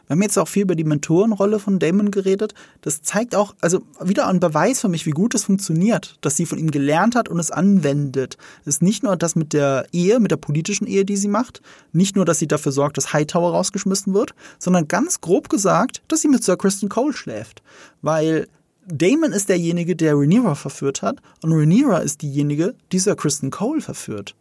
Wir 0.06 0.14
haben 0.14 0.22
jetzt 0.22 0.38
auch 0.38 0.48
viel 0.48 0.62
über 0.62 0.74
die 0.74 0.84
Mentorenrolle 0.84 1.58
von 1.58 1.78
Damon 1.78 2.10
geredet. 2.10 2.54
Das 2.80 3.02
zeigt 3.02 3.34
auch, 3.34 3.54
also 3.60 3.82
wieder 4.00 4.26
ein 4.28 4.40
Beweis 4.40 4.80
für 4.80 4.88
mich, 4.88 5.04
wie 5.04 5.10
gut 5.10 5.34
es 5.34 5.44
funktioniert, 5.44 6.16
dass 6.20 6.36
sie 6.36 6.46
von 6.46 6.58
ihm 6.58 6.70
gelernt 6.70 7.14
hat 7.14 7.28
und 7.28 7.38
es 7.38 7.50
anwendet. 7.50 8.38
Es 8.62 8.76
ist 8.76 8.82
nicht 8.82 9.02
nur 9.02 9.16
das 9.16 9.34
mit 9.34 9.52
der 9.52 9.86
Ehe, 9.92 10.20
mit 10.20 10.30
der 10.30 10.36
politischen 10.36 10.86
Ehe, 10.86 11.04
die 11.04 11.16
sie 11.16 11.28
macht, 11.28 11.60
nicht 11.92 12.16
nur, 12.16 12.24
dass 12.24 12.38
sie 12.38 12.48
dafür 12.48 12.72
sorgt, 12.72 12.96
dass 12.96 13.12
Hightower 13.12 13.50
rausgeschmissen 13.50 14.14
wird, 14.14 14.34
sondern 14.58 14.88
ganz 14.88 15.20
grob 15.20 15.48
gesagt, 15.48 16.02
dass 16.08 16.20
sie 16.20 16.28
mit 16.28 16.44
Sir 16.44 16.56
Kristen 16.56 16.88
Cole 16.88 17.12
schläft. 17.12 17.62
Weil 18.00 18.48
Damon 18.86 19.32
ist 19.32 19.48
derjenige, 19.48 19.96
der 19.96 20.14
Rhaenyra 20.14 20.54
verführt 20.54 21.02
hat 21.02 21.18
und 21.42 21.52
Rhaenyra 21.52 21.98
ist 21.98 22.22
diejenige, 22.22 22.76
die 22.92 23.00
Sir 23.00 23.16
Kristen 23.16 23.50
Cole 23.50 23.80
verführt. 23.80 24.36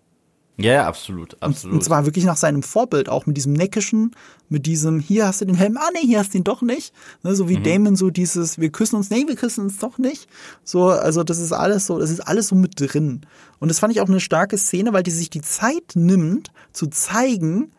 Ja, 0.58 0.72
ja, 0.72 0.88
absolut, 0.88 1.36
absolut. 1.42 1.76
Und, 1.76 1.84
zwar 1.84 2.06
wirklich 2.06 2.24
nach 2.24 2.38
seinem 2.38 2.64
Vorbild, 2.64 3.10
auch 3.10 3.26
mit 3.26 3.36
diesem 3.36 3.52
Neckischen, 3.52 4.16
mit 4.48 4.66
diesem, 4.66 5.00
hier 5.02 5.28
hast 5.28 5.42
du 5.42 5.46
den 5.46 5.56
Helm, 5.56 5.76
ah 5.78 5.90
nee, 5.94 6.08
hier 6.08 6.20
hast 6.20 6.34
du 6.34 6.38
ihn 6.38 6.46
doch 6.46 6.62
nicht. 6.62 6.94
Ne, 7.24 7.36
so 7.36 7.50
wie 7.50 7.58
mhm. 7.58 7.64
Damon 7.64 7.96
so 7.98 8.10
dieses, 8.10 8.58
wir 8.58 8.70
küssen 8.70 8.96
uns, 8.96 9.10
nee, 9.10 9.26
wir 9.28 9.36
küssen 9.36 9.66
uns 9.66 9.80
doch 9.80 9.98
nicht. 9.98 10.30
So, 10.64 10.86
also 10.86 11.24
das 11.24 11.40
ist 11.40 11.52
alles 11.52 11.88
so, 11.88 12.00
das 12.00 12.10
ist 12.10 12.22
alles 12.22 12.48
so 12.48 12.56
mit 12.56 12.80
drin. 12.80 13.26
Und 13.60 13.68
das 13.68 13.80
fand 13.80 13.94
ich 13.94 14.00
auch 14.00 14.08
eine 14.08 14.22
starke 14.22 14.58
Szene, 14.58 14.94
weil 14.94 15.04
die 15.04 15.12
sich 15.12 15.30
die 15.30 15.42
Zeit 15.42 15.92
nimmt, 15.96 16.52
zu 16.72 16.88
zeigen, 16.88 17.72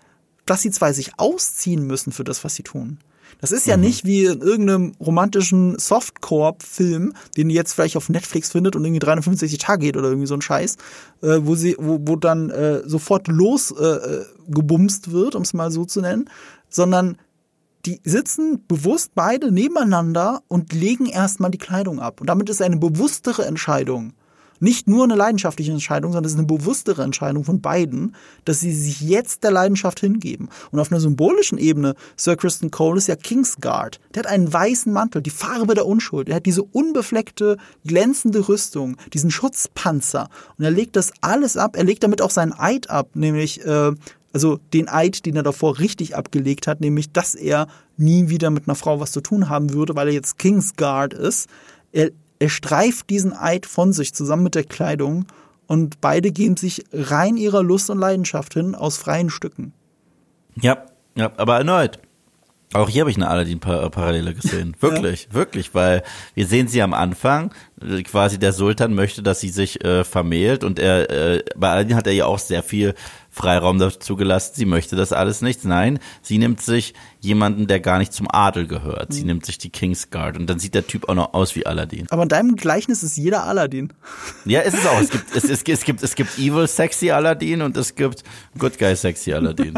dass 0.44 0.60
sie 0.60 0.70
zwar 0.70 0.92
sich 0.92 1.18
ausziehen 1.18 1.86
müssen 1.86 2.12
für 2.12 2.24
das, 2.24 2.44
was 2.44 2.54
sie 2.56 2.62
tun. 2.62 2.98
Das 3.40 3.52
ist 3.52 3.66
ja 3.66 3.76
mhm. 3.76 3.82
nicht 3.82 4.04
wie 4.04 4.24
in 4.24 4.40
irgendeinem 4.40 4.92
romantischen 5.00 5.78
Softcore-Film, 5.78 7.12
den 7.36 7.50
ihr 7.50 7.56
jetzt 7.56 7.74
vielleicht 7.74 7.96
auf 7.96 8.08
Netflix 8.08 8.52
findet 8.52 8.76
und 8.76 8.84
irgendwie 8.84 9.00
365 9.00 9.58
Tage 9.58 9.86
geht 9.86 9.96
oder 9.96 10.08
irgendwie 10.08 10.26
so 10.26 10.34
ein 10.34 10.42
Scheiß, 10.42 10.76
äh, 11.22 11.38
wo 11.42 11.54
sie, 11.54 11.76
wo, 11.78 11.98
wo 12.02 12.16
dann 12.16 12.50
äh, 12.50 12.82
sofort 12.86 13.28
losgebumst 13.28 15.08
äh, 15.08 15.12
wird, 15.12 15.34
um 15.34 15.42
es 15.42 15.54
mal 15.54 15.70
so 15.70 15.84
zu 15.84 16.00
nennen, 16.00 16.30
sondern 16.68 17.18
die 17.84 18.00
sitzen 18.04 18.64
bewusst 18.66 19.12
beide 19.14 19.52
nebeneinander 19.52 20.42
und 20.48 20.72
legen 20.72 21.06
erstmal 21.06 21.50
die 21.50 21.58
Kleidung 21.58 22.00
ab. 22.00 22.20
Und 22.20 22.28
damit 22.28 22.50
ist 22.50 22.60
eine 22.60 22.78
bewusstere 22.78 23.44
Entscheidung 23.44 24.14
nicht 24.60 24.88
nur 24.88 25.04
eine 25.04 25.14
leidenschaftliche 25.14 25.72
Entscheidung, 25.72 26.12
sondern 26.12 26.26
es 26.26 26.32
ist 26.32 26.38
eine 26.38 26.46
bewusstere 26.46 27.02
Entscheidung 27.02 27.44
von 27.44 27.60
beiden, 27.60 28.14
dass 28.44 28.60
sie 28.60 28.72
sich 28.72 29.00
jetzt 29.00 29.44
der 29.44 29.50
Leidenschaft 29.50 30.00
hingeben. 30.00 30.48
Und 30.70 30.80
auf 30.80 30.90
einer 30.90 31.00
symbolischen 31.00 31.58
Ebene, 31.58 31.94
Sir 32.16 32.36
Kristen 32.36 32.70
Cole 32.70 32.98
ist 32.98 33.08
ja 33.08 33.16
Kingsguard. 33.16 34.00
Der 34.14 34.24
hat 34.24 34.30
einen 34.30 34.52
weißen 34.52 34.92
Mantel, 34.92 35.22
die 35.22 35.30
Farbe 35.30 35.74
der 35.74 35.86
Unschuld. 35.86 36.28
Er 36.28 36.36
hat 36.36 36.46
diese 36.46 36.62
unbefleckte, 36.62 37.56
glänzende 37.84 38.48
Rüstung, 38.48 38.96
diesen 39.12 39.30
Schutzpanzer. 39.30 40.28
Und 40.58 40.64
er 40.64 40.70
legt 40.70 40.96
das 40.96 41.12
alles 41.20 41.56
ab. 41.56 41.76
Er 41.76 41.84
legt 41.84 42.02
damit 42.02 42.22
auch 42.22 42.30
seinen 42.30 42.52
Eid 42.52 42.90
ab, 42.90 43.10
nämlich 43.14 43.64
äh, 43.64 43.92
also 44.36 44.58
den 44.74 44.88
Eid, 44.90 45.24
den 45.24 45.34
er 45.36 45.42
davor 45.42 45.78
richtig 45.78 46.14
abgelegt 46.14 46.66
hat, 46.66 46.82
nämlich, 46.82 47.10
dass 47.10 47.34
er 47.34 47.68
nie 47.96 48.28
wieder 48.28 48.50
mit 48.50 48.68
einer 48.68 48.74
Frau 48.74 49.00
was 49.00 49.10
zu 49.10 49.22
tun 49.22 49.48
haben 49.48 49.72
würde, 49.72 49.96
weil 49.96 50.08
er 50.08 50.14
jetzt 50.14 50.38
Kingsguard 50.38 51.14
ist. 51.14 51.48
Er 51.92 52.10
er 52.38 52.48
streift 52.48 53.10
diesen 53.10 53.32
Eid 53.32 53.66
von 53.66 53.92
sich 53.92 54.14
zusammen 54.14 54.44
mit 54.44 54.54
der 54.54 54.64
Kleidung 54.64 55.26
und 55.66 56.00
beide 56.00 56.30
geben 56.30 56.56
sich 56.56 56.84
rein 56.92 57.36
ihrer 57.36 57.62
Lust 57.62 57.90
und 57.90 57.98
Leidenschaft 57.98 58.54
hin 58.54 58.74
aus 58.74 58.98
freien 58.98 59.30
Stücken. 59.30 59.72
Ja, 60.60 60.86
ja, 61.16 61.32
aber 61.36 61.56
erneut. 61.58 61.98
Auch 62.72 62.88
hier 62.88 63.02
habe 63.02 63.10
ich 63.10 63.16
eine 63.16 63.28
Aladdin-Parallele 63.28 64.34
gesehen. 64.34 64.76
Wirklich, 64.80 65.28
ja. 65.30 65.34
wirklich, 65.34 65.72
weil 65.74 66.02
wir 66.34 66.46
sehen 66.46 66.66
sie 66.66 66.82
am 66.82 66.94
Anfang, 66.94 67.54
quasi 68.04 68.38
der 68.38 68.52
Sultan 68.52 68.92
möchte, 68.92 69.22
dass 69.22 69.40
sie 69.40 69.50
sich 69.50 69.84
äh, 69.84 70.02
vermählt 70.02 70.64
und 70.64 70.78
er, 70.80 71.10
äh, 71.10 71.44
bei 71.56 71.70
Aladdin 71.70 71.96
hat 71.96 72.08
er 72.08 72.12
ja 72.12 72.26
auch 72.26 72.40
sehr 72.40 72.64
viel 72.64 72.94
Freiraum 73.36 73.78
dazu 73.78 74.16
gelassen. 74.16 74.52
Sie 74.54 74.64
möchte 74.64 74.96
das 74.96 75.12
alles 75.12 75.42
nicht. 75.42 75.66
Nein, 75.66 75.98
sie 76.22 76.38
nimmt 76.38 76.62
sich 76.62 76.94
jemanden, 77.20 77.66
der 77.66 77.80
gar 77.80 77.98
nicht 77.98 78.14
zum 78.14 78.28
Adel 78.30 78.66
gehört. 78.66 79.12
Sie 79.12 79.20
mhm. 79.20 79.26
nimmt 79.26 79.46
sich 79.46 79.58
die 79.58 79.68
Kingsguard 79.68 80.38
und 80.38 80.48
dann 80.48 80.58
sieht 80.58 80.74
der 80.74 80.86
Typ 80.86 81.08
auch 81.10 81.14
noch 81.14 81.34
aus 81.34 81.54
wie 81.54 81.66
Aladdin. 81.66 82.06
Aber 82.08 82.22
in 82.22 82.30
deinem 82.30 82.56
Gleichnis 82.56 83.02
ist 83.02 83.18
jeder 83.18 83.44
Aladdin. 83.44 83.92
Ja, 84.46 84.60
ist 84.60 84.72
es 84.72 84.86
auch. 84.86 84.98
Es 84.98 85.10
gibt, 85.10 85.36
es, 85.36 85.44
es, 85.44 85.62
es 85.62 85.84
gibt, 85.84 86.02
es 86.02 86.14
gibt 86.14 86.38
Evil 86.38 86.66
Sexy 86.66 87.10
Aladdin 87.10 87.60
und 87.60 87.76
es 87.76 87.94
gibt 87.94 88.24
Good 88.58 88.78
Guy 88.78 88.96
Sexy 88.96 89.34
Aladdin. 89.34 89.74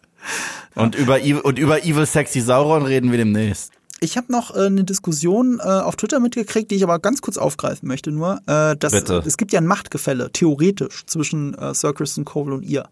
und 0.74 0.94
über, 0.94 1.20
und 1.42 1.58
über 1.58 1.84
Evil 1.84 2.04
Sexy 2.04 2.42
Sauron 2.42 2.82
reden 2.82 3.10
wir 3.10 3.18
demnächst. 3.18 3.72
Ich 4.04 4.18
habe 4.18 4.30
noch 4.30 4.54
äh, 4.54 4.66
eine 4.66 4.84
Diskussion 4.84 5.60
äh, 5.60 5.62
auf 5.62 5.96
Twitter 5.96 6.20
mitgekriegt, 6.20 6.70
die 6.70 6.74
ich 6.74 6.84
aber 6.84 6.98
ganz 6.98 7.22
kurz 7.22 7.38
aufgreifen 7.38 7.88
möchte. 7.88 8.12
Nur, 8.12 8.40
äh, 8.46 8.76
dass 8.76 8.92
Bitte. 8.92 9.22
es 9.24 9.38
gibt 9.38 9.52
ja 9.52 9.60
ein 9.60 9.66
Machtgefälle 9.66 10.30
theoretisch 10.30 11.06
zwischen 11.06 11.54
äh, 11.54 11.74
Sir 11.74 11.94
Kristen 11.94 12.26
Cole 12.26 12.54
und 12.54 12.62
ihr. 12.62 12.86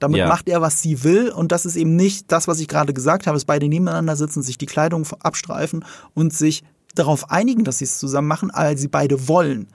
Damit 0.00 0.18
ja. 0.18 0.28
macht 0.28 0.48
er, 0.48 0.60
was 0.60 0.82
sie 0.82 1.04
will, 1.04 1.30
und 1.30 1.52
das 1.52 1.64
ist 1.64 1.76
eben 1.76 1.94
nicht 1.96 2.30
das, 2.30 2.48
was 2.48 2.60
ich 2.60 2.68
gerade 2.68 2.92
gesagt 2.92 3.26
habe, 3.26 3.36
dass 3.36 3.44
beide 3.44 3.68
nebeneinander 3.68 4.16
sitzen, 4.16 4.42
sich 4.42 4.58
die 4.58 4.66
Kleidung 4.66 5.06
abstreifen 5.20 5.84
und 6.14 6.32
sich 6.32 6.64
darauf 6.94 7.30
einigen, 7.30 7.64
dass 7.64 7.78
sie 7.78 7.84
es 7.84 7.98
zusammen 7.98 8.28
machen, 8.28 8.50
als 8.50 8.80
sie 8.80 8.88
beide 8.88 9.28
wollen. 9.28 9.68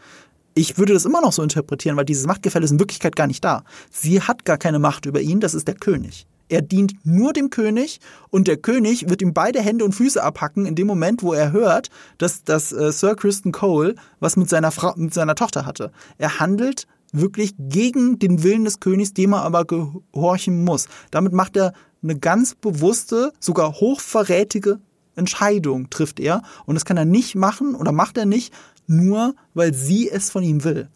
Ich 0.55 0.77
würde 0.77 0.93
das 0.93 1.05
immer 1.05 1.21
noch 1.21 1.33
so 1.33 1.41
interpretieren, 1.43 1.97
weil 1.97 2.05
dieses 2.05 2.27
Machtgefälle 2.27 2.65
ist 2.65 2.71
in 2.71 2.79
Wirklichkeit 2.79 3.15
gar 3.15 3.27
nicht 3.27 3.43
da. 3.43 3.63
Sie 3.89 4.21
hat 4.21 4.45
gar 4.45 4.57
keine 4.57 4.79
Macht 4.79 5.05
über 5.05 5.21
ihn, 5.21 5.39
das 5.39 5.53
ist 5.53 5.67
der 5.67 5.75
König. 5.75 6.27
Er 6.53 6.61
dient 6.61 6.93
nur 7.03 7.33
dem 7.33 7.49
König 7.49 7.99
und 8.29 8.47
der 8.47 8.57
König 8.57 9.09
wird 9.09 9.23
ihm 9.23 9.33
beide 9.33 9.59
Hände 9.59 9.83
und 9.85 9.95
Füße 9.95 10.21
abhacken 10.23 10.67
in 10.67 10.75
dem 10.75 10.85
Moment, 10.85 11.23
wo 11.23 11.33
er 11.33 11.51
hört, 11.51 11.89
dass, 12.19 12.43
dass 12.43 12.71
äh, 12.71 12.91
Sir 12.91 13.15
Kristen 13.15 13.51
Cole 13.51 13.95
was 14.19 14.37
mit 14.37 14.49
seiner 14.49 14.69
Frau, 14.69 14.93
mit 14.95 15.15
seiner 15.15 15.33
Tochter 15.33 15.65
hatte. 15.65 15.91
Er 16.19 16.39
handelt 16.39 16.85
wirklich 17.11 17.55
gegen 17.57 18.19
den 18.19 18.43
Willen 18.43 18.65
des 18.65 18.79
Königs, 18.79 19.15
dem 19.15 19.33
er 19.33 19.41
aber 19.41 19.65
gehorchen 19.65 20.63
muss. 20.63 20.89
Damit 21.09 21.33
macht 21.33 21.57
er 21.57 21.73
eine 22.03 22.19
ganz 22.19 22.53
bewusste, 22.53 23.33
sogar 23.39 23.71
hochverrätige 23.71 24.79
Entscheidung 25.15 25.89
trifft 25.89 26.19
er 26.19 26.43
und 26.67 26.75
das 26.75 26.85
kann 26.85 26.97
er 26.97 27.05
nicht 27.05 27.33
machen 27.33 27.73
oder 27.73 27.91
macht 27.91 28.15
er 28.15 28.27
nicht, 28.27 28.53
nur 28.85 29.33
weil 29.55 29.73
sie 29.73 30.07
es 30.07 30.29
von 30.29 30.43
ihm 30.43 30.63
will. 30.63 30.87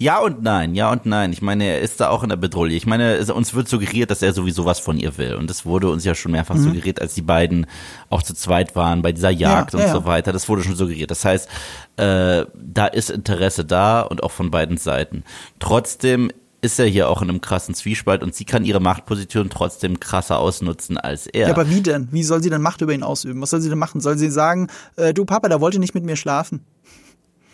Ja 0.00 0.20
und 0.20 0.42
nein, 0.44 0.76
ja 0.76 0.92
und 0.92 1.06
nein. 1.06 1.32
Ich 1.32 1.42
meine, 1.42 1.64
er 1.64 1.80
ist 1.80 2.00
da 2.00 2.08
auch 2.08 2.22
in 2.22 2.28
der 2.28 2.36
Bedrohung. 2.36 2.70
Ich 2.70 2.86
meine, 2.86 3.14
es, 3.14 3.30
uns 3.30 3.52
wird 3.54 3.68
suggeriert, 3.68 4.12
dass 4.12 4.22
er 4.22 4.32
sowieso 4.32 4.64
was 4.64 4.78
von 4.78 4.96
ihr 4.96 5.18
will. 5.18 5.34
Und 5.34 5.50
das 5.50 5.66
wurde 5.66 5.90
uns 5.90 6.04
ja 6.04 6.14
schon 6.14 6.30
mehrfach 6.30 6.54
mhm. 6.54 6.62
suggeriert, 6.62 7.02
als 7.02 7.14
die 7.14 7.22
beiden 7.22 7.66
auch 8.08 8.22
zu 8.22 8.32
zweit 8.32 8.76
waren 8.76 9.02
bei 9.02 9.10
dieser 9.10 9.30
Jagd 9.30 9.72
ja, 9.72 9.80
und 9.80 9.86
ja, 9.86 9.92
so 9.92 10.04
weiter. 10.04 10.32
Das 10.32 10.48
wurde 10.48 10.62
schon 10.62 10.76
suggeriert. 10.76 11.10
Das 11.10 11.24
heißt, 11.24 11.48
äh, 11.96 12.44
da 12.54 12.86
ist 12.86 13.10
Interesse 13.10 13.64
da 13.64 14.02
und 14.02 14.22
auch 14.22 14.30
von 14.30 14.52
beiden 14.52 14.76
Seiten. 14.76 15.24
Trotzdem 15.58 16.30
ist 16.60 16.78
er 16.78 16.86
hier 16.86 17.08
auch 17.08 17.20
in 17.20 17.28
einem 17.28 17.40
krassen 17.40 17.74
Zwiespalt 17.74 18.22
und 18.22 18.36
sie 18.36 18.44
kann 18.44 18.64
ihre 18.64 18.80
Machtposition 18.80 19.50
trotzdem 19.50 19.98
krasser 19.98 20.38
ausnutzen 20.38 20.96
als 20.96 21.26
er. 21.26 21.48
Ja, 21.48 21.54
aber 21.54 21.70
wie 21.70 21.80
denn? 21.80 22.08
Wie 22.12 22.22
soll 22.22 22.42
sie 22.42 22.50
denn 22.50 22.62
Macht 22.62 22.82
über 22.82 22.92
ihn 22.92 23.02
ausüben? 23.02 23.40
Was 23.42 23.50
soll 23.50 23.60
sie 23.60 23.68
denn 23.68 23.78
machen? 23.78 24.00
Soll 24.00 24.16
sie 24.16 24.30
sagen, 24.30 24.68
äh, 24.96 25.12
du 25.12 25.24
Papa, 25.24 25.48
der 25.48 25.60
wollte 25.60 25.80
nicht 25.80 25.94
mit 25.94 26.04
mir 26.04 26.16
schlafen? 26.16 26.64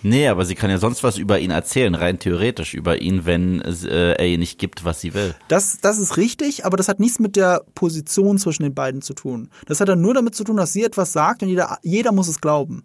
Nee, 0.06 0.28
aber 0.28 0.44
sie 0.44 0.54
kann 0.54 0.68
ja 0.68 0.76
sonst 0.76 1.02
was 1.02 1.16
über 1.16 1.38
ihn 1.38 1.50
erzählen, 1.50 1.94
rein 1.94 2.18
theoretisch 2.18 2.74
über 2.74 3.00
ihn, 3.00 3.24
wenn 3.24 3.62
äh, 3.62 4.12
er 4.12 4.26
ihr 4.26 4.36
nicht 4.36 4.58
gibt, 4.58 4.84
was 4.84 5.00
sie 5.00 5.14
will. 5.14 5.34
Das, 5.48 5.78
das 5.80 5.98
ist 5.98 6.18
richtig, 6.18 6.66
aber 6.66 6.76
das 6.76 6.88
hat 6.88 7.00
nichts 7.00 7.20
mit 7.20 7.36
der 7.36 7.62
Position 7.74 8.36
zwischen 8.36 8.64
den 8.64 8.74
beiden 8.74 9.00
zu 9.00 9.14
tun. 9.14 9.48
Das 9.64 9.80
hat 9.80 9.88
dann 9.88 10.02
nur 10.02 10.12
damit 10.12 10.34
zu 10.34 10.44
tun, 10.44 10.58
dass 10.58 10.74
sie 10.74 10.84
etwas 10.84 11.14
sagt 11.14 11.42
und 11.42 11.48
jeder, 11.48 11.78
jeder 11.82 12.12
muss 12.12 12.28
es 12.28 12.42
glauben. 12.42 12.84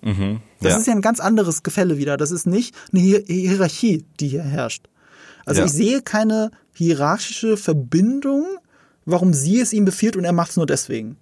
Mhm, 0.00 0.42
das 0.60 0.72
ja. 0.74 0.78
ist 0.78 0.86
ja 0.86 0.92
ein 0.92 1.02
ganz 1.02 1.18
anderes 1.18 1.64
Gefälle 1.64 1.98
wieder. 1.98 2.16
Das 2.16 2.30
ist 2.30 2.46
nicht 2.46 2.72
eine 2.92 3.00
Hierarchie, 3.02 4.04
die 4.20 4.28
hier 4.28 4.44
herrscht. 4.44 4.86
Also 5.46 5.62
ja. 5.62 5.66
ich 5.66 5.72
sehe 5.72 6.02
keine 6.02 6.52
hierarchische 6.72 7.56
Verbindung, 7.56 8.46
warum 9.06 9.34
sie 9.34 9.60
es 9.60 9.72
ihm 9.72 9.84
befiehlt 9.84 10.16
und 10.16 10.24
er 10.24 10.32
macht 10.32 10.50
es 10.50 10.56
nur 10.56 10.66
deswegen. 10.66 11.16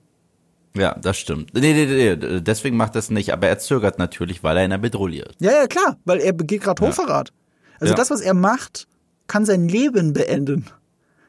Ja, 0.76 0.94
das 0.94 1.18
stimmt. 1.18 1.52
Nee, 1.54 1.72
nee, 1.72 1.86
nee, 1.86 2.40
deswegen 2.40 2.76
macht 2.76 2.94
er 2.94 3.00
es 3.00 3.10
nicht, 3.10 3.32
aber 3.32 3.48
er 3.48 3.58
zögert 3.58 3.98
natürlich, 3.98 4.42
weil 4.42 4.56
er 4.56 4.64
in 4.64 4.70
der 4.70 4.78
Bedrohung 4.78 5.12
ist. 5.12 5.34
Ja, 5.40 5.52
ja, 5.52 5.66
klar, 5.66 5.96
weil 6.04 6.20
er 6.20 6.32
begeht 6.32 6.62
gerade 6.62 6.86
Hochverrat. 6.86 7.32
Also 7.80 7.92
ja. 7.92 7.96
das, 7.96 8.10
was 8.10 8.20
er 8.20 8.34
macht, 8.34 8.86
kann 9.26 9.44
sein 9.44 9.68
Leben 9.68 10.12
beenden. 10.12 10.66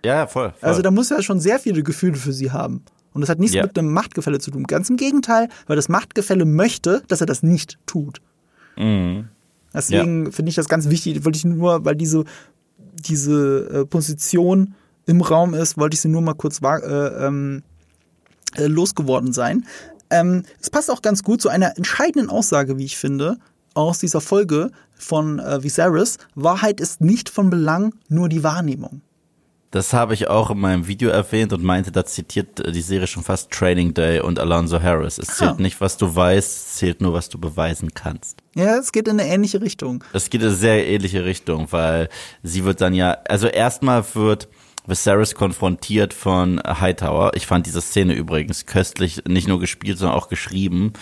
Ja, 0.03 0.15
ja, 0.15 0.27
voll, 0.27 0.53
voll. 0.57 0.69
Also 0.69 0.81
da 0.81 0.91
muss 0.91 1.11
er 1.11 1.21
schon 1.21 1.39
sehr 1.39 1.59
viele 1.59 1.83
Gefühle 1.83 2.15
für 2.15 2.33
sie 2.33 2.51
haben. 2.51 2.83
Und 3.13 3.21
das 3.21 3.29
hat 3.29 3.39
nichts 3.39 3.55
ja. 3.55 3.63
mit 3.63 3.77
einem 3.77 3.91
Machtgefälle 3.91 4.39
zu 4.39 4.51
tun. 4.51 4.63
Ganz 4.63 4.89
im 4.89 4.97
Gegenteil, 4.97 5.49
weil 5.67 5.75
das 5.75 5.89
Machtgefälle 5.89 6.45
möchte, 6.45 7.03
dass 7.07 7.21
er 7.21 7.27
das 7.27 7.43
nicht 7.43 7.77
tut. 7.85 8.21
Mhm. 8.77 9.27
Deswegen 9.73 10.31
finde 10.31 10.49
ich 10.49 10.55
das 10.55 10.67
ganz 10.67 10.89
wichtig, 10.89 11.25
wollte 11.25 11.37
ich 11.37 11.45
nur, 11.45 11.85
weil 11.85 11.95
diese, 11.95 12.23
diese 12.93 13.81
äh, 13.81 13.85
Position 13.85 14.73
im 15.05 15.21
Raum 15.21 15.53
ist, 15.53 15.77
wollte 15.77 15.95
ich 15.95 16.01
sie 16.01 16.07
nur 16.07 16.21
mal 16.21 16.33
kurz 16.33 16.61
äh, 16.61 17.25
ähm, 17.25 17.63
äh, 18.55 18.65
losgeworden 18.65 19.33
sein. 19.33 19.65
Ähm, 20.09 20.43
es 20.59 20.69
passt 20.69 20.89
auch 20.89 21.01
ganz 21.01 21.23
gut 21.23 21.41
zu 21.41 21.49
einer 21.49 21.77
entscheidenden 21.77 22.29
Aussage, 22.29 22.77
wie 22.77 22.85
ich 22.85 22.97
finde, 22.97 23.37
aus 23.73 23.99
dieser 23.99 24.21
Folge 24.21 24.71
von 24.95 25.39
äh, 25.39 25.63
Viserys. 25.63 26.17
Wahrheit 26.35 26.79
ist 26.79 27.01
nicht 27.01 27.29
von 27.29 27.49
Belang, 27.49 27.93
nur 28.07 28.29
die 28.29 28.43
Wahrnehmung. 28.43 29.01
Das 29.71 29.93
habe 29.93 30.15
ich 30.15 30.27
auch 30.27 30.49
in 30.49 30.59
meinem 30.59 30.87
Video 30.87 31.11
erwähnt 31.11 31.53
und 31.53 31.63
meinte, 31.63 31.91
da 31.91 32.03
zitiert 32.03 32.59
äh, 32.59 32.71
die 32.71 32.81
Serie 32.81 33.05
schon 33.05 33.23
fast 33.23 33.51
Training 33.51 33.93
Day 33.93 34.19
und 34.19 34.39
Alonso 34.39 34.81
Harris. 34.81 35.19
Es 35.19 35.37
zählt 35.37 35.51
ah. 35.51 35.61
nicht, 35.61 35.79
was 35.79 35.97
du 35.97 36.13
weißt, 36.15 36.49
es 36.49 36.75
zählt 36.75 37.01
nur, 37.01 37.13
was 37.13 37.29
du 37.29 37.37
beweisen 37.37 37.93
kannst. 37.93 38.39
Ja, 38.55 38.77
es 38.77 38.91
geht 38.91 39.07
in 39.07 39.19
eine 39.19 39.29
ähnliche 39.29 39.61
Richtung. 39.61 40.03
Es 40.11 40.31
geht 40.31 40.41
in 40.41 40.47
eine 40.47 40.55
sehr 40.55 40.87
ähnliche 40.87 41.23
Richtung, 41.23 41.67
weil 41.71 42.09
sie 42.41 42.65
wird 42.65 42.81
dann 42.81 42.95
ja, 42.95 43.17
also 43.27 43.47
erstmal 43.47 44.03
wird 44.15 44.47
Viserys 44.89 45.35
konfrontiert 45.35 46.13
von 46.13 46.61
Hightower. 46.65 47.31
Ich 47.35 47.47
fand 47.47 47.65
diese 47.65 47.81
Szene 47.81 48.13
übrigens 48.13 48.65
köstlich, 48.65 49.23
nicht 49.27 49.47
nur 49.47 49.59
gespielt, 49.59 49.97
sondern 49.97 50.17
auch 50.17 50.29
geschrieben, 50.29 50.93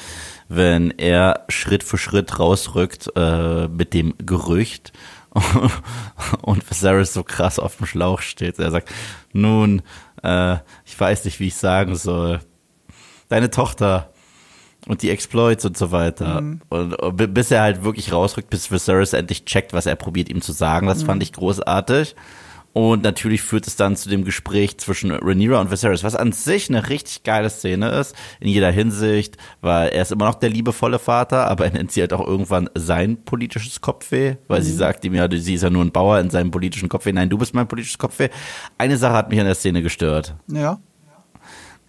wenn 0.49 0.91
er 0.91 1.45
Schritt 1.49 1.83
für 1.83 1.97
Schritt 1.97 2.39
rausrückt 2.39 3.09
äh, 3.15 3.67
mit 3.67 3.93
dem 3.93 4.13
Gerücht 4.17 4.93
und 6.41 6.69
Viserys 6.69 7.13
so 7.13 7.23
krass 7.23 7.59
auf 7.59 7.77
dem 7.77 7.85
Schlauch 7.85 8.21
steht. 8.21 8.59
Er 8.59 8.71
sagt, 8.71 8.89
nun, 9.33 9.81
äh, 10.23 10.57
ich 10.85 10.99
weiß 10.99 11.25
nicht, 11.25 11.39
wie 11.39 11.47
ich 11.47 11.55
sagen 11.55 11.95
soll. 11.95 12.39
Deine 13.29 13.49
Tochter 13.49 14.11
und 14.87 15.01
die 15.01 15.09
Exploits 15.09 15.65
und 15.65 15.77
so 15.77 15.91
weiter. 15.91 16.41
Mhm. 16.41 16.61
Und, 16.69 16.93
und, 16.95 17.33
bis 17.33 17.51
er 17.51 17.61
halt 17.61 17.83
wirklich 17.83 18.11
rausrückt, 18.11 18.49
bis 18.49 18.71
Viserys 18.71 19.13
endlich 19.13 19.45
checkt, 19.45 19.73
was 19.73 19.85
er 19.85 19.95
probiert 19.95 20.29
ihm 20.29 20.41
zu 20.41 20.53
sagen. 20.53 20.87
Das 20.87 21.03
mhm. 21.03 21.07
fand 21.07 21.23
ich 21.23 21.33
großartig. 21.33 22.15
Und 22.77 23.01
natürlich 23.01 23.41
führt 23.41 23.65
es 23.65 23.75
dann 23.75 23.95
zu 23.95 24.07
dem 24.07 24.23
Gespräch 24.23 24.77
zwischen 24.77 25.09
Rhaenyra 25.09 25.59
und 25.59 25.71
Viserys, 25.71 26.03
was 26.03 26.15
an 26.15 26.31
sich 26.31 26.69
eine 26.69 26.89
richtig 26.89 27.23
geile 27.23 27.49
Szene 27.49 27.89
ist, 27.89 28.15
in 28.39 28.49
jeder 28.49 28.69
Hinsicht, 28.69 29.35
weil 29.61 29.89
er 29.89 30.03
ist 30.03 30.11
immer 30.11 30.25
noch 30.25 30.35
der 30.35 30.51
liebevolle 30.51 30.99
Vater, 30.99 31.47
aber 31.47 31.65
er 31.65 31.71
nennt 31.71 31.91
sie 31.91 32.01
halt 32.01 32.13
auch 32.13 32.27
irgendwann 32.27 32.69
sein 32.75 33.23
politisches 33.25 33.81
Kopfweh, 33.81 34.35
weil 34.47 34.59
mhm. 34.59 34.63
sie 34.63 34.73
sagt 34.73 35.03
ihm 35.05 35.15
ja, 35.15 35.27
sie 35.27 35.55
ist 35.55 35.63
ja 35.63 35.71
nur 35.71 35.83
ein 35.83 35.91
Bauer 35.91 36.19
in 36.19 36.29
seinem 36.29 36.51
politischen 36.51 36.87
Kopfweh. 36.87 37.13
Nein, 37.13 37.31
du 37.31 37.39
bist 37.39 37.55
mein 37.55 37.67
politisches 37.67 37.97
Kopfweh. 37.97 38.29
Eine 38.77 38.97
Sache 38.97 39.13
hat 39.13 39.31
mich 39.31 39.39
an 39.39 39.47
der 39.47 39.55
Szene 39.55 39.81
gestört. 39.81 40.35
Ja. 40.45 40.79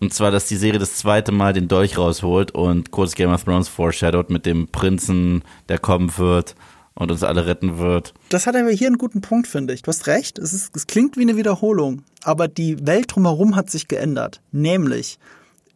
Und 0.01 0.15
zwar, 0.15 0.31
dass 0.31 0.47
die 0.47 0.57
Serie 0.57 0.79
das 0.79 0.95
zweite 0.95 1.33
Mal 1.33 1.53
den 1.53 1.69
Dolch 1.69 1.99
rausholt 1.99 2.53
und 2.53 2.93
kurz 2.93 3.15
Game 3.15 3.31
of 3.31 3.45
Thrones 3.45 3.69
foreshadowed 3.69 4.31
mit 4.31 4.47
dem 4.47 4.69
Prinzen, 4.69 5.43
der 5.69 5.79
kommen 5.79 6.17
wird 6.17 6.55
und 6.99 7.13
uns 7.13 7.23
alle 7.23 7.47
retten 7.47 7.79
wird. 7.79 8.13
Das 8.29 8.47
hat 8.47 8.57
aber 8.57 8.71
hier 8.71 8.89
einen 8.89 8.99
guten 8.99 9.21
Punkt, 9.21 9.47
finde 9.47 9.73
ich. 9.73 9.83
Du 9.83 9.89
hast 9.89 10.09
recht, 10.09 10.39
es, 10.39 10.53
ist, 10.53 10.77
es 10.77 10.87
klingt 10.87 11.17
wie 11.17 11.23
eine 11.23 11.37
Wiederholung, 11.37 12.03
aber 12.25 12.49
die 12.49 12.85
Welt 12.87 13.15
drumherum 13.15 13.55
hat 13.55 13.71
sich 13.71 13.87
geändert. 13.87 14.43
Nämlich, 14.51 15.19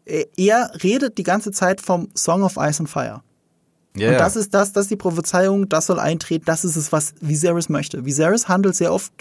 er 0.05 0.73
redet 0.83 1.19
die 1.19 1.23
ganze 1.23 1.53
Zeit 1.53 1.81
vom 1.81 2.09
Song 2.15 2.43
of 2.43 2.57
Ice 2.57 2.81
and 2.81 2.91
Fire. 2.91 3.23
Yeah. 3.97 4.13
Und 4.13 4.21
das 4.21 4.37
ist 4.37 4.53
das, 4.55 4.73
das 4.73 4.87
ist 4.87 4.91
die 4.91 4.97
Prophezeiung, 4.97 5.69
das 5.69 5.87
soll 5.87 6.01
eintreten, 6.01 6.47
das 6.47 6.65
ist 6.65 6.77
es, 6.77 6.93
was 6.93 7.15
Viserys 7.21 7.69
möchte. 7.69 8.05
Viserys 8.05 8.49
handelt 8.49 8.75
sehr 8.75 8.93
oft 8.93 9.13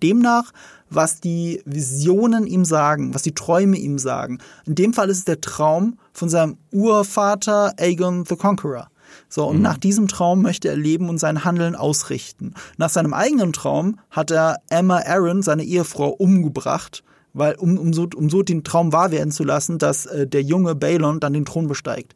demnach, 0.00 0.52
was 0.90 1.20
die 1.20 1.60
Visionen 1.66 2.46
ihm 2.46 2.64
sagen, 2.64 3.14
was 3.14 3.22
die 3.22 3.34
Träume 3.34 3.76
ihm 3.76 3.98
sagen. 3.98 4.38
In 4.64 4.76
dem 4.76 4.94
Fall 4.94 5.10
ist 5.10 5.18
es 5.18 5.24
der 5.24 5.40
Traum 5.40 5.98
von 6.12 6.28
seinem 6.28 6.56
Urvater 6.70 7.74
Aegon 7.78 8.24
the 8.24 8.36
Conqueror. 8.36 8.88
So, 9.34 9.46
und 9.46 9.56
mhm. 9.56 9.62
nach 9.62 9.78
diesem 9.78 10.06
Traum 10.06 10.42
möchte 10.42 10.68
er 10.68 10.76
leben 10.76 11.08
und 11.08 11.18
sein 11.18 11.44
Handeln 11.44 11.74
ausrichten. 11.74 12.54
Nach 12.76 12.88
seinem 12.88 13.12
eigenen 13.12 13.52
Traum 13.52 13.98
hat 14.08 14.30
er 14.30 14.58
Emma 14.70 14.98
Aaron, 14.98 15.42
seine 15.42 15.64
Ehefrau, 15.64 16.10
umgebracht, 16.10 17.02
weil, 17.32 17.56
um, 17.56 17.76
um, 17.76 17.92
so, 17.92 18.06
um 18.14 18.30
so 18.30 18.44
den 18.44 18.62
Traum 18.62 18.92
wahr 18.92 19.10
werden 19.10 19.32
zu 19.32 19.42
lassen, 19.42 19.78
dass 19.78 20.06
äh, 20.06 20.28
der 20.28 20.42
junge 20.42 20.76
Balon 20.76 21.18
dann 21.18 21.32
den 21.32 21.44
Thron 21.44 21.66
besteigt. 21.66 22.14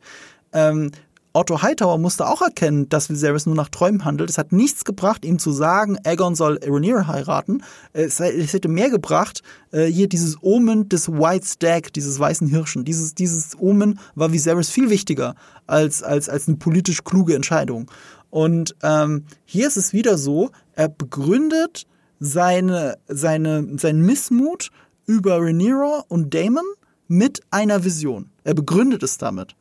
Ähm, 0.53 0.93
Otto 1.39 1.63
Hightower 1.63 1.99
musste 1.99 2.27
auch 2.27 2.43
erkennen, 2.43 2.89
dass 2.89 3.11
Viserys 3.11 3.47
nur 3.47 3.55
nach 3.55 3.69
Träumen 3.69 4.05
handelt. 4.05 4.29
Es 4.29 4.39
hat 4.39 4.51
nichts 4.51 4.85
gebracht, 4.85 5.25
ihm 5.25 5.39
zu 5.39 5.53
sagen, 5.53 5.97
Aegon 6.03 6.35
soll 6.35 6.59
Rhaenyra 6.61 7.07
heiraten. 7.07 7.63
Es, 7.93 8.19
hätte 8.19 8.67
mehr 8.67 8.91
gebracht, 8.91 9.43
äh, 9.71 9.85
hier 9.85 10.09
dieses 10.09 10.37
Omen 10.43 10.89
des 10.89 11.09
White 11.09 11.47
Stag, 11.47 11.93
dieses 11.93 12.19
weißen 12.19 12.49
Hirschen. 12.49 12.85
Dieses, 12.85 13.15
dieses 13.15 13.57
Omen 13.57 14.01
war 14.17 14.33
Viserys 14.33 14.69
viel 14.69 14.91
wichtiger 14.91 15.37
als, 15.69 16.03
als, 16.03 16.29
als 16.29 16.49
eine 16.49 16.57
politisch 16.57 17.05
kluge 17.05 17.37
Entscheidung. 17.37 17.89
Und 18.31 18.75
ähm, 18.83 19.23
hier 19.45 19.69
ist 19.69 19.77
es 19.77 19.93
wieder 19.93 20.19
so, 20.19 20.51
er 20.75 20.89
begründet 20.89 21.87
seine, 22.19 22.99
seine, 23.07 23.79
seinen 23.79 24.05
Missmut 24.05 24.71
über 25.07 25.39
Rhaenyra 25.39 26.05
und 26.09 26.35
Damon 26.35 26.65
mit 27.07 27.43
einer 27.53 27.85
Vision. 27.85 28.29
Er 28.43 28.55
begründet 28.55 29.05
es 29.05 29.19
damit. 29.19 29.55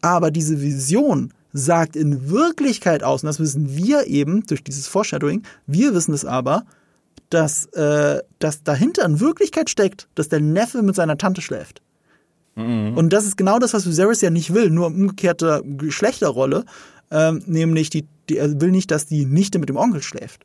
Aber 0.00 0.30
diese 0.30 0.60
Vision 0.60 1.32
sagt 1.52 1.96
in 1.96 2.30
Wirklichkeit 2.30 3.02
aus, 3.02 3.22
und 3.22 3.26
das 3.26 3.40
wissen 3.40 3.76
wir 3.76 4.06
eben 4.06 4.44
durch 4.46 4.62
dieses 4.62 4.86
Foreshadowing, 4.86 5.42
wir 5.66 5.94
wissen 5.94 6.14
es 6.14 6.24
aber, 6.24 6.64
dass, 7.28 7.66
äh, 7.66 8.22
dass 8.38 8.62
dahinter 8.62 9.04
in 9.04 9.20
Wirklichkeit 9.20 9.70
steckt, 9.70 10.08
dass 10.14 10.28
der 10.28 10.40
Neffe 10.40 10.82
mit 10.82 10.94
seiner 10.94 11.18
Tante 11.18 11.40
schläft. 11.40 11.80
Mhm. 12.56 12.96
Und 12.96 13.12
das 13.12 13.24
ist 13.24 13.36
genau 13.36 13.58
das, 13.58 13.72
was 13.72 13.86
Viserys 13.86 14.20
ja 14.20 14.30
nicht 14.30 14.52
will, 14.52 14.70
nur 14.70 14.86
umgekehrte 14.86 15.62
Geschlechterrolle, 15.64 16.64
ähm, 17.10 17.42
nämlich 17.46 17.90
die, 17.90 18.06
die, 18.28 18.38
er 18.38 18.60
will 18.60 18.70
nicht, 18.70 18.90
dass 18.90 19.06
die 19.06 19.26
Nichte 19.26 19.58
mit 19.58 19.68
dem 19.68 19.76
Onkel 19.76 20.02
schläft. 20.02 20.44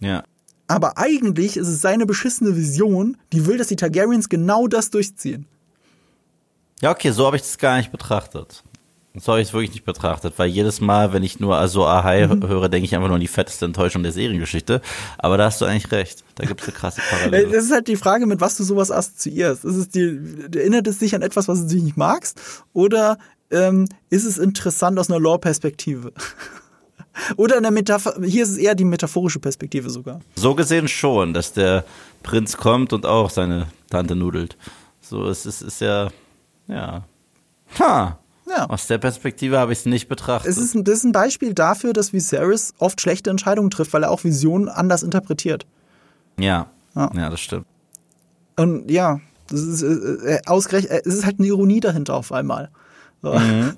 Ja. 0.00 0.24
Aber 0.68 0.98
eigentlich 0.98 1.56
ist 1.56 1.68
es 1.68 1.80
seine 1.80 2.06
beschissene 2.06 2.56
Vision, 2.56 3.16
die 3.32 3.46
will, 3.46 3.56
dass 3.56 3.68
die 3.68 3.76
Targaryens 3.76 4.28
genau 4.28 4.66
das 4.66 4.90
durchziehen. 4.90 5.46
Ja, 6.80 6.90
okay, 6.90 7.10
so 7.10 7.24
habe 7.26 7.36
ich 7.36 7.42
das 7.42 7.56
gar 7.58 7.76
nicht 7.78 7.90
betrachtet. 7.90 8.62
So 9.18 9.32
habe 9.32 9.40
ich 9.40 9.48
es 9.48 9.54
wirklich 9.54 9.72
nicht 9.72 9.84
betrachtet, 9.84 10.34
weil 10.36 10.48
jedes 10.48 10.80
Mal, 10.80 11.12
wenn 11.12 11.22
ich 11.22 11.40
nur 11.40 11.56
also 11.56 11.86
Ahai 11.86 12.26
mhm. 12.26 12.46
höre, 12.46 12.68
denke 12.68 12.84
ich 12.84 12.94
einfach 12.94 13.08
nur 13.08 13.14
an 13.14 13.20
die 13.20 13.28
fetteste 13.28 13.64
Enttäuschung 13.64 14.02
der 14.02 14.12
Seriengeschichte. 14.12 14.82
Aber 15.18 15.36
da 15.38 15.46
hast 15.46 15.60
du 15.60 15.64
eigentlich 15.64 15.90
recht. 15.90 16.22
Da 16.34 16.44
gibt 16.44 16.60
es 16.60 16.68
eine 16.68 16.76
krasse 16.76 17.00
Parallele. 17.08 17.50
Das 17.50 17.64
ist 17.64 17.72
halt 17.72 17.88
die 17.88 17.96
Frage, 17.96 18.26
mit 18.26 18.40
was 18.40 18.56
du 18.56 18.64
sowas 18.64 18.90
assoziierst. 18.90 19.64
Ist 19.64 19.76
es 19.76 19.88
dir, 19.88 20.20
erinnert 20.54 20.86
es 20.86 20.98
dich 20.98 21.14
an 21.14 21.22
etwas, 21.22 21.48
was 21.48 21.66
du 21.66 21.76
nicht 21.76 21.96
magst? 21.96 22.40
Oder 22.72 23.18
ähm, 23.50 23.88
ist 24.10 24.24
es 24.24 24.38
interessant 24.38 24.98
aus 24.98 25.08
einer 25.08 25.20
Lore-Perspektive? 25.20 26.12
Oder 27.36 27.56
eine 27.56 27.70
Metapher, 27.70 28.14
hier 28.22 28.42
ist 28.42 28.50
es 28.50 28.56
eher 28.58 28.74
die 28.74 28.84
metaphorische 28.84 29.40
Perspektive 29.40 29.88
sogar. 29.88 30.20
So 30.34 30.54
gesehen 30.54 30.88
schon, 30.88 31.32
dass 31.32 31.54
der 31.54 31.84
Prinz 32.22 32.58
kommt 32.58 32.92
und 32.92 33.06
auch 33.06 33.30
seine 33.30 33.68
Tante 33.88 34.14
nudelt. 34.14 34.58
So, 35.00 35.26
es 35.28 35.46
ist, 35.46 35.62
ist 35.62 35.80
ja, 35.80 36.10
ja. 36.68 37.04
Ha. 37.78 38.18
Ja. 38.48 38.66
Aus 38.70 38.86
der 38.86 38.98
Perspektive 38.98 39.58
habe 39.58 39.72
ich 39.72 39.80
es 39.80 39.86
nicht 39.86 40.08
betrachtet. 40.08 40.50
Es 40.50 40.56
ist, 40.58 40.74
ein- 40.74 40.84
das 40.84 40.98
ist 40.98 41.04
ein 41.04 41.12
Beispiel 41.12 41.52
dafür, 41.54 41.92
dass 41.92 42.12
Viserys 42.12 42.74
oft 42.78 43.00
schlechte 43.00 43.30
Entscheidungen 43.30 43.70
trifft, 43.70 43.92
weil 43.92 44.04
er 44.04 44.10
auch 44.10 44.22
Visionen 44.24 44.68
anders 44.68 45.02
interpretiert. 45.02 45.66
ja. 46.38 46.66
Ja. 46.94 47.10
ja, 47.14 47.28
das 47.28 47.40
stimmt. 47.40 47.66
Und 48.56 48.90
ja, 48.90 49.20
das 49.50 49.60
ist 49.60 49.82
äh, 49.82 50.36
äh, 50.36 50.40
ausgerechnet, 50.46 50.90
äh, 50.92 51.02
es 51.04 51.14
ist 51.14 51.26
halt 51.26 51.38
eine 51.38 51.46
Ironie 51.48 51.80
dahinter 51.80 52.14
auf 52.14 52.32
einmal. 52.32 52.70
So. 53.20 53.34
Mhm. 53.34 53.74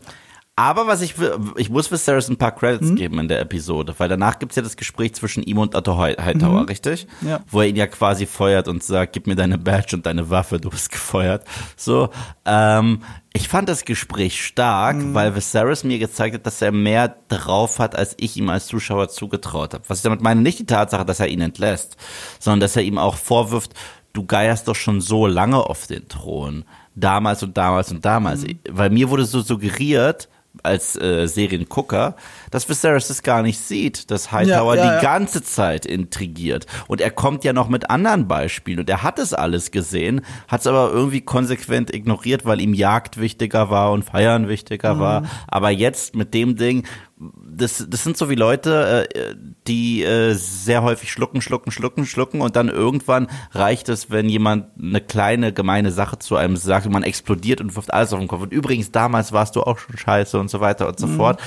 Aber 0.58 0.88
was 0.88 1.02
ich, 1.02 1.16
will- 1.20 1.38
ich 1.56 1.70
muss 1.70 1.88
Viserys 1.92 2.28
ein 2.28 2.36
paar 2.36 2.50
Credits 2.50 2.96
geben 2.96 3.20
in 3.20 3.28
der 3.28 3.38
Episode, 3.40 3.94
weil 3.98 4.08
danach 4.08 4.40
gibt's 4.40 4.56
ja 4.56 4.62
das 4.62 4.76
Gespräch 4.76 5.14
zwischen 5.14 5.44
ihm 5.44 5.58
und 5.58 5.76
Otto 5.76 5.96
Hi- 5.98 6.16
Hightower, 6.20 6.68
richtig? 6.68 7.06
Ja. 7.20 7.38
Wo 7.48 7.60
er 7.60 7.68
ihn 7.68 7.76
ja 7.76 7.86
quasi 7.86 8.26
feuert 8.26 8.66
und 8.66 8.82
sagt, 8.82 9.12
gib 9.12 9.28
mir 9.28 9.36
deine 9.36 9.56
Badge 9.56 9.94
und 9.94 10.04
deine 10.04 10.30
Waffe, 10.30 10.58
du 10.58 10.68
bist 10.68 10.90
gefeuert. 10.90 11.44
So, 11.76 12.08
ähm, 12.44 13.02
ich 13.32 13.46
fand 13.48 13.68
das 13.68 13.84
Gespräch 13.84 14.44
stark, 14.44 14.96
weil 15.14 15.36
Viserys 15.36 15.84
mir 15.84 16.00
gezeigt 16.00 16.34
hat, 16.34 16.44
dass 16.46 16.60
er 16.60 16.72
mehr 16.72 17.14
drauf 17.28 17.78
hat, 17.78 17.94
als 17.94 18.16
ich 18.18 18.36
ihm 18.36 18.48
als 18.48 18.66
Zuschauer 18.66 19.10
zugetraut 19.10 19.74
habe. 19.74 19.84
Was 19.86 19.98
ich 19.98 20.02
damit 20.02 20.22
meine, 20.22 20.40
nicht 20.40 20.58
die 20.58 20.66
Tatsache, 20.66 21.04
dass 21.04 21.20
er 21.20 21.28
ihn 21.28 21.40
entlässt, 21.40 21.96
sondern 22.40 22.58
dass 22.58 22.74
er 22.74 22.82
ihm 22.82 22.98
auch 22.98 23.14
vorwirft, 23.14 23.74
du 24.12 24.26
geierst 24.26 24.66
doch 24.66 24.74
schon 24.74 25.00
so 25.00 25.28
lange 25.28 25.58
auf 25.58 25.86
den 25.86 26.08
Thron. 26.08 26.64
Damals 26.96 27.44
und 27.44 27.56
damals 27.56 27.92
und 27.92 28.04
damals. 28.04 28.44
Weil 28.68 28.90
mir 28.90 29.08
wurde 29.08 29.24
so 29.24 29.40
suggeriert, 29.40 30.28
als 30.62 30.96
äh, 30.96 31.26
Seriengucker, 31.26 32.16
dass 32.50 32.68
Viserys 32.68 33.08
das 33.08 33.22
gar 33.22 33.42
nicht 33.42 33.58
sieht, 33.58 34.10
dass 34.10 34.32
Hightower 34.32 34.76
Ja, 34.76 34.84
ja, 34.84 34.90
die 34.90 34.96
ja. 34.96 35.12
ganze 35.12 35.42
Zeit 35.42 35.86
intrigiert. 35.86 36.66
Und 36.86 37.00
er 37.00 37.10
kommt 37.10 37.44
ja 37.44 37.52
noch 37.52 37.68
mit 37.68 37.90
anderen 37.90 38.28
Beispielen 38.28 38.80
und 38.80 38.90
er 38.90 39.02
hat 39.02 39.18
es 39.18 39.34
alles 39.34 39.70
gesehen, 39.70 40.22
hat 40.48 40.60
es 40.60 40.66
aber 40.66 40.90
irgendwie 40.90 41.20
konsequent 41.20 41.92
ignoriert, 41.94 42.44
weil 42.44 42.60
ihm 42.60 42.74
Jagd 42.74 43.18
wichtiger 43.20 43.70
war 43.70 43.92
und 43.92 44.04
Feiern 44.04 44.48
wichtiger 44.48 44.94
Mhm. 44.94 45.00
war. 45.00 45.22
Aber 45.46 45.70
jetzt 45.70 46.14
mit 46.14 46.34
dem 46.34 46.56
Ding, 46.56 46.84
das, 47.20 47.84
das 47.88 48.04
sind 48.04 48.16
so 48.16 48.30
wie 48.30 48.36
Leute, 48.36 49.08
äh, 49.12 49.34
die 49.66 50.04
äh, 50.04 50.34
sehr 50.34 50.84
häufig 50.84 51.10
schlucken, 51.10 51.40
schlucken, 51.42 51.72
schlucken, 51.72 52.06
schlucken 52.06 52.40
und 52.40 52.54
dann 52.54 52.68
irgendwann 52.68 53.26
reicht 53.50 53.88
es, 53.88 54.08
wenn 54.10 54.28
jemand 54.28 54.66
eine 54.80 55.00
kleine 55.00 55.52
gemeine 55.52 55.90
Sache 55.90 56.20
zu 56.20 56.36
einem 56.36 56.56
sagt 56.56 56.86
und 56.86 56.92
man 56.92 57.02
explodiert 57.02 57.60
und 57.60 57.74
wirft 57.74 57.92
alles 57.92 58.12
auf 58.12 58.20
den 58.20 58.28
Kopf. 58.28 58.42
Und 58.42 58.52
übrigens, 58.52 58.92
damals 58.92 59.32
warst 59.32 59.56
du 59.56 59.62
auch 59.62 59.78
schon 59.78 59.98
scheiße 59.98 60.38
und 60.38 60.48
so 60.48 60.60
weiter 60.60 60.86
und 60.86 61.00
so 61.00 61.08
fort. 61.08 61.40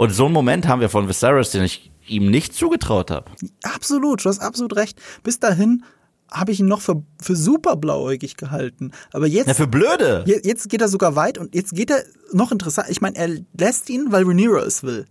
Und 0.00 0.14
so 0.14 0.24
einen 0.24 0.32
Moment 0.32 0.66
haben 0.66 0.80
wir 0.80 0.88
von 0.88 1.08
Viserys, 1.08 1.50
den 1.50 1.62
ich 1.62 1.90
ihm 2.06 2.30
nicht 2.30 2.54
zugetraut 2.54 3.10
habe. 3.10 3.30
Absolut, 3.62 4.24
du 4.24 4.30
hast 4.30 4.38
absolut 4.40 4.74
recht. 4.76 4.98
Bis 5.22 5.38
dahin 5.40 5.84
habe 6.30 6.52
ich 6.52 6.60
ihn 6.60 6.66
noch 6.68 6.80
für, 6.80 7.02
für 7.20 7.36
super 7.36 7.76
blauäugig 7.76 8.38
gehalten. 8.38 8.92
Aber 9.12 9.26
jetzt, 9.26 9.48
Ja, 9.48 9.52
für 9.54 9.66
blöde. 9.66 10.24
je- 10.26 10.40
jetzt 10.42 10.70
geht 10.70 10.80
er 10.80 10.88
sogar 10.88 11.16
weit 11.16 11.36
und 11.36 11.54
jetzt 11.54 11.74
geht 11.74 11.90
er 11.90 12.02
noch 12.32 12.50
interessant. 12.50 12.88
Ich 12.88 13.02
meine, 13.02 13.16
er 13.18 13.28
lässt 13.58 13.90
ihn, 13.90 14.06
weil 14.10 14.24
Rhaenyra 14.24 14.60
es 14.60 14.82
will. 14.82 15.04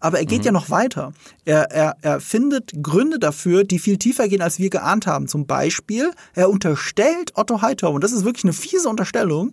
Aber 0.00 0.18
er 0.18 0.26
geht 0.26 0.44
ja 0.44 0.52
noch 0.52 0.68
weiter. 0.68 1.14
Er, 1.46 1.70
er, 1.70 1.96
er 2.02 2.20
findet 2.20 2.72
Gründe 2.82 3.18
dafür, 3.18 3.64
die 3.64 3.78
viel 3.78 3.96
tiefer 3.96 4.28
gehen, 4.28 4.42
als 4.42 4.58
wir 4.58 4.68
geahnt 4.68 5.06
haben. 5.06 5.28
Zum 5.28 5.46
Beispiel, 5.46 6.10
er 6.34 6.50
unterstellt 6.50 7.32
Otto 7.36 7.62
Hightower, 7.62 7.94
und 7.94 8.04
das 8.04 8.12
ist 8.12 8.24
wirklich 8.26 8.44
eine 8.44 8.52
fiese 8.52 8.88
Unterstellung, 8.90 9.52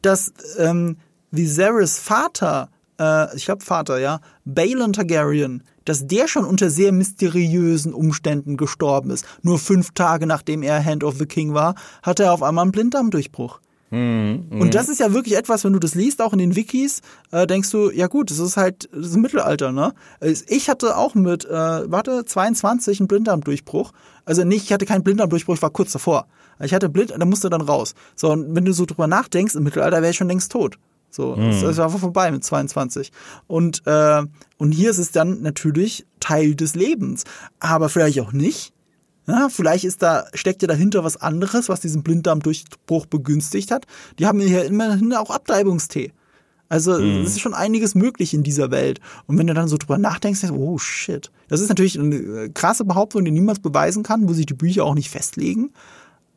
dass 0.00 0.32
ähm, 0.56 0.96
Viserys 1.30 1.98
Vater, 1.98 2.70
äh, 3.02 3.36
ich 3.36 3.44
glaube 3.44 3.64
Vater, 3.64 3.98
ja, 3.98 4.20
Balon 4.44 4.92
Targaryen, 4.92 5.62
dass 5.84 6.06
der 6.06 6.28
schon 6.28 6.44
unter 6.44 6.70
sehr 6.70 6.92
mysteriösen 6.92 7.92
Umständen 7.92 8.56
gestorben 8.56 9.10
ist. 9.10 9.24
Nur 9.42 9.58
fünf 9.58 9.90
Tage 9.92 10.26
nachdem 10.26 10.62
er 10.62 10.84
Hand 10.84 11.02
of 11.02 11.16
the 11.18 11.26
King 11.26 11.54
war, 11.54 11.74
hatte 12.02 12.24
er 12.24 12.32
auf 12.32 12.42
einmal 12.42 12.62
einen 12.62 12.72
Blinddarmdurchbruch. 12.72 13.60
Und 14.60 14.74
das 14.74 14.88
ist 14.88 15.00
ja 15.00 15.12
wirklich 15.12 15.36
etwas, 15.36 15.64
wenn 15.64 15.74
du 15.74 15.78
das 15.78 15.94
liest, 15.94 16.22
auch 16.22 16.32
in 16.32 16.38
den 16.38 16.56
Wikis, 16.56 17.02
äh, 17.30 17.46
denkst 17.46 17.70
du, 17.70 17.90
ja 17.90 18.06
gut, 18.06 18.30
das 18.30 18.38
ist 18.38 18.56
halt 18.56 18.88
das 18.90 19.08
ist 19.08 19.16
Mittelalter, 19.16 19.70
ne? 19.70 19.92
Ich 20.48 20.70
hatte 20.70 20.96
auch 20.96 21.14
mit, 21.14 21.44
äh, 21.44 21.50
warte, 21.50 22.24
22 22.24 23.00
einen 23.00 23.08
Blinddarmdurchbruch. 23.08 23.92
Also 24.24 24.44
nicht, 24.44 24.64
ich 24.64 24.72
hatte 24.72 24.86
keinen 24.86 25.02
Blinddarmdurchbruch, 25.02 25.56
ich 25.56 25.62
war 25.62 25.70
kurz 25.70 25.92
davor. 25.92 26.26
Ich 26.60 26.72
hatte 26.72 26.88
Blind, 26.88 27.12
da 27.14 27.24
musste 27.26 27.50
dann 27.50 27.60
raus. 27.60 27.94
So, 28.16 28.30
und 28.30 28.54
wenn 28.54 28.64
du 28.64 28.72
so 28.72 28.86
drüber 28.86 29.08
nachdenkst, 29.08 29.56
im 29.56 29.64
Mittelalter 29.64 30.00
wäre 30.00 30.12
ich 30.12 30.16
schon 30.16 30.28
längst 30.28 30.52
tot. 30.52 30.78
So, 31.14 31.36
das, 31.36 31.60
das 31.60 31.76
war 31.76 31.90
vorbei 31.90 32.30
mit 32.30 32.42
22. 32.42 33.12
Und, 33.46 33.86
äh, 33.86 34.22
und 34.56 34.72
hier 34.72 34.90
ist 34.90 34.98
es 34.98 35.10
dann 35.10 35.42
natürlich 35.42 36.06
Teil 36.20 36.54
des 36.54 36.74
Lebens. 36.74 37.24
Aber 37.60 37.88
vielleicht 37.88 38.20
auch 38.20 38.32
nicht. 38.32 38.72
Ja, 39.26 39.48
vielleicht 39.50 39.84
ist 39.84 40.02
da, 40.02 40.24
steckt 40.34 40.62
ja 40.62 40.68
dahinter 40.68 41.04
was 41.04 41.16
anderes, 41.16 41.68
was 41.68 41.80
diesen 41.80 42.02
Blinddarmdurchbruch 42.02 43.06
begünstigt 43.06 43.70
hat. 43.70 43.86
Die 44.18 44.26
haben 44.26 44.40
ja 44.40 44.62
immerhin 44.62 45.12
auch 45.14 45.30
Abtreibungstee. 45.30 46.12
Also 46.68 46.96
es 46.96 47.32
ist 47.32 47.40
schon 47.40 47.52
einiges 47.52 47.94
möglich 47.94 48.32
in 48.32 48.42
dieser 48.42 48.70
Welt. 48.70 48.98
Und 49.26 49.36
wenn 49.36 49.46
du 49.46 49.52
dann 49.52 49.68
so 49.68 49.76
drüber 49.76 49.98
nachdenkst, 49.98 50.40
denkst 50.40 50.56
du, 50.56 50.64
oh 50.64 50.78
shit. 50.78 51.30
Das 51.48 51.60
ist 51.60 51.68
natürlich 51.68 52.00
eine 52.00 52.16
äh, 52.16 52.48
krasse 52.48 52.86
Behauptung, 52.86 53.26
die 53.26 53.30
niemals 53.30 53.58
beweisen 53.58 54.02
kann, 54.02 54.26
wo 54.26 54.32
sich 54.32 54.46
die 54.46 54.54
Bücher 54.54 54.86
auch 54.86 54.94
nicht 54.94 55.10
festlegen. 55.10 55.70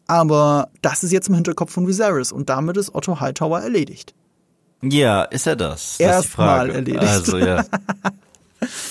Aber 0.07 0.68
das 0.81 1.06
ist 1.06 1.14
jetzt 1.14 1.30
im 1.30 1.35
Hinterkopf 1.35 1.72
von 1.72 1.88
Viserys 1.88 2.34
und 2.34 2.49
damit 2.49 2.76
ist 2.76 2.93
Otto 2.93 3.22
Hightower 3.22 3.61
erledigt. 3.61 4.14
Ja, 4.91 5.24
ist 5.24 5.48
er 5.48 5.56
das? 5.56 5.99
Erstmal 5.99 6.70
erledigt. 6.70 6.99
Also, 6.99 7.38
ja. 7.38 7.64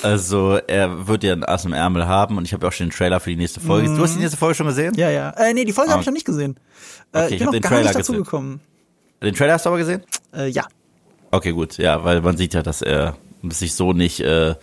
Also, 0.02 0.58
er 0.68 1.08
wird 1.08 1.24
ja 1.24 1.32
ein 1.32 1.42
Ass 1.42 1.64
im 1.64 1.72
Ärmel 1.72 2.06
haben 2.06 2.36
und 2.36 2.44
ich 2.44 2.52
habe 2.52 2.64
ja 2.64 2.68
auch 2.68 2.72
schon 2.72 2.86
den 2.88 2.92
Trailer 2.92 3.18
für 3.18 3.30
die 3.30 3.36
nächste 3.36 3.58
Folge. 3.60 3.88
Du 3.92 4.02
hast 4.02 4.14
die 4.14 4.20
nächste 4.20 4.36
Folge 4.36 4.54
schon 4.54 4.66
gesehen? 4.66 4.92
Mhm. 4.92 4.98
Ja, 5.00 5.10
ja. 5.10 5.30
Äh, 5.30 5.52
nee, 5.52 5.64
die 5.64 5.72
Folge 5.72 5.90
habe 5.90 6.00
ich 6.02 6.06
Ah. 6.06 6.10
noch 6.10 6.14
nicht 6.14 6.26
gesehen. 6.26 6.56
Äh, 7.12 7.24
Okay, 7.24 7.26
ich 7.26 7.32
ich 7.32 7.38
bin 7.38 7.40
hab 7.40 7.46
noch 7.46 7.52
den 7.54 7.62
gar 7.62 7.70
Trailer 7.70 7.84
nicht 7.88 7.94
dazu 7.98 8.12
gesehen. 8.12 8.24
gekommen. 8.24 8.60
Den 9.22 9.34
Trailer 9.34 9.54
hast 9.54 9.64
du 9.66 9.70
aber 9.70 9.78
gesehen? 9.78 10.02
Äh, 10.32 10.48
ja. 10.48 10.64
Okay, 11.32 11.50
gut, 11.52 11.76
ja, 11.78 12.04
weil 12.04 12.20
man 12.20 12.36
sieht 12.36 12.54
ja, 12.54 12.62
dass 12.62 12.82
er 12.82 13.16
sich 13.48 13.74
so 13.74 13.92
nicht, 13.92 14.20
äh, 14.20 14.54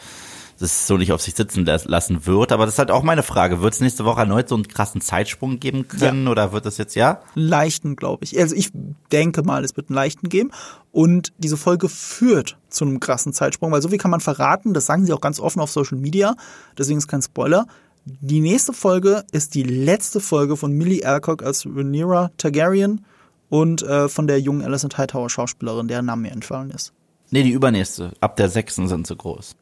das 0.62 0.88
so 0.88 0.98
nicht 0.98 1.12
auf 1.12 1.22
sich 1.22 1.36
sitzen 1.36 1.66
las- 1.66 1.86
lassen 1.86 2.26
wird. 2.26 2.52
Aber 2.52 2.66
das 2.66 2.76
ist 2.76 2.80
halt 2.80 2.92
auch 2.92 3.04
meine 3.04 3.24
Frage. 3.24 3.62
Wird 3.62 3.74
es 3.74 3.80
nächste 3.82 4.06
Woche 4.06 4.22
erneut 4.22 4.48
so 4.50 4.56
einen 4.56 4.68
krassen 4.68 5.02
Zeitsprung 5.02 5.60
geben 5.60 5.88
können 5.88 6.28
oder 6.28 6.52
wird 6.54 6.66
das 6.66 6.78
jetzt, 6.78 6.96
ja? 6.96 7.20
leichten, 7.36 7.96
glaube 7.96 8.24
ich. 8.24 8.40
Also 8.40 8.56
ich 8.56 8.70
denke 9.12 9.44
mal, 9.44 9.64
es 9.64 9.76
wird 9.76 9.90
einen 9.90 9.96
leichten 9.96 10.30
geben. 10.30 10.52
Und 10.92 11.34
diese 11.38 11.58
Folge 11.58 11.90
führt 11.90 12.58
zu 12.70 12.86
einem 12.86 13.00
krassen 13.00 13.34
Zeitsprung, 13.34 13.72
weil 13.72 13.82
so 13.82 13.90
viel 13.90 13.98
kann 13.98 14.12
man 14.12 14.20
verraten, 14.22 14.74
das 14.74 14.86
sagen 14.86 15.06
sie 15.06 15.14
auch 15.14 15.22
ganz 15.22 15.40
offen 15.40 15.60
auf 15.62 15.72
Social 15.72 15.98
Media, 15.98 16.36
deswegen 16.78 16.98
ist 16.98 17.08
kein 17.08 17.22
Spoiler. 17.22 17.66
Die 18.06 18.40
nächste 18.42 18.74
Folge 18.74 19.24
ist 19.32 19.54
die 19.56 19.64
letzte 19.64 20.20
Folge 20.20 20.58
von 20.58 20.72
Millie 20.72 21.06
Alcock 21.06 21.44
als 21.44 21.66
Rhaenyra 21.66 22.32
Targaryen 22.38 23.06
und 23.50 23.84
äh, 23.84 24.10
von 24.10 24.28
der 24.28 24.40
jungen 24.42 24.64
Alicent 24.64 24.98
Hightower 24.98 25.30
Schauspielerin, 25.30 25.88
deren 25.88 26.06
Name 26.06 26.24
mir 26.24 26.32
entfallen 26.32 26.72
ist. 26.72 26.94
Nee, 27.30 27.44
die 27.44 27.52
übernächste. 27.52 28.12
Ab 28.20 28.36
der 28.36 28.50
sechsten 28.50 28.88
sind 28.88 29.08
sie 29.08 29.16
groß. 29.16 29.56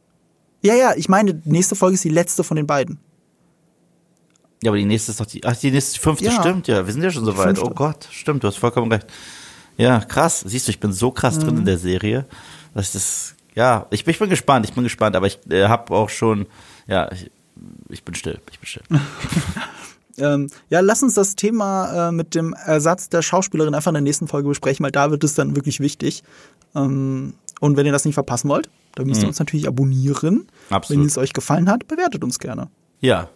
Ja, 0.62 0.74
ja, 0.76 0.94
ich 0.96 1.08
meine, 1.10 1.34
die 1.36 1.50
nächste 1.50 1.76
Folge 1.76 1.96
ist 1.96 2.04
die 2.04 2.10
letzte 2.10 2.44
von 2.44 2.58
den 2.58 2.68
beiden. 2.68 3.00
Ja, 4.62 4.72
aber 4.72 4.78
die 4.78 4.86
nächste 4.86 5.12
ist 5.12 5.20
doch 5.22 5.26
die, 5.26 5.44
ach, 5.46 5.56
die 5.56 5.72
nächste, 5.72 5.94
die 5.94 6.00
fünfte, 6.00 6.26
Ja. 6.26 6.32
stimmt, 6.32 6.68
ja. 6.68 6.86
Wir 6.86 6.92
sind 6.94 7.02
ja 7.02 7.12
schon 7.12 7.24
so 7.26 7.38
weit. 7.38 7.58
Fünfte. 7.58 7.66
Oh 7.66 7.74
Gott, 7.74 8.08
stimmt, 8.12 8.44
du 8.44 8.48
hast 8.48 8.58
vollkommen 8.58 8.92
recht. 8.92 9.08
Ja, 9.78 10.00
krass. 10.02 10.44
Siehst 10.46 10.68
du, 10.68 10.72
ich 10.72 10.80
bin 10.82 10.92
so 10.92 11.12
krass 11.12 11.38
Mhm. 11.38 11.42
drin 11.42 11.58
in 11.60 11.66
der 11.66 11.78
Serie, 11.78 12.26
dass 12.74 12.88
ich 12.88 12.92
das, 12.94 13.36
ja, 13.56 13.86
ich, 13.92 14.04
bin- 14.04 14.12
ich 14.12 14.20
bin 14.20 14.30
gespannt, 14.30 14.66
ich 14.68 14.74
bin 14.74 14.84
gespannt, 14.84 15.16
aber 15.16 15.28
ich 15.28 15.40
äh, 15.50 15.68
habe 15.70 15.94
auch 15.96 16.10
schon, 16.10 16.46
ja, 16.88 17.10
ich, 17.14 17.32
ich 17.88 18.04
bin 18.04 18.16
still, 18.16 18.40
ich 18.52 18.60
bin 18.60 18.68
still. 18.68 18.84
Ähm, 20.18 20.50
ja, 20.70 20.82
lass 20.82 21.02
uns 21.02 21.14
das 21.14 21.36
Thema 21.38 22.10
äh, 22.10 22.12
mit 22.12 22.36
dem 22.36 22.52
Ersatz 22.52 23.08
der 23.08 23.22
Schauspielerin 23.22 23.74
einfach 23.74 23.88
in 23.92 23.94
der 23.94 24.02
nächsten 24.02 24.28
Folge 24.28 24.50
besprechen, 24.50 24.84
weil 24.84 24.92
da 24.92 25.12
wird 25.12 25.24
es 25.24 25.34
dann 25.34 25.56
wirklich 25.56 25.80
wichtig. 25.80 26.24
Ähm, 26.76 27.36
und 27.62 27.78
wenn 27.78 27.86
ihr 27.86 27.94
das 27.94 28.04
nicht 28.04 28.16
verpassen 28.16 28.50
wollt, 28.50 28.70
dann 28.96 29.08
müsst 29.08 29.22
ihr 29.22 29.28
uns 29.28 29.40
natürlich 29.40 29.68
abonnieren. 29.68 30.36
Mhm. 30.36 30.48
Absolut. 30.70 31.02
Wenn 31.02 31.08
es 31.08 31.18
euch 31.18 31.34
gefallen 31.34 31.70
hat, 31.70 31.88
bewertet 31.88 32.24
uns 32.24 32.40
gerne. 32.40 32.70
Ja, 33.00 33.30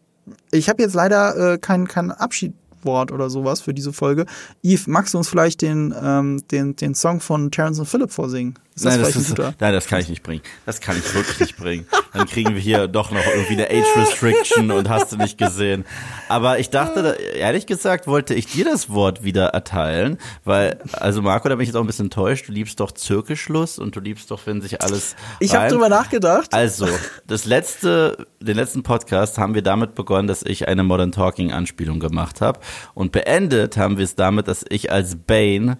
Ich 0.51 0.69
habe 0.69 0.81
jetzt 0.81 0.93
leider 0.93 1.53
äh, 1.53 1.57
kein, 1.57 1.87
kein 1.87 2.11
Abschiedwort 2.11 3.11
oder 3.11 3.29
sowas 3.29 3.61
für 3.61 3.73
diese 3.73 3.93
Folge. 3.93 4.25
Yves, 4.63 4.87
magst 4.87 5.13
du 5.13 5.17
uns 5.17 5.27
vielleicht 5.29 5.61
den, 5.61 5.93
ähm, 6.01 6.41
den, 6.51 6.75
den 6.75 6.95
Song 6.95 7.19
von 7.19 7.51
Terence 7.51 7.79
und 7.79 7.85
Phillip 7.85 8.11
vorsingen? 8.11 8.55
Ist 8.75 8.85
das 8.85 8.93
nein, 8.93 9.01
das 9.03 9.11
vielleicht 9.11 9.29
ist, 9.29 9.37
nein, 9.59 9.73
das 9.73 9.85
kann 9.87 9.99
ich 10.01 10.09
nicht 10.09 10.23
bringen. 10.23 10.41
Das 10.65 10.81
kann 10.81 10.97
ich 10.97 11.13
wirklich 11.13 11.39
nicht 11.39 11.57
bringen. 11.57 11.85
Dann 12.11 12.25
kriegen 12.27 12.55
wir 12.55 12.61
hier 12.61 12.87
doch 12.87 13.11
noch 13.11 13.23
irgendwie 13.25 13.53
eine 13.53 13.69
Age 13.69 13.85
Restriction 13.97 14.71
und 14.71 14.89
hast 14.89 15.11
du 15.11 15.17
nicht 15.17 15.37
gesehen. 15.37 15.85
Aber 16.27 16.57
ich 16.57 16.71
dachte, 16.71 17.03
da- 17.03 17.13
ehrlich 17.13 17.67
gesagt, 17.67 18.07
wollte 18.07 18.33
ich 18.33 18.47
dir 18.47 18.65
das 18.65 18.89
Wort 18.89 19.23
wieder 19.23 19.47
erteilen, 19.49 20.17
weil, 20.43 20.79
also 20.93 21.21
Marco, 21.21 21.49
da 21.49 21.55
bin 21.55 21.61
ich 21.63 21.67
jetzt 21.69 21.75
auch 21.75 21.81
ein 21.81 21.87
bisschen 21.87 22.07
enttäuscht. 22.07 22.47
Du 22.47 22.51
liebst 22.51 22.79
doch 22.79 22.91
Zirkelschluss 22.91 23.77
und 23.77 23.95
du 23.95 23.99
liebst 23.99 24.31
doch, 24.31 24.39
wenn 24.45 24.61
sich 24.61 24.81
alles. 24.81 25.15
Ich 25.39 25.53
habe 25.55 25.67
drüber 25.69 25.89
nachgedacht. 25.89 26.51
Also, 26.53 26.87
das 27.27 27.45
letzte, 27.45 28.25
den 28.39 28.55
letzten 28.55 28.81
Podcast 28.81 29.37
haben 29.37 29.53
wir 29.53 29.61
damit 29.61 29.93
begonnen, 29.93 30.27
dass 30.27 30.41
ich 30.41 30.67
eine 30.67 30.83
Modern 30.83 31.11
Talking 31.11 31.51
Anspielung 31.51 31.99
gemacht 31.99 32.41
habe. 32.41 32.59
Und 32.95 33.11
beendet 33.11 33.77
haben 33.77 33.97
wir 33.97 34.05
es 34.05 34.15
damit, 34.15 34.47
dass 34.47 34.65
ich 34.67 34.91
als 34.91 35.15
Bane 35.15 35.77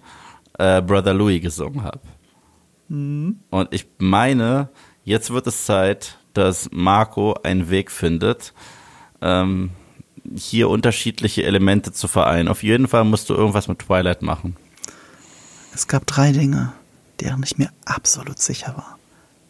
äh, 0.58 0.80
Brother 0.80 1.12
Louis 1.14 1.42
gesungen 1.42 1.82
habe. 1.82 1.98
Und 3.50 3.72
ich 3.72 3.86
meine, 3.98 4.68
jetzt 5.04 5.30
wird 5.30 5.46
es 5.46 5.64
Zeit, 5.66 6.18
dass 6.32 6.68
Marco 6.72 7.34
einen 7.42 7.70
Weg 7.70 7.90
findet, 7.90 8.52
ähm, 9.20 9.70
hier 10.34 10.68
unterschiedliche 10.68 11.44
Elemente 11.44 11.92
zu 11.92 12.08
vereinen. 12.08 12.48
Auf 12.48 12.62
jeden 12.62 12.88
Fall 12.88 13.04
musst 13.04 13.28
du 13.30 13.34
irgendwas 13.34 13.68
mit 13.68 13.80
Twilight 13.80 14.22
machen. 14.22 14.56
Es 15.74 15.86
gab 15.86 16.06
drei 16.06 16.32
Dinge, 16.32 16.72
deren 17.20 17.42
ich 17.42 17.58
mir 17.58 17.70
absolut 17.84 18.38
sicher 18.38 18.76
war. 18.76 18.98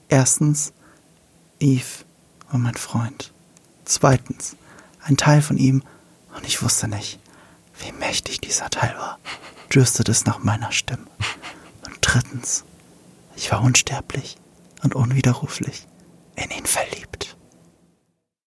Erstens, 0.08 0.72
Eve 1.60 2.04
war 2.50 2.58
mein 2.58 2.74
Freund. 2.74 3.32
Zweitens, 3.84 4.56
ein 5.02 5.16
Teil 5.16 5.42
von 5.42 5.58
ihm, 5.58 5.82
und 6.36 6.46
ich 6.46 6.62
wusste 6.62 6.88
nicht, 6.88 7.18
wie 7.78 7.92
mächtig 7.92 8.40
dieser 8.40 8.70
Teil 8.70 8.94
war, 8.98 9.18
dürstet 9.72 10.08
es 10.08 10.24
nach 10.24 10.42
meiner 10.42 10.72
Stimme. 10.72 11.06
Und 11.84 11.98
drittens, 12.00 12.64
ich 13.36 13.50
war 13.52 13.62
unsterblich 13.62 14.36
und 14.82 14.94
unwiderruflich 14.94 15.86
in 16.36 16.50
ihn 16.50 16.66
verliebt. 16.66 17.33